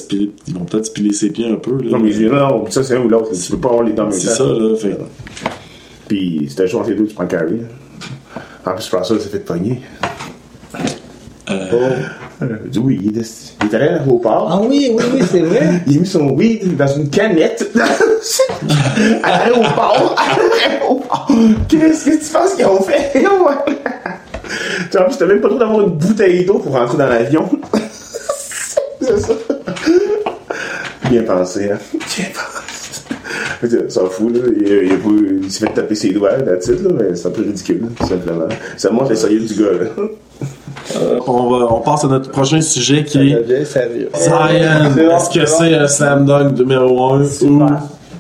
ils 0.46 0.54
vont 0.54 0.64
peut-être 0.64 0.87
spiler 0.87 1.12
ses 1.12 1.28
pieds 1.28 1.46
un 1.50 1.56
peu, 1.56 1.72
là. 1.82 1.90
Non, 1.90 1.98
mais 1.98 2.11
non, 2.26 2.64
ça 2.70 2.82
c'est 2.82 2.96
un 2.96 3.02
ou 3.02 3.08
l'autre. 3.08 3.30
Tu 3.32 3.50
peux 3.52 3.58
pas 3.58 3.68
avoir 3.68 3.84
les 3.84 3.92
même 3.92 4.11
C'est 4.12 4.28
ça, 4.28 4.44
là, 4.44 4.74
fait. 4.76 4.96
Puis 6.08 6.46
si 6.48 6.56
t'as 6.56 6.62
le 6.62 6.68
choix 6.70 6.80
entre 6.80 6.90
les 6.90 6.96
deux, 6.96 7.06
tu 7.06 7.14
prends 7.14 7.26
Kyrie. 7.26 7.61
En 8.64 8.72
plus, 8.74 8.88
Russell 8.94 9.20
s'est 9.20 9.28
fait 9.28 9.40
pogner. 9.44 9.80
Euh, 11.50 11.90
Euh, 12.40 12.46
oui, 12.80 13.00
il 13.02 13.18
est, 13.18 13.54
il 13.62 13.66
est 13.68 13.74
allé 13.74 13.87
à 13.88 13.92
l'aéroport. 13.96 14.48
Ah 14.48 14.61
oui, 14.64 14.92
oui, 14.94 15.02
oui, 15.12 15.20
c'est 15.28 15.40
vrai. 15.40 15.82
Il 15.88 15.96
a 15.96 16.00
mis 16.02 16.06
son 16.06 16.30
weed 16.30 16.76
dans 16.76 16.87
une 16.87 17.11
canette. 17.11 17.68
à 19.23 19.38
l'aéroport. 19.38 20.14
À 20.16 20.68
l'aéroport. 20.68 21.29
Qu'est-ce 21.68 22.05
que 22.05 22.25
tu 22.25 22.33
penses 22.33 22.55
qu'ils 22.55 22.66
ont 22.66 22.83
fait? 22.83 23.12
Ouais. 23.29 23.75
Tu 24.90 24.97
vois, 24.97 25.03
en 25.03 25.09
plus, 25.09 25.18
t'as 25.18 25.27
même 25.27 25.40
pas 25.42 25.49
droit 25.49 25.61
d'avoir 25.61 25.81
une 25.83 25.90
bouteille 25.90 26.44
d'eau 26.47 26.59
pour 26.59 26.73
rentrer 26.73 26.97
dans 26.97 27.07
l'avion. 27.07 27.47
C'est 29.01 29.21
ça. 29.21 29.35
Bien 31.11 31.23
pensé, 31.23 31.71
hein? 31.71 31.79
Bien 31.92 32.27
pensé. 32.33 33.79
Ça 33.88 34.01
fout, 34.11 34.35
là. 34.35 34.40
Il, 34.57 35.44
il, 35.44 35.51
s'est 35.51 35.66
fait 35.66 35.73
taper 35.75 35.94
ses 35.94 36.12
doigts, 36.12 36.37
la 36.38 36.57
titre, 36.57 36.83
là, 36.85 36.90
mais 36.99 37.14
c'est 37.14 37.29
un 37.29 37.31
peu 37.31 37.42
ridicule, 37.42 37.88
tout 37.99 38.07
simplement. 38.07 38.47
Ça 38.77 38.90
montre 38.90 39.11
les 39.11 39.16
solide 39.16 39.47
du 39.47 39.62
gars, 39.62 39.73
là. 39.73 40.03
euh, 40.97 41.18
on, 41.27 41.51
va, 41.51 41.66
on 41.73 41.81
passe 41.81 42.05
à 42.05 42.09
notre 42.09 42.31
prochain 42.31 42.61
sujet 42.61 43.05
qui 43.05 43.33
est 43.33 43.64
sérieux. 43.64 44.09
Zion. 44.16 44.37
Est-ce 45.11 45.31
que 45.31 45.44
c'est 45.47 45.47
c'est 45.47 45.75
un 45.75 45.88
slam 45.88 46.25
dunk 46.27 46.57
numéro 46.59 47.12
1 47.14 47.23
ou. 47.42 47.66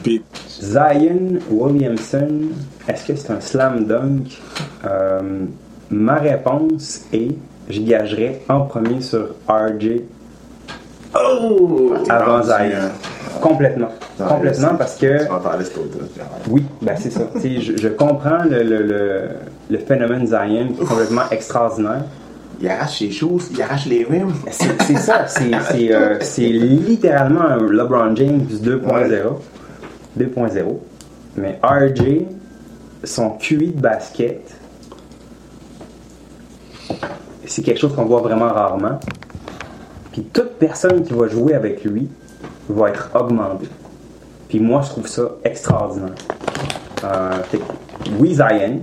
Puis, 0.08 0.22
Zion 0.62 1.38
Williamson, 1.50 2.28
est-ce 2.88 3.04
que 3.08 3.14
c'est 3.14 3.30
un 3.30 3.40
slam 3.42 3.84
dunk? 3.84 4.40
Euh, 4.86 5.20
ma 5.90 6.14
réponse 6.14 7.02
est, 7.12 7.32
je 7.68 7.82
gagerais 7.82 8.40
en 8.48 8.62
premier 8.62 9.02
sur 9.02 9.34
RJ 9.46 10.00
Oh! 11.14 11.92
avant 12.08 12.42
Zion. 12.42 12.88
Complètement. 13.42 13.88
Complètement 14.16 14.76
parce 14.78 14.96
que, 14.96 15.18
oui, 16.48 16.64
ben 16.80 16.94
c'est 16.96 17.10
ça. 17.10 17.28
Je, 17.44 17.76
je 17.76 17.88
comprends 17.88 18.44
le, 18.44 18.62
le, 18.62 18.82
le, 18.84 19.22
le 19.68 19.78
phénomène 19.78 20.26
Zion 20.26 20.68
qui 20.74 20.82
est 20.82 20.86
complètement 20.86 21.28
extraordinaire. 21.30 22.04
Il 22.62 22.68
arrache 22.70 23.00
les 23.00 23.10
choses, 23.10 23.50
il 23.52 23.60
arrache 23.60 23.84
les 23.84 24.04
rims. 24.04 24.32
C'est 24.50 24.96
ça, 24.96 25.26
c'est 25.26 25.94
euh, 25.94 26.16
c'est 26.22 26.48
littéralement 26.48 27.42
un 27.42 27.58
LeBron 27.58 28.16
James 28.16 28.46
2.0. 28.50 29.12
2.0. 30.18 30.78
Mais 31.36 31.58
RJ, 31.62 32.24
son 33.04 33.30
QI 33.30 33.68
de 33.68 33.80
basket, 33.80 34.54
c'est 37.46 37.62
quelque 37.62 37.80
chose 37.80 37.94
qu'on 37.94 38.04
voit 38.04 38.20
vraiment 38.20 38.48
rarement. 38.48 38.98
Puis 40.12 40.22
toute 40.24 40.54
personne 40.58 41.02
qui 41.02 41.12
va 41.12 41.28
jouer 41.28 41.54
avec 41.54 41.84
lui 41.84 42.08
va 42.68 42.90
être 42.90 43.10
augmentée. 43.14 43.68
Puis 44.48 44.60
moi, 44.60 44.82
je 44.82 44.88
trouve 44.90 45.06
ça 45.06 45.22
extraordinaire. 45.44 46.14
Euh, 47.04 47.42
fait 47.44 47.60
oui, 48.18 48.34
Zion, 48.34 48.80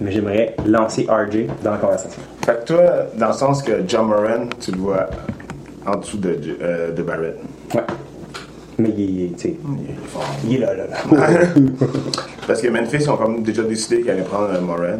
mais 0.00 0.10
j'aimerais 0.10 0.56
lancer 0.66 1.06
RJ 1.08 1.46
dans 1.62 1.72
la 1.72 1.78
conversation. 1.78 2.20
Fait 2.44 2.60
que 2.60 2.64
toi, 2.64 2.82
dans 3.16 3.28
le 3.28 3.32
sens 3.32 3.62
que 3.62 3.82
John 3.86 4.06
Moran, 4.06 4.48
tu 4.58 4.72
le 4.72 4.78
vois 4.78 5.06
en 5.86 5.96
dessous 5.98 6.18
de, 6.18 6.36
euh, 6.60 6.92
de 6.92 7.02
Barrett. 7.02 7.36
Ouais. 7.74 7.82
Mais 8.78 8.90
il, 8.96 9.24
est- 9.24 9.36
tu 9.38 9.54
il 10.46 10.56
est 10.56 10.58
là, 10.58 10.74
là, 10.74 10.84
là. 10.86 10.96
Parce 12.46 12.60
que 12.60 12.68
Memphis, 12.68 12.98
ils 13.00 13.10
ont 13.10 13.16
comme 13.16 13.42
déjà 13.42 13.62
décidé 13.62 14.02
qu'ils 14.02 14.10
allaient 14.10 14.22
prendre 14.22 14.50
euh, 14.54 14.60
Moran. 14.60 14.98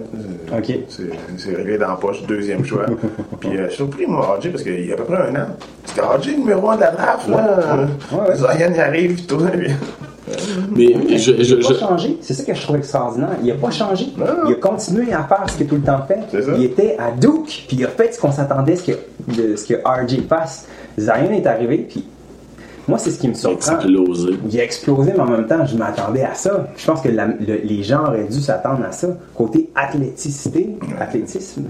Ok. 0.56 0.72
C'est 0.88 1.10
c'est 1.36 1.54
réglé 1.54 1.76
dans 1.76 1.88
la 1.88 1.96
poche, 1.96 2.22
deuxième 2.26 2.64
choix. 2.64 2.86
Puis 3.40 3.50
euh, 3.50 3.64
je 3.64 3.68
suis 3.68 3.76
surpris, 3.76 4.06
moi, 4.06 4.38
RJ, 4.40 4.50
parce 4.50 4.62
qu'il 4.62 4.86
y 4.86 4.90
a 4.90 4.94
à 4.94 4.96
peu 4.96 5.04
près 5.04 5.28
un 5.28 5.34
an. 5.36 5.46
C'était 5.84 6.00
RJ 6.00 6.38
numéro 6.38 6.70
1 6.70 6.76
de 6.76 6.80
la 6.80 6.90
draft, 6.92 7.28
là. 7.28 7.86
ouais, 8.12 8.18
ouais. 8.30 8.36
Zion, 8.36 8.70
il 8.74 8.80
arrive, 8.80 9.26
tout. 9.26 9.38
Mais 10.74 11.16
je, 11.18 11.42
je, 11.42 11.54
Il 11.54 11.60
n'a 11.62 11.68
pas 11.68 11.74
changé. 11.78 12.18
C'est 12.20 12.34
ça 12.34 12.42
que 12.44 12.54
je 12.54 12.62
trouve 12.62 12.76
extraordinaire. 12.76 13.28
Il 13.42 13.48
n'a 13.48 13.54
pas 13.54 13.70
changé. 13.70 14.06
Il 14.46 14.52
a 14.52 14.56
continué 14.56 15.12
à 15.12 15.22
faire 15.24 15.44
ce 15.48 15.56
qu'il 15.56 15.66
a 15.66 15.68
tout 15.68 15.76
le 15.76 15.82
temps 15.82 16.00
fait. 16.08 16.18
Il 16.56 16.64
était 16.64 16.96
à 16.98 17.10
Duke, 17.12 17.64
puis 17.68 17.76
il 17.76 17.84
a 17.84 17.88
fait 17.88 18.12
ce 18.14 18.20
qu'on 18.20 18.32
s'attendait 18.32 18.76
ce 18.76 18.90
que, 18.90 18.98
de 19.28 19.54
ce 19.54 19.66
que 19.66 19.74
RJ 19.84 20.26
fasse. 20.28 20.66
Zion 20.98 21.30
est 21.30 21.46
arrivé, 21.46 21.86
puis 21.88 22.04
moi, 22.88 22.98
c'est 22.98 23.10
ce 23.10 23.18
qui 23.18 23.28
me 23.28 23.34
surprend. 23.34 23.56
explosé. 23.74 24.30
Il 24.50 24.60
a 24.60 24.64
explosé, 24.64 25.12
mais 25.14 25.20
en 25.20 25.26
même 25.26 25.46
temps, 25.46 25.64
je 25.66 25.76
m'attendais 25.76 26.22
à 26.24 26.34
ça. 26.34 26.68
Je 26.76 26.86
pense 26.86 27.00
que 27.00 27.08
la- 27.08 27.26
le- 27.26 27.60
les 27.64 27.82
gens 27.82 28.04
auraient 28.06 28.24
dû 28.30 28.40
s'attendre 28.40 28.84
à 28.88 28.92
ça. 28.92 29.08
Côté 29.34 29.70
athléticité, 29.74 30.76
athlétisme, 31.00 31.64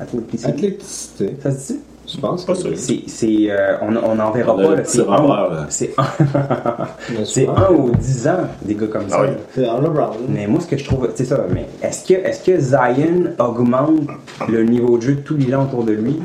athléticité. 0.00 0.50
Athléticité, 0.50 1.36
Ça 1.42 1.50
se 1.52 1.72
dit? 1.72 1.80
je 2.08 2.18
pense. 2.20 2.44
Pas 2.44 2.54
sûr. 2.54 2.70
C'est, 2.76 3.00
c'est, 3.06 3.50
euh, 3.50 3.76
on 3.82 3.90
n'en 4.14 4.30
verra 4.30 4.54
Le 4.56 4.62
pas. 4.68 4.74
là. 4.76 4.82
C'est 4.84 5.00
un, 5.08 5.66
c'est 5.68 5.94
un, 5.98 7.24
c'est 7.24 7.46
un 7.48 7.72
ou 7.72 7.90
dix 7.98 8.26
ans, 8.28 8.46
des 8.62 8.74
gars 8.74 8.86
comme 8.86 9.08
ça. 9.08 9.16
Ah 9.20 9.22
oui. 9.24 9.28
C'est 9.54 9.62
LeBron. 9.62 10.10
Mais 10.28 10.46
moi, 10.46 10.60
ce 10.60 10.66
que 10.66 10.76
je 10.76 10.84
trouve, 10.84 11.08
c'est 11.14 11.24
ça. 11.24 11.44
Mais 11.52 11.66
est-ce 11.82 12.04
que, 12.06 12.14
est-ce 12.14 12.44
que 12.44 12.58
Zion 12.60 13.32
augmente 13.38 14.08
le 14.48 14.62
niveau 14.64 14.96
de 14.98 15.02
jeu 15.02 15.14
de 15.14 15.20
tous 15.20 15.36
les 15.36 15.48
gens 15.50 15.64
autour 15.64 15.84
de 15.84 15.92
lui? 15.92 16.20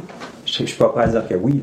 Je, 0.52 0.58
je 0.60 0.66
suis 0.66 0.78
pas 0.78 0.90
prêt 0.90 1.04
à 1.04 1.08
dire 1.08 1.28
que 1.28 1.36
oui. 1.36 1.62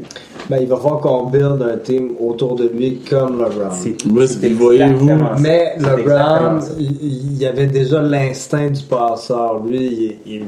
Ben, 0.49 0.59
il 0.63 0.67
va 0.67 0.77
falloir 0.77 1.01
qu'on 1.01 1.25
build 1.27 1.61
un 1.63 1.77
team 1.77 2.13
autour 2.19 2.55
de 2.57 2.69
lui 2.69 3.01
comme 3.09 3.39
LeBron. 3.39 3.71
C'est, 3.71 4.03
Moi, 4.07 4.27
c'est 4.27 4.49
voyez-vous. 4.49 5.11
Mais 5.41 5.75
LeBron, 5.79 6.59
il, 6.79 7.37
y 7.37 7.45
avait 7.47 7.67
déjà 7.67 8.01
l'instinct 8.01 8.71
du 8.71 8.83
passeur. 8.85 9.63
Lui, 9.67 10.19
il, 10.25 10.33
il, 10.35 10.45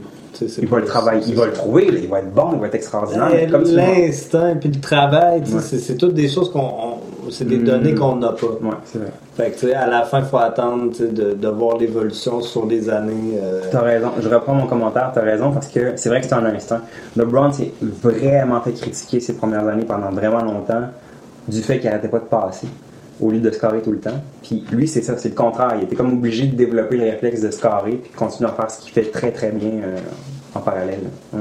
Il 0.63 0.69
va 0.69 0.79
le 0.79 0.87
travailler, 0.87 1.23
il 1.29 1.35
va 1.35 1.47
le 1.47 1.53
trouver, 1.53 1.89
il 2.03 2.09
va 2.09 2.21
être 2.21 2.33
bon, 2.33 2.53
il 2.55 2.61
va 2.61 2.69
être 2.69 2.75
extraordinaire. 2.77 3.29
Eh, 3.33 3.47
L'instinct 3.47 4.57
puis 4.59 4.71
le 4.71 4.81
travail, 4.81 5.41
Ouais. 5.41 5.61
c'est 5.61 5.97
toutes 5.99 6.15
des 6.15 6.29
choses 6.29 6.51
qu'on. 6.51 6.71
C'est 7.31 7.47
des 7.47 7.59
données 7.59 7.95
qu'on 7.95 8.17
n'a 8.17 8.33
pas. 8.33 8.47
Ouais, 8.47 8.75
c'est 8.85 8.99
vrai. 8.99 9.13
Fait 9.37 9.51
que, 9.51 9.55
tu 9.59 9.67
sais, 9.67 9.75
à 9.75 9.87
la 9.87 10.03
fin, 10.03 10.21
il 10.21 10.27
faut 10.27 10.39
attendre 10.39 10.93
de, 10.99 11.33
de 11.35 11.49
voir 11.49 11.79
l'évolution 11.79 12.41
sur 12.43 12.67
les 12.67 12.89
années. 12.91 13.39
euh, 13.43 13.63
T'as 13.71 13.81
raison. 13.81 14.11
Je 14.21 14.29
reprends 14.29 14.55
mon 14.55 14.67
commentaire. 14.67 15.11
T'as 15.15 15.23
raison 15.23 15.53
parce 15.53 15.69
que 15.69 15.97
c'est 15.97 16.09
vrai 16.09 16.21
que 16.21 16.27
c'est 16.27 16.35
un 16.35 16.45
instinct. 16.45 16.83
LeBron 17.17 17.53
s'est 17.53 17.73
vraiment 17.81 18.61
fait 18.61 18.73
critiquer 18.73 19.21
ces 19.21 19.35
premières 19.37 19.67
années 19.67 19.85
pendant 19.85 20.11
vraiment 20.11 20.43
longtemps 20.43 20.83
du 21.49 21.63
fait 21.63 21.79
qu'il 21.81 21.89
arrêtait 21.89 22.09
pas 22.09 22.19
de 22.19 22.25
passer 22.25 22.69
au 23.21 23.31
lieu 23.31 23.41
de 23.41 23.51
scorer 23.51 23.83
tout 23.83 23.93
le 23.93 23.99
temps. 24.01 24.23
Puis 24.43 24.65
lui, 24.73 24.89
c'est 24.89 25.03
ça, 25.03 25.17
c'est 25.19 25.29
le 25.31 25.35
contraire. 25.35 25.75
Il 25.79 25.85
était 25.85 25.97
comme 25.97 26.13
obligé 26.15 26.47
de 26.47 26.57
développer 26.57 26.97
le 26.97 27.05
réflexe 27.05 27.41
de 27.43 27.51
scorer 27.51 27.93
puis 27.97 28.11
de 28.13 28.17
continuer 28.17 28.49
à 28.51 28.53
faire 28.55 28.71
ce 28.71 28.81
qu'il 28.81 28.93
fait 28.93 29.11
très 29.11 29.31
très 29.31 29.51
bien 29.51 29.71
euh, 29.85 29.99
en 30.55 30.61
parallèle. 30.61 31.01
Ouais. 31.33 31.41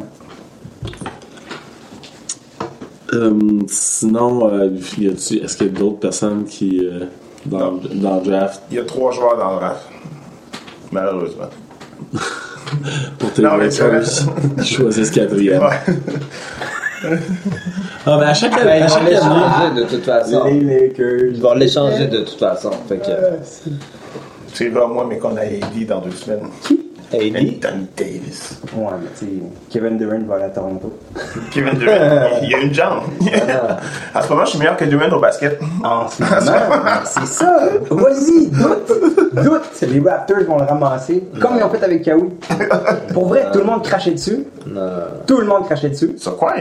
Euh, 3.13 3.33
sinon, 3.67 4.47
euh, 4.53 4.69
est-ce 4.75 5.57
qu'il 5.57 5.67
y 5.67 5.69
a 5.69 5.73
d'autres 5.73 5.99
personnes 5.99 6.45
qui, 6.45 6.85
euh, 6.85 7.05
dans, 7.45 7.79
dans 7.93 8.17
le 8.17 8.25
draft, 8.25 8.61
Il 8.69 8.77
y 8.77 8.79
a 8.79 8.83
trois 8.83 9.11
joueurs 9.11 9.37
dans 9.37 9.53
le 9.53 9.55
draft. 9.57 9.87
Malheureusement. 10.91 11.49
pour 13.19 13.33
tes 13.33 13.41
Non, 13.41 13.51
qui 14.59 14.65
choisissent 14.75 15.11
quatrième? 15.11 15.61
Ah, 18.05 18.17
mais 18.19 18.25
à 18.25 18.33
chaque 18.33 18.53
Ben, 18.55 18.67
à 18.67 18.77
ils 18.77 18.81
vont 18.81 18.89
chaque 18.89 19.01
année, 19.01 19.11
l'échanger 19.11 19.75
de 19.75 19.83
toute 19.83 20.05
façon. 20.05 20.43
Lakers. 20.45 21.33
Ils 21.33 21.41
vont 21.41 21.53
l'échanger 21.53 22.07
de 22.07 22.19
toute 22.19 22.39
façon. 22.39 22.71
Fait 22.87 22.97
que. 22.97 23.71
C'est 24.53 24.69
là, 24.69 24.87
moi, 24.87 25.05
mais 25.07 25.17
qu'on 25.17 25.35
a 25.37 25.41
AD 25.41 25.85
dans 25.87 26.01
deux 26.01 26.11
semaines. 26.11 26.47
AD. 27.13 27.21
Anthony 27.23 27.87
Davis. 27.97 28.61
Ouais, 28.75 28.85
mais 29.01 29.07
tu 29.17 29.25
sais, 29.25 29.31
Kevin 29.69 29.97
Durant 29.97 30.19
va 30.27 30.35
aller 30.35 30.43
à 30.45 30.49
Toronto. 30.49 30.93
Kevin 31.51 31.73
Durant. 31.79 31.93
il 32.43 32.49
y 32.51 32.55
a 32.55 32.59
une 32.59 32.73
jambe. 32.73 33.03
en 34.15 34.21
ce 34.21 34.29
moment, 34.29 34.45
je 34.45 34.49
suis 34.51 34.59
meilleur 34.59 34.77
que 34.77 34.85
Durant 34.85 35.09
au 35.15 35.19
basket. 35.19 35.59
En 35.83 36.07
ce 36.07 36.21
moment, 36.23 36.83
c'est 37.05 37.25
ça. 37.25 37.59
Vas-y, 37.89 38.47
doute, 38.47 38.91
doute. 39.43 39.61
Les 39.81 39.99
Raptors 39.99 40.43
vont 40.47 40.57
le 40.59 40.65
ramasser, 40.65 41.23
comme 41.39 41.57
ils 41.57 41.63
ont 41.63 41.69
fait 41.69 41.83
avec 41.83 42.03
Kawhi. 42.03 42.23
Pour 43.13 43.27
vrai, 43.29 43.45
tout 43.51 43.59
le 43.59 43.65
monde 43.65 43.83
crachait 43.83 44.11
dessus. 44.11 44.45
Non. 44.67 44.81
Tout 45.25 45.37
le 45.39 45.45
monde 45.47 45.65
crachait 45.65 45.89
dessus. 45.89 46.13
Sur 46.17 46.37
quoi? 46.37 46.53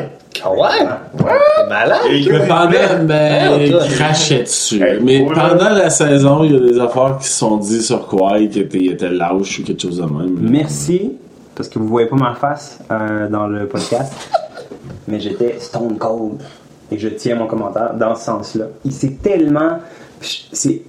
Ah 0.43 0.53
ouais? 0.53 0.87
T'es 1.19 1.69
malade? 1.69 1.99
Et 2.11 2.25
Mais 2.31 2.47
pendant, 2.47 2.71
ben, 3.05 3.59
Ouais, 3.59 3.71
toi. 3.71 3.81
il 3.85 3.95
crachait 3.97 4.43
dessus. 4.45 4.81
Hey, 4.83 4.99
mais 5.03 5.21
ouais. 5.21 5.35
pendant 5.35 5.71
la 5.71 5.91
saison, 5.91 6.45
il 6.45 6.53
y 6.53 6.57
a 6.57 6.73
des 6.73 6.79
affaires 6.81 7.17
qui 7.21 7.27
se 7.27 7.39
sont 7.39 7.57
dites 7.57 7.83
sur 7.83 8.07
quoi, 8.07 8.39
qu'il 8.39 8.59
était, 8.59 8.79
il 8.79 8.93
était 8.93 9.09
lâche 9.11 9.59
ou 9.59 9.65
quelque 9.65 9.83
chose 9.83 9.97
de 9.99 10.03
même. 10.05 10.38
Merci, 10.41 11.19
parce 11.55 11.69
que 11.69 11.79
vous 11.79 11.89
voyez 11.89 12.09
pas 12.09 12.17
ma 12.17 12.35
face 12.35 12.79
euh, 12.91 13.29
dans 13.29 13.49
le 13.49 13.67
podcast, 13.67 14.15
mais 15.09 15.19
j'étais 15.19 15.59
stone 15.59 15.99
cold. 15.99 16.41
Et 16.91 16.99
je 16.99 17.09
tiens 17.09 17.35
mon 17.35 17.47
commentaire 17.47 17.95
dans 17.95 18.15
ce 18.15 18.25
sens-là. 18.25 18.67
Il 18.85 18.93
s'est 18.93 19.19
tellement. 19.23 19.79
C'est. 20.21 20.83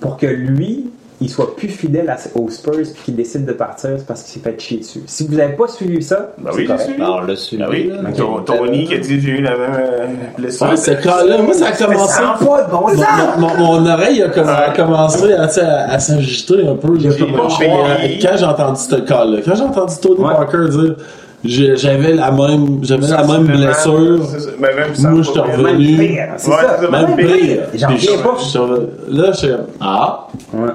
Pour 0.00 0.16
que 0.16 0.26
lui, 0.26 0.90
il 1.20 1.30
soit 1.30 1.56
plus 1.56 1.68
fidèle 1.68 2.08
à- 2.10 2.16
aux 2.38 2.50
Spurs 2.50 2.72
puis 2.74 3.02
qu'il 3.06 3.16
décide 3.16 3.44
de 3.46 3.52
partir, 3.52 3.90
parce 4.06 4.22
qu'il 4.22 4.34
s'est 4.34 4.48
fait 4.50 4.60
chier 4.60 4.78
dessus. 4.78 5.02
Si 5.06 5.26
vous 5.26 5.34
n'avez 5.34 5.54
pas 5.54 5.66
suivi 5.68 6.02
ça, 6.02 6.32
Ben 6.38 6.50
c'est 6.50 6.56
oui, 6.56 6.62
j'ai 6.62 6.66
correct. 6.66 6.84
suivi. 6.84 7.02
On 7.02 7.20
l'a 7.20 7.36
suivi. 7.36 7.62
Ben 7.62 7.68
oui. 7.70 7.90
là. 8.02 8.10
Ton- 8.12 8.40
Tony 8.42 8.84
qui 8.86 8.94
a 8.94 8.98
dit 8.98 9.20
j'ai 9.20 9.30
eu 9.30 9.40
la 9.42 9.50
même 9.52 9.70
euh, 9.78 10.06
blessure. 10.36 10.68
Ouais, 10.68 10.76
ce 10.76 10.90
cas-là, 10.90 11.42
moi, 11.42 11.54
ça 11.54 11.68
a 11.68 11.72
commencé. 11.72 12.20
Pas 12.22 12.62
de 12.64 12.70
bon 12.70 12.88
sens! 12.88 13.06
Mon, 13.38 13.48
mon- 13.48 13.82
mon 13.82 13.90
oreille 13.90 14.22
a, 14.22 14.28
comm- 14.28 14.48
a 14.48 14.70
commencé 14.76 15.32
à, 15.32 15.44
à, 15.44 15.92
à 15.94 15.98
s'agiter 15.98 16.66
un 16.66 16.74
peu. 16.74 16.96
là. 16.98 17.10
Euh, 17.10 18.08
Quand 18.20 18.36
j'ai 18.36 18.44
entendu 18.44 18.80
ce 18.80 18.96
cas-là, 18.96 19.38
quand 19.44 19.54
j'ai 19.54 19.62
entendu 19.62 19.94
Tony 20.02 20.20
Ouais. 20.20 20.34
Parker 20.34 20.68
dire 20.70 20.96
j'avais 21.44 22.14
la 22.14 22.30
même, 22.32 22.78
j'avais 22.82 23.06
la 23.08 23.24
même 23.24 23.44
blessure, 23.46 24.24
ça. 24.26 24.48
Ben, 24.58 24.68
même 24.74 24.88
moi 24.98 25.22
je 25.22 25.22
suis 25.22 25.32
problème. 25.32 25.62
Même 25.62 25.66
revenu. 25.76 25.96
pire, 25.96 26.28
c'est 26.38 26.50
Ouais, 26.50 26.56
ça. 26.56 26.90
Même 26.90 27.06
Même 27.06 27.16
pire. 27.16 27.36
pire. 27.36 27.62
J'en 27.74 27.88
reviens 27.88 28.18
pas. 28.18 28.28
revenu- 28.30 28.86
Là, 29.08 29.32
je 29.32 29.36
suis 29.36 29.48
ah, 29.80 30.26
Ouais. 30.52 30.68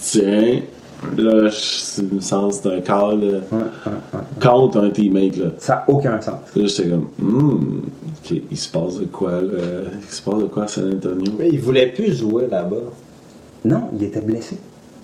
Tiens. 0.00 0.60
Là, 1.16 1.48
c'est 1.50 2.12
le 2.12 2.20
sens 2.20 2.60
d'un 2.60 2.80
call 2.82 3.20
là, 3.20 3.38
Ouais, 3.50 3.58
ouais, 3.86 3.92
ouais. 4.12 4.20
contre 4.42 4.78
un 4.84 4.90
teammate. 4.90 5.36
Là, 5.38 5.46
Ça 5.56 5.74
n'a 5.76 5.84
aucun 5.88 6.20
sens. 6.20 6.34
là 6.54 6.66
j'étais 6.66 6.90
comme, 6.90 7.08
hmm, 7.18 7.80
il 8.50 8.56
se 8.58 8.68
passe 8.70 8.98
de 8.98 9.06
quoi, 9.06 9.30
là? 9.40 9.58
Il 10.06 10.14
se 10.14 10.20
passe 10.20 10.38
de 10.40 10.44
quoi 10.44 10.64
à 10.64 10.68
San 10.68 10.92
Antonio? 10.92 11.32
Mais 11.38 11.48
il 11.48 11.58
voulait 11.58 11.86
plus 11.86 12.12
jouer 12.14 12.46
là-bas. 12.50 12.76
Non, 13.64 13.84
il 13.98 14.04
était 14.04 14.20
blessé. 14.20 14.58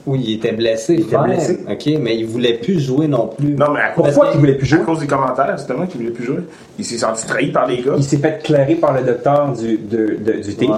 Oui, 0.07 0.21
il 0.23 0.35
était 0.35 0.53
blessé. 0.53 0.95
Il 0.95 1.01
était 1.01 1.17
blessé. 1.19 1.61
OK, 1.69 1.91
mais 2.01 2.17
il 2.19 2.27
voulait 2.27 2.59
plus 2.59 2.79
jouer 2.79 3.09
non 3.09 3.29
plus. 3.29 3.55
Non, 3.55 3.73
mais 3.73 3.81
à 3.81 3.89
cause, 3.93 4.05
Pourquoi 4.13 4.31
qu'il 4.33 4.41
voulait 4.41 4.55
plus 4.59 4.67
à 4.75 4.77
jouer? 4.77 4.85
cause 4.85 5.01
des 5.01 5.07
commentaires, 5.07 5.55
c'est 5.59 5.67
tellement 5.67 5.87
qu'il 5.87 6.01
voulait 6.03 6.13
plus 6.13 6.25
jouer. 6.27 6.41
Il 6.79 6.85
s'est 6.85 6.99
senti 6.99 7.27
trahi 7.27 7.51
par 7.51 7.67
les 7.67 7.81
gars. 7.81 7.95
Il 7.97 8.05
s'est 8.05 8.19
fait 8.19 8.43
clairer 8.43 8.75
par 8.77 8.93
le 8.95 9.03
docteur 9.03 9.51
du, 9.55 9.79
de, 9.79 10.19
de- 10.23 10.43
du 10.43 10.55
team. 10.55 10.71
Ouais. 10.73 10.77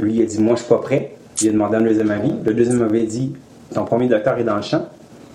Lui, 0.00 0.16
il 0.16 0.22
a 0.22 0.26
dit 0.26 0.38
Moi, 0.40 0.54
je 0.54 0.60
suis 0.60 0.68
pas 0.68 0.78
prêt. 0.78 1.14
Il 1.42 1.48
a 1.48 1.52
demandé 1.52 1.76
un 1.76 1.80
deuxième 1.82 2.10
avis. 2.10 2.32
Le 2.44 2.54
deuxième 2.54 2.82
avis 2.82 3.02
a 3.02 3.06
dit 3.06 3.32
Ton 3.74 3.84
premier 3.84 4.08
docteur 4.08 4.38
est 4.38 4.44
dans 4.44 4.56
le 4.56 4.62
champ. 4.62 4.82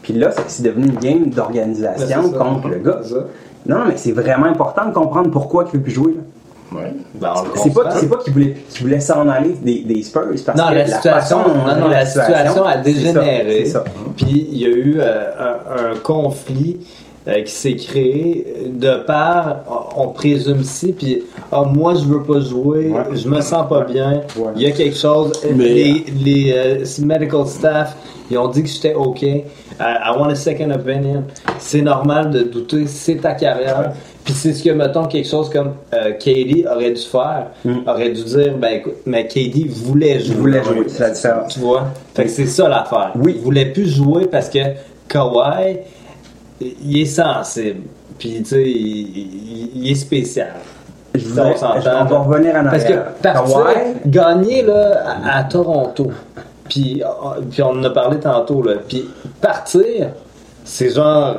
Puis 0.02 0.14
là, 0.14 0.32
c'est- 0.48 0.64
devenu 0.64 0.88
une 0.88 0.96
game 1.00 1.24
Ben, 1.26 1.30
d'organisation 1.30 2.32
ça. 2.32 2.38
contre 2.38 2.68
le 2.68 2.80
gars. 2.80 3.00
Non, 3.66 3.86
mais 3.88 3.94
c'est 3.96 4.12
vraiment 4.12 4.48
important 4.48 4.88
de 4.88 4.94
comprendre 4.94 5.32
pourquoi 5.32 5.66
il 5.72 5.78
veut 5.78 5.84
plus 5.84 5.92
jouer. 5.94 6.14
là. 6.14 6.78
Ouais. 6.80 6.92
Ben, 7.16 7.34
C'est 7.56 7.72
pas, 7.74 7.84
pas 7.84 8.18
qu'il 8.24 8.34
voulait, 8.34 8.54
qu'il 8.70 8.82
voulait 8.86 9.00
s'en 9.00 9.30
aller 9.30 9.52
des, 9.64 9.84
des 9.84 10.02
Spurs. 10.02 10.24
Parce 10.46 10.58
Non, 10.58 10.70
que 10.70 10.74
la 10.74 10.88
situation, 10.88 11.38
on 11.46 11.68
non, 11.70 11.80
non, 11.82 11.88
la 11.88 12.06
situation 12.06 12.64
a 12.66 12.72
c'est 12.74 12.78
ça, 12.78 12.82
dégénéré. 12.82 13.72
Puis 14.18 14.48
il 14.52 14.58
y 14.58 14.66
a 14.66 14.70
eu 14.70 14.96
euh, 15.00 15.30
un, 15.40 15.92
un 15.94 15.96
conflit 16.02 16.80
euh, 17.28 17.42
qui 17.44 17.52
s'est 17.52 17.76
créé 17.76 18.46
de 18.70 19.04
par, 19.06 19.64
on 19.98 20.08
présume 20.10 20.64
si, 20.64 20.92
puis 20.94 21.24
ah, 21.52 21.64
moi 21.64 21.94
je 21.96 22.04
veux 22.06 22.24
pas 22.24 22.40
jouer, 22.40 22.90
Ouais. 22.90 23.16
je 23.16 23.28
me 23.30 23.40
sens 23.42 23.68
pas 23.70 23.82
bien, 23.86 24.22
Ouais. 24.38 24.52
il 24.56 24.62
y 24.64 24.66
a 24.66 24.72
quelque 24.72 24.98
chose. 24.98 25.32
Mais- 25.56 25.64
les 25.64 26.06
les 26.24 26.54
euh, 26.56 26.86
medical 27.06 27.46
staff, 27.48 27.96
ils 28.30 28.38
ont 28.38 28.48
dit 28.48 28.64
que 28.64 28.70
j'étais 28.70 28.94
OK. 28.94 29.22
I, 29.24 29.44
I 29.80 30.12
want 30.18 30.30
a 30.30 30.36
second 30.36 30.72
opinion. 30.72 31.24
C'est 31.60 31.82
normal 31.82 32.30
de 32.32 32.44
douter, 32.44 32.86
c'est 32.88 33.16
ta 33.16 33.34
carrière. 33.34 33.94
Puis 34.24 34.34
c'est 34.34 34.54
ce 34.54 34.64
que, 34.64 34.70
mettons, 34.70 35.06
quelque 35.06 35.28
chose 35.28 35.50
comme 35.50 35.72
euh, 35.94 36.12
Katie 36.12 36.64
aurait 36.72 36.92
dû 36.92 37.02
faire. 37.02 37.48
Aurait 37.88 38.12
dû 38.12 38.24
dire, 38.24 38.54
ben 38.58 38.76
écoute, 38.76 38.94
mais 39.06 39.24
Katie 39.28 39.68
voulait 39.68 40.20
jouer. 40.20 40.36
Voulait 40.36 40.64
jouer, 40.64 40.84
c'est 40.88 41.04
la 41.04 41.10
différence. 41.10 41.54
Tu 41.54 41.60
vois? 41.60 41.88
Fait 42.14 42.24
que 42.26 42.30
c'est 42.30 42.46
ça 42.46 42.70
l'affaire. 42.70 43.12
Oui. 43.16 43.34
Il 43.38 43.42
voulait 43.42 43.66
plus 43.66 43.88
jouer 43.90 44.28
parce 44.28 44.48
que 44.50 44.60
Kawhi, 45.10 45.80
il 46.84 47.02
est 47.02 47.06
sensible. 47.06 47.82
Puis, 48.20 48.38
tu 48.40 48.46
sais, 48.46 48.64
il, 48.64 49.18
il- 49.18 49.72
il 49.76 49.92
est 49.92 49.96
spécial. 49.96 50.54
Je 51.16 51.20
Ça, 51.20 51.28
voudrais- 51.30 51.54
on 51.54 51.58
s'entend, 51.58 52.06
va 52.06 52.18
revenir 52.20 52.56
en 52.56 52.64
Parce 52.64 52.84
que 52.86 52.94
partir, 53.22 53.66
gagner 54.08 54.64
là, 54.64 55.04
à, 55.26 55.38
à 55.40 55.44
Toronto, 55.44 56.08
puis, 56.70 57.04
euh, 57.04 57.42
puis 57.52 57.62
on 57.62 57.70
en 57.72 57.84
a 57.84 57.90
parlé 57.92 58.18
tantôt, 58.20 58.64
là, 58.64 58.74
puis 58.88 59.06
partir, 59.42 60.10
c'est 60.64 60.90
genre, 60.90 61.36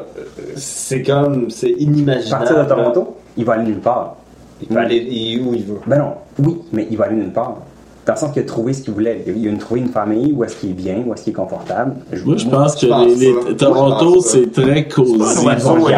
c'est 0.55 1.03
comme, 1.03 1.51
c'est 1.51 1.71
inimaginable. 1.71 2.45
partir 2.45 2.63
de 2.65 2.69
Toronto, 2.69 3.17
il 3.37 3.45
va 3.45 3.55
aller 3.55 3.65
nulle 3.65 3.81
part. 3.81 4.17
Il 4.63 4.69
peut 4.69 4.79
aller 4.79 5.41
où 5.45 5.55
il 5.55 5.65
veut. 5.65 5.81
Ben 5.87 5.99
non, 5.99 6.13
oui, 6.39 6.61
mais 6.73 6.87
il 6.91 6.97
va 6.97 7.07
aller 7.07 7.17
nulle 7.17 7.33
part. 7.33 7.57
Dans 8.07 8.13
le 8.13 8.19
sens 8.19 8.33
qu'il 8.33 8.43
a 8.43 8.45
trouvé 8.45 8.73
ce 8.75 8.83
qu'il 8.83 8.93
voulait. 8.93 9.25
Il 9.27 9.49
a 9.49 9.57
trouvé 9.57 9.81
une 9.81 9.89
famille 9.89 10.33
où 10.33 10.45
est-ce 10.45 10.57
qu'il 10.57 10.71
est 10.71 10.75
bien, 10.75 11.03
où 11.07 11.15
est-ce 11.15 11.25
qu'il 11.25 11.33
est 11.33 11.37
confortable. 11.37 11.95
Moi, 12.25 12.37
je 12.37 12.47
pense 12.47 12.75
que 12.75 12.81
je 12.83 12.87
pense 12.87 13.07
les, 13.07 13.33
les-. 13.33 13.57
Toronto, 13.57 14.17
je 14.23 14.29
c'est 14.29 14.53
très 14.53 14.87
cosy. 14.87 15.15
Ils 15.15 15.63
vont 15.63 15.77
les. 15.77 15.95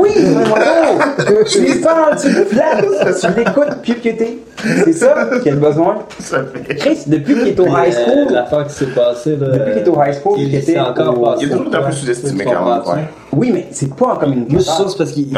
Oui, 0.00 0.10
oiseau! 0.52 1.44
Tu 1.46 1.60
les 1.62 1.80
parles, 1.80 2.16
tu 2.20 2.28
le 2.28 2.44
flattes, 2.44 2.86
tu 3.20 3.26
l'écoutes 3.38 3.82
t'es. 4.16 4.38
C'est 4.84 4.92
ça? 4.92 5.28
Qu'il 5.42 5.52
a 5.52 5.56
besoin? 5.56 5.96
Ça 6.18 6.38
fait. 6.44 6.74
Chris, 6.76 6.98
depuis 7.06 7.34
qu'il 7.34 7.48
est 7.48 7.60
au 7.60 7.66
high 7.66 7.92
Euh, 7.92 8.04
school, 8.24 8.32
L'affaire 8.32 8.66
qui 8.66 8.72
s'est 8.74 8.86
passée, 8.86 9.36
là. 9.36 9.48
Depuis 9.48 9.72
qu'il 9.72 9.82
est 9.82 9.88
au 9.88 10.02
high 10.02 10.14
school, 10.14 10.38
il 10.38 10.54
était 10.54 10.72
s'est 10.72 10.80
encore 10.80 11.18
au- 11.18 11.24
passé. 11.24 11.44
Il 11.46 11.52
est 11.52 11.56
toujours 11.56 11.74
un 11.74 11.82
peu 11.82 11.92
sous-estimé 11.92 12.44
quand 12.44 12.64
même. 12.94 13.04
Oui, 13.32 13.50
mais 13.52 13.66
c'est 13.70 13.94
pas 13.94 14.18
Moi, 14.26 14.44
je 14.48 14.58
suis 14.58 14.62
sûr 14.64 14.84
que 14.84 14.90
c'est 14.90 14.98
parce 14.98 15.12
qu'il 15.12 15.28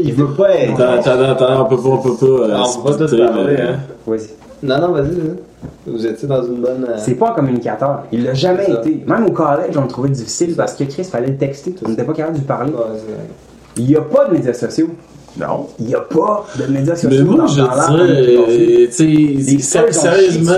il 0.00 0.12
veut 0.14 0.34
pas 0.34 0.50
être. 0.54 0.80
Attends, 0.80 1.10
attends, 1.10 1.30
attends, 1.30 1.62
on 1.62 1.64
peut 1.64 1.76
pas, 1.82 1.88
on 1.88 1.98
peut 1.98 2.16
pas. 2.16 2.26
euh, 2.26 2.56
on 2.76 2.80
va 2.82 2.94
tout 2.94 3.06
splitter, 3.08 3.26
parler, 3.26 3.54
mais- 3.56 3.60
hein. 3.62 3.76
Vas-y. 4.06 4.28
Non, 4.62 4.80
non, 4.80 4.92
vas-y, 4.92 5.10
vas-y. 5.10 5.36
Vous 5.86 6.06
étiez 6.06 6.28
dans 6.28 6.42
une 6.44 6.60
bonne. 6.60 6.86
euh, 6.88 6.94
C'est 6.96 7.14
pas 7.14 7.30
un 7.30 7.32
communicateur. 7.32 8.04
Il 8.12 8.24
l'a 8.24 8.34
jamais 8.34 8.64
été. 8.70 9.02
Même 9.06 9.26
au 9.26 9.30
collège, 9.32 9.76
on 9.76 9.82
le 9.82 9.88
trouvait 9.88 10.08
difficile 10.08 10.54
parce 10.56 10.74
que 10.74 10.84
Chris 10.84 11.04
fallait 11.04 11.28
le 11.28 11.36
texter. 11.36 11.74
On 11.84 11.88
n'était 11.90 12.04
pas 12.04 12.12
capable 12.12 12.34
de 12.36 12.40
lui 12.40 12.46
parler. 12.46 12.72
ouais, 12.72 12.78
Il 13.76 13.86
n'y 13.86 13.96
a 13.96 14.00
pas 14.00 14.26
de 14.26 14.32
médias 14.32 14.52
sociaux. 14.54 14.88
Non. 15.38 15.66
Il 15.78 15.86
n'y 15.86 15.94
a 15.94 16.00
pas 16.00 16.46
de 16.58 16.72
médias 16.72 16.96
sociaux. 16.96 17.10
Mais 17.24 17.24
moi, 17.24 17.36
dans- 17.38 17.46
je 17.46 17.54
dirais, 17.54 18.86
tu 18.86 18.92
sais, 18.92 19.04
Les 19.04 19.58
sérieusement. 19.92 20.52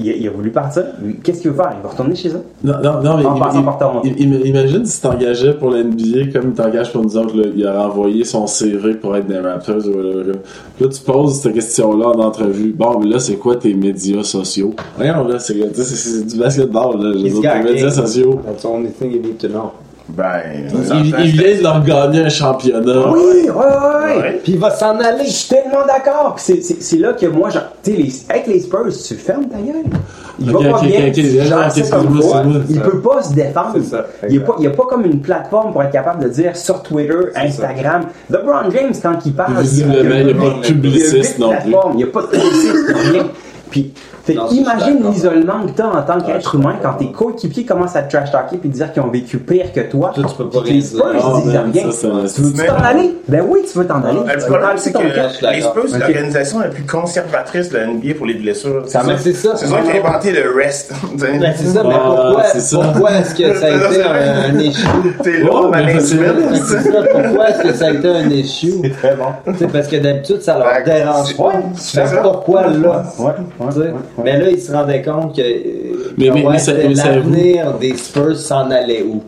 Il 0.00 0.08
a, 0.10 0.14
il 0.16 0.26
a 0.26 0.30
voulu 0.30 0.50
partir. 0.50 0.84
Qu'est-ce 1.22 1.42
qu'il 1.42 1.50
veut 1.50 1.56
faire? 1.56 1.74
Il 1.78 1.82
va 1.82 1.90
retourner 1.90 2.14
chez 2.14 2.30
eux? 2.30 2.42
Non, 2.64 2.74
non, 2.82 3.02
non, 3.02 3.18
mais 3.18 4.10
imagine 4.48 4.86
si 4.86 5.00
t'engageais 5.02 5.52
pour 5.52 5.70
la 5.70 5.84
NBA 5.84 6.32
comme 6.32 6.54
t'engages 6.54 6.90
pour 6.92 7.02
nous 7.02 7.14
autres, 7.16 7.36
là, 7.36 7.44
il 7.54 7.66
a 7.66 7.82
renvoyé 7.86 8.24
son 8.24 8.46
CV 8.46 8.94
pour 8.94 9.14
être 9.16 9.26
des 9.26 9.38
Raptors 9.38 9.86
ou 9.86 9.90
whatever. 9.90 10.32
Là, 10.80 10.88
tu 10.88 11.00
poses 11.02 11.40
cette 11.40 11.52
question-là 11.52 12.08
en 12.08 12.20
entrevue. 12.20 12.72
Bon, 12.72 12.98
mais 13.00 13.10
là, 13.10 13.18
c'est 13.18 13.36
quoi 13.36 13.56
tes 13.56 13.74
médias 13.74 14.22
sociaux? 14.22 14.74
Regarde, 14.98 15.28
là, 15.30 15.38
c'est, 15.38 15.54
du 15.54 16.36
basketball, 16.38 16.98
là. 16.98 17.12
Tes 17.12 17.62
médias 17.62 17.90
sociaux. 17.90 18.40
That's 18.46 18.62
the 18.62 18.66
only 18.66 18.90
thing 18.92 19.12
you 19.12 19.20
need 19.20 19.36
to 19.38 19.48
know. 19.48 19.72
Ben. 20.08 20.40
Il, 20.94 21.14
il 21.24 21.30
vient 21.32 21.56
de 21.58 21.62
leur 21.62 21.84
gagner 21.84 22.20
un 22.24 22.28
championnat. 22.28 23.08
Oui, 23.08 23.48
ouais. 23.48 24.16
Ouais. 24.20 24.40
Puis 24.42 24.52
il 24.54 24.58
va 24.58 24.70
s'en 24.70 24.98
aller. 24.98 25.24
Je 25.24 25.30
suis 25.30 25.48
tellement 25.48 25.86
d'accord. 25.86 26.34
Puis 26.36 26.44
C'est, 26.44 26.62
c'est, 26.62 26.82
c'est 26.82 26.96
là 26.98 27.12
que 27.12 27.26
moi, 27.26 27.50
genre, 27.50 27.62
les, 27.86 28.12
avec 28.28 28.46
les 28.46 28.60
Spurs, 28.60 28.86
tu 29.06 29.14
fermes 29.14 29.46
ta 29.46 29.58
gueule. 29.58 29.84
Il 30.40 30.50
va 30.50 30.58
pas 30.72 30.80
bien. 30.80 31.12
ça 31.70 31.96
comme. 31.96 32.62
Il 32.68 32.80
peut 32.80 33.00
pas 33.00 33.22
se 33.22 33.32
défendre. 33.34 33.78
Ça, 33.82 34.06
Il 34.28 34.38
n'y 34.38 34.66
a, 34.66 34.70
pas- 34.70 34.82
a 34.84 34.86
comme 34.88 35.04
une 35.04 35.20
plateforme 35.20 35.72
pour 35.72 35.82
être 35.82 35.92
capable 35.92 36.24
de 36.24 36.28
dire 36.30 36.56
sur 36.56 36.82
Twitter, 36.82 37.14
Instagram. 37.36 38.02
LeBron 38.28 38.70
James, 38.70 38.92
quand 39.02 39.18
il 39.24 39.32
parle, 39.34 39.60
Visiblement, 39.60 40.14
il 40.16 40.26
n'y 40.26 40.32
a 40.32 40.34
pas 40.34 40.50
de 40.58 40.66
publiciste 40.66 41.38
non 41.38 41.50
plus. 41.62 41.74
Il 41.92 41.96
n'y 41.96 42.04
a 42.04 42.06
pas 42.08 42.22
de 42.22 42.26
publiciste, 42.26 42.92
rien. 43.12 43.24
Puis, 43.70 43.92
fait, 44.24 44.34
Non, 44.34 44.46
imagine 44.48 45.10
l'isolement 45.10 45.66
que 45.66 45.72
tu 45.72 45.82
as 45.82 45.88
en 45.88 46.02
tant 46.02 46.14
Ah, 46.18 46.20
qu'être 46.20 46.54
humain 46.54 46.76
quand 46.82 46.92
tes 46.94 47.10
coéquipiers 47.10 47.64
commencent 47.64 47.96
à 47.96 48.02
te 48.02 48.14
trash 48.16 48.30
talker 48.30 48.56
puis 48.58 48.70
te 48.70 48.74
dire 48.76 48.92
qu'ils 48.92 49.02
ont 49.02 49.08
vécu 49.08 49.38
pire 49.38 49.72
que 49.72 49.80
toi. 49.80 50.12
Toi, 50.14 50.24
tu 50.28 50.34
peux 50.36 50.48
pas 50.48 50.60
les 50.64 50.80
Spurs, 50.80 51.12
dire. 51.12 51.22
Ah, 51.24 51.32
ils 51.38 51.42
disent 51.72 52.02
rien. 52.02 52.26
Tu 52.34 52.42
Mais- 52.56 52.66
t'en 52.66 52.74
aller? 52.76 53.14
Ben 53.28 53.44
oui, 53.48 53.60
tu 53.70 53.78
veux 53.78 53.86
t'en 53.86 54.02
aller. 54.02 54.18
Le 54.18 54.32
Tu 54.34 54.38
veux 54.40 54.46
problème, 54.48 54.70
c'est 54.76 54.92
ton 54.92 55.00
que 55.00 55.04
les. 55.06 55.60
Spurs, 55.62 55.84
c'est 55.88 55.98
l'organisation 55.98 56.58
la 56.60 56.68
plus 56.68 56.84
conservatrice 56.86 57.68
de 57.70 57.76
la 57.78 57.86
NBA 57.86 58.14
pour 58.16 58.26
les 58.26 58.34
blessures. 58.34 58.84
C'est 58.86 58.98
ça. 59.32 59.56
C'est 59.56 59.66
ça 59.66 59.80
qui 59.80 59.90
a 59.90 60.06
inventé 60.06 60.32
le 60.32 60.54
rest. 60.56 60.92
Ben, 61.18 61.52
c'est 61.56 61.66
ça, 61.66 61.82
mais 61.84 61.94
Ah, 61.94 62.32
pourquoi, 62.32 62.44
est-ce 63.18 63.34
que 63.34 63.54
ça 63.54 63.66
a 63.66 63.70
été 63.70 64.02
un, 64.04 64.58
issue? 64.58 64.86
T'es 65.22 65.42
ça, 65.42 65.52
pourquoi 67.12 67.48
est-ce 67.50 67.62
que 67.62 67.72
ça 67.74 67.86
a 67.86 67.90
été 67.90 68.08
un 68.08 68.28
issue? 68.30 68.72
C'est 68.82 68.90
très 68.90 69.16
bon. 69.16 69.66
Parce 69.72 69.88
que 69.88 69.96
d'habitude, 69.96 70.42
ça 70.42 70.58
leur 70.58 70.84
dérange 70.84 71.36
pas. 71.36 71.52
Pourquoi 72.22 72.62
là? 72.68 73.04
Ouais, 73.18 73.26
ouais, 73.60 73.76
ouais. 73.76 73.92
Mais 74.22 74.38
là, 74.38 74.50
ils 74.50 74.60
se 74.60 74.72
rendaient 74.72 75.02
compte 75.02 75.36
que 75.36 75.40
euh, 75.42 76.12
Mais- 76.18 76.30
mais- 76.30 76.42
Kawhi, 76.42 76.58
mais 76.66 76.88
mais 76.88 76.94
l'avenir 76.94 77.72
des 77.78 77.96
Spurs 77.96 78.36
s'en 78.36 78.70
allait 78.70 79.02
où? 79.02 79.22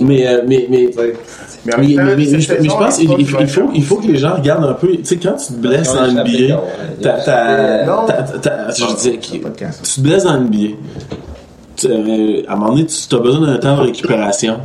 Mais, 0.00 0.26
euh, 0.26 0.42
mais, 0.46 0.66
mais, 0.70 0.90
Mais 0.96 1.72
mais, 1.78 1.96
temps, 1.96 2.16
mais- 2.16 2.24
je, 2.24 2.30
mais 2.36 2.40
je 2.40 2.46
saison, 2.46 2.78
pense 2.78 2.96
qu'il 2.98 3.04
il 3.04 3.26
faut, 3.26 3.38
il 3.40 3.48
faut, 3.48 3.62
du 3.62 3.68
il 3.74 3.82
faut 3.84 3.96
que 3.96 4.06
les 4.06 4.16
gens 4.18 4.34
regardent 4.36 4.64
un 4.66 4.74
peu. 4.74 4.88
Tu 4.88 5.04
sais, 5.04 5.16
quand 5.16 5.34
tu 5.34 5.46
te 5.54 5.58
blesses 5.58 5.88
Non. 7.86 8.06
t'as- 8.06 8.22
t'as- 8.38 8.70
je 8.70 8.84
tu 9.82 10.00
te 10.00 10.00
blesses 10.00 10.26
en 10.26 10.40
NBA. 10.42 10.76
Tu- 11.76 11.86
euh, 11.88 12.42
à 12.46 12.52
un 12.52 12.56
moment 12.56 12.70
donné, 12.72 12.86
tu 12.86 13.14
as 13.14 13.18
besoin 13.18 13.46
d'un 13.46 13.58
temps 13.58 13.76
de 13.76 13.82
récupération. 13.82 14.58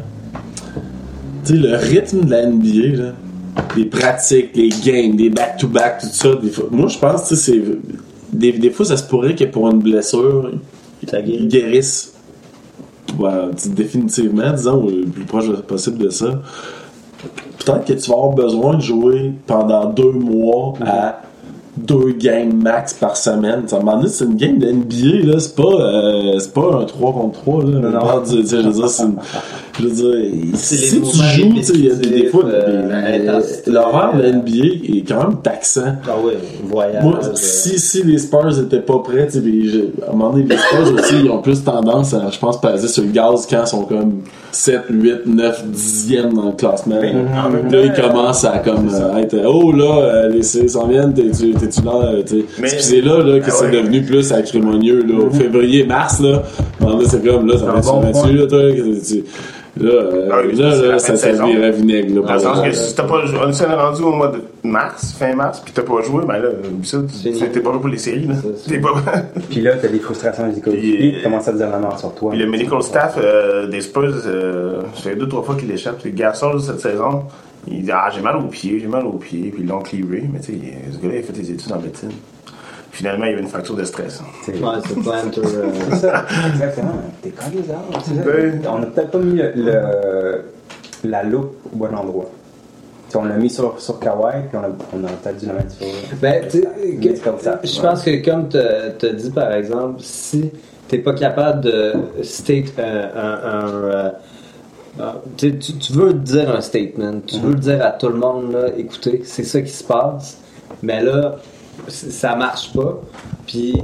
Tu 1.46 1.54
sais, 1.54 1.60
le 1.60 1.76
rythme 1.76 2.26
de 2.26 2.32
la 2.32 2.44
NBA, 2.46 3.02
là, 3.04 3.12
les 3.76 3.86
pratiques, 3.86 4.52
les 4.56 4.70
games, 4.70 5.18
les 5.18 5.30
back-to-back, 5.30 6.02
tout 6.02 6.08
ça, 6.12 6.30
des 6.42 6.50
fois, 6.50 6.66
moi 6.72 6.88
je 6.88 6.98
pense, 7.00 7.24
sais, 7.24 7.36
c'est. 7.36 7.62
Des, 8.32 8.52
des 8.54 8.70
fois, 8.70 8.86
ça 8.86 8.98
se 8.98 9.04
pourrait 9.04 9.36
que 9.36 9.44
pour 9.46 9.70
une 9.70 9.80
blessure, 9.80 10.52
Ça 11.08 11.20
ils 11.20 11.48
guérissent. 11.48 12.14
Définitivement, 13.68 14.52
disons, 14.54 14.86
le 14.88 15.06
plus 15.06 15.26
proche 15.26 15.52
possible 15.68 15.98
de 15.98 16.10
ça. 16.10 16.40
Peut-être 17.64 17.86
que 17.86 17.94
tu 17.94 18.10
vas 18.10 18.16
avoir 18.16 18.32
besoin 18.32 18.76
de 18.76 18.82
jouer 18.82 19.34
pendant 19.46 19.86
deux 19.86 20.12
mois 20.12 20.74
à 20.86 21.22
deux 21.78 22.12
games 22.14 22.54
max 22.54 22.94
par 22.94 23.16
semaine. 23.16 23.64
Moment 23.72 23.98
donné, 23.98 24.10
c'est 24.10 24.26
une 24.26 24.36
game 24.36 24.58
de 24.58 24.72
NBA, 24.72 25.32
là, 25.32 25.40
c'est 25.40 25.56
pas, 25.56 25.64
euh, 25.64 26.40
c'est 26.40 26.54
pas 26.54 26.80
un 26.82 26.86
3 26.86 27.14
contre 27.14 27.40
3, 27.42 27.64
là. 27.66 28.22
Je 28.26 28.36
veux 28.38 28.44
dire, 28.72 28.90
c'est 28.90 29.04
une- 29.04 29.18
je 29.82 29.88
veux 29.88 29.94
dire, 29.94 30.56
si 30.56 31.02
tu 31.02 31.06
joues, 31.06 31.74
il 31.74 31.86
y 31.86 31.92
a 31.92 31.96
des, 31.96 32.28
fois, 32.28 32.46
euh, 32.46 33.42
l'horaire 33.68 34.16
de 34.16 34.22
la 34.22 34.32
NBA 34.32 34.98
est 34.98 35.08
quand 35.08 35.28
même 35.28 35.42
taxant. 35.42 35.96
Ah 36.08 36.16
oui, 36.24 36.34
voyage. 36.64 37.04
Moi, 37.04 37.20
euh, 37.24 37.30
si, 37.34 37.80
si 37.80 38.04
les 38.04 38.18
Spurs 38.18 38.60
étaient 38.60 38.82
pas 38.82 39.00
prêts, 39.00 39.28
tu 39.28 39.40
sais, 39.40 40.06
à 40.08 40.12
un 40.12 40.14
moment 40.14 40.32
donné, 40.32 40.46
les 40.48 40.58
Spurs 40.58 40.94
aussi, 41.00 41.16
ils 41.24 41.30
ont 41.30 41.42
plus 41.42 41.64
tendance 41.64 42.14
à, 42.14 42.30
je 42.30 42.38
pense, 42.38 42.60
peser 42.62 42.88
sur 42.88 43.04
le 43.04 43.12
gaz 43.12 43.48
quand 43.50 43.62
ils 43.66 43.68
sont 43.68 43.86
comme 43.86 44.22
7, 44.52 44.82
8, 44.90 45.26
9, 45.26 45.66
10e 45.74 46.34
dans 46.34 46.48
le 46.48 46.52
classement. 46.54 46.98
en 46.98 47.50
même 47.50 47.72
là, 47.72 47.82
ils 47.84 47.94
commencent 47.94 48.46
à 48.46 48.60
comme 48.60 48.90
euh, 48.94 49.18
être, 49.18 49.38
oh 49.46 49.72
là, 49.72 50.28
les 50.30 50.44
séries 50.44 50.70
s'en 50.70 50.88
viennent, 50.88 51.14
t'es-tu 51.14 51.54
là, 51.84 52.14
tu 52.26 52.46
sais. 52.62 52.80
C'est 52.80 53.02
là, 53.02 53.24
là, 53.24 53.40
que 53.40 53.46
Ah 53.48 53.52
c'est 53.52 53.72
devenu 53.72 54.02
plus 54.02 54.32
acrimonieux, 54.32 55.04
là, 55.04 55.26
au 55.26 55.32
février, 55.32 55.86
mars, 55.86 56.20
là. 56.22 56.44
À 56.80 56.84
un 56.84 56.86
moment 56.86 56.98
donné, 56.98 57.10
c'est 57.10 57.26
comme, 57.26 57.48
là, 57.48 57.58
ça 57.58 57.66
va 57.66 58.10
être 58.10 58.32
là, 58.32 58.48
toi, 58.48 58.60
Là, 59.80 59.90
euh, 59.90 60.30
Ah 60.32 60.40
oui, 60.46 60.56
là, 60.56 60.70
là, 60.76 61.00
ça, 61.00 61.16
ça 61.16 61.32
saison. 61.32 61.46
virait 61.48 61.72
vinaigre, 61.72 62.16
là, 62.16 62.28
Dans 62.28 62.34
le 62.34 62.40
sens 62.40 62.54
par 62.56 62.64
que 62.64 62.68
exemple. 62.68 62.88
si 62.90 62.96
t'as 62.96 63.04
pas 63.04 63.26
joué, 63.26 63.40
on 63.48 63.54
s'est 63.54 63.66
rendu 63.66 64.02
au 64.04 64.12
mois 64.12 64.28
de 64.28 64.42
mars, 64.68 65.14
fin 65.18 65.34
mars, 65.34 65.62
puis 65.64 65.74
t'as 65.74 65.82
pas 65.84 66.02
joué, 66.02 66.26
ben 66.26 66.40
là, 66.40 66.50
ça, 66.84 66.98
t'es 67.54 67.60
pas 67.62 67.72
là 67.72 67.80
pour 67.80 67.88
les 67.88 67.98
séries, 67.98 68.28
là. 68.28 68.36
T'es 68.68 68.80
pas. 68.80 68.94
Puis 69.50 69.62
là, 69.62 69.78
t'as 69.82 69.88
des 69.88 70.00
frustrations 70.00 70.44
coéquipiers 70.62 70.98
Puis, 70.98 71.14
qui 71.18 71.24
commencent 71.24 71.48
à 71.48 71.54
dire 71.54 71.70
la 71.70 71.80
mort 71.80 71.98
sur 71.98 72.14
toi. 72.14 72.32
Puis 72.32 72.40
le 72.40 72.48
medical 72.50 72.84
staff 72.84 73.16
euh, 73.18 73.68
des 73.68 73.80
Spurs, 73.82 74.14
euh, 74.26 74.82
ça 74.96 75.10
fait 75.12 75.16
deux, 75.16 75.28
trois 75.30 75.44
fois 75.44 75.56
qu'il 75.56 75.72
échappe. 75.72 76.00
C'est 76.04 76.14
Gasol 76.14 76.60
cette 76.60 76.82
saison. 76.82 77.24
Il 77.68 77.84
dit 77.84 77.92
Ah, 77.92 78.10
j'ai 78.14 78.22
mal 78.22 78.36
aux 78.38 78.48
pieds, 78.50 78.78
j'ai 78.80 78.88
mal 78.88 79.06
aux 79.06 79.14
pieds. 79.20 79.52
Puis 79.54 79.64
ils 79.64 79.68
l'ont 79.70 79.80
clearé. 79.80 80.24
Mais 80.34 80.40
tu 80.40 80.48
sais, 80.54 80.60
ce 80.92 80.98
gars-là, 80.98 81.16
il 81.16 81.20
a 81.20 81.24
fait 81.24 81.34
des 81.34 81.52
études 81.52 81.72
en 81.72 81.80
médecine. 81.80 82.12
Finalement, 82.92 83.26
il 83.26 83.30
y 83.32 83.34
avait 83.34 83.42
une 83.42 83.48
fracture 83.48 83.76
de 83.76 83.84
stress. 83.86 84.22
C'est- 84.46 84.54
Ouais, 84.62 84.76
c'est 84.88 85.00
planter. 85.00 85.42
euh, 85.44 85.96
ça, 85.96 86.26
exactement. 86.54 86.94
T'es. 87.22 87.34
Ben- 88.26 88.62
On 88.70 88.84
a 88.84 88.86
peut-être 88.88 89.12
pas 89.12 89.18
mis 89.20 89.38
le, 89.38 89.52
le- 89.56 90.42
la 91.06 91.24
loupe 91.24 91.56
au 91.74 91.76
bon 91.78 91.96
endroit. 91.96 92.30
On 93.16 93.26
l'a 93.26 93.36
mis 93.36 93.50
sur, 93.50 93.80
sur 93.82 94.00
Kawhi, 94.00 94.44
puis 94.50 94.58
on 94.58 94.64
a, 94.64 94.70
on 94.94 95.04
a 95.06 95.10
peut-être 95.10 95.38
dû 95.38 95.46
la 95.48 95.54
mettre 95.54 95.72
sur. 95.72 95.86
Ben, 96.22 96.44
tu 96.50 96.62
je 96.62 97.82
ouais. 97.82 97.88
pense 97.88 98.04
que 98.04 98.24
comme 98.24 98.48
tu 98.50 98.58
as 98.58 99.14
dit 99.14 99.30
par 99.32 99.52
exemple, 99.54 99.96
si 100.00 100.50
t'es 100.88 101.00
pas 101.00 101.14
capable 101.14 101.62
de 101.62 101.94
state 102.24 102.74
un. 102.80 102.84
un- 102.84 103.66
un, 103.66 103.68
euh, 103.74 104.10
ah, 105.00 105.16
tu, 105.38 105.54
veux 105.94 106.14
dire 106.14 106.54
un 106.56 106.62
statement, 106.62 107.16
tu 107.26 107.40
veux 107.40 107.56
dire 107.56 107.84
à 107.86 107.92
tout 107.92 108.08
le 108.10 108.16
monde, 108.16 108.52
là, 108.54 108.68
écoutez, 108.78 109.22
c'est 109.26 109.44
ça 109.44 109.62
qui 109.62 109.72
se 109.72 109.84
passe, 109.86 110.38
mais 110.84 111.02
là, 111.02 111.36
ça 111.88 112.36
marche 112.36 112.74
pas. 112.74 113.00
Puis, 113.48 113.76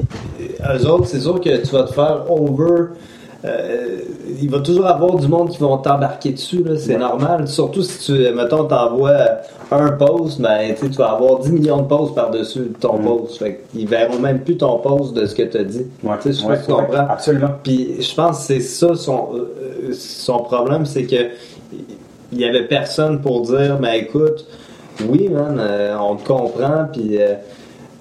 euh, 0.61 0.77
eux 0.77 0.87
autres, 0.87 1.07
c'est 1.07 1.19
sûr 1.21 1.39
que 1.41 1.57
tu 1.65 1.71
vas 1.71 1.83
te 1.83 1.93
faire 1.93 2.23
over. 2.29 2.89
euh, 3.45 3.99
il 4.41 4.49
va 4.49 4.59
toujours 4.59 4.87
avoir 4.87 5.15
du 5.15 5.27
monde 5.27 5.49
qui 5.49 5.57
vont 5.59 5.77
t'embarquer 5.77 6.31
dessus, 6.31 6.63
là, 6.63 6.77
c'est 6.77 6.97
normal. 6.97 7.47
Surtout 7.47 7.81
si 7.81 7.99
tu, 7.99 8.33
mettons, 8.33 8.65
t'envoies 8.65 9.17
un 9.71 9.91
post, 9.91 10.39
ben, 10.41 10.73
tu 10.79 10.87
vas 10.89 11.11
avoir 11.11 11.39
10 11.39 11.51
millions 11.51 11.81
de 11.81 11.87
posts 11.87 12.15
par-dessus 12.15 12.71
ton 12.79 12.97
post. 12.97 13.37
Fait 13.39 13.61
qu'ils 13.71 13.87
verront 13.87 14.19
même 14.19 14.41
plus 14.41 14.57
ton 14.57 14.77
post 14.79 15.13
de 15.13 15.25
ce 15.25 15.35
que 15.35 15.43
tu 15.43 15.57
as 15.57 15.63
dit. 15.63 15.85
Ouais, 16.03 16.15
je 16.25 16.31
sais 16.31 16.45
ouais, 16.45 16.59
tu 16.59 16.71
comprends. 16.71 17.07
absolument. 17.09 17.51
Puis 17.63 18.01
je 18.01 18.15
pense 18.15 18.39
que 18.39 18.43
c'est 18.43 18.59
ça 18.61 18.95
son, 18.95 19.29
euh, 19.35 19.91
son 19.93 20.39
problème, 20.39 20.85
c'est 20.85 21.03
que 21.05 21.27
il 22.31 22.39
y 22.39 22.45
avait 22.45 22.65
personne 22.67 23.21
pour 23.21 23.41
dire, 23.41 23.77
ben 23.79 23.93
écoute, 23.93 24.45
oui, 25.07 25.29
man, 25.29 25.57
euh, 25.59 25.95
on 25.99 26.15
te 26.15 26.27
comprend, 26.27 26.85
puis 26.91 27.17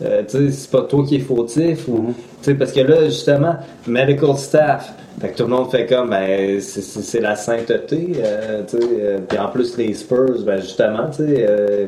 euh, 0.05 0.23
c'est 0.29 0.71
pas 0.71 0.83
toi 0.83 1.05
qui 1.07 1.17
es 1.17 1.21
fautif, 1.21 1.89
ou, 1.89 2.15
sais, 2.43 2.55
parce 2.55 2.73
que 2.73 2.81
là, 2.81 3.05
justement, 3.07 3.57
medical 3.87 4.37
staff, 4.37 4.93
fait 5.21 5.31
que 5.31 5.37
tout 5.39 5.45
le 5.45 5.49
monde 5.49 5.71
fait 5.71 5.87
comme, 5.87 6.11
ben, 6.11 6.61
c'est- 6.61 7.21
la 7.21 7.35
sainteté, 7.37 8.13
euh, 8.23 8.63
tu 8.69 8.77
euh, 8.77 9.19
puis 9.27 9.39
en 9.39 9.49
plus, 9.49 9.77
les 9.79 9.95
Spurs, 9.95 10.43
ben, 10.45 10.61
justement, 10.61 11.09
tu 11.11 11.25
sais, 11.27 11.47
euh, 11.49 11.87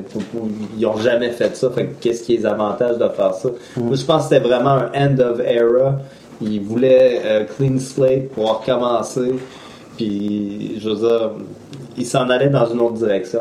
ils 0.78 0.86
ont 0.86 0.96
jamais 0.96 1.30
fait 1.30 1.54
ça, 1.54 1.70
fait 1.70 1.86
que 1.86 1.94
qu'est-ce 2.00 2.22
qui 2.22 2.34
est 2.34 2.38
les 2.38 2.46
avantages 2.46 2.96
de 2.96 3.08
faire 3.08 3.34
ça? 3.34 3.50
Moi, 3.76 3.94
je 3.96 4.04
pense 4.04 4.28
que 4.28 4.34
c'était 4.34 4.48
vraiment 4.48 4.70
un 4.70 4.90
end 4.94 5.18
of 5.20 5.40
era, 5.40 6.00
ils 6.40 6.60
voulaient 6.60 7.46
clean 7.56 7.78
slate 7.78 8.28
pour 8.30 8.60
recommencer, 8.60 9.34
puis, 9.98 10.78
je 10.80 10.88
veux 10.88 10.96
dire, 10.96 11.30
ils 11.98 12.06
s'en 12.06 12.30
allaient 12.30 12.48
dans 12.48 12.66
une 12.72 12.80
autre 12.80 12.94
direction. 12.94 13.40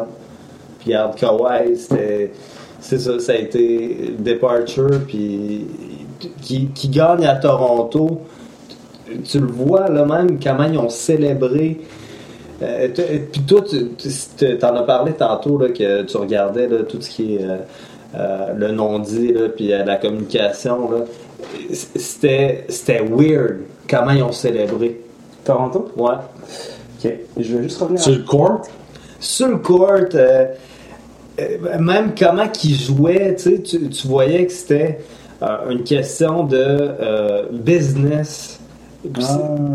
regarde, 0.85 1.15
Kawhi, 1.15 1.77
c'était. 1.77 2.31
C'est 2.79 2.99
ça, 2.99 3.19
ça 3.19 3.31
a 3.33 3.35
été 3.35 4.13
departure, 4.19 5.01
puis 5.07 5.65
qui, 6.41 6.67
qui 6.73 6.89
gagne 6.89 7.25
à 7.25 7.35
Toronto. 7.35 8.21
Tu 9.23 9.39
le 9.39 9.47
vois 9.47 9.89
là 9.89 10.05
même, 10.05 10.39
comment 10.41 10.63
ils 10.65 10.77
ont 10.77 10.89
célébré. 10.89 11.79
Euh, 12.61 12.87
puis 13.31 13.41
toi, 13.41 13.61
tu 13.67 13.89
tu- 13.97 14.57
t'en 14.57 14.75
as 14.75 14.83
parlé 14.83 15.13
tantôt 15.13 15.57
là, 15.59 15.69
que 15.69 16.03
tu 16.03 16.17
regardais 16.17 16.67
là, 16.67 16.79
tout 16.83 16.99
ce 17.01 17.09
qui 17.09 17.35
est 17.35 17.43
euh, 17.43 17.57
euh, 18.15 18.53
le 18.55 18.71
non-dit, 18.71 19.33
là, 19.33 19.49
puis 19.49 19.73
euh, 19.73 19.83
la 19.85 19.97
communication. 19.97 20.89
Là. 20.91 20.97
C'était, 21.71 22.65
c'était 22.67 23.01
weird 23.01 23.57
comment 23.89 24.11
ils 24.11 24.23
ont 24.23 24.31
célébré. 24.31 25.01
Toronto? 25.45 25.89
Ouais. 25.95 26.15
Ok. 27.03 27.13
Je 27.37 27.55
vais 27.57 27.63
juste 27.63 27.79
revenir. 27.79 28.01
Sur 28.01 28.13
le 28.13 28.23
court, 28.23 28.61
Sur 29.19 29.47
le 29.49 29.57
court, 29.57 29.87
euh, 29.91 30.05
euh, 30.15 30.45
même 31.79 32.11
comment 32.17 32.47
qu'ils 32.47 32.75
jouaient, 32.75 33.35
tu, 33.35 33.43
sais, 33.43 33.61
tu, 33.61 33.89
tu 33.89 34.07
voyais 34.07 34.45
que 34.45 34.51
c'était 34.51 34.99
euh, 35.41 35.69
une 35.69 35.83
question 35.83 36.43
de 36.43 36.57
euh, 36.57 37.43
business. 37.51 38.59
Ah, 39.05 39.09
tu 39.09 39.21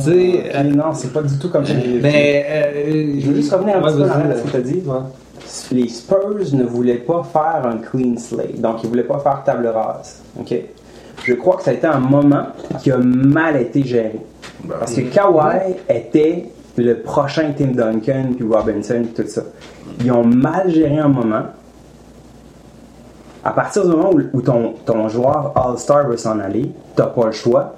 sais, 0.04 0.10
ok, 0.10 0.54
euh, 0.54 0.62
non, 0.64 0.92
c'est 0.92 1.12
pas 1.12 1.22
du 1.22 1.38
tout 1.38 1.48
comme 1.48 1.64
ça. 1.64 1.72
mais 2.02 2.44
euh, 2.50 3.20
Je 3.20 3.26
veux 3.28 3.36
juste 3.36 3.52
revenir 3.52 3.76
un 3.76 3.82
Ouais, 3.82 3.90
petit 3.92 3.96
peu 3.98 4.32
à 4.32 4.36
ce 4.36 4.42
que 4.42 4.50
tu 4.50 4.56
as 4.56 4.60
dit. 4.60 4.82
Les 5.72 5.88
Spurs 5.88 6.34
ne 6.52 6.64
voulaient 6.64 6.94
pas 6.96 7.22
faire 7.32 7.62
un 7.66 7.76
clean 7.78 8.16
slate, 8.16 8.60
donc 8.60 8.82
ils 8.82 8.88
voulaient 8.88 9.02
pas 9.04 9.18
faire 9.20 9.42
table 9.44 9.66
rase. 9.68 10.20
ok? 10.38 10.54
Je 11.24 11.34
crois 11.34 11.56
que 11.56 11.62
ça 11.62 11.70
a 11.70 11.74
été 11.74 11.86
un 11.86 12.00
moment 12.00 12.46
qui 12.82 12.90
a 12.90 12.98
mal 12.98 13.56
été 13.60 13.82
géré. 13.84 14.18
Parce 14.68 14.94
que 14.94 15.02
Kawhi 15.02 15.76
était 15.88 16.46
le 16.76 17.00
prochain 17.00 17.52
Tim 17.56 17.72
Duncan, 17.72 18.32
puis 18.36 18.46
Robinson, 18.46 19.02
puis 19.04 19.24
tout 19.24 19.28
ça. 19.28 19.42
Ils 20.00 20.10
ont 20.10 20.24
mal 20.24 20.70
géré 20.70 20.98
un 20.98 21.08
moment. 21.08 21.44
À 23.44 23.50
partir 23.50 23.84
du 23.84 23.90
moment 23.90 24.12
où, 24.32 24.40
ton, 24.40 24.74
ton 24.86 25.08
joueur 25.08 25.52
All-Star 25.56 26.08
veut 26.08 26.16
s'en 26.16 26.38
aller, 26.38 26.70
t'as 26.94 27.06
pas 27.06 27.26
le 27.26 27.32
choix. 27.32 27.74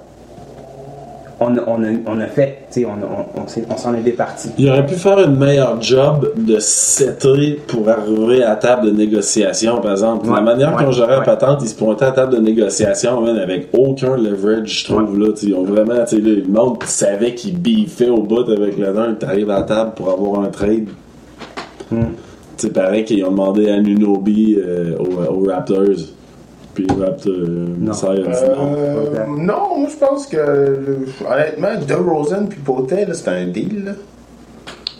On 1.39 1.57
a, 1.57 1.61
on 1.67 1.83
a, 1.83 1.87
on 2.07 2.19
a 2.21 2.27
fait, 2.27 2.59
tu 2.71 2.81
sais, 2.81 2.85
on, 2.85 3.41
on, 3.69 3.77
s'en 3.77 3.93
est 3.93 4.01
départi. 4.01 4.51
il 4.57 4.69
aurait 4.69 4.85
pu 4.85 4.95
faire 4.95 5.17
un 5.17 5.27
meilleur 5.27 5.81
job 5.81 6.31
de 6.37 6.59
setter 6.59 7.59
pour 7.67 7.89
arriver 7.89 8.41
à 8.41 8.51
la 8.51 8.55
table 8.55 8.87
de 8.87 8.91
négociation, 8.91 9.81
par 9.81 9.91
exemple. 9.91 10.29
Ouais, 10.29 10.35
la 10.35 10.41
manière 10.41 10.75
ouais, 10.75 10.85
qu'on 10.85 10.91
gérait 10.91 11.11
la 11.11 11.19
ouais. 11.19 11.25
patente, 11.25 11.61
ils 11.61 11.67
se 11.67 11.75
pointaient 11.75 12.05
à 12.05 12.09
la 12.09 12.13
table 12.13 12.35
de 12.35 12.39
négociation, 12.39 13.19
man, 13.21 13.37
avec 13.37 13.67
aucun 13.73 14.15
leverage, 14.15 14.81
je 14.81 14.85
trouve. 14.85 15.19
Là, 15.19 15.33
ils 15.41 15.53
ont 15.53 15.65
vraiment, 15.65 16.05
tu 16.07 16.15
sais, 16.15 16.21
là, 16.21 16.35
le 16.35 16.47
monde 16.47 16.81
savait 16.83 17.33
qu'ils 17.33 17.59
biffaient 17.59 18.09
au 18.09 18.21
bout 18.21 18.49
avec 18.49 18.77
le 18.77 18.93
nain. 18.93 19.13
T'arrives 19.15 19.49
à 19.49 19.59
la 19.59 19.63
table 19.63 19.91
pour 19.95 20.09
avoir 20.11 20.39
un 20.39 20.49
trade. 20.49 20.87
Hmm. 21.91 22.13
C'est 22.55 22.71
pareil 22.71 23.03
qu'ils 23.03 23.25
ont 23.25 23.31
demandé 23.31 23.69
à 23.69 23.81
Nunobi 23.81 24.55
euh, 24.57 24.95
aux, 24.97 25.41
aux 25.41 25.45
Raptors. 25.49 25.83
Puis 26.75 26.85
les 26.85 27.03
Raptors, 27.05 27.31
euh, 27.33 27.67
Non. 27.79 27.93
il 27.93 28.09
a 28.09 28.27
dit 28.27 28.49
non. 28.49 28.75
Euh, 28.77 29.25
non, 29.37 29.77
moi 29.79 29.89
je 29.89 29.95
pense 30.05 30.27
que 30.27 30.35
le- 30.37 31.07
honnêtement, 31.31 31.69
DeRozan 31.87 32.47
puis 32.49 32.59
Potet, 32.59 33.05
là, 33.05 33.13
c'était 33.13 33.29
un 33.31 33.47
deal. 33.47 33.83
Là. 33.85 33.91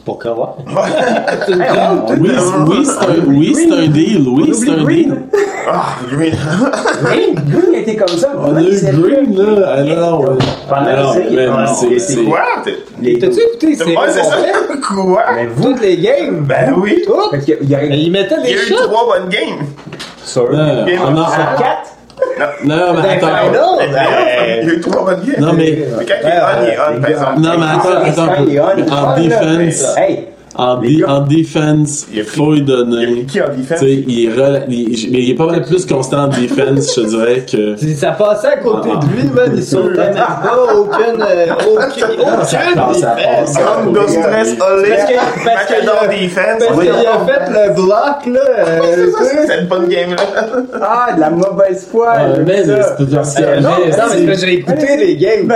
pour 0.05 0.19
Kawhi. 0.23 0.37
Oui, 0.67 2.29
oui, 2.67 2.85
c'est 2.85 3.05
un, 3.05 3.25
oui, 3.27 3.55
c'est 3.55 3.71
un 3.71 3.87
deal. 3.87 4.27
Oui, 4.27 4.51
c'est 4.53 4.69
un 4.69 4.83
Green. 4.83 5.09
deal. 5.09 5.17
Ah, 5.67 5.95
Green. 6.11 6.33
Green, 7.03 7.35
Green 7.49 7.73
était 7.75 7.95
comme 7.95 8.07
ça. 8.15 8.31
On 8.37 8.55
a 8.55 8.61
eu 8.61 8.65
Green, 8.69 9.35
là. 9.35 9.73
Ah, 9.77 9.83
non, 9.83 10.19
ouais. 10.21 10.27
Pendant 10.69 10.85
Ah, 10.87 11.65
c'est- 11.67 11.99
c'est- 11.99 12.13
c'est- 12.13 12.23
Quoi? 12.23 12.39
T'as-tu 12.63 13.39
écouté 13.39 13.75
c'est 13.75 13.83
ça. 14.21 14.37
Quoi? 14.93 15.23
Mais 15.35 15.47
vous, 15.47 15.63
Toutes 15.63 15.81
les 15.81 15.97
games? 15.97 16.45
Ben 16.47 16.75
oui. 16.77 17.01
Toutes? 17.05 17.31
parce 17.31 17.43
qu'il 17.45 17.67
y 17.67 17.73
a 17.75 17.83
Et 17.83 17.95
ils 17.97 18.11
mettaient 18.11 18.35
Il 18.43 18.49
y 18.51 18.53
des 18.53 18.59
a 18.59 18.63
eu 18.63 18.71
trois 18.83 19.05
bonnes 19.07 19.29
games. 19.29 19.65
Non, 20.43 20.85
Game 20.85 20.99
on 21.03 21.11
of 21.13 21.19
en- 21.19 21.31
à 21.31 21.55
4. 21.57 21.91
non, 22.65 22.75
mais 22.93 23.09
attends. 23.09 23.27
Il 23.47 24.67
y 24.67 24.69
a 24.69 24.73
eu 24.73 24.79
trois 24.81 25.05
bonnes 25.05 25.21
games. 25.25 25.35
Non, 25.39 25.53
mais- 25.53 25.77
Mais 25.97 26.05
quand 26.05 26.13
il 26.23 26.27
est 26.27 26.39
on, 26.41 26.63
il 26.63 26.69
est 26.69 26.77
on, 26.97 27.01
par 27.01 27.09
exemple. 27.09 27.39
Non, 27.39 27.51
mais 27.57 27.65
attends, 27.65 28.23
attends. 28.23 29.11
En 29.11 29.15
défense, 29.15 29.97
Hey, 29.97 30.27
en, 30.57 30.77
dé- 30.77 30.97
gars. 30.97 31.09
en 31.09 31.19
défense, 31.21 32.07
Il 32.13 32.23
faut 32.23 32.51
lui 32.53 32.59
Il 32.59 32.65
donner. 32.65 33.07
mis 33.07 33.25
qui 33.25 33.41
en 33.41 33.49
défense? 33.49 33.79
Tu 33.79 33.85
sais, 33.85 34.03
il 34.07 34.25
est 34.25 34.29
rela- 34.35 34.63
il- 34.69 35.11
mais 35.11 35.19
il 35.19 35.31
est 35.31 35.35
pas 35.35 35.45
mal 35.47 35.63
plus 35.63 35.85
constant 35.85 36.23
en 36.25 36.27
défense, 36.27 36.95
je 36.95 37.01
te 37.01 37.07
dirais 37.07 37.45
que. 37.49 37.75
Ça 37.95 38.11
passait 38.11 38.47
à 38.47 38.57
côté 38.57 38.89
Ah. 38.93 38.99
de 39.05 39.11
lui, 39.15 39.29
man, 39.29 39.51
il 39.55 39.63
sautait 39.63 39.89
même 39.97 40.13
pas 40.15 40.57
aucune, 40.75 41.21
euh, 41.21 41.45
aucune, 41.71 42.03
aucune 42.19 42.25
passe, 42.33 42.49
ça 42.99 43.15
défense. 43.15 43.53
passe. 43.53 43.57
Comme 43.83 43.93
dans 43.93 44.07
stress, 44.07 44.55
olé. 44.61 44.89
Parce 45.43 45.65
que- 45.65 45.85
dans 45.85 46.11
defense. 46.11 46.63
Parce 46.67 46.79
qu'il 46.79 46.89
a 46.89 47.25
fait 47.25 47.51
le 47.51 47.73
bloc, 47.73 48.25
là. 48.33 48.39
euh, 48.57 49.11
sais. 49.11 49.47
C'est 49.47 49.59
une 49.61 49.67
bonne 49.67 49.87
game, 49.87 50.11
là. 50.11 50.47
ah, 50.81 51.13
de 51.15 51.19
la 51.19 51.29
mauvaise 51.29 51.87
foi. 51.91 52.07
Ah, 52.15 52.25
mais 52.45 52.63
c'est 52.63 52.71
Euh, 52.71 53.59
non, 53.61 53.69
mais 54.25 54.35
j'ai 54.35 54.53
écouté 54.53 54.97
les 54.97 55.15
games. 55.17 55.53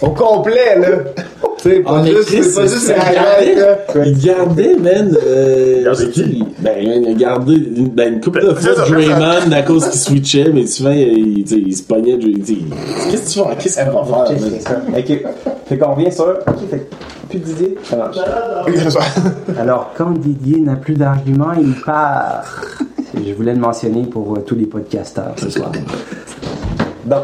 Au 0.00 0.10
complet, 0.10 0.78
là. 0.78 0.88
Tu 1.64 1.70
sais, 1.70 1.80
pas 1.80 2.02
Ah, 2.02 2.04
juste, 2.06 2.26
Chris, 2.26 2.42
c'est 2.44 2.54
pas 2.60 2.66
juste 2.66 2.78
c'est- 2.86 2.94
les 2.94 3.00
highlights, 3.00 3.58
là. 3.94 4.04
Il 4.04 4.18
gardait, 4.18 4.76
man. 4.76 5.16
Euh, 5.26 5.84
Gardait 5.84 6.10
qui? 6.10 6.44
Ben, 6.58 6.72
il 6.78 7.08
a 7.08 7.12
gardé 7.14 7.54
une, 7.54 7.88
ben, 7.88 8.14
une 8.14 8.20
couple 8.20 8.42
de 8.42 8.48
Ben, 8.52 8.54
fois 8.56 8.74
Draymond 8.84 9.50
à 9.52 9.62
cause 9.62 9.88
qu'il 9.88 9.98
switchait, 10.00 10.50
mais 10.52 10.66
souvent, 10.66 10.90
il, 10.90 11.38
il, 11.38 11.68
il 11.68 11.74
se 11.76 11.82
pognait. 11.84 12.18
Qu'est-ce 12.18 12.42
que 12.42 13.32
tu 13.32 13.38
vas 13.48 13.54
Qu'est-ce 13.54 13.76
qu'il 13.78 13.86
va 13.86 14.04
faire, 14.04 14.84
Ok, 14.92 15.08
man? 15.08 15.32
Fait 15.66 15.78
qu'on 15.78 15.94
revient 15.94 16.12
sur. 16.12 16.26
Ok, 16.46 16.68
fait 16.70 16.86
plus 17.30 17.38
d'idées. 17.38 17.74
Ça 17.82 17.96
marche. 17.96 18.16
Alors, 19.58 19.90
quand 19.96 20.10
Didier 20.18 20.60
n'a 20.60 20.76
plus 20.76 20.94
d'arguments, 20.94 21.54
il 21.58 21.74
part. 21.80 22.44
Je 23.26 23.32
voulais 23.32 23.54
le 23.54 23.60
mentionner 23.60 24.02
pour 24.02 24.34
euh, 24.36 24.40
tous 24.40 24.54
les 24.56 24.66
podcasteurs 24.66 25.32
ce 25.38 25.48
soir. 25.48 25.72
Donc, 27.06 27.22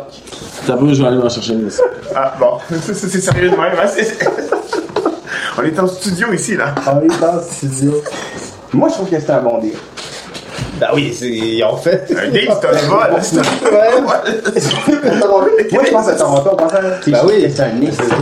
T'as 0.67 0.77
vu, 0.77 0.95
je 0.95 1.03
vais 1.03 1.09
aller 1.09 1.19
m'en 1.19 1.29
chercher 1.29 1.55
une. 1.55 1.71
Ah, 2.15 2.35
bon. 2.39 2.59
C'est 2.81 3.21
sérieux 3.21 3.51
de 3.51 3.57
même, 3.57 3.79
hein? 3.79 3.89
On 5.59 5.63
est 5.63 5.79
en 5.79 5.87
studio 5.87 6.33
ici, 6.33 6.57
là. 6.57 6.75
on 6.87 7.01
est 7.01 7.09
le 7.09 7.43
studio. 7.43 8.03
Moi, 8.73 8.89
je 8.89 8.95
trouve 8.95 9.11
que 9.11 9.21
c'est 9.21 9.31
un 9.31 9.43
bon 9.43 9.59
deal. 9.59 9.75
Ben 10.81 10.87
oui, 10.95 11.13
c'est- 11.15 11.29
ils 11.29 11.63
ont 11.65 11.77
fait. 11.77 12.05
Un 12.11 12.31
deal, 12.31 12.49
c'est 12.49 12.67
un 12.69 12.89
vol. 12.89 13.07
C'est 13.21 13.39
un 13.39 13.43
Ouais. 13.71 14.01
Moi, 15.73 15.83
je 15.87 15.91
pense 15.93 16.09
à 16.09 16.15
Toronto. 16.15 16.51
pense 16.57 16.73
à- 16.75 16.81
Ben 16.81 17.19
oui. 17.27 17.47
c'est 17.55 17.63
un. 17.63 17.69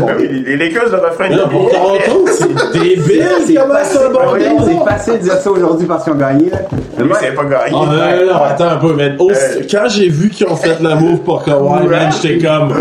Ben 0.06 0.14
oui, 0.18 0.28
les- 0.28 0.56
les 0.56 0.68
Lakers 0.68 0.90
de 0.90 0.96
refrain. 0.96 1.28
Non, 1.30 1.48
pour 1.48 1.70
Toronto, 1.70 2.26
c'est 2.36 2.78
débile. 2.78 3.26
C'est 3.46 3.54
Comment 3.54 3.74
un 3.74 4.10
bon 4.10 4.66
c'est 4.66 4.90
facile 4.90 5.12
de 5.14 5.18
dire 5.18 5.34
ça 5.34 5.50
aujourd'hui 5.50 5.86
parce 5.86 6.04
qu'ils 6.04 6.12
ont 6.12 6.16
gagné. 6.16 6.50
Mais 6.98 7.04
moi, 7.04 7.16
c'est 7.20 7.34
pas 7.34 7.44
gagné. 7.44 7.64
Ah, 7.66 7.70
non, 7.72 7.86
non, 7.86 8.32
non, 8.32 8.42
attends 8.42 8.68
un 8.70 8.76
peu, 8.76 8.96
Euh. 8.98 9.62
quand 9.70 9.88
j'ai 9.88 10.08
vu 10.08 10.30
qu'ils 10.30 10.46
ont 10.48 10.56
fait 10.56 10.80
la 10.80 10.96
move 10.96 11.20
pour 11.20 11.44
Kawhi, 11.44 11.86
man, 11.86 12.10
j'étais 12.20 12.44
comme. 12.46 12.72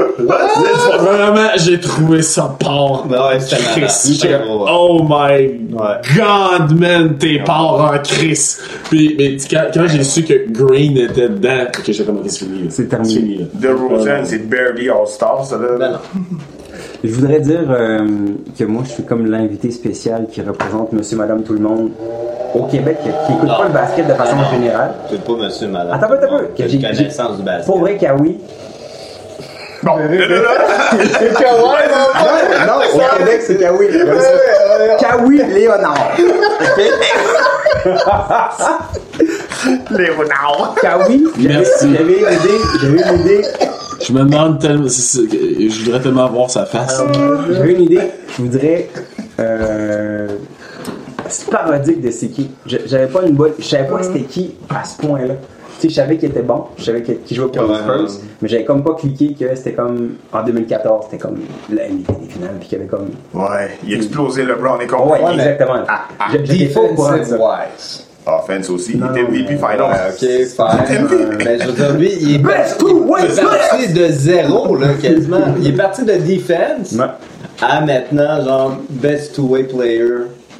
Vraiment, 0.99 1.49
j'ai 1.57 1.79
trouvé 1.79 2.21
ça 2.21 2.55
part. 2.59 3.05
Ben 3.07 3.17
ouais, 3.27 3.39
c'était 3.89 4.39
oh 4.49 5.01
my 5.07 5.57
Ouais. 5.73 6.01
god, 6.15 6.79
man, 6.79 7.15
t'es 7.17 7.39
part 7.45 7.91
en 7.93 7.97
Chris. 8.03 8.57
Puis, 8.89 9.15
mais 9.17 9.37
quand, 9.49 9.66
quand 9.73 9.87
j'ai 9.87 10.03
su 10.03 10.23
que 10.23 10.49
Green 10.51 10.97
était 10.97 11.29
dedans, 11.29 11.65
ok, 11.67 11.83
j'étais 11.85 12.03
comme, 12.03 12.21
c'est 12.27 12.45
fini. 12.45 12.63
là. 12.63 12.67
C'est 12.69 12.87
terminé. 12.87 13.13
fini, 13.13 13.37
là. 13.37 13.45
De 13.53 13.67
Rosen, 13.69 14.25
c'est 14.25 14.47
barely 14.49 14.89
All-Star, 14.89 15.43
ça, 15.45 15.57
là. 15.57 15.67
Ben 15.77 15.91
non. 15.93 15.97
Je 17.03 17.11
voudrais 17.13 17.39
dire 17.39 17.65
euh, 17.69 18.07
que 18.57 18.63
moi, 18.63 18.83
je 18.85 18.91
suis 18.91 19.03
comme 19.03 19.25
l'invité 19.29 19.71
spécial 19.71 20.27
qui 20.31 20.41
représente 20.41 20.93
monsieur, 20.93 21.17
madame, 21.17 21.43
tout 21.43 21.53
le 21.53 21.59
monde 21.59 21.91
au 22.55 22.63
Québec, 22.63 22.97
qui 23.03 23.09
qui 23.09 23.33
écoute 23.33 23.47
Non. 23.49 23.57
pas 23.57 23.67
le 23.67 23.73
basket 23.73 24.07
de 24.07 24.13
façon 24.13 24.37
générale. 24.51 24.93
C'est 25.09 25.23
pas 25.23 25.33
monsieur, 25.35 25.67
madame. 25.67 25.93
Attends 25.93 26.05
un 26.05 26.17
peu, 26.17 26.23
attends 26.25 26.35
un 26.35 26.39
peu. 26.39 26.45
Qui 26.55 26.63
a 26.63 26.67
J'ai- 26.67 26.77
une 26.77 26.81
connaissance 26.83 27.37
du 27.37 27.43
basket. 27.43 27.65
Pour 27.65 27.79
vrai, 27.79 27.97
Kawi. 27.97 28.37
Bon. 29.83 29.93
C'est 31.19 31.33
Kawhi, 31.33 31.83
non, 31.91 32.67
Non, 32.67 32.73
au 32.93 33.17
Québec, 33.17 33.41
c'est 33.45 33.57
Kawi. 33.57 33.87
Kawi 34.99 35.37
Léonard. 35.53 36.17
Léonard. 39.91 40.75
Kawi, 40.81 41.27
j'avais 41.37 41.53
Merci. 41.53 41.93
j'avais 41.95 42.13
une 42.13 42.19
idée. 42.19 42.59
J'avais 42.81 43.01
une 43.15 43.21
idée. 43.21 43.41
Je 44.01 44.13
me 44.13 44.23
demande 44.23 44.59
tellement, 44.59 44.87
c'est- 44.87 45.01
c'est- 45.01 45.69
je 45.69 45.83
voudrais 45.85 46.01
tellement 46.01 46.29
voir 46.29 46.49
sa 46.49 46.65
face. 46.65 47.01
J'avais 47.51 47.73
une 47.73 47.81
idée. 47.83 48.01
Je 48.37 48.41
voudrais. 48.43 48.89
Euh, 49.39 50.27
c'est 51.27 51.49
parodique 51.49 52.01
de 52.01 52.11
c'est 52.11 52.27
qui. 52.29 52.49
Je- 52.65 52.77
J'avais 52.85 53.07
pas 53.07 53.21
une 53.23 53.33
bonne. 53.35 53.53
Je 53.59 53.65
savais 53.65 53.87
pas 53.87 54.01
c'était 54.03 54.21
qui 54.21 54.55
à 54.73 54.83
ce 54.83 54.97
point-là. 55.05 55.33
Tu 55.79 55.83
sais, 55.83 55.89
je 55.89 55.93
savais 55.95 56.17
qu'il 56.17 56.29
était 56.29 56.41
bon, 56.41 56.63
je 56.77 56.83
savais 56.85 57.03
qu'il 57.03 57.37
jouait 57.37 57.47
pour 57.51 57.63
les 57.63 57.69
Ouais, 57.69 57.77
Spurs, 57.77 58.01
ouais. 58.01 58.07
mais 58.41 58.47
j'avais 58.49 58.63
comme 58.65 58.83
pas 58.83 58.95
cliqué 58.95 59.35
que 59.39 59.55
c'était 59.55 59.73
comme 59.73 60.15
en 60.33 60.43
2014, 60.43 61.05
c'était 61.05 61.17
comme 61.21 61.37
le 61.69 61.75
MVP 61.77 62.13
des 62.21 62.29
finales, 62.29 62.55
puis 62.59 62.69
qu'il 62.69 62.77
y 62.79 62.81
avait 62.81 62.89
comme. 62.89 63.09
Ouais, 63.33 63.69
il 63.85 63.93
a 63.93 63.97
explosé 63.97 64.43
LeBron 64.43 64.77
et 64.77 64.79
Ouais, 64.81 64.87
compagnie. 64.87 65.35
exactement. 65.39 65.83
ah, 65.87 66.01
Je- 66.33 66.45
J'étais 66.51 66.73
pas 66.73 66.79
au 66.81 66.87
courant 66.95 67.11
de 67.13 67.17
Defensive 67.19 67.37
ça. 67.37 67.59
wise. 67.75 68.03
Offense 68.25 68.69
aussi, 68.71 68.91
il 68.95 68.97
était 69.05 69.21
MVP 69.23 69.45
mais- 69.51 69.55
Finals. 69.57 69.81
Ouais, 69.81 70.09
ok, 70.09 70.17
fine. 70.47 71.37
Ben, 71.45 71.61
je 71.61 71.67
veux 71.67 71.73
dire, 71.73 71.93
lui, 71.97 72.11
il 72.21 72.35
est 72.35 72.37
Best 72.39 72.57
parti, 72.57 72.77
two 72.79 73.03
way 73.07 73.21
il 73.23 73.31
est 73.31 73.43
parti 73.43 73.93
de 73.93 74.07
zéro, 74.09 74.75
là, 74.75 74.87
quasiment. 75.01 75.37
Il 75.61 75.67
est 75.67 75.77
parti 75.77 76.03
de 76.03 76.13
defense 76.13 76.91
Ouais. 76.93 77.05
à 77.61 77.81
maintenant, 77.81 78.43
genre, 78.43 78.77
best 78.89 79.35
two-way 79.35 79.63
player 79.63 80.03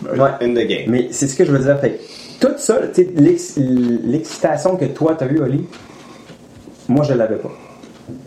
Ouais. 0.03 0.29
in 0.41 0.51
the 0.53 0.65
game. 0.67 0.85
Mais 0.87 1.07
c'est 1.11 1.27
ce 1.27 1.35
que 1.35 1.43
je 1.43 1.51
veux 1.51 1.59
dire. 1.59 1.77
Fait 1.81 1.89
que 1.89 2.01
tout 2.39 2.53
ça, 2.57 2.79
l'excitation 3.15 4.75
que 4.75 4.85
toi 4.85 5.15
t'as 5.17 5.27
eu, 5.27 5.39
Oli, 5.39 5.65
moi 6.87 7.03
je 7.03 7.13
l'avais 7.13 7.37
pas. 7.37 7.51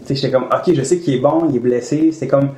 J'étais 0.08 0.30
comme, 0.30 0.44
ok, 0.44 0.74
je 0.74 0.82
sais 0.82 0.98
qu'il 0.98 1.14
est 1.14 1.20
bon, 1.20 1.46
il 1.48 1.56
est 1.56 1.60
blessé. 1.60 2.10
C'est 2.12 2.26
comme. 2.26 2.50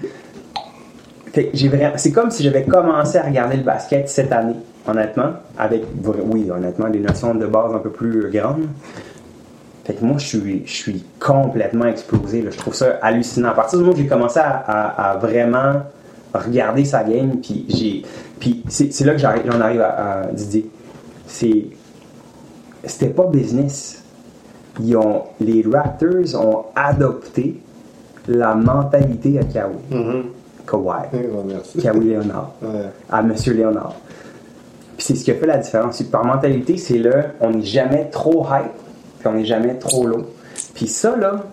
C'est 1.34 2.12
comme 2.12 2.30
si 2.30 2.42
j'avais 2.42 2.64
commencé 2.64 3.16
à 3.16 3.22
regarder 3.22 3.56
le 3.56 3.62
basket 3.62 4.06
cette 4.08 4.32
année, 4.32 4.56
honnêtement, 4.86 5.30
avec, 5.58 5.82
oui, 6.30 6.50
honnêtement, 6.50 6.90
des 6.90 6.98
notions 6.98 7.34
de 7.34 7.46
base 7.46 7.74
un 7.74 7.78
peu 7.78 7.88
plus 7.88 8.30
grandes. 8.30 8.66
Fait 9.84 9.94
que 9.94 10.04
moi, 10.04 10.18
je 10.18 10.26
suis, 10.26 10.62
je 10.66 10.72
suis 10.72 11.04
complètement 11.18 11.86
explosé. 11.86 12.44
Je 12.50 12.56
trouve 12.56 12.74
ça 12.74 12.98
hallucinant. 13.00 13.48
À 13.48 13.54
partir 13.54 13.78
du 13.78 13.84
moment 13.84 13.96
où 13.96 14.00
j'ai 14.00 14.06
commencé 14.06 14.40
à, 14.40 15.18
vraiment 15.20 15.82
regarder 16.34 16.84
sa 16.84 17.02
game, 17.02 17.40
puis 17.42 17.64
j'ai, 17.68 18.02
puis 18.38 18.62
c'est, 18.68 19.04
là 19.04 19.14
que 19.14 19.20
j'en 19.20 19.60
arrive 19.60 19.80
à, 19.80 20.20
à 20.20 20.26
Didier. 20.26 20.70
C'est, 21.32 21.64
c'était 22.84 23.08
pas 23.12 23.26
business. 23.26 24.02
Ils 24.80 24.96
ont, 24.96 25.22
les 25.40 25.64
Raptors 25.70 26.34
ont 26.38 26.64
adopté 26.74 27.58
la 28.28 28.54
mentalité 28.54 29.38
à 29.38 29.44
Kawhi. 29.44 29.74
Mhm. 29.90 30.24
Kawhi. 30.66 31.08
Merci. 31.46 31.78
Kawhi 31.78 32.10
Leonard 32.10 32.52
Ouais. 32.62 32.68
à 33.10 33.22
Monsieur 33.22 33.54
Léonard. 33.54 33.94
Puis 34.96 35.06
c'est 35.06 35.14
ce 35.16 35.24
qui 35.24 35.30
a 35.30 35.34
fait 35.34 35.46
la 35.46 35.58
différence. 35.58 36.02
Par 36.02 36.24
mentalité, 36.24 36.76
c'est 36.76 36.98
là, 36.98 37.28
on 37.40 37.50
n'est 37.50 37.62
jamais 37.64 38.08
trop 38.10 38.44
hype, 38.50 38.70
puis 39.18 39.28
on 39.28 39.32
n'est 39.32 39.44
jamais 39.46 39.74
trop 39.78 40.06
low. 40.06 40.26
Puis 40.74 40.86
ça, 40.86 41.16
là, 41.16 41.44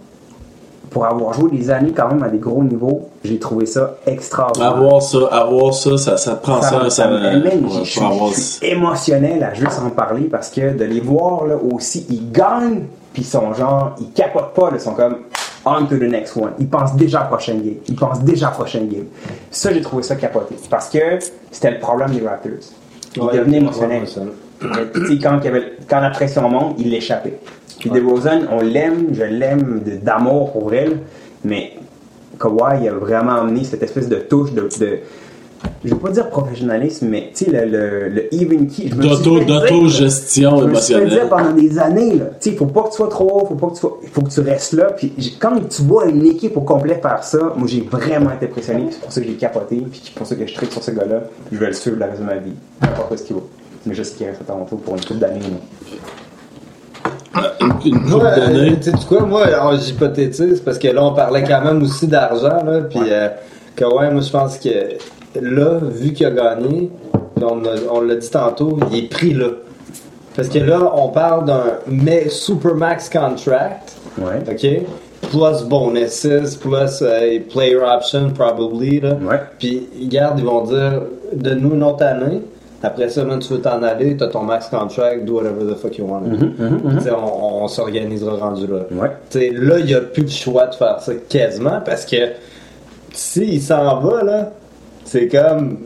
pour 0.89 1.05
avoir 1.05 1.33
joué 1.33 1.51
des 1.51 1.69
années 1.69 1.93
quand 1.95 2.07
même 2.07 2.23
à 2.23 2.29
des 2.29 2.37
gros 2.39 2.63
niveaux, 2.63 3.09
j'ai 3.23 3.37
trouvé 3.39 3.65
ça 3.65 3.95
extraordinaire. 4.07 4.69
Avoir 4.75 5.01
ça, 5.01 5.17
avoir 5.31 5.73
ça, 5.73 5.97
ça, 5.97 6.17
ça 6.17 6.35
prend 6.35 6.61
ça, 6.61 6.89
ça, 6.89 7.07
me- 7.07 7.19
man, 7.19 7.43
ouais, 7.43 7.59
je, 7.83 7.83
je 7.83 7.99
pour 7.99 8.07
avoir 8.09 8.31
suis- 8.33 8.41
je 8.41 8.47
suis 8.65 8.67
émotionnel 8.67 9.43
à 9.43 9.53
juste 9.53 9.79
en 9.85 9.89
parler 9.89 10.23
parce 10.23 10.49
que 10.49 10.75
de 10.77 10.83
les 10.85 10.99
voir 11.01 11.45
là 11.45 11.55
aussi, 11.71 12.05
ils 12.09 12.31
gagnent, 12.31 12.85
puis 13.13 13.21
ils 13.21 13.25
sont 13.25 13.53
genre, 13.53 13.95
ils 13.99 14.11
capotent 14.11 14.53
pas, 14.53 14.69
ils 14.73 14.79
sont 14.79 14.93
comme 14.93 15.17
on 15.65 15.85
to 15.85 15.97
the 15.97 16.03
next 16.03 16.35
one. 16.37 16.51
Ils 16.59 16.69
pensent 16.69 16.95
déjà 16.95 17.19
à 17.19 17.23
la 17.23 17.27
prochaine 17.27 17.61
game. 17.61 17.75
Ils 17.87 17.95
pensent 17.95 18.21
déjà 18.21 18.47
à 18.47 18.49
la 18.51 18.55
prochaine 18.55 18.87
game. 18.87 19.05
Ça, 19.51 19.73
j'ai 19.73 19.81
trouvé 19.81 20.03
ça 20.03 20.15
capoté. 20.15 20.55
Parce 20.69 20.89
que 20.89 20.99
c'était 21.51 21.71
le 21.71 21.79
problème 21.79 22.11
des 22.11 22.25
Raptors. 22.25 22.51
Ils 23.15 23.21
Ouais, 23.21 23.37
devenaient 23.37 23.57
émotionnels. 23.57 24.03
ouais, 24.03 24.07
ça. 24.07 24.21
Quand, 24.61 25.39
il 25.39 25.45
y 25.45 25.47
avait- 25.47 25.73
quand 25.89 25.99
la 25.99 26.09
pression 26.11 26.47
monte, 26.49 26.75
il 26.79 26.89
l'échappait. 26.91 27.39
Puis 27.79 27.89
DeRozan, 27.89 28.41
on 28.51 28.61
l'aime, 28.61 29.07
je 29.13 29.23
l'aime 29.23 29.81
d'amour 30.03 30.51
pour 30.51 30.73
elle, 30.73 30.99
mais 31.43 31.73
Kawhi 32.39 32.87
a 32.87 32.93
vraiment 32.93 33.35
amené 33.35 33.63
cette 33.63 33.83
espèce 33.83 34.09
de 34.09 34.15
touche 34.15 34.53
de, 34.53 34.67
de 34.79 34.99
je 35.83 35.93
veux 35.93 35.99
pas 35.99 36.11
dire 36.11 36.29
professionnalisme, 36.29 37.07
mais 37.07 37.31
tu 37.33 37.45
sais, 37.45 37.51
le, 37.51 37.65
le, 37.65 38.09
le 38.09 38.33
even 38.33 38.67
key. 38.67 38.89
d'auto-gestion 38.89 40.61
je 40.61 40.65
me 40.65 40.75
suis 40.75 40.93
émotionnelle. 40.93 41.29
pendant 41.29 41.51
des 41.51 41.77
années, 41.79 42.15
là, 42.15 42.25
tu 42.39 42.51
sais, 42.51 42.55
faut 42.55 42.65
pas 42.65 42.83
que 42.83 42.89
tu 42.89 42.95
sois 42.97 43.09
trop 43.09 43.41
haut, 43.41 43.45
faut 43.45 43.55
pas 43.55 43.67
que 43.67 43.73
tu 43.73 43.79
sois, 43.79 43.99
faut 44.11 44.21
que 44.21 44.29
tu 44.29 44.39
restes 44.41 44.73
là. 44.73 44.85
Puis 44.91 45.37
quand 45.39 45.59
tu 45.69 45.81
vois 45.83 46.07
une 46.07 46.25
équipe 46.25 46.55
au 46.57 46.61
complet 46.61 46.99
faire 47.01 47.23
ça, 47.23 47.53
moi 47.57 47.67
j'ai 47.67 47.81
vraiment 47.81 48.31
été 48.31 48.45
impressionné. 48.45 48.87
C'est 48.91 49.01
pour 49.01 49.11
ça 49.11 49.21
que 49.21 49.27
j'ai 49.27 49.33
capoté, 49.33 49.77
puis 49.89 50.01
c'est 50.03 50.13
pour 50.13 50.27
ça 50.27 50.35
que 50.35 50.45
je 50.45 50.53
tripe 50.53 50.71
sur 50.71 50.83
ce 50.83 50.91
gars-là. 50.91 51.23
Je 51.51 51.57
vais 51.57 51.67
le 51.67 51.73
suivre 51.73 51.97
le 51.97 52.05
reste 52.05 52.21
de 52.21 52.25
ma 52.25 52.35
vie, 52.35 52.53
n'importe 52.81 53.17
ce 53.17 53.23
qu'il 53.23 53.35
vaut. 53.35 53.49
Mais 53.85 53.93
je 53.93 54.03
sais 54.03 54.15
qu'il 54.15 54.27
reste 54.27 54.41
à 54.41 54.45
Toronto 54.45 54.75
pour 54.77 54.95
une 54.95 55.01
couple 55.03 55.19
d'années. 55.19 55.39
Une, 57.85 58.13
Ouais, 58.13 58.35
d'années. 58.35 58.75
tu 58.81 58.91
sais 58.91 58.97
quoi, 59.07 59.21
moi, 59.21 59.45
alors, 59.45 59.77
j'hypothétise 59.77 60.61
parce 60.61 60.79
que 60.79 60.87
là, 60.87 61.03
on 61.03 61.13
parlait 61.13 61.43
quand 61.43 61.61
même 61.63 61.81
aussi 61.83 62.07
d'argent, 62.07 62.63
là. 62.65 62.81
Puis, 62.89 62.99
euh, 63.07 63.29
que 63.75 63.85
ouais, 63.85 64.09
moi, 64.11 64.21
je 64.21 64.29
pense 64.31 64.57
que 64.57 64.69
là, 65.39 65.79
vu 65.81 66.11
qu'il 66.13 66.25
a 66.25 66.31
gagné, 66.31 66.89
on, 67.41 67.63
a- 67.65 67.91
on 67.91 68.01
l'a 68.01 68.15
dit 68.15 68.29
tantôt, 68.29 68.77
il 68.91 68.97
est 69.05 69.09
pris 69.09 69.33
là. 69.33 69.47
Parce 70.35 70.49
que 70.49 70.59
là, 70.59 70.91
on 70.95 71.09
parle 71.09 71.45
d'un 71.45 72.29
Supermax 72.29 73.09
contract, 73.09 73.95
Ouais. 74.17 74.39
OK? 74.49 74.85
Plus 75.29 75.63
bonuses, 75.67 76.55
plus 76.59 77.01
euh, 77.03 77.39
player 77.51 77.75
option, 77.77 78.31
probably, 78.31 79.01
là. 79.01 79.13
Ouais. 79.21 79.39
Puis, 79.59 79.87
regarde, 80.01 80.39
ils 80.39 80.45
vont 80.45 80.63
dire, 80.63 81.03
de 81.33 81.53
nous 81.53 81.75
une 81.75 81.83
autre 81.83 82.03
année. 82.03 82.41
Après 82.81 83.09
ça, 83.09 83.25
man, 83.25 83.39
tu 83.39 83.53
veux 83.53 83.61
t'en 83.61 83.83
aller, 83.83 84.15
t'as 84.15 84.27
ton 84.27 84.43
max 84.43 84.67
contract, 84.67 85.25
do 85.25 85.33
whatever 85.35 85.65
the 85.65 85.75
fuck 85.75 85.97
you 85.97 86.05
want. 86.05 86.21
Tu 86.23 87.01
sais, 87.03 87.11
on, 87.11 87.63
on 87.63 87.67
s'organisera 87.67 88.37
rendu 88.37 88.67
là. 88.67 88.79
Ouais. 88.91 89.11
Tu 89.29 89.39
sais, 89.39 89.49
là, 89.51 89.79
il 89.79 89.85
n'y 89.85 89.93
a 89.93 90.01
plus 90.01 90.23
le 90.23 90.29
choix 90.29 90.67
de 90.67 90.75
faire 90.75 90.99
ça 91.01 91.11
quasiment 91.27 91.81
parce 91.85 92.05
que 92.05 92.15
s'il 93.11 93.61
s'en 93.61 93.99
va, 93.99 94.23
là, 94.23 94.51
c'est 95.03 95.27
comme. 95.27 95.79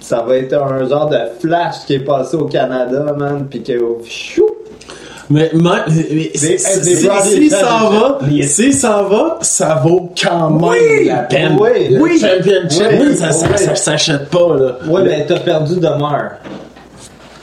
Ça 0.00 0.22
va 0.22 0.36
être 0.36 0.54
un 0.54 0.88
genre 0.88 1.08
de 1.08 1.18
flash 1.40 1.84
qui 1.84 1.94
est 1.94 2.04
passé 2.04 2.36
au 2.36 2.44
Canada, 2.44 3.12
man, 3.18 3.46
puis 3.50 3.62
que. 3.62 3.72
chou, 4.04 4.47
Mais, 5.30 5.50
mais, 5.54 5.70
si- 6.34 6.58
si- 6.58 6.96
s'en 6.96 7.08
va, 7.90 8.18
s'il 8.46 8.72
s'en 8.74 9.04
va, 9.04 9.38
ça 9.42 9.80
vaut 9.84 10.10
quand 10.20 10.50
même 10.50 10.62
Oui! 10.70 11.04
la 11.06 11.16
peine. 11.18 11.56
Oui! 11.60 11.88
Le 11.90 12.00
Oui! 12.00 12.18
championship, 12.18 12.86
Oui! 13.00 13.14
ça, 13.16 13.32
ça, 13.32 13.56
ça 13.56 13.74
s'achète 13.74 14.30
pas, 14.30 14.56
là. 14.58 14.78
Ouais, 14.86 15.02
mais 15.04 15.26
t'as 15.26 15.40
perdu 15.40 15.76
demeure. 15.76 16.30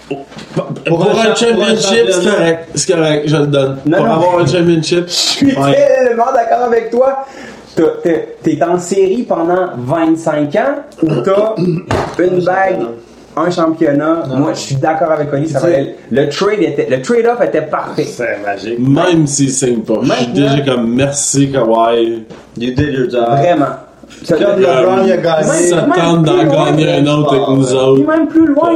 Pour, 0.08 0.18
un 0.18 0.62
un 0.62 0.90
pour 0.90 1.20
un 1.20 1.36
championship, 1.36 2.08
c'est 2.12 2.30
correct. 2.30 2.70
C'est 2.76 2.94
correct, 2.94 3.24
je 3.28 3.36
le 3.38 3.48
donne. 3.48 3.78
Non, 3.86 3.98
pour 3.98 4.06
non. 4.08 4.14
avoir 4.14 4.40
un 4.40 4.46
championship, 4.48 5.04
Je 5.08 5.12
suis 5.14 5.56
ouais. 5.58 5.88
tellement 6.06 6.32
d'accord 6.34 6.66
avec 6.66 6.90
toi. 6.92 7.26
T'es 8.42 8.64
en 8.64 8.80
série 8.80 9.24
pendant 9.24 9.72
25 9.78 10.56
ans 10.56 10.76
ou 11.04 11.08
t'as 11.22 11.56
une 12.24 12.40
bague, 12.44 12.80
un 13.38 13.50
championnat. 13.52 14.24
Moi, 14.36 14.54
je 14.54 14.60
suis 14.60 14.76
d'accord 14.76 15.12
avec 15.12 15.32
Oli. 15.34 15.48
Ça 15.50 15.60
valait- 15.60 15.96
le 16.12 16.30
trade 16.30 16.62
était, 16.62 16.88
le 16.90 17.02
trade-off 17.02 17.42
était 17.44 17.62
parfait. 17.64 18.04
C'est 18.04 18.40
magique. 18.46 18.80
Même 18.80 19.28
s'il 19.28 19.50
signe 19.50 19.82
pas. 19.82 19.96
Je 20.02 20.08
suis 20.12 20.28
Maintenant- 20.28 20.56
déjà 20.56 20.62
comme 20.74 20.94
merci 20.96 21.52
Kawhi. 21.52 22.24
You 22.58 22.72
did 22.74 22.80
your 22.94 23.10
job. 23.10 23.26
Vraiment. 23.38 23.66
Ça- 24.24 24.38
Comme 24.38 24.60
LeBron, 24.62 25.04
il 25.04 25.12
a 25.12 25.18
gagné. 25.18 25.44
Ça 25.44 25.82
tente 25.94 26.24
d'en 26.24 26.44
gagner 26.46 26.94
un 26.94 27.08
autre 27.08 27.34
avec 27.36 27.48
nous 27.50 27.66
Puis 27.66 27.74
autres. 27.76 28.08
même 28.08 28.28
plus 28.28 28.46
loin, 28.46 28.74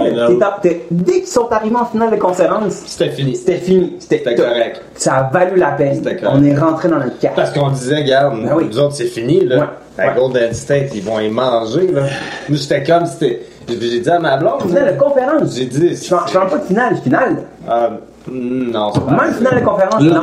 dès 0.91 1.13
qu'ils 1.13 1.27
sont 1.27 1.47
arrivés 1.51 1.75
en 1.75 1.85
finale 1.85 2.11
de 2.11 2.15
conférence, 2.17 2.73
C'était 2.85 3.11
fini. 3.11 3.35
c'était 3.35 3.57
fini. 3.57 3.95
C'était 3.99 4.35
correct. 4.35 4.81
Ça 4.95 5.13
a 5.15 5.29
valu 5.31 5.57
la 5.57 5.67
peine. 5.71 6.01
On 6.25 6.43
est 6.43 6.55
rentré 6.57 6.89
dans 6.89 6.97
notre 6.97 7.19
carte. 7.19 7.35
Parce 7.35 7.51
qu'on 7.51 7.69
disait, 7.69 7.97
regarde, 7.97 8.41
Ben 8.43 8.51
oui. 8.55 8.65
nous 8.69 8.79
autres, 8.79 8.95
c'est 8.95 9.05
fini, 9.05 9.45
là. 9.45 9.69
Ouais. 9.97 10.05
Golden 10.17 10.53
State, 10.53 10.91
ils 10.95 11.03
vont 11.03 11.19
y 11.19 11.29
manger, 11.29 11.87
là. 11.91 12.03
Nous, 12.49 12.55
c'était 12.57 12.83
comme, 12.83 13.05
c'était. 13.05 13.41
J'ai 13.69 13.99
dit 13.99 14.09
à 14.09 14.19
ma 14.19 14.37
blonde. 14.37 14.61
Finale 14.63 14.95
de 14.95 14.99
conférence. 14.99 15.55
J'ai 15.55 15.65
dit. 15.65 15.95
Je 15.95 16.09
parle 16.09 16.49
pas 16.49 16.57
de 16.57 16.63
finale, 16.65 16.97
finale. 16.97 17.35
Ah, 17.67 17.91
non, 18.31 18.91
c'est 18.93 19.05
pas. 19.05 19.11
Même 19.11 19.33
finale 19.33 19.59
de 19.61 19.65
conférence, 19.65 20.03
était 20.03 20.13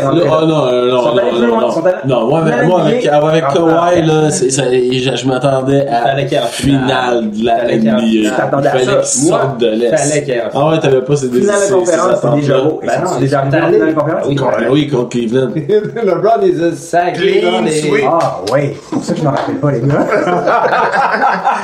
rentré 0.00 0.18
là, 0.18 0.24
là. 0.24 0.38
oh 0.42 0.46
non, 0.46 0.66
euh, 0.66 0.90
non, 0.90 1.00
sont 1.02 1.14
non, 1.14 1.22
plus 1.30 1.46
loin, 1.46 1.60
non, 1.60 1.68
ils 1.68 1.72
sont 1.72 1.86
allés- 1.86 1.96
non, 2.06 2.26
moi 2.28 2.40
avec, 2.40 2.66
moi 2.66 2.80
avec, 2.82 3.06
avec 3.06 3.44
Ah, 3.46 3.52
Kawhi, 3.52 3.72
ah, 3.72 4.00
là, 4.06 4.30
c'est- 4.30 4.50
ça- 4.50 4.62
je, 4.70 5.16
je 5.16 5.26
m'attendais 5.28 5.86
à 5.86 6.14
la 6.16 6.26
finale 6.42 7.30
de 7.30 7.44
la 7.44 7.64
NBA. 7.76 8.36
t'attendais 8.36 8.68
à 8.68 9.02
ça. 9.02 9.22
Moi, 9.28 9.56
de 9.58 9.66
l'Est. 9.66 10.50
Ah 10.54 10.68
ouais, 10.68 10.78
t'avais 10.80 11.02
pas 11.02 11.16
ces 11.16 11.28
Finale 11.28 11.68
de 11.68 11.74
conférence, 11.74 12.20
ces 12.20 12.28
c'est 12.28 12.34
déjà 12.36 12.58
beau. 12.60 12.80
Ben 12.86 13.02
non, 13.02 13.10
C'est 13.14 13.20
déjà 13.20 13.38
arrivé 13.40 13.58
en 13.58 13.66
finale 13.68 13.88
de 13.88 13.94
conférence? 13.94 14.24
Oui, 14.26 14.36
Ah 14.40 14.56
oui, 14.70 14.88
contre 14.88 15.08
Cleveland. 15.10 15.50
LeBron, 15.54 16.40
il 16.42 16.64
a 16.64 16.72
sacré 16.72 17.40
Clean 17.40 17.66
sweep. 17.66 18.04
Ah 18.08 18.40
ouais, 18.52 18.76
c'est 18.80 18.90
pour 18.94 19.04
ça 19.04 19.12
que 19.12 19.18
je 19.18 19.24
me 19.24 19.28
rappelle 19.28 19.56
pas 19.56 19.70
les 19.72 19.80
gars. 19.80 20.06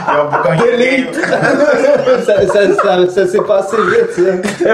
Le 0.06 0.78
game. 0.78 1.06
ça 3.08 3.26
s'est 3.26 3.38
passé 3.38 3.76
vite, 3.76 4.12
ça. 4.12 4.70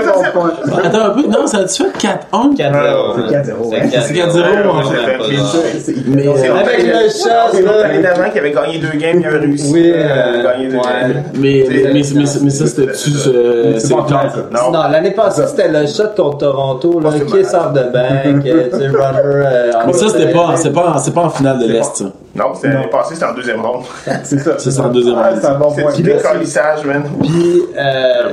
Attends 0.84 1.04
un 1.04 1.10
peu, 1.12 1.22
non, 1.28 1.46
ça 1.46 1.58
a-tu 1.58 1.82
fait 1.84 2.06
4-1? 2.32 2.56
4-0. 2.56 2.56
C'est 2.56 3.52
4-0, 3.52 3.68
ouais. 3.68 3.82
C'est 3.90 4.14
4-0, 4.14 4.66
on 4.66 4.78
on 4.78 4.82
s'est 4.84 4.96
fait. 4.96 5.94
Mais, 6.06 6.24
C'est 6.36 6.48
euh, 6.50 6.54
Avec 6.56 6.82
le 6.86 7.08
shot, 7.08 7.28
C'est 7.52 7.62
là. 7.62 7.72
l'année 7.88 8.02
d'avant 8.02 8.30
qui 8.30 8.38
avait 8.38 8.52
gagné 8.52 8.78
deux 8.78 8.98
games, 8.98 9.18
il 9.20 9.26
avait 9.26 9.38
réussi 9.38 9.72
Oui, 9.72 9.92
à 9.92 9.96
euh, 9.96 10.42
gagner 10.42 10.68
deux 10.68 10.76
games. 10.78 11.22
mais, 11.34 12.02
C'est- 12.02 12.50
ça, 12.50 12.66
c'était-tu, 12.66 13.10
euh, 13.28 13.72
C'est 13.78 13.86
c'est. 13.88 13.94
Non. 13.94 14.72
L'année 14.90 15.10
passée, 15.12 15.42
c'était 15.46 15.68
le 15.68 15.86
shot 15.86 16.08
contre 16.16 16.38
Toronto, 16.38 17.00
là, 17.00 17.10
c'est 17.16 17.26
kiss 17.26 17.54
off 17.54 17.72
the 17.74 17.92
bank, 17.92 18.44
tu 18.44 18.50
sais, 18.50 18.88
runner. 18.88 19.70
Mais 19.86 19.92
ça, 19.92 20.08
c'était 20.08 20.32
pas, 20.32 20.40
en- 20.46 20.56
c'est 20.56 20.72
pas, 20.72 20.96
c'est 20.98 21.14
pas 21.14 21.22
en 21.22 21.30
finale 21.30 21.58
de 21.58 21.66
l'Est, 21.72 21.96
ça. 21.96 22.04
Non, 22.34 22.54
c'était 22.54 22.68
l'année 22.68 22.88
passée, 22.90 23.14
c'était 23.14 23.26
en 23.26 23.34
deuxième 23.34 23.60
ronde. 23.60 23.82
C'est 24.24 24.38
ça. 24.38 24.58
Ça, 24.58 24.70
c'est 24.70 24.80
en 24.80 24.88
deuxième 24.88 25.16
Ah, 25.18 25.28
ronde. 25.28 25.38
c'est 25.42 25.46
un 25.48 25.54
bon 25.58 25.70
C'est 25.76 25.82
point. 25.82 25.92
du 25.92 26.02
décollissage, 26.02 26.84
man. 26.86 27.02
Puis, 27.20 27.62
euh. 27.76 28.30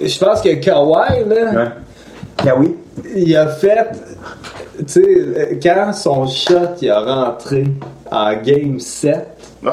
Je 0.00 0.18
pense 0.18 0.40
que 0.42 0.54
Kawhi, 0.54 1.24
là, 1.28 1.50
Ouais. 1.52 1.68
Ah 2.46 2.54
oui. 2.58 2.76
il 3.14 3.36
a 3.36 3.46
fait, 3.48 3.86
tu 4.78 4.84
sais, 4.86 5.58
quand 5.62 5.92
son 5.92 6.26
shot, 6.26 6.74
il 6.82 6.90
a 6.90 7.00
rentré 7.00 7.64
en 8.10 8.32
game 8.42 8.78
7, 8.80 9.26
Oh, 9.66 9.70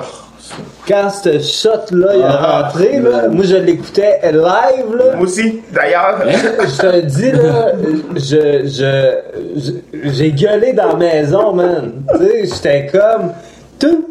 quand 0.87 1.09
ce 1.09 1.39
shot-là, 1.39 2.15
il 2.15 2.23
a 2.23 2.39
Ah, 2.41 2.61
rentré, 2.63 2.99
là, 2.99 3.27
moi, 3.29 3.43
je 3.45 3.55
l'écoutais 3.57 4.19
live, 4.23 4.95
là. 4.97 5.15
Moi 5.15 5.23
aussi, 5.23 5.61
d'ailleurs. 5.71 6.21
Je 6.27 6.81
te 6.81 6.99
dis, 7.05 7.31
là, 7.31 7.71
je, 8.15 8.67
je, 8.67 9.61
je- 9.61 10.09
j'ai 10.11 10.31
gueulé 10.31 10.73
dans 10.73 10.87
la 10.89 10.95
maison, 10.95 11.53
man. 11.53 12.03
Tu 12.17 12.25
sais, 12.25 12.45
j'étais 12.45 12.87
comme, 12.91 13.31
tout, 13.79 14.09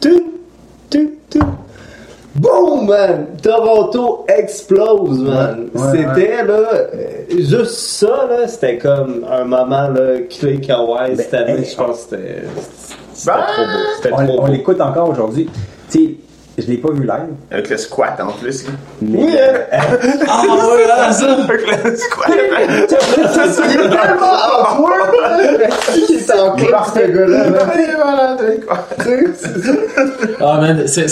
tout, 0.00 0.32
tout, 0.90 1.10
tout. 1.30 1.46
Boom, 2.40 2.86
man! 2.86 3.26
Toronto 3.42 4.24
explose, 4.28 5.20
man! 5.20 5.70
Ouais, 5.74 5.80
ouais, 5.80 5.88
c'était, 6.14 6.42
là, 6.44 6.52
euh, 6.52 6.88
juste 7.30 7.70
ça, 7.70 8.26
là, 8.28 8.46
c'était 8.48 8.78
comme 8.78 9.24
un 9.30 9.44
moment, 9.44 9.88
là, 9.88 10.20
clé 10.28 10.60
Kawhi 10.60 11.16
cette 11.16 11.34
année, 11.34 11.64
je 11.64 11.76
pense 11.76 12.04
que 12.06 12.16
c'était, 12.16 12.42
c'était 13.14 13.30
Bah! 13.38 13.46
trop 13.52 13.62
beau. 13.64 13.78
C'était 13.96 14.12
On, 14.14 14.26
trop 14.26 14.38
on 14.40 14.46
beau. 14.46 14.52
l'écoute 14.52 14.80
encore 14.80 15.08
aujourd'hui. 15.10 15.48
Tu 15.90 15.98
sais, 15.98 16.14
je 16.58 16.66
l'ai 16.66 16.76
pas 16.78 16.90
vu 16.90 17.02
live. 17.02 17.34
Avec 17.50 17.68
le 17.70 17.76
squat 17.76 18.18
en 18.20 18.32
plus. 18.32 18.64
Mais 19.02 19.18
Oui, 19.18 19.36
euh, 19.38 19.58
hein? 19.72 19.78
Ah 20.28 20.42
ouais, 20.46 20.86
ah, 20.90 21.12
ça! 21.12 21.32
Avec 21.32 21.60
le 21.84 21.96
squat. 21.96 22.28
Il 23.68 23.72
est 23.72 23.88
tellement 23.88 24.34
awkward, 24.60 25.12
là! 25.20 25.66
Qui 26.06 26.14
est 26.14 26.32
en 26.32 26.54
club, 26.54 26.74
ce 26.94 26.98
gars-là, 26.98 27.50
là? 27.50 27.58
Il 27.74 27.80
est 27.80 27.96
malade, 27.98 28.60
quoi? 28.66 28.78
Ah 30.40 30.60
man, 30.60 30.82
c'est 30.86 31.06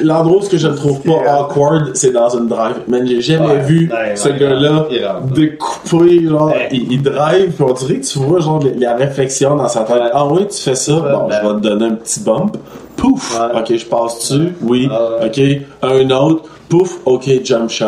l'endroit 0.00 0.38
où 0.38 0.42
ce 0.42 0.50
que 0.50 0.58
je 0.58 0.68
le 0.68 0.74
trouve 0.74 1.00
pas 1.00 1.40
awkward, 1.40 1.90
c'est 1.94 2.10
dans 2.12 2.28
une 2.30 2.48
drive. 2.48 2.76
Man, 2.88 3.06
j'ai 3.06 3.20
jamais 3.20 3.46
Ouais, 3.48 3.58
vu 3.60 3.90
ouais, 3.90 4.16
ce 4.16 4.28
ouais, 4.28 4.38
gars-là 4.38 4.88
découper 5.34 6.26
genre 6.26 6.46
Ouais. 6.48 6.68
il, 6.72 7.02
drive 7.02 7.52
puis 7.52 7.62
on 7.64 7.72
dirait 7.72 7.96
que 8.00 8.06
tu 8.06 8.18
vois 8.18 8.40
genre 8.40 8.62
la 8.78 8.94
réflexion 8.96 9.56
dans 9.56 9.68
sa 9.68 9.80
tête. 9.80 9.96
Ouais. 9.96 10.10
Ah 10.12 10.26
oui, 10.26 10.46
tu 10.48 10.58
fais 10.60 10.74
ça, 10.74 10.92
bon, 10.92 11.28
ben. 11.28 11.36
je 11.42 11.48
vais 11.48 11.54
te 11.54 11.60
donner 11.60 11.86
un 11.86 11.94
petit 11.94 12.20
bump. 12.20 12.56
Pouf, 12.98 13.38
Ouais. 13.38 13.60
ok, 13.60 13.76
je 13.76 13.86
passe 13.86 14.18
dessus. 14.18 14.48
Oui, 14.60 14.88
Ah 14.92 15.24
ok, 15.24 15.40
un 15.82 16.10
autre. 16.10 16.42
Pouf, 16.68 16.98
ok, 17.06 17.30
jump 17.44 17.70
shot. 17.70 17.86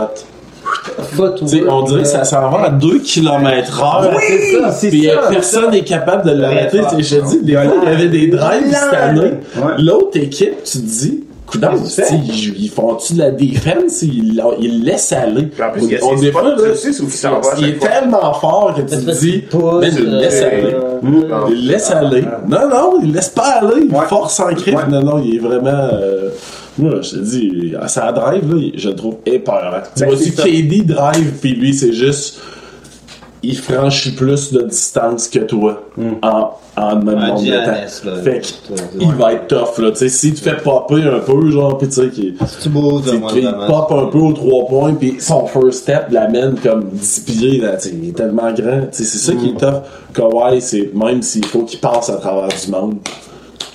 Footwork, 1.12 1.38
Tu 1.38 1.48
sais, 1.48 1.62
on 1.68 1.82
dirait 1.82 2.02
que 2.02 2.08
ça 2.08 2.24
s'en 2.24 2.48
va 2.48 2.64
à 2.66 2.70
2 2.70 3.00
km 3.00 3.82
heure. 3.82 4.12
Ouais, 4.14 4.22
c'est 4.70 4.90
ça, 5.00 5.12
euh, 5.12 5.22
ça. 5.24 5.28
personne 5.30 5.70
n'est 5.72 5.82
capable 5.84 6.30
de 6.30 6.36
l'arrêter. 6.36 6.78
Te 6.78 6.94
dis, 6.96 7.42
des 7.42 7.54
fois, 7.54 7.62
il 7.82 7.88
y 7.88 7.92
avait 7.92 8.08
des 8.08 8.28
drives 8.28 8.70
cette 8.72 8.94
année. 8.98 9.32
Ouais. 9.56 9.72
L'autre 9.78 10.16
équipe, 10.16 10.62
tu 10.64 10.78
te 10.78 10.84
dis, 10.86 11.24
fais? 11.88 12.14
ils, 12.24 12.64
ils 12.64 12.68
font-tu 12.70 13.14
de 13.14 13.18
la 13.18 13.30
défense? 13.30 14.02
Ils, 14.02 14.42
ils 14.60 14.84
laissent 14.84 15.12
aller. 15.12 15.48
En 15.62 15.70
plus, 15.72 15.82
On 16.02 16.16
spots, 16.16 16.40
là, 16.42 16.74
il 17.58 17.68
est 17.68 17.78
tellement 17.78 18.32
fort 18.34 18.74
que 18.76 18.82
tu 18.82 19.04
te 19.04 19.10
dis, 19.20 19.44
man, 19.52 19.90
il 19.96 20.18
laisse 20.18 20.42
aller. 20.42 20.76
Il 21.50 21.66
laisse 21.66 21.90
aller. 21.90 22.24
Non, 22.48 22.68
non, 22.68 23.00
il 23.02 23.12
laisse 23.12 23.30
pas 23.30 23.60
aller. 23.60 23.82
Il 23.88 23.94
force 24.08 24.40
en. 24.40 24.50
Non, 24.88 25.02
non, 25.02 25.22
il 25.24 25.36
est 25.36 25.38
vraiment. 25.38 25.70
euh, 25.70 26.30
moi, 26.78 27.00
je 27.02 27.10
te 27.10 27.16
dis, 27.16 27.74
à 27.80 27.88
sa 27.88 28.12
drive, 28.12 28.54
là, 28.54 28.70
je 28.74 28.88
le 28.88 28.94
trouve 28.94 29.16
épeurant. 29.26 29.82
Tu 29.96 30.04
ça. 30.30 30.42
KD 30.44 30.84
drive, 30.86 31.32
puis 31.40 31.54
lui, 31.54 31.74
c'est 31.74 31.92
juste. 31.92 32.40
Il 33.42 33.56
franchit 33.56 34.12
plus 34.12 34.52
de 34.52 34.62
distance 34.62 35.26
que 35.28 35.38
toi 35.38 35.82
en, 36.22 36.50
en 36.76 36.96
même 36.96 37.16
Un 37.18 37.28
nombre 37.28 37.40
de 37.40 37.46
Giannis, 37.46 38.00
temps. 38.04 38.10
là. 38.10 38.22
Fait 38.22 38.40
qu'il 38.40 39.12
va 39.14 39.32
être 39.32 39.46
tough, 39.48 39.78
là. 39.82 39.90
Tu 39.92 39.96
sais, 39.96 40.08
s'il 40.10 40.34
te 40.34 40.40
fait 40.40 40.62
popper 40.62 41.02
un 41.04 41.20
peu, 41.20 41.50
genre, 41.50 41.78
pis 41.78 41.86
tu 41.88 41.94
sais, 41.94 42.08
qu'il 42.10 42.34
il 42.34 43.66
pop 43.66 43.92
un 43.92 44.06
peu 44.06 44.18
aux 44.18 44.32
trois 44.34 44.66
points, 44.66 44.92
puis 44.94 45.16
son 45.20 45.46
first 45.46 45.84
step 45.84 46.08
l'amène 46.10 46.54
comme 46.62 46.90
10 46.92 47.20
pieds. 47.20 47.58
Là, 47.60 47.76
tu 47.76 47.88
sais, 47.88 47.94
il 48.02 48.10
est 48.10 48.12
tellement 48.12 48.52
grand. 48.52 48.82
Tu 48.92 48.98
sais, 48.98 49.04
C'est 49.04 49.18
ça 49.18 49.32
qui 49.32 49.48
est 49.50 49.58
tough. 49.58 49.82
Kawhi, 50.14 50.60
c'est 50.60 50.90
même 50.94 51.22
s'il 51.22 51.44
faut 51.46 51.62
qu'il 51.62 51.80
passe 51.80 52.10
à 52.10 52.16
travers 52.16 52.48
du 52.48 52.70
monde. 52.70 52.96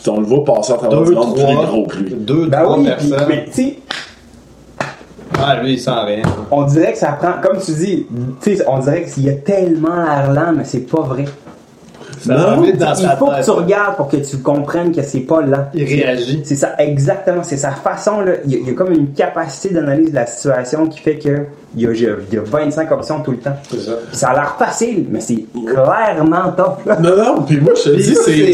On 0.07 0.19
le 0.19 0.25
voit 0.27 0.43
passer 0.45 0.73
à 0.73 0.75
travers 0.77 0.99
Deux, 1.01 1.09
du 1.09 1.15
monde 1.15 1.33
plus 1.33 1.41
trois, 1.43 1.65
gros 1.65 1.87
que 1.87 1.97
lui. 1.97 2.13
deux, 2.13 2.45
ben 2.45 2.61
trois 2.61 2.77
oui, 2.77 2.87
mais 3.27 3.45
Ah, 5.37 5.61
lui, 5.61 5.73
il 5.73 5.79
sent 5.79 5.91
rien. 5.91 6.23
on 6.49 6.63
dirait 6.63 6.93
que 6.93 6.97
ça 6.97 7.11
prend, 7.13 7.33
comme 7.41 7.59
tu 7.59 7.71
dis, 7.73 8.07
tu 8.41 8.55
sais, 8.55 8.63
on 8.67 8.79
dirait 8.79 9.03
qu'il 9.03 9.23
y 9.23 9.29
a 9.29 9.33
tellement 9.33 10.05
lent, 10.33 10.53
mais 10.55 10.63
c'est 10.63 10.89
pas 10.89 11.01
vrai. 11.01 11.25
Ça 12.19 12.35
va 12.35 12.61
vite 12.61 12.77
dans 12.77 12.93
Il 12.93 13.01
sa 13.03 13.15
faut 13.17 13.27
que 13.27 13.43
tu 13.43 13.49
regardes 13.51 13.95
pour 13.95 14.07
que 14.09 14.17
tu 14.17 14.37
comprennes 14.37 14.91
que 14.93 15.01
c'est 15.01 15.19
pas 15.21 15.41
lent. 15.41 15.65
Il 15.73 15.83
réagit. 15.85 16.41
C'est 16.43 16.55
ça, 16.55 16.73
exactement. 16.79 17.43
C'est 17.43 17.57
sa 17.57 17.71
façon, 17.71 18.21
là. 18.21 18.33
Il 18.45 18.51
y, 18.51 18.55
a, 18.55 18.59
il 18.59 18.67
y 18.67 18.69
a 18.71 18.73
comme 18.73 18.91
une 18.93 19.11
capacité 19.13 19.73
d'analyse 19.73 20.09
de 20.11 20.15
la 20.15 20.25
situation 20.25 20.87
qui 20.87 20.99
fait 20.99 21.17
que 21.17 21.45
il 21.77 21.81
y 21.81 21.87
a, 21.87 21.91
il 21.91 22.01
y 22.33 22.37
a 22.37 22.41
25 22.41 22.89
options 22.91 23.19
tout 23.19 23.31
le 23.31 23.37
temps. 23.37 23.55
C'est 23.69 23.79
ça. 23.79 23.91
Ça 24.13 24.29
a 24.29 24.33
l'air 24.33 24.55
facile, 24.57 25.05
mais 25.09 25.19
c'est 25.19 25.45
clairement 25.53 26.51
top, 26.55 26.79
là. 26.85 26.97
Non, 26.99 27.17
non, 27.17 27.41
puis 27.41 27.59
moi, 27.59 27.73
je 27.75 27.89
te 27.89 27.95
dis, 27.95 28.03
c'est 28.03 28.13
c'est 28.15 28.53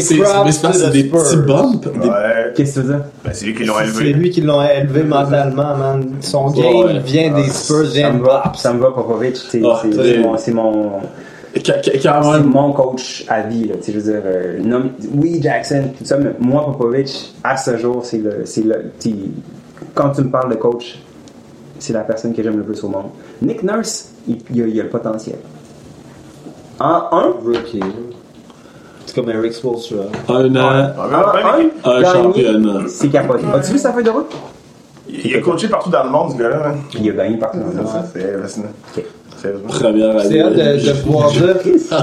c'est 0.50 0.72
c'est 0.72 0.90
des 0.90 1.04
petits 1.04 1.36
bumps. 1.36 1.80
des- 1.80 2.08
Ouais. 2.08 2.52
Qu'est-ce 2.56 2.74
que 2.76 2.80
tu 2.80 2.86
veux 2.86 2.94
dire? 2.94 3.04
Ben, 3.24 3.30
c'est 3.32 3.46
lui 3.46 3.54
qui 3.54 3.64
l'ont 3.64 3.74
C'est 3.78 3.84
élevé. 3.84 4.12
lui 4.12 4.30
qui 4.30 4.40
l'ont 4.40 4.62
élevé 4.62 5.04
mentalement, 5.04 5.76
man. 5.76 6.04
Son 6.20 6.50
game 6.50 6.74
Ouais. 6.86 6.98
vient 7.04 7.32
des 7.32 7.48
Spurs, 7.48 7.84
vient 7.92 8.08
Ça 8.08 8.12
de 8.12 8.18
me 8.18 8.24
va, 8.24 8.42
Bops. 8.44 8.58
ça 8.58 8.72
me 8.72 8.80
va, 8.80 8.90
Popovic. 8.90 9.36
Ah, 9.64 9.78
c'est 9.82 9.92
c'est- 9.94 10.22
c'est 10.38 10.52
mon, 10.52 10.90
c'est 11.54 12.04
mon, 12.44 12.70
c'est 12.70 12.76
coach 12.76 13.24
à 13.28 13.42
vie. 13.42 13.66
Là, 13.68 13.74
je 13.86 13.92
veux 13.92 14.00
dire, 14.12 14.22
euh, 14.24 14.58
non, 14.62 14.90
oui, 15.14 15.38
Jackson, 15.42 15.90
tout 15.98 16.04
ça, 16.04 16.16
mais 16.18 16.30
moi, 16.40 16.64
Popovic, 16.64 17.34
à 17.44 17.56
ce 17.56 17.76
jour, 17.76 18.04
c'est 18.04 18.18
le, 18.18 18.42
c'est 18.44 18.62
le, 18.62 18.90
quand 19.94 20.10
tu 20.10 20.22
me 20.22 20.30
parles 20.30 20.50
de 20.50 20.56
coach, 20.56 20.98
c'est 21.78 21.92
la 21.92 22.00
personne 22.00 22.32
que 22.34 22.42
j'aime 22.42 22.56
le 22.56 22.62
plus 22.62 22.82
au 22.84 22.88
monde. 22.88 23.06
Nick 23.42 23.62
Nurse, 23.62 24.10
il, 24.26 24.38
il 24.54 24.62
a, 24.62 24.66
il 24.66 24.80
a 24.80 24.82
le 24.84 24.88
potentiel. 24.88 25.36
En 26.80 27.08
un, 27.12 27.32
Rookie. 27.44 27.80
C'est 29.04 29.14
comme 29.14 29.30
Eric 29.30 29.52
Spoelstra. 29.52 30.04
un 30.28 30.56
an, 30.56 30.92
en 30.96 31.12
un, 31.12 31.70
un 31.84 32.04
championnat. 32.04 32.80
C'est 32.88 33.08
capoté. 33.08 33.44
As-tu 33.52 33.72
vu 33.72 33.78
sa 33.78 33.92
feuille 33.92 34.04
de 34.04 34.10
route? 34.10 34.32
Il 35.08 35.36
a 35.36 35.40
coaché 35.40 35.68
partout 35.68 35.90
dans 35.90 36.04
le 36.04 36.10
monde, 36.10 36.32
ce 36.32 36.38
gars-là. 36.38 36.68
hein. 36.68 36.74
Il 36.98 37.10
a 37.10 37.14
gagné 37.14 37.36
partout 37.36 37.58
dans 37.58 37.66
le 37.66 37.74
monde. 37.74 37.86
C'est 38.14 38.40
fascinant. 38.40 38.68
Première 39.68 40.10
année. 40.18 40.28
C'est 40.28 40.40
hâte 40.40 40.54
de, 40.54 40.86
de 40.88 40.92
pouvoir 41.02 41.30
dire. 41.32 41.56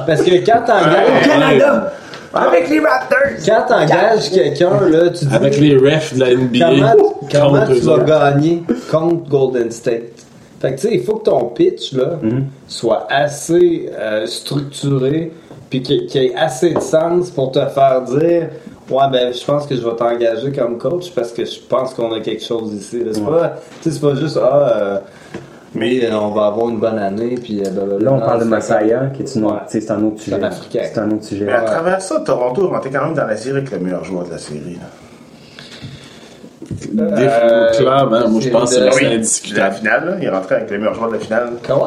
Parce 0.05 0.21
que 0.21 0.31
quand 0.45 0.61
t'engages. 0.65 1.27
Canada! 1.27 1.93
Avec 2.33 2.69
les 2.69 2.79
Raptors! 2.79 3.17
Quand 3.45 3.65
t'engages 3.67 4.29
quelqu'un, 4.31 4.79
là, 4.89 5.09
tu 5.09 5.25
dis. 5.25 5.35
Avec 5.35 5.57
les 5.59 5.75
refs 5.77 6.13
de 6.13 6.19
la 6.19 6.35
NBA. 6.35 6.95
Comment, 7.31 7.65
tu 7.65 7.79
vas 7.81 7.99
gagner 7.99 8.63
contre 8.91 9.29
Golden 9.29 9.71
State? 9.71 10.25
Fait 10.61 10.71
que 10.75 10.81
tu 10.81 10.87
sais, 10.89 10.93
il 10.95 11.03
faut 11.03 11.15
que 11.15 11.23
ton 11.29 11.45
pitch 11.45 11.93
là, 11.93 12.19
Mhm. 12.21 12.47
soit 12.67 13.07
assez 13.09 13.89
euh, 13.97 14.25
structuré 14.25 15.31
puis 15.69 15.81
qu'il 15.81 16.07
y 16.21 16.25
ait 16.25 16.35
assez 16.35 16.73
de 16.73 16.79
sens 16.81 17.29
pour 17.31 17.51
te 17.51 17.59
faire 17.67 18.01
dire 18.01 18.49
Ouais, 18.89 19.03
ben, 19.11 19.31
je 19.31 19.45
pense 19.45 19.67
que 19.67 19.75
je 19.75 19.81
vais 19.81 19.95
t'engager 19.95 20.51
comme 20.51 20.77
coach 20.79 21.11
parce 21.15 21.31
que 21.31 21.45
je 21.45 21.59
pense 21.69 21.93
qu'on 21.93 22.11
a 22.11 22.19
quelque 22.21 22.43
chose 22.43 22.73
ici. 22.73 23.03
C'est 23.11 23.23
pas, 23.23 23.55
pas 24.01 24.15
juste, 24.15 24.39
ah, 24.41 24.73
euh, 24.81 24.97
mais 25.75 26.03
euh, 26.03 26.15
on 26.19 26.29
va 26.29 26.47
avoir 26.47 26.69
une 26.69 26.79
bonne 26.79 26.97
année, 26.99 27.35
puis 27.41 27.61
euh, 27.65 27.69
blablabla. 27.69 28.05
Là, 28.05 28.13
on 28.13 28.19
parle 28.19 28.39
de 28.41 28.45
Masaya, 28.45 29.11
qui 29.15 29.23
est 29.23 29.35
une 29.35 29.45
Ouais. 29.45 29.51
autre, 29.51 29.63
c'est 29.67 29.91
un 29.91 30.03
autre 30.03 30.21
sujet. 30.21 30.35
un 30.37 30.43
Africain. 30.43 30.81
C'est 30.83 30.99
un 30.99 31.11
autre 31.11 31.23
sujet. 31.25 31.45
Mais 31.45 31.53
à 31.53 31.61
travers 31.61 32.01
ça, 32.01 32.19
Toronto 32.21 32.67
est 32.67 32.73
rentré 32.73 32.89
quand 32.89 33.05
même 33.05 33.13
dans 33.13 33.25
la 33.27 33.37
série 33.37 33.57
avec 33.57 33.71
le 33.71 33.79
meilleur 33.79 34.03
joueur 34.03 34.25
de 34.25 34.31
la 34.31 34.37
série. 34.37 34.59
là. 34.75 34.87
Des- 36.91 37.77
Clairement, 37.77 38.27
moi, 38.29 38.41
je 38.41 38.49
pense 38.49 38.75
que 38.75 38.79
Euh, 38.81 38.89
c'est 38.91 39.03
La 39.03 39.11
indiscutable. 39.11 39.75
finale, 39.75 40.05
là, 40.05 40.15
il 40.19 40.25
est 40.25 40.29
rentré 40.29 40.55
avec 40.55 40.69
le 40.71 40.77
meilleur 40.77 40.93
joueur 40.93 41.09
de 41.09 41.13
la 41.15 41.19
finale. 41.19 41.49
Kawhi. 41.65 41.79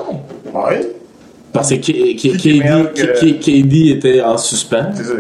Ouais, 0.53 0.91
Parce 1.53 1.69
que 1.71 1.75
K- 1.75 2.17
K- 2.17 2.37
KD, 2.37 2.93
que- 2.95 3.21
K- 3.21 3.39
KD 3.39 3.91
était 3.91 4.23
en 4.23 4.37
suspens. 4.39 4.87
c'est 4.95 5.05
ça. 5.05 5.13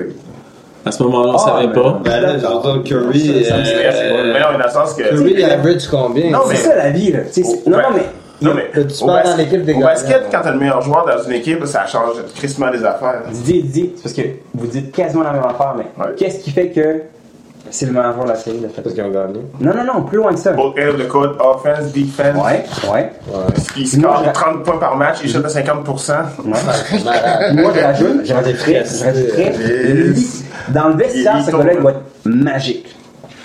À 0.84 0.90
ce 0.90 1.02
moment-là, 1.04 1.32
on 1.34 1.36
Ah, 1.36 1.38
savait 1.38 1.66
mais- 1.68 1.72
pas. 1.74 2.00
Ben 2.04 2.20
là, 2.20 2.28
je 2.38 2.46
veux 2.46 2.82
dire, 2.82 2.82
Curry. 2.84 3.44
Ça 3.44 3.56
me 3.56 3.60
euh, 3.60 3.64
stresse, 3.64 3.96
Mais 4.02 4.40
non, 4.40 4.58
dans 4.58 4.64
le 4.64 4.70
sens 4.70 4.94
que. 4.94 5.02
Curry, 5.10 5.34
il 5.38 5.44
average 5.44 5.86
combien? 5.88 6.30
Non, 6.30 6.38
mais- 6.48 6.56
C'est 6.56 6.68
ça 6.68 6.74
la 6.76 6.90
vie, 6.90 7.12
là. 7.12 7.18
Ouais. 7.20 7.42
non, 7.66 7.78
mais. 7.94 8.02
Non, 8.42 8.54
mais 8.54 8.70
Tu 8.72 9.02
au, 9.04 9.06
bas- 9.06 9.22
dans 9.22 9.36
l'équipe 9.36 9.64
des 9.64 9.74
au 9.74 9.78
gars. 9.80 9.86
basket, 9.86 10.22
quand 10.30 10.40
t'as 10.42 10.50
le 10.52 10.58
meilleur 10.58 10.82
joueur 10.82 11.04
dans 11.06 11.22
une 11.24 11.32
équipe, 11.32 11.64
ça 11.66 11.86
change 11.86 12.16
tristement 12.34 12.70
les 12.70 12.84
affaires. 12.84 13.22
Didier, 13.30 13.62
Didier, 13.62 13.92
c'est 13.96 14.02
parce 14.02 14.14
que 14.14 14.22
vous 14.54 14.66
dites 14.66 14.92
quasiment 14.92 15.22
la 15.22 15.32
même 15.32 15.44
affaire, 15.44 15.74
mais 15.76 15.84
Ouais. 16.04 16.12
qu'est-ce 16.16 16.40
qui 16.40 16.50
fait 16.50 16.68
que 16.68 17.02
c'est 17.70 17.86
le 17.86 17.92
meilleur 17.92 18.12
joueur 18.12 18.24
de 18.24 18.30
la 18.30 18.36
série, 18.36 18.58
de 18.58 18.68
fait? 18.68 18.82
Parce 18.82 18.94
qu'ils 18.94 19.04
ont 19.04 19.10
gagné. 19.10 19.40
Non, 19.60 19.72
non, 19.74 19.84
non, 19.94 20.02
plus 20.02 20.18
loin 20.18 20.32
que 20.32 20.38
ça. 20.38 20.52
Both 20.52 20.74
ends 20.78 20.98
the 20.98 21.08
court, 21.08 21.36
offense, 21.40 21.92
defense. 21.92 22.36
Ouais, 22.44 22.64
ouais. 22.92 23.12
Il 23.76 24.00
Moi, 24.00 24.10
score 24.16 24.24
je- 24.26 24.30
30 24.32 24.62
points 24.64 24.78
par 24.78 24.96
match, 24.96 25.18
il 25.24 25.30
shot 25.30 25.44
à 25.44 25.48
50%. 25.48 26.12
Malade. 26.44 27.54
Moi, 27.54 27.72
je 27.74 27.80
rajoute, 27.82 28.24
je 28.24 28.34
rajouterais, 28.34 28.84
je 28.84 29.04
rajouterais, 29.04 29.52
dans 30.68 30.88
le 30.88 30.94
vestiaire, 30.96 31.42
ce 31.44 31.50
gars-là, 31.50 31.72
il 31.74 31.80
doit 31.80 31.90
être 31.92 32.00
magique. 32.24 32.94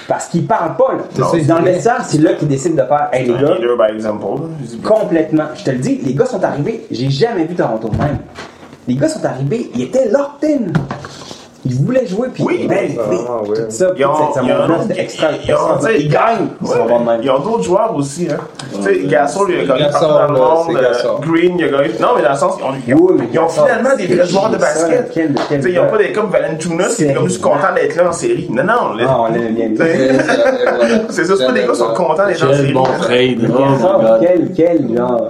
Parce 0.07 0.27
qu'il 0.27 0.45
parle 0.47 0.75
pas, 0.77 0.93
là. 0.93 1.03
Non, 1.19 1.25
C'est- 1.31 1.41
dans 1.41 1.59
le 1.59 1.65
vestiaire, 1.65 2.03
c'est 2.05 2.19
là 2.19 2.33
qu'il 2.33 2.47
décide 2.47 2.73
de 2.75 2.81
faire, 2.83 3.09
hey, 3.11 3.27
les 3.27 3.33
gars, 3.33 3.55
leader 3.55 3.77
by 3.77 3.93
example. 3.95 4.41
là. 4.41 4.77
complètement. 4.83 5.43
Je 5.55 5.63
te 5.65 5.71
le 5.71 5.77
dis, 5.79 5.97
les 6.03 6.13
gars 6.13 6.25
sont 6.25 6.43
arrivés, 6.43 6.85
j'ai 6.89 7.09
jamais 7.09 7.43
vu 7.45 7.55
Toronto 7.55 7.89
de 7.89 7.97
même. 7.97 8.19
Les 8.87 8.95
gars 8.95 9.09
sont 9.09 9.25
arrivés, 9.25 9.69
ils 9.75 9.83
étaient 9.83 10.09
locked 10.09 10.49
in. 10.49 10.71
Ils 11.69 11.75
voulaient 11.75 12.07
jouer, 12.07 12.29
puis 12.33 12.43
Oui, 12.43 12.65
ben, 12.67 12.89
c'est 12.89 13.83
vraiment 13.85 14.17
tout 14.17 14.33
ça, 14.33 14.37
ça, 14.69 14.81
c'était 14.87 15.01
extra, 15.01 15.27
ils 15.97 16.07
gagnent, 16.09 16.47
ils 17.23 17.29
ont 17.29 17.39
d'autres 17.39 17.63
joueurs 17.63 17.93
aussi. 17.95 18.27
Hein. 18.31 18.37
Tu 18.75 18.81
sais, 18.83 18.99
Gasol, 19.05 19.51
il 19.51 19.59
a 19.71 19.75
gagné 19.75 19.89
partout 19.91 20.05
dans 20.07 20.27
le 20.27 20.39
monde. 20.39 20.77
euh. 20.77 21.19
Green, 21.21 21.55
il 21.59 21.65
a 21.65 21.67
gagné. 21.69 21.89
Non, 21.99 22.07
mais 22.15 22.23
dans 22.23 22.31
le 22.31 22.35
sens, 22.37 22.57
ils 22.87 22.93
ont, 22.93 22.99
Oui, 22.99 23.13
finalement 23.49 23.95
des 23.97 24.07
vrais 24.07 24.25
joueurs 24.27 24.49
de 24.49 24.57
basket. 24.57 25.11
Quel- 25.13 25.35
quel 25.49 25.59
Tu 25.59 25.63
sais, 25.63 25.71
ils 25.71 25.75
n'ont 25.75 25.83
gars? 25.83 25.89
pas 25.89 25.97
des 25.97 26.11
comme 26.13 26.29
Valanciunas 26.29 26.95
qui 26.95 27.03
est 27.05 27.13
comme 27.13 27.27
juste 27.27 27.41
content 27.41 27.73
d'être 27.75 27.95
là 27.95 28.09
en 28.09 28.11
série. 28.13 28.47
Non, 28.49 28.63
non. 28.63 28.73
Ah, 29.07 29.17
on 29.21 29.33
l'aime 29.33 29.53
bien. 29.53 29.69
Tu 29.69 29.77
sais, 29.77 30.09
C'est 31.09 31.25
ça, 31.25 31.33
c'est 31.37 31.45
pas 31.45 31.51
des 31.51 31.61
gars 31.61 31.67
qui 31.71 31.75
sont 31.75 31.93
contents 31.93 32.25
d'être 32.27 32.43
en 32.43 32.47
Quel 32.47 32.55
série. 32.57 32.73
bon 32.73 32.83
trade. 32.99 33.51
Oh 33.51 34.01
quel, 34.21 34.51
quel, 34.55 34.95
genre. 34.95 35.21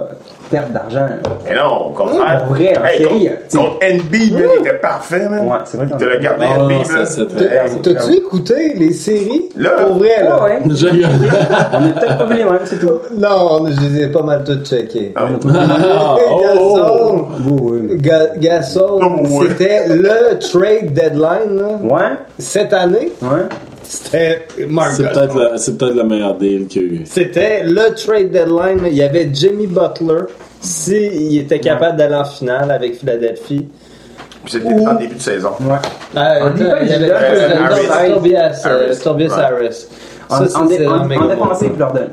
Perte 0.50 0.72
d'argent. 0.72 1.06
Mais 1.44 1.54
non, 1.56 1.86
au 1.88 1.90
contraire. 1.90 2.44
Pour 2.44 2.54
vrai, 2.56 2.76
en 2.78 2.84
Hey, 2.84 2.98
série, 2.98 3.30
tu 3.50 3.56
contre 3.58 3.76
NB, 3.82 4.14
il 4.14 4.38
était 4.60 4.74
parfait, 4.74 5.28
man. 5.28 5.46
Ouais, 5.46 5.56
c'est 5.64 5.76
vrai 5.76 5.86
Il 5.86 5.92
qu'on- 5.92 5.98
te 5.98 6.04
l'a 6.04 6.16
gardé, 6.18 6.44
NB, 6.46 7.82
T'as-tu 7.82 8.12
écouté 8.16 8.74
les 8.76 8.92
séries? 8.92 9.48
Là. 9.56 9.70
Pour 9.86 9.98
vrai, 9.98 10.24
là? 10.24 10.42
Ouais, 10.42 10.58
On 10.64 10.68
est 10.70 11.92
peut-être 11.94 12.18
pas 12.18 12.24
vu 12.26 12.36
les 12.36 12.44
mêmes, 12.44 12.58
c'est 12.64 12.78
tout. 12.78 12.98
Non, 13.16 13.66
je 13.66 13.80
les 13.88 14.02
ai 14.04 14.08
pas 14.08 14.22
mal 14.22 14.44
toutes 14.44 14.66
checkées. 14.66 15.12
Ah, 15.16 15.26
Hey, 16.18 16.42
Gasol, 16.42 17.24
Oui, 17.46 17.58
oui. 17.90 17.96
Ga- 17.98 18.36
Gasol, 18.38 19.02
Oh, 19.02 19.20
ouais. 19.40 19.48
c'était 19.48 19.88
le 19.88 20.38
trade 20.38 20.92
deadline, 20.92 21.56
là. 21.56 21.68
Ouais, 21.82 22.16
Cette 22.38 22.72
année, 22.72 23.12
ouais. 23.22 23.28
C'était 23.88 24.46
C'est 24.56 24.66
peut-être 25.14 25.34
la, 25.36 25.56
c'est 25.58 25.78
peut-être 25.78 25.94
la 25.96 26.04
meilleure 26.04 26.34
deal 26.36 26.66
qu'il 26.66 26.82
y 26.82 26.84
a 26.84 26.88
eu. 26.88 27.02
C'était 27.06 27.62
le 27.64 27.94
trade 27.94 28.30
deadline. 28.30 28.80
Il 28.86 28.94
y 28.96 29.02
avait 29.02 29.28
Jimmy 29.32 29.66
Butler. 29.66 30.24
S'il 30.60 31.38
était 31.38 31.60
capable 31.60 31.96
d'aller 31.96 32.16
en 32.16 32.24
finale 32.24 32.70
avec 32.70 32.98
Philadelphie. 32.98 33.66
Puis 34.44 34.52
c'était 34.52 34.74
en 34.86 34.94
début 34.94 35.14
de 35.14 35.20
saison. 35.20 35.50
Ouais. 35.60 35.76
Ah, 36.16 36.38
En 36.42 36.50
défense, 36.50 36.78
il 36.82 36.88
y 36.88 36.94
avait 36.94 38.12
Tobias, 38.14 38.62
Harris. 38.64 39.86
Euh, 40.30 40.46
bon. 41.18 41.28
défensif, 41.28 41.68
je 41.74 41.78
leur 41.78 41.92
donne. 41.92 42.10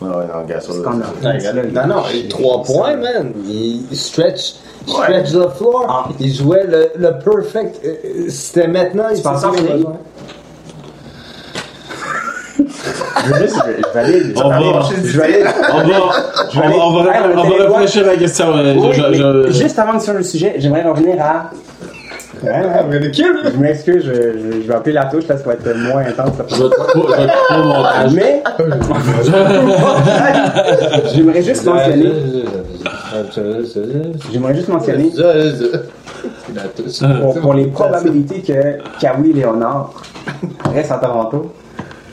Ouais, 0.00 0.08
non. 0.08 1.70
Non, 1.72 1.86
non, 1.86 2.02
il- 2.14 2.28
trois 2.28 2.62
points, 2.62 2.96
man. 2.96 3.32
Il 3.48 3.84
stretch, 3.96 4.54
stretch 4.86 5.30
the 5.32 5.48
floor. 5.56 5.86
Ah. 5.88 6.08
Il 6.20 6.34
jouait 6.34 6.64
le, 6.66 6.90
le 6.96 7.10
perfect. 7.18 7.80
euh, 7.84 7.94
C'était 8.28 8.68
maintenant. 8.68 9.04
il 9.14 9.22
penses 9.22 9.40
s'est 9.40 9.46
en 9.46 9.52
finir? 9.52 9.86
Je 13.24 13.30
valide. 13.94 14.32
On 14.42 14.48
va, 14.48 14.56
Allez, 14.56 14.66
on 14.66 14.72
va, 14.72 14.80
je 14.90 14.94
Je 15.08 15.18
vais 15.18 15.24
aller- 15.24 15.44
on 15.74 15.78
va, 15.78 15.84
on 16.86 17.02
va, 17.02 17.14
Hey, 17.14 17.20
on 17.24 17.28
va 17.36 17.42
on 17.42 17.44
était 17.50 17.62
réfléchir 17.66 18.02
à 18.02 18.06
la 18.12 18.16
question. 18.16 18.46
euh, 18.56 18.74
Oui, 18.76 18.88
je- 18.92 19.02
mais 19.02 19.14
je- 19.16 19.50
Juste 19.52 19.78
avant 19.78 19.94
de 19.94 20.00
sur 20.02 20.12
le 20.14 20.22
sujet, 20.22 20.54
j'aimerais 20.58 20.82
revenir 20.82 21.16
à. 21.22 21.50
Ah, 22.44 22.82
ridicule. 22.90 23.36
Je 23.54 23.58
m'excuse, 23.58 24.02
je, 24.04 24.12
je, 24.12 24.62
je 24.62 24.66
vais 24.66 24.74
appeler 24.74 24.94
la 24.94 25.04
touche 25.04 25.24
parce 25.28 25.42
que 25.42 25.50
ça 25.50 25.56
va 25.56 25.70
être 25.70 25.76
moins 25.78 26.02
intense. 26.02 26.36
ça. 26.36 26.44
je 26.48 26.56
vais 26.56 26.62
montage. 27.62 28.12
Mais, 28.14 28.42
j'aimerais 31.14 31.42
juste 31.42 31.64
mentionner, 31.64 32.12
j'aimerais 34.32 34.54
juste 34.54 34.68
mentionner 34.68 35.10
pour, 37.20 37.40
pour 37.40 37.54
les 37.54 37.66
probabilités 37.66 38.40
que 38.40 38.78
Kawhi 39.00 39.32
Leonard 39.32 39.92
reste 40.72 40.92
à 40.92 40.98
Toronto. 40.98 41.52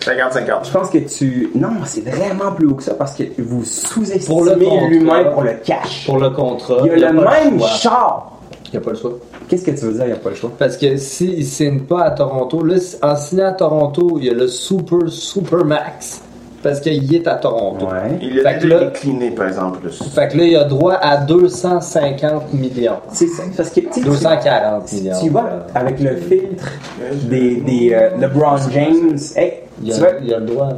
50-50. 0.01 0.65
Je 0.65 0.71
pense 0.71 0.89
que 0.89 0.97
tu. 0.99 1.51
Non, 1.55 1.69
c'est 1.85 2.07
vraiment 2.07 2.51
plus 2.53 2.67
haut 2.67 2.75
que 2.75 2.83
ça 2.83 2.93
parce 2.93 3.13
que 3.13 3.23
vous 3.37 3.57
Pour 3.57 3.59
le 3.59 3.65
sous-estimez 3.65 4.87
l'humain 4.89 5.25
pour 5.25 5.43
le 5.43 5.53
cash. 5.63 6.05
Pour 6.05 6.19
le 6.19 6.29
contrat. 6.29 6.77
Il 6.83 6.87
y 6.87 6.89
a 6.91 6.95
il 6.95 7.01
y 7.01 7.05
a 7.05 7.11
le 7.11 7.19
même 7.19 7.61
char. 7.61 8.31
Il 8.65 8.71
n'y 8.71 8.77
a 8.77 8.81
pas 8.81 8.91
le 8.91 8.97
choix. 8.97 9.11
Qu'est-ce 9.47 9.65
que 9.65 9.71
tu 9.71 9.85
veux 9.85 9.93
dire, 9.93 10.03
il 10.03 10.07
n'y 10.07 10.13
a 10.13 10.17
pas 10.17 10.29
le 10.29 10.35
choix? 10.35 10.51
Parce 10.57 10.77
que 10.77 10.95
s'il 10.97 11.39
ne 11.39 11.43
signe 11.43 11.79
pas 11.81 12.03
à 12.03 12.11
Toronto, 12.11 12.63
là, 12.63 12.75
en 13.01 13.15
signant 13.15 13.47
à 13.47 13.53
Toronto, 13.53 14.17
il 14.19 14.25
y 14.25 14.29
a 14.29 14.33
le 14.33 14.47
super, 14.47 14.99
super 15.07 15.65
max. 15.65 16.21
Parce 16.61 16.81
qu'il 16.81 17.15
est 17.15 17.25
à 17.27 17.35
Toronto. 17.35 17.85
Ouais. 17.85 18.17
Il 18.21 18.45
a 18.45 18.53
déjà 18.55 18.79
décliné, 18.85 19.31
par 19.31 19.47
exemple. 19.47 19.79
le- 19.83 19.89
Fait 19.91 20.27
que 20.27 20.37
là, 20.37 20.43
il 20.43 20.55
a 20.57 20.65
droit 20.65 20.95
à 20.95 21.17
250 21.17 22.53
millions. 22.53 22.97
C'est 23.13 23.27
ça. 23.27 23.43
Parce 23.55 23.69
que, 23.69 23.79
tu 23.79 23.87
sais, 23.93 23.99
tu- 24.01 24.05
240 24.05 24.91
millions. 24.93 25.15
Tu 25.21 25.29
vas 25.29 25.65
avec 25.73 25.99
le 26.01 26.15
filtre 26.17 26.65
des, 27.29 27.55
des 27.57 27.93
euh, 27.93 28.09
LeBron 28.19 28.57
James. 28.73 29.17
Hey, 29.37 29.53
Il 29.81 29.89
tu 29.93 29.95
a, 29.95 29.99
vois, 29.99 30.09
il 30.21 30.33
a 30.33 30.39
le 30.39 30.45
droit, 30.47 30.67
là. 30.67 30.75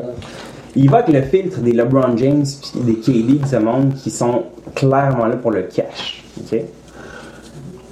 il 0.76 0.90
va 0.90 0.98
avec 1.00 1.16
le 1.16 1.22
filtre 1.24 1.60
des 1.62 1.72
LeBron 1.72 2.16
James 2.16 2.46
puis 2.46 2.82
des 2.82 2.96
KD 3.00 3.40
de 3.42 3.48
ce 3.48 3.56
monde 3.56 3.94
qui 3.96 4.12
sont 4.12 4.44
clairement 4.76 5.26
là 5.26 5.36
pour 5.38 5.50
le 5.52 5.64
cash. 5.64 6.24
OK? 6.40 6.60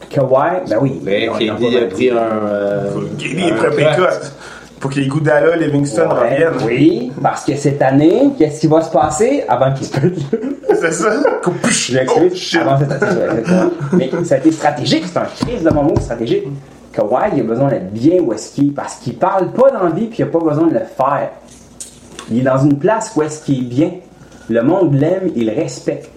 Kawhi, 0.10 0.62
ben 0.68 0.78
oui. 0.82 1.00
Mais 1.04 1.30
on- 1.30 1.34
on 1.34 1.38
KD 1.38 1.52
a 1.52 1.56
dire. 1.70 1.90
pris 1.90 2.10
un. 2.10 2.16
euh, 2.18 2.90
Il 3.20 3.40
est 3.48 3.52
prêt. 3.54 3.70
Pour 4.80 4.91
que 4.91 4.95
les 4.99 5.07
Goudala, 5.07 5.55
Livingston 5.57 6.07
Ouais, 6.09 6.45
reviennent. 6.47 6.65
oui, 6.67 7.11
parce 7.21 7.43
que 7.43 7.55
cette 7.55 7.82
année, 7.82 8.30
qu'est-ce 8.38 8.61
qui 8.61 8.67
va 8.67 8.82
se 8.82 8.89
passer 8.91 9.43
avant 9.47 9.73
qu'il 9.73 9.86
se 9.86 9.99
pète? 9.99 10.13
C'est 10.80 10.91
ça? 10.93 11.11
Coupuche. 11.43 11.91
Je 11.91 11.99
Oh, 12.57 12.61
avant 12.61 12.80
cette 12.80 13.03
année. 13.03 13.41
Mais 13.93 14.09
ça 14.23 14.36
a 14.36 14.38
été 14.38 14.51
stratégique, 14.51 15.03
c'est 15.11 15.19
un 15.19 15.25
crise 15.25 15.63
de 15.63 15.69
moment 15.69 15.95
stratégique. 15.99 16.45
Kawhi, 16.93 17.32
il 17.36 17.39
a 17.41 17.43
besoin 17.43 17.69
d'être 17.69 17.91
bien 17.91 18.19
où 18.21 18.32
est-ce 18.34 18.53
qu'il 18.55 18.69
est, 18.69 18.71
parce 18.71 18.95
qu'il 18.95 19.15
parle 19.15 19.51
pas 19.51 19.69
d'envie 19.71 20.05
puis 20.07 20.19
il 20.19 20.23
a 20.23 20.27
pas 20.27 20.39
besoin 20.39 20.67
de 20.67 20.73
le 20.73 20.80
faire. 20.80 21.30
Il 22.32 22.39
est 22.39 22.43
dans 22.43 22.59
une 22.59 22.77
place 22.77 23.11
où 23.15 23.21
est-ce 23.21 23.43
qu'il 23.43 23.59
est 23.59 23.67
bien. 23.67 23.91
Le 24.47 24.63
monde 24.63 24.93
l'aime, 24.95 25.30
il 25.36 25.47
le 25.47 25.53
respecte. 25.53 26.09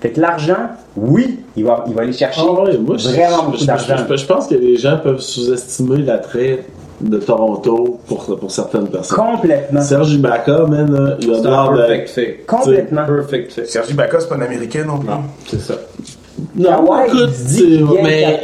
Fait 0.00 0.10
que 0.10 0.20
l'argent, 0.20 0.70
oui, 0.96 1.40
il 1.56 1.64
va, 1.64 1.84
il 1.86 1.94
va 1.94 2.02
aller 2.02 2.12
chercher 2.12 2.40
Ah 2.44 2.50
ouais, 2.62 2.78
moi, 2.78 2.96
je, 2.96 3.08
vraiment 3.08 3.36
je- 3.38 3.44
beaucoup 3.46 3.56
je- 3.58 3.66
d'argent. 3.66 3.96
je- 4.08 4.16
je 4.16 4.26
pense 4.26 4.46
que 4.46 4.54
les 4.54 4.76
gens 4.76 4.98
peuvent 5.02 5.20
sous-estimer 5.20 5.98
l'attrait 5.98 6.64
de 7.00 7.18
Toronto 7.18 8.00
pour, 8.06 8.38
pour 8.38 8.50
certaines 8.50 8.88
personnes. 8.88 9.18
Complètement. 9.18 9.82
Serge 9.82 10.12
Ibaka, 10.14 10.64
man, 10.64 10.92
là, 10.92 11.16
il 11.20 11.32
a 11.32 11.38
l'air 11.40 11.72
de... 11.72 11.76
perfect 11.76 12.08
fit. 12.08 12.44
Complètement. 12.46 13.04
Perfect 13.04 13.52
fit. 13.52 13.66
Sergi 13.66 13.94
Bacca, 13.94 14.20
c'est 14.20 14.28
pas 14.28 14.36
un 14.36 14.42
Américain 14.42 14.84
non 14.84 14.98
plus. 14.98 15.08
C'est 15.46 15.60
ça. 15.60 15.74
Non, 16.56 16.84
Kawhi, 16.86 17.06
écoute, 17.08 17.30
il 17.58 17.76
vient 17.84 18.02
mais 18.02 18.40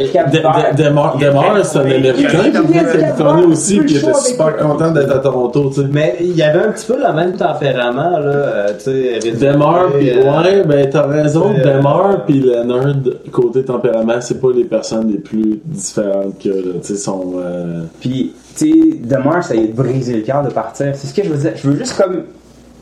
Demar, 0.76 1.16
Demar, 1.18 1.64
c'est 1.64 1.78
un 1.78 1.88
Il 1.88 1.94
Américain 1.94 2.38
de 2.44 2.50
Cap-Vert, 2.52 2.92
Californie 2.92 3.44
aussi, 3.44 3.78
puis 3.80 3.90
il 3.92 3.96
était 3.98 4.14
super 4.14 4.56
content 4.56 4.90
d'être 4.90 5.14
à 5.14 5.18
Toronto, 5.18 5.70
tu 5.74 5.80
sais. 5.82 5.86
Mais 5.90 6.16
il 6.20 6.34
y 6.36 6.42
avait 6.42 6.60
un 6.66 6.72
petit 6.72 6.86
peu 6.86 6.96
le 6.96 7.12
même 7.14 7.32
tempérament, 7.36 8.18
là. 8.18 8.26
euh, 8.26 8.68
tu 8.78 9.20
sais, 9.20 9.32
Demar, 9.32 9.92
puis 9.92 10.10
euh, 10.10 10.22
ouais, 10.42 10.64
ben 10.64 10.88
t'as 10.90 11.06
raison, 11.06 11.52
euh, 11.56 11.76
Demar 11.78 12.24
puis 12.24 12.40
Leonard, 12.40 12.94
côté 13.30 13.64
tempérament, 13.64 14.20
c'est 14.20 14.40
pas 14.40 14.52
les 14.54 14.64
personnes 14.64 15.10
les 15.10 15.18
plus 15.18 15.60
différentes 15.64 16.38
que, 16.42 16.48
tu 16.48 16.78
sais, 16.82 16.96
sont... 16.96 17.32
euh, 17.36 17.82
Puis, 18.00 18.32
tu 18.56 18.70
sais, 18.70 18.98
demain, 19.02 19.40
ça 19.42 19.54
y 19.54 19.64
est 19.64 19.68
de 19.68 19.72
briser 19.76 20.14
le 20.16 20.22
cœur 20.22 20.42
de 20.42 20.50
partir. 20.50 20.88
C'est 20.94 21.06
ce 21.06 21.14
que 21.14 21.24
je 21.24 21.30
veux 21.32 21.38
dire. 21.38 21.52
Je 21.56 21.68
veux 21.68 21.76
juste 21.76 21.96
comme. 22.00 22.22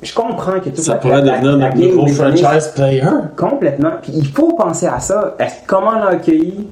Je 0.02 0.14
comprends 0.14 0.58
que 0.60 0.70
tout 0.70 0.80
ça 0.80 0.94
pourrait 0.94 1.22
devenir 1.22 1.56
notre 1.58 1.76
nouveau 1.76 2.06
franchise 2.06 2.72
player. 2.74 3.02
Complètement. 3.36 3.92
Puis 4.02 4.12
il 4.16 4.26
faut 4.26 4.52
penser 4.54 4.86
à 4.86 4.98
ça. 5.00 5.34
Est-ce- 5.38 5.54
comment 5.66 5.92
l'a 5.92 6.08
accueilli? 6.08 6.66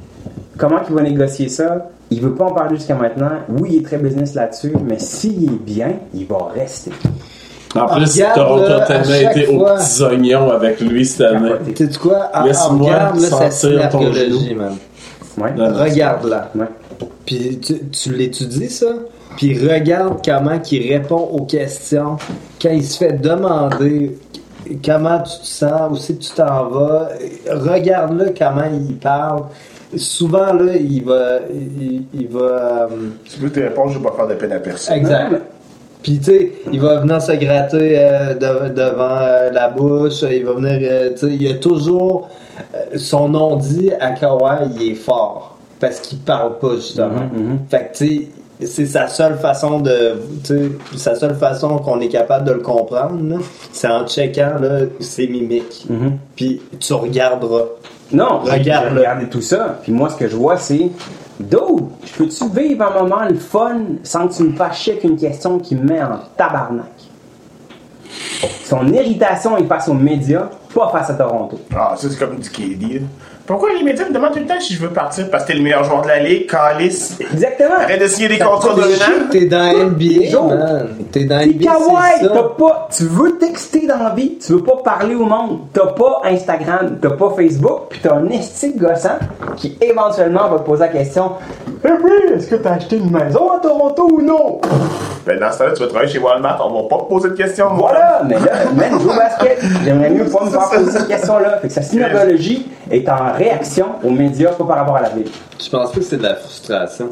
Comment 0.56 0.78
il 0.88 0.94
va 0.94 1.02
négocier 1.02 1.48
ça? 1.48 1.88
Il 2.10 2.20
veut 2.22 2.34
pas 2.34 2.46
en 2.46 2.52
parler 2.52 2.76
jusqu'à 2.76 2.94
maintenant. 2.94 3.30
Oui, 3.50 3.68
il 3.72 3.78
est 3.80 3.84
très 3.84 3.98
business 3.98 4.34
là-dessus, 4.34 4.72
mais 4.88 4.98
s'il 4.98 5.44
est 5.44 5.62
bien, 5.62 5.92
il 6.14 6.26
va 6.26 6.38
rester. 6.54 6.90
En 7.76 7.86
plus, 7.86 8.14
regarde, 8.14 8.34
Toronto 8.34 8.62
là, 8.62 8.76
a 8.78 8.82
à 8.82 8.86
tellement 8.86 9.04
chaque 9.04 9.36
été 9.36 9.46
aux 9.54 9.58
fois- 9.58 9.74
petits 9.76 10.02
oignons 10.02 10.50
avec 10.50 10.80
lui 10.80 11.04
cette 11.04 11.20
année. 11.20 11.50
Tu 11.76 11.86
sais 11.92 11.98
quoi? 11.98 12.30
Ah, 12.32 12.44
Laisse-moi 12.46 12.90
regarde 12.92 13.20
là, 13.20 13.28
sa 13.28 13.50
sentir 13.50 13.88
ton 13.90 14.12
genou. 14.12 14.40
man. 14.56 14.76
Ouais. 15.36 15.50
Regarde-la. 15.68 16.50
Ouais. 16.56 16.66
Puis 17.26 17.58
tu, 17.60 17.78
tu 17.90 18.12
l'étudies, 18.14 18.70
ça? 18.70 18.86
Puis 19.38 19.56
regarde 19.56 20.18
comment 20.24 20.60
il 20.68 20.92
répond 20.92 21.14
aux 21.32 21.44
questions. 21.44 22.16
Quand 22.60 22.70
il 22.70 22.84
se 22.84 22.98
fait 22.98 23.12
demander 23.12 24.18
comment 24.84 25.20
tu 25.22 25.38
te 25.40 25.46
sens, 25.46 25.92
où 25.92 25.94
c'est 25.96 26.14
que 26.14 26.24
tu 26.24 26.32
t'en 26.32 26.68
vas, 26.70 27.10
regarde-le 27.48 28.34
comment 28.36 28.64
il 28.70 28.96
parle. 28.96 29.44
Souvent, 29.96 30.52
là, 30.52 30.74
il 30.74 31.04
va... 31.04 31.38
Il, 31.54 32.02
il 32.12 32.26
va... 32.28 32.40
euh, 32.40 32.88
Tu 33.24 33.38
veux 33.38 33.50
tes 33.50 33.62
réponses, 33.62 33.92
je 33.92 33.98
vais 33.98 34.04
pas 34.04 34.12
faire 34.16 34.26
de 34.26 34.34
peine 34.34 34.52
à 34.52 34.58
personne. 34.58 34.96
Exact. 34.98 35.40
Puis, 36.02 36.18
tu 36.18 36.24
sais, 36.24 36.52
il 36.72 36.80
va 36.80 37.00
venir 37.00 37.22
se 37.22 37.32
gratter 37.32 37.94
euh, 37.96 38.34
de- 38.34 38.74
devant 38.74 39.18
euh, 39.20 39.50
la 39.52 39.68
bouche, 39.68 40.22
il 40.30 40.44
va 40.44 40.52
venir, 40.54 40.80
euh, 40.82 41.10
tu 41.12 41.18
sais, 41.18 41.26
il 41.28 41.42
y 41.44 41.48
a 41.50 41.54
toujours 41.54 42.28
euh, 42.74 42.96
son 42.96 43.28
nom 43.28 43.54
dit 43.56 43.92
à 44.00 44.10
Kawhi, 44.10 44.68
il 44.80 44.90
est 44.92 44.94
fort. 44.96 45.56
Parce 45.80 46.00
qu'il 46.00 46.18
parle 46.18 46.58
pas, 46.58 46.74
justement. 46.74 47.22
Fait 47.70 47.90
que, 47.92 47.96
tu 47.98 48.06
sais, 48.08 48.28
c'est 48.60 48.86
sa 48.86 49.08
seule 49.08 49.38
façon 49.38 49.80
de, 49.80 50.16
tu 50.44 50.54
sais, 50.54 50.70
sa 50.96 51.14
seule 51.14 51.36
façon 51.36 51.78
qu'on 51.78 52.00
est 52.00 52.08
capable 52.08 52.46
de 52.46 52.52
le 52.52 52.60
comprendre, 52.60 53.20
là, 53.28 53.36
c'est 53.72 53.88
en 53.88 54.06
checkant, 54.06 54.58
là, 54.60 54.80
ses 55.00 55.28
mimiques. 55.28 55.86
Puis, 56.34 56.60
tu 56.80 56.92
regarderas. 56.92 57.66
Non, 58.10 58.40
regarde 58.40 58.96
regarder 58.96 59.28
tout 59.28 59.42
ça. 59.42 59.78
Puis 59.82 59.92
moi, 59.92 60.08
ce 60.08 60.16
que 60.16 60.28
je 60.28 60.36
vois, 60.36 60.56
c'est 60.56 60.90
D'où 61.40 61.92
peux-tu 62.16 62.48
vivre 62.48 62.84
un 62.84 63.02
moment 63.02 63.24
le 63.28 63.36
fun 63.36 63.80
sans 64.02 64.26
que 64.26 64.34
tu 64.34 64.42
me 64.42 64.56
fasses 64.56 64.78
chier 64.78 64.94
avec 64.94 65.04
une 65.04 65.16
question 65.16 65.58
qui 65.58 65.76
me 65.76 65.84
met 65.84 66.02
en 66.02 66.18
tabarnak? 66.36 66.86
Son 68.64 68.86
irritation 68.88 69.56
est 69.56 69.64
face 69.64 69.88
aux 69.88 69.94
médias, 69.94 70.48
pas 70.74 70.90
face 70.90 71.10
à 71.10 71.14
Toronto. 71.14 71.58
Ah, 71.74 71.94
ça, 71.96 72.08
c'est 72.10 72.18
comme 72.18 72.38
du 72.38 72.50
KD. 72.50 73.02
Pourquoi 73.48 73.70
les 73.72 73.82
médias 73.82 74.06
me 74.06 74.12
demandent 74.12 74.34
tout 74.34 74.40
le 74.40 74.44
temps 74.44 74.60
si 74.60 74.74
je 74.74 74.78
veux 74.82 74.90
partir? 74.90 75.30
Parce 75.30 75.44
que 75.44 75.48
t'es 75.48 75.54
le 75.54 75.62
meilleur 75.62 75.82
joueur 75.82 76.02
de 76.02 76.08
la 76.08 76.18
ligue, 76.18 76.46
Calice. 76.46 77.16
Exactement. 77.18 77.76
Arrête 77.80 77.98
de 77.98 78.06
signer 78.06 78.28
des 78.28 78.38
contrats 78.38 78.74
de. 78.74 78.82
T'es 79.30 79.46
dans 79.46 79.72
NBA. 79.72 80.04
T'es 81.10 81.24
dans 81.24 81.46
NBA, 81.46 81.64
kawaii, 81.64 82.20
t'as 82.20 82.42
pas, 82.42 82.88
tu 82.94 83.04
veux 83.04 83.38
texter 83.38 83.86
dans 83.86 84.02
la 84.02 84.10
vie, 84.10 84.36
tu 84.36 84.52
veux 84.52 84.62
pas 84.62 84.76
parler 84.84 85.14
au 85.14 85.24
monde, 85.24 85.60
t'as 85.72 85.86
pas 85.86 86.20
Instagram, 86.24 86.98
t'as 87.00 87.10
pas 87.10 87.30
Facebook, 87.34 87.84
puis 87.88 88.00
t'as 88.02 88.16
un 88.16 88.28
esti 88.28 88.74
gossant 88.76 89.18
qui 89.56 89.78
éventuellement 89.80 90.48
va 90.50 90.58
te 90.58 90.64
poser 90.64 90.80
la 90.82 90.88
question 90.88 91.32
Eh 91.82 91.88
oui, 92.04 92.34
est-ce 92.34 92.48
que 92.48 92.56
t'as 92.56 92.72
acheté 92.74 92.96
une 92.96 93.10
maison 93.10 93.50
à 93.52 93.60
Toronto 93.60 94.08
ou 94.12 94.20
non? 94.20 94.60
Ben, 95.24 95.38
dans 95.40 95.52
ce 95.52 95.58
temps-là, 95.58 95.72
tu 95.72 95.82
vas 95.82 95.88
travailler 95.88 96.12
chez 96.12 96.18
Walmart, 96.18 96.62
on 96.64 96.82
va 96.82 96.88
pas 96.88 97.04
te 97.04 97.08
poser 97.08 97.28
de 97.30 97.34
questions. 97.34 97.68
Voilà, 97.74 98.22
mais 98.26 98.36
là, 98.36 98.90
joue 98.98 99.10
au 99.10 99.14
basket, 99.14 99.58
J'aimerais 99.84 100.10
mieux 100.10 100.24
pas 100.24 100.44
me 100.44 100.50
faire 100.50 100.70
poser 100.70 100.90
cette 100.90 101.08
question-là. 101.08 101.58
Fait 101.58 101.68
que 101.68 101.74
sa 101.74 101.82
synagogie 101.82 102.66
est 102.90 103.08
en 103.08 103.32
réaction 103.38 103.86
aux 104.02 104.10
médias, 104.10 104.52
pas 104.52 104.64
par 104.64 104.76
rapport 104.78 104.96
à 104.96 105.02
la 105.02 105.10
ville. 105.10 105.30
Je 105.58 105.70
pense 105.70 105.92
pas 105.92 105.98
que 105.98 106.04
c'est 106.04 106.18
de 106.18 106.22
la 106.22 106.34
frustration. 106.34 107.08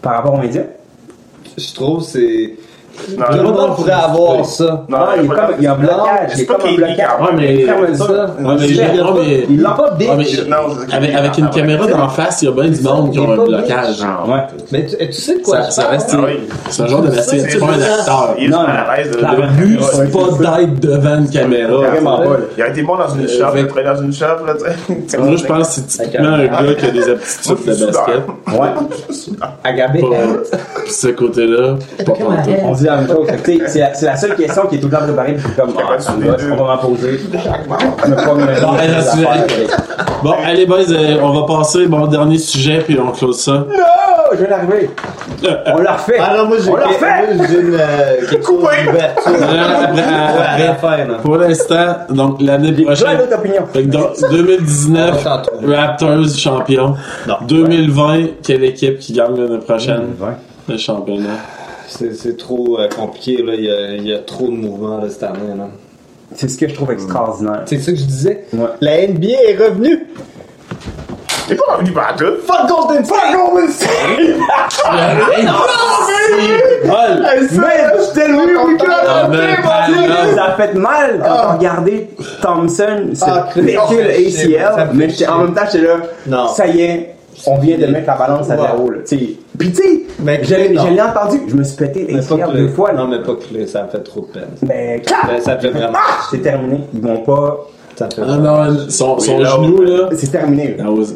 Par 0.00 0.14
rapport 0.14 0.34
aux 0.34 0.38
médias? 0.38 0.64
Je 1.56 1.74
trouve 1.74 1.98
que 1.98 2.10
c'est. 2.10 2.56
Non, 3.18 3.24
Tout 3.30 3.36
le 3.36 3.42
monde 3.42 3.76
pourrait 3.76 3.92
avoir 3.92 4.44
ça. 4.44 4.84
Ah, 4.92 5.08
il 5.16 5.24
y 5.26 5.30
a 5.30 5.34
comme- 5.34 5.54
il 5.58 5.64
y 5.64 5.66
a 5.66 5.72
un 5.72 5.76
blocage. 5.76 6.30
Il 6.36 6.42
a 6.42 6.46
pas 6.46 6.54
comme 6.54 6.62
un 6.62 6.68
qu'il 6.68 6.76
blocage. 6.76 6.96
Ouais, 7.20 7.26
mais- 7.36 7.94
ça. 7.94 8.04
Ouais, 8.04 8.26
mais 8.38 8.96
non, 8.96 9.16
Il 9.48 9.62
l'a 9.62 9.70
pas 9.70 9.90
bitch. 9.92 10.46
Non, 10.46 10.56
avec, 10.92 11.14
avec 11.14 11.38
une 11.38 11.50
caméra 11.50 11.86
d'en 11.86 12.08
face, 12.08 12.42
il 12.42 12.44
y 12.46 12.48
a 12.48 12.52
bien 12.52 12.68
du 12.70 12.80
monde 12.82 13.12
qui 13.12 13.18
ont 13.18 13.30
un 13.32 13.36
blocage. 13.36 14.00
Ouais. 14.26 14.40
Mais 14.72 14.86
tu, 14.86 15.12
sais 15.12 15.40
quoi 15.42 15.62
Ça, 15.70 15.88
reste. 15.88 16.14
Ah. 16.18 16.26
C'est 16.70 16.82
un 16.82 16.86
genre 16.86 17.02
de 17.02 17.08
métier. 17.10 17.38
c'est 17.40 17.58
pas 17.58 17.66
un 17.66 17.72
acteur. 17.80 18.34
Il 18.38 18.44
est 18.44 18.48
Non, 18.48 18.58
non. 18.60 18.66
Le 19.36 19.46
but, 19.56 19.80
c'est 19.82 20.12
pas 20.12 20.58
d'être 20.58 20.80
devant 20.80 21.18
une 21.18 21.30
caméra. 21.30 21.72
Il 22.56 22.62
a 22.62 22.68
été 22.68 22.82
bon 22.82 22.96
dans 22.96 23.08
une 23.14 23.28
shop, 23.28 23.46
fait- 23.52 23.68
il 23.82 23.86
a 23.86 23.94
dans 23.94 24.02
une 24.02 24.12
shop, 24.12 24.24
là, 24.46 24.54
tu 24.54 25.06
sais. 25.08 25.18
Moi, 25.18 25.36
je 25.36 25.44
pense 25.44 25.68
que 25.68 25.74
c'est 25.74 25.86
typiquement 25.86 26.28
un 26.28 26.46
gars 26.46 26.74
qui 26.74 26.86
a 26.86 26.90
des 26.90 27.08
aptitudes 27.10 27.64
de 27.66 27.86
basket. 27.86 28.22
Ouais. 28.48 28.68
Agabé. 29.64 30.04
Ce 30.88 31.08
côté-là, 31.08 31.74
pas 32.04 32.12
pantoute. 32.12 32.54
Dit 32.86 32.92
la 32.92 32.96
même 32.98 33.08
chose. 33.08 33.26
C'est 33.66 34.02
la, 34.06 34.16
seule 34.16 34.36
question 34.36 34.66
qui 34.68 34.76
est 34.76 34.78
tout 34.78 34.86
le 34.86 34.92
temps 34.92 35.02
préparée. 35.04 35.34
Puis 35.34 35.42
je 35.42 35.48
suis 35.48 35.56
comme, 35.56 35.74
ah, 35.76 35.96
gosse, 35.96 36.08
on 36.08 36.56
va 36.56 36.64
m'en 36.64 36.78
poser. 36.78 37.20
Bon, 40.22 40.34
allez, 40.44 40.66
boys, 40.66 40.90
euh, 40.90 41.18
on 41.22 41.32
va 41.32 41.46
passer 41.46 41.86
bon 41.86 42.06
dernier 42.06 42.38
sujet, 42.38 42.82
puis 42.84 42.98
on 42.98 43.10
close 43.12 43.40
ça. 43.40 43.52
Non, 43.52 43.66
je 44.32 44.38
viens 44.38 44.48
d'arriver. 44.48 44.90
On 45.74 45.78
l'a 45.78 45.92
refait. 45.92 46.16
Ah 46.18 46.34
non, 46.36 46.46
moi 46.46 46.56
j'ai 46.62 46.70
On 46.70 46.76
l'a 46.76 46.86
moi, 46.86 46.94
refait. 46.94 47.48
j'ai 47.48 47.60
une 47.60 47.74
euh, 47.74 48.86
d'ouverture. 48.86 49.32
Euh. 50.82 51.18
Pour 51.22 51.36
l'instant, 51.36 51.96
donc 52.10 52.40
l'année 52.40 52.72
prochaine. 52.82 53.18
dans 53.86 54.28
2019, 54.30 55.10
On 55.10 55.12
va 55.12 55.22
s'en 55.22 55.42
trouver. 55.42 55.76
Raptors 55.76 56.28
champion. 56.36 56.94
Non. 57.28 57.34
2020, 57.46 58.18
quelle 58.42 58.64
équipe 58.64 58.98
qui 58.98 59.12
gagne 59.12 59.36
l'année 59.36 59.58
prochaine? 59.58 60.14
2020. 60.18 60.34
le 60.68 60.78
championnat? 60.78 61.55
C'est 61.88 62.14
c'est 62.14 62.36
trop 62.36 62.78
euh, 62.78 62.88
compliqué, 62.88 63.42
là. 63.42 63.54
Il 63.54 63.64
y, 63.64 63.70
a, 63.70 63.90
il 63.94 64.06
y 64.06 64.12
a 64.14 64.18
trop 64.18 64.46
de 64.46 64.52
mouvements 64.56 64.98
là, 64.98 65.08
cette 65.08 65.22
année. 65.22 65.54
Là. 65.56 65.68
C'est 66.34 66.48
ce 66.48 66.58
que 66.58 66.68
je 66.68 66.74
trouve 66.74 66.90
extraordinaire. 66.92 67.62
C'est 67.66 67.78
ça 67.78 67.92
que 67.92 67.98
je 67.98 68.04
disais. 68.04 68.44
Ouais. 68.52 68.66
La 68.80 69.06
NBA 69.06 69.28
est 69.48 69.56
revenue. 69.56 70.06
Il 71.48 71.52
est 71.52 71.56
pas 71.56 71.74
revenu 71.76 71.92
par 71.92 72.16
tout. 72.16 72.24
Fuck 72.44 72.68
Golden 72.68 73.04
State! 73.04 73.20
Ah, 74.84 75.14
ben, 79.28 79.56
ben, 80.00 80.34
Ça 80.34 80.44
a 80.44 80.56
fait 80.56 80.74
mal 80.74 81.22
quand 81.24 81.48
on 81.48 81.52
regardait 81.56 82.08
Thompson 82.42 83.10
se 83.14 83.24
Ah, 83.24 83.48
péter 83.54 84.02
le 84.02 84.10
ACL, 84.10 84.90
mais 84.94 85.28
en 85.28 85.38
même 85.38 85.54
temps, 85.54 85.62
j'étais 85.72 85.86
là, 85.86 85.96
Non. 86.26 86.48
ça 86.48 86.66
y 86.66 86.82
est, 86.82 87.14
on 87.46 87.58
vient 87.58 87.78
de 87.78 87.86
mettre 87.86 88.06
la 88.06 88.16
balance 88.16 88.50
à 88.50 88.56
Ouais. 88.56 88.66
zéro. 88.68 88.90
Là, 88.90 88.98
tu 89.06 89.18
sais. 89.18 89.26
Puis 89.58 89.70
tu 89.72 89.76
sais, 89.76 90.02
je 90.42 90.72
non. 90.74 90.90
l'ai 90.90 91.00
entendu, 91.00 91.40
je 91.48 91.54
me 91.56 91.64
suis 91.64 91.76
pété 91.76 92.06
Clay. 92.06 92.20
deux 92.54 92.68
fois. 92.68 92.92
là. 92.92 92.98
Non, 93.04 93.08
mais 93.08 93.22
pas 93.22 93.34
Clay, 93.36 93.66
ça 93.66 93.86
fait 93.90 94.00
trop 94.00 94.20
de 94.22 94.26
peine. 94.26 94.48
Mais! 94.66 95.02
Ben, 95.26 95.40
ça 95.40 95.56
fait 95.58 95.70
vraiment. 95.70 95.98
Ah! 95.98 96.18
C'est 96.30 96.42
terminé. 96.42 96.80
Ils 96.94 97.00
vont 97.00 97.18
pas. 97.18 97.66
Ça 97.96 98.08
fait 98.10 98.22
Ah 98.26 98.36
non, 98.36 98.76
son, 98.88 99.18
son 99.18 99.36
Oui, 99.36 99.42
là, 99.42 99.50
genou, 99.56 99.78
ouais. 99.78 99.86
là. 99.86 100.08
C'est 100.14 100.30
terminé. 100.30 100.76
That 100.76 100.84
was, 100.90 101.06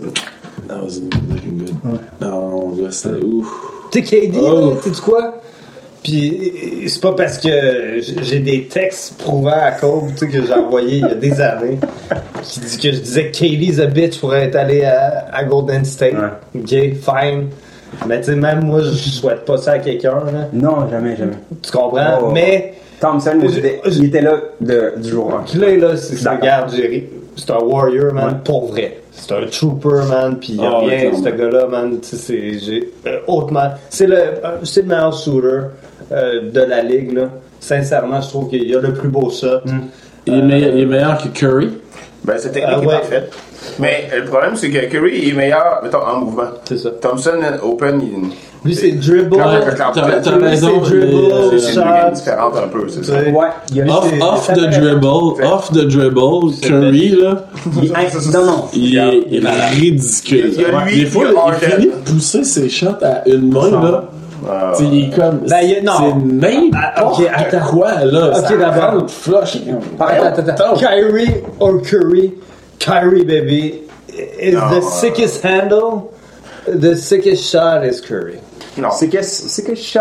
that 0.69 0.77
was 0.83 1.01
looking 1.31 1.59
good. 1.59 1.99
Non, 2.21 2.49
mon 2.49 2.69
gars, 2.71 2.91
c'était 2.91 3.23
ouf. 3.25 3.47
Tu 3.91 4.05
sais, 4.05 4.05
KD, 4.29 4.39
Oh. 4.41 4.75
tu 4.83 4.95
sais 4.95 5.03
quoi? 5.03 5.35
Puis 6.03 6.85
c'est 6.87 7.01
pas 7.03 7.13
parce 7.13 7.39
que 7.39 8.01
j'ai 8.23 8.41
des 8.41 8.65
textes 8.65 9.21
prouvant 9.21 9.51
à 9.51 9.73
Kobe 9.73 10.09
tu 10.13 10.19
sais, 10.19 10.29
que 10.29 10.47
j'ai 10.47 10.53
envoyé 10.55 10.97
il 10.97 11.01
y 11.01 11.05
a 11.05 11.15
des 11.15 11.41
années 11.41 11.79
qui 12.43 12.61
dit 12.61 12.79
que 12.79 12.93
je 12.93 13.01
disais 13.01 13.31
que 13.31 13.37
KD's 13.37 13.81
a 13.81 13.87
bitch 13.87 14.19
pour 14.19 14.35
être 14.35 14.57
allé 14.57 14.83
à, 14.85 15.27
à 15.33 15.45
Golden 15.45 15.85
State. 15.85 16.15
Ok, 16.55 16.69
fine. 16.69 17.49
Mais 18.07 18.19
tu 18.21 18.27
sais, 18.27 18.37
même 18.37 18.65
moi, 18.65 18.81
je 18.83 18.93
souhaite 18.93 19.45
pas 19.45 19.59
ça 19.59 19.73
à 19.73 19.79
quelqu'un. 19.79 20.25
là. 20.25 20.49
Non, 20.53 20.89
jamais, 20.91 21.17
jamais. 21.17 21.35
Tu 21.61 21.71
comprends? 21.71 22.19
Oh. 22.23 22.31
Mais 22.33 22.75
Thompson, 23.01 23.39
il 23.87 24.05
était 24.07 24.23
là 24.23 24.37
de- 24.61 24.95
du 24.97 25.11
jour 25.11 25.35
1. 25.35 25.43
Clay, 25.45 25.77
là, 25.77 25.97
c'est 25.97 26.15
c'est 26.17 26.25
D'accord. 26.25 26.41
regarde, 26.41 26.75
Jerry. 26.77 27.05
C'est 27.37 27.51
un 27.51 27.59
warrior, 27.59 28.13
man, 28.15 28.25
Ouais. 28.27 28.33
pour 28.45 28.67
vrai. 28.73 28.99
C'est 29.13 29.33
un 29.33 29.47
trooper, 29.47 30.05
man, 30.09 30.39
pis 30.39 30.55
y 30.55 30.65
a 30.65 30.71
Ah, 30.73 30.85
ouais, 30.85 30.97
rien, 30.99 31.11
ce 31.15 31.29
gars-là, 31.29 31.67
man, 31.67 31.99
tu 32.01 32.09
sais, 32.09 32.17
c'est, 32.17 32.59
j'ai, 32.59 32.93
euh, 33.07 33.19
hautement, 33.27 33.71
c'est 33.89 34.07
le, 34.07 34.17
euh, 34.17 34.59
c'est 34.63 34.83
le 34.83 34.89
meilleur 34.89 35.13
shooter, 35.13 35.61
euh, 36.13 36.51
de 36.51 36.61
la 36.61 36.83
ligue, 36.83 37.13
là. 37.13 37.29
Sincèrement, 37.61 38.21
je 38.21 38.29
trouve 38.29 38.49
qu'il 38.49 38.75
a 38.75 38.81
le 38.81 38.93
plus 38.95 39.09
beau 39.09 39.31
shot. 39.31 39.61
Il 40.27 40.35
est, 40.35 40.43
meilleur, 40.43 40.75
il 40.75 40.83
est 40.83 40.87
meilleur 40.87 41.19
que 41.19 41.29
Curry. 41.29 41.71
Ben, 42.25 42.37
cette 42.39 42.53
technique 42.53 42.75
Ah, 42.79 42.83
est 42.83 42.87
parfaite. 42.87 43.33
Mais 43.79 44.09
euh, 44.13 44.21
le 44.21 44.25
problème, 44.27 44.55
c'est 44.57 44.71
que 44.71 44.79
Curry 44.91 45.21
il 45.23 45.29
est 45.31 45.33
meilleur, 45.33 45.81
mettons, 45.83 46.03
en 46.03 46.21
mouvement. 46.21 46.43
C'est 46.65 46.77
ça. 46.79 46.91
Thompson, 47.01 47.31
euh, 47.43 47.57
open, 47.63 48.01
il 48.03 48.29
Lui, 48.69 48.75
c'est 48.75 48.93
dribble, 48.93 49.37
t'as- 49.39 49.49
raison. 50.37 50.85
c'est 50.85 50.91
dribble, 50.91 51.33
euh, 51.33 51.59
shot. 51.59 52.15
différente 52.15 52.55
un 52.63 52.69
peu, 52.69 52.87
c'est 52.89 53.05
ça. 53.05 53.15
Ouais. 53.15 53.47
Il 53.71 53.77
y 53.79 53.83
Off, 53.83 54.11
the 54.49 54.55
fait- 54.61 54.81
dribble, 54.81 55.07
off 55.07 55.71
the 55.73 55.87
dribble, 55.87 56.53
Curry, 56.63 57.09
là, 57.23 57.45
Il 57.83 57.85
est- 57.91 58.33
Non, 58.35 58.45
non. 58.45 58.65
il 58.75 58.99
est, 58.99 59.23
il 59.31 59.47
est 59.47 59.67
ridicule. 59.71 60.51
Il 60.55 60.61
y 60.61 60.65
a 60.67 60.85
lui, 60.85 61.01
Des 61.01 61.07
fois, 61.07 61.25
il 61.29 61.67
y 61.67 61.71
finit 61.71 61.87
de 61.87 62.11
pousser 62.11 62.45
ses 62.45 62.69
shots 62.69 62.87
à 63.03 63.27
une 63.27 63.51
main, 63.51 63.71
là. 63.71 64.05
Ah, 64.49 64.73
Tu 64.77 64.85
sais, 64.85 64.89
il 64.91 65.05
est 65.13 65.17
comme. 65.17 65.39
Ben, 65.49 65.59
il 65.63 65.71
y 65.71 65.77
a- 65.77 65.83
non. 65.83 65.93
C'est 65.99 66.15
n'importe 66.15 66.83
Ah, 66.97 67.07
ok, 67.07 67.27
attends. 67.35 67.67
quoi, 67.71 68.05
là. 68.05 68.33
Ok, 68.39 68.59
d'abord. 68.59 69.11
flush. 69.11 69.57
Attends, 69.99 70.25
attends, 70.25 70.49
attends. 70.49 70.75
Kyrie 70.75 71.35
or 71.59 71.81
Curry, 71.83 72.35
Kyrie, 72.79 73.25
baby, 73.25 73.83
is 74.41 74.53
Non, 74.55 74.61
the 74.71 74.77
euh, 74.77 74.81
sickest 74.81 75.45
handle, 75.45 76.11
the 76.67 76.95
sickest 76.95 77.45
shot 77.51 77.85
is 77.85 78.01
Curry. 78.01 78.39
Non. 78.79 78.91
C'est 78.93 79.09
que, 79.09 79.21
c'est 79.23 79.63
que 79.65 79.75
shot 79.75 80.01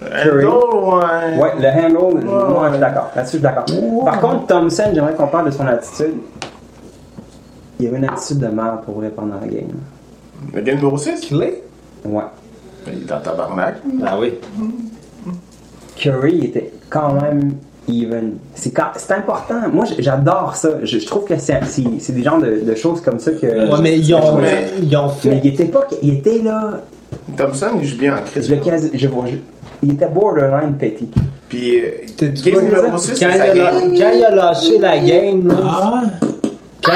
Curry. 0.00 0.44
Handle, 0.46 0.74
ouais. 0.74 1.38
Ouais, 1.42 1.52
le 1.58 1.68
handle, 1.68 2.24
moi 2.24 2.64
je 2.66 2.70
suis 2.72 2.80
d'accord. 2.80 3.10
Là-dessus, 3.16 3.38
je 3.38 3.38
suis 3.38 3.42
d'accord. 3.42 4.04
Par 4.04 4.20
contre, 4.20 4.46
Thompson, 4.46 4.84
j'aimerais 4.94 5.14
qu'on 5.14 5.26
parle 5.26 5.46
de 5.46 5.50
son 5.50 5.66
attitude. 5.66 6.14
Il 7.78 7.86
avait 7.88 7.96
une 7.96 8.04
attitude 8.08 8.38
de 8.38 8.46
merde 8.48 8.82
pour 8.84 8.96
vrai 8.96 9.08
pendant 9.08 9.36
la 9.40 9.46
game. 9.46 9.68
Le 10.54 10.60
game 10.60 10.76
numéro 10.76 10.96
6? 10.98 11.20
Clay? 11.28 11.62
Ouais. 12.04 12.22
Il 12.86 13.08
est 13.08 13.12
en 13.12 13.20
tabarnak. 13.20 13.76
Ah 14.04 14.18
oui. 14.18 14.34
Curry 15.96 16.34
il 16.34 16.44
était 16.46 16.72
quand 16.88 17.12
même 17.14 17.54
even. 17.88 18.34
C'est, 18.54 18.70
quand- 18.70 18.92
c'est 18.96 19.12
important. 19.14 19.54
Moi, 19.72 19.84
j'adore 19.98 20.54
ça. 20.54 20.68
Je, 20.82 20.98
je 20.98 21.06
trouve 21.06 21.24
que 21.24 21.38
c'est, 21.38 21.60
c'est, 21.66 21.82
c'est 21.98 22.12
des 22.14 22.22
genres 22.22 22.40
de, 22.40 22.60
de 22.64 22.74
choses 22.74 23.00
comme 23.00 23.18
ça 23.18 23.32
que. 23.32 23.46
Ouais, 23.46 23.78
mais 23.82 23.98
ils 23.98 24.14
ont, 24.14 24.36
Mais- 24.38 24.66
ils 24.82 24.96
ont 24.96 25.08
Mais 25.24 25.30
fait. 25.32 25.40
il 25.44 25.54
était 25.54 25.64
pas. 25.66 25.86
Il 26.02 26.14
était 26.14 26.38
là. 26.38 26.80
Thompson, 27.36 27.66
il 27.80 27.86
joue 27.86 27.98
bien 27.98 28.16
en 28.16 28.22
crise. 28.22 28.48
Je 28.48 28.98
je 28.98 29.08
vois. 29.08 29.26
je- 29.26 29.36
il 29.82 29.92
était 29.94 30.08
borderline 30.08 30.74
petit. 30.78 31.08
Puis, 31.48 31.80
euh, 31.80 31.90
game 32.44 32.70
quand 32.90 32.98
6, 32.98 33.18
il, 33.20 33.24
a, 33.24 33.54
la- 33.54 33.70
quand 33.72 34.10
il 34.14 34.24
a 34.24 34.30
lâché 34.34 34.78
la 34.78 34.98
game, 34.98 35.48
là, 35.48 35.54
Ah, 35.64 36.02
quand, 36.84 36.92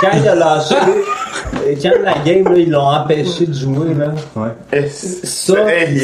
quand 0.00 0.08
il 0.20 0.28
a 0.28 0.34
lâché, 0.34 0.74
quand 1.82 1.90
la 2.02 2.14
game, 2.24 2.44
là, 2.52 2.58
ils 2.58 2.70
l'ont 2.70 2.80
empêché 2.88 3.46
de 3.46 3.52
jouer, 3.52 3.94
là, 3.94 4.12
Eh, 4.72 4.86
ça, 4.88 5.54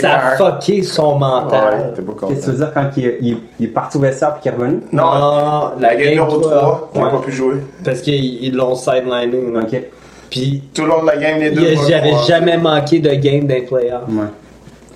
ça 0.00 0.14
a 0.18 0.36
fucké 0.36 0.82
son 0.82 1.12
Ouais, 1.14 1.18
mental. 1.18 1.92
t'es 1.94 2.02
pas 2.02 2.12
content. 2.12 2.28
Qu'est-ce 2.28 2.40
que 2.40 2.44
tu 2.46 2.50
veux 2.52 2.56
dire 2.64 2.72
quand 2.74 2.90
il, 2.96 3.14
il, 3.20 3.36
il 3.58 3.66
est 3.66 3.68
parti 3.68 3.96
au 3.96 4.00
vestiaire 4.00 4.34
puis 4.34 4.42
qu'il 4.42 4.52
est 4.52 4.54
revenu? 4.54 4.80
Non, 4.92 5.14
Non, 5.18 5.70
la 5.80 5.94
game 5.96 6.08
numéro 6.10 6.40
toi, 6.40 6.50
3, 6.50 6.90
il 6.94 7.00
n'a 7.00 7.06
ouais. 7.06 7.12
pas 7.12 7.18
pu 7.18 7.32
jouer. 7.32 7.54
Parce 7.84 8.00
qu'ils 8.00 8.44
ils 8.44 8.54
l'ont 8.54 8.74
sideliné. 8.74 9.58
Ok. 9.58 9.82
Puis, 10.30 10.62
Tout 10.74 10.82
le 10.82 10.88
long 10.88 11.02
de 11.02 11.06
la 11.08 11.16
game, 11.16 11.40
les 11.40 11.50
deux. 11.50 11.74
j'avais 11.88 12.12
jamais 12.26 12.56
manqué 12.56 13.00
de 13.00 13.10
game 13.14 13.46
des 13.46 13.62
playoffs. 13.62 14.02
Ouais. 14.08 14.26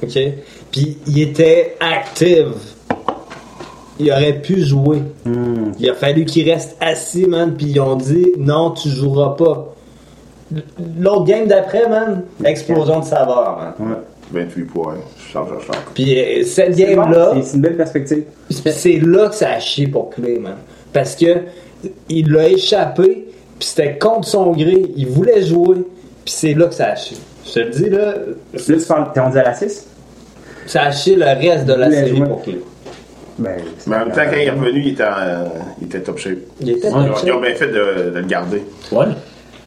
OK? 0.03 0.19
Puis 0.71 0.99
il 1.07 1.23
était 1.23 1.77
active. 1.81 2.53
Il 3.99 4.11
aurait 4.11 4.41
pu 4.41 4.61
jouer. 4.61 5.03
Hmm. 5.25 5.71
Il 5.79 5.89
a 5.89 5.95
fallu 5.95 6.25
qu'il 6.25 6.51
reste 6.51 6.77
assis, 6.81 7.27
man. 7.27 7.55
Puis 7.57 7.67
ils 7.67 7.81
ont 7.81 7.95
dit 7.97 8.33
non, 8.39 8.71
tu 8.73 8.89
joueras 8.89 9.37
pas. 9.37 9.74
L'autre 11.01 11.25
game 11.25 11.47
d'après, 11.47 11.89
man, 11.89 12.23
explosion 12.45 13.01
de 13.01 13.05
saveur, 13.05 13.75
man. 13.79 13.97
28 14.33 14.63
points. 14.65 14.95
Je 15.19 15.33
change, 15.33 15.49
je 15.61 15.67
change. 15.67 15.77
Puis 15.95 16.19
euh, 16.19 16.45
cette 16.45 16.77
game-là, 16.77 17.33
c'est- 17.43 17.55
une 17.57 17.61
belle 17.63 17.77
perspective. 17.77 18.25
c'est 18.51 18.99
là 19.01 19.29
que 19.29 19.35
ça 19.35 19.51
a 19.51 19.59
chié 19.61 19.87
pour 19.87 20.11
Clay, 20.11 20.39
man. 20.39 20.57
Parce 20.93 21.15
que 21.15 21.41
il 22.09 22.33
l'a 22.33 22.49
échappé, 22.49 23.27
puis 23.59 23.69
c'était 23.69 23.99
contre 23.99 24.27
son 24.27 24.53
gré. 24.53 24.83
Il 24.97 25.07
voulait 25.09 25.43
jouer, 25.43 25.77
puis 26.25 26.35
c'est 26.35 26.55
là 26.55 26.67
que 26.67 26.75
ça 26.75 26.87
a 26.87 26.97
chié. 26.97 27.17
Je 27.47 27.53
te 27.53 27.59
le 27.61 27.71
dis, 27.71 27.91
là, 27.91 28.15
Là, 28.55 28.61
tu 28.79 28.87
parles, 28.89 29.11
t'es 29.13 29.21
rendu 29.21 29.39
à 29.39 29.45
la 29.45 29.55
6? 29.55 29.87
ça 30.67 30.83
a 30.85 30.91
chié 30.93 31.15
le 31.17 31.25
reste 31.27 31.67
de 31.67 31.75
la 31.75 31.91
série 31.91 32.17
jouer. 32.17 32.27
pour 32.27 32.43
Clay. 32.43 32.59
Ben, 33.39 33.57
c'est 33.79 33.91
Mais 33.91 33.97
en 33.97 33.99
même 34.07 34.09
temps, 34.11 34.23
quand 34.25 34.37
il 34.37 34.47
est 34.47 34.51
revenu, 34.51 34.81
il 34.81 34.89
était, 34.93 35.03
en- 35.05 35.53
il 35.81 35.87
était 35.89 36.01
top 36.01 36.19
shape. 36.19 36.39
Il 36.61 36.71
était 36.71 36.87
Ouais. 36.89 36.95
Ils 37.25 37.33
ont, 37.33 37.39
ils 37.41 37.47
bien 37.47 37.55
fait 37.57 37.67
de, 37.67 38.11
de 38.11 38.19
le 38.19 38.27
garder. 38.27 38.63
ouais. 38.93 39.07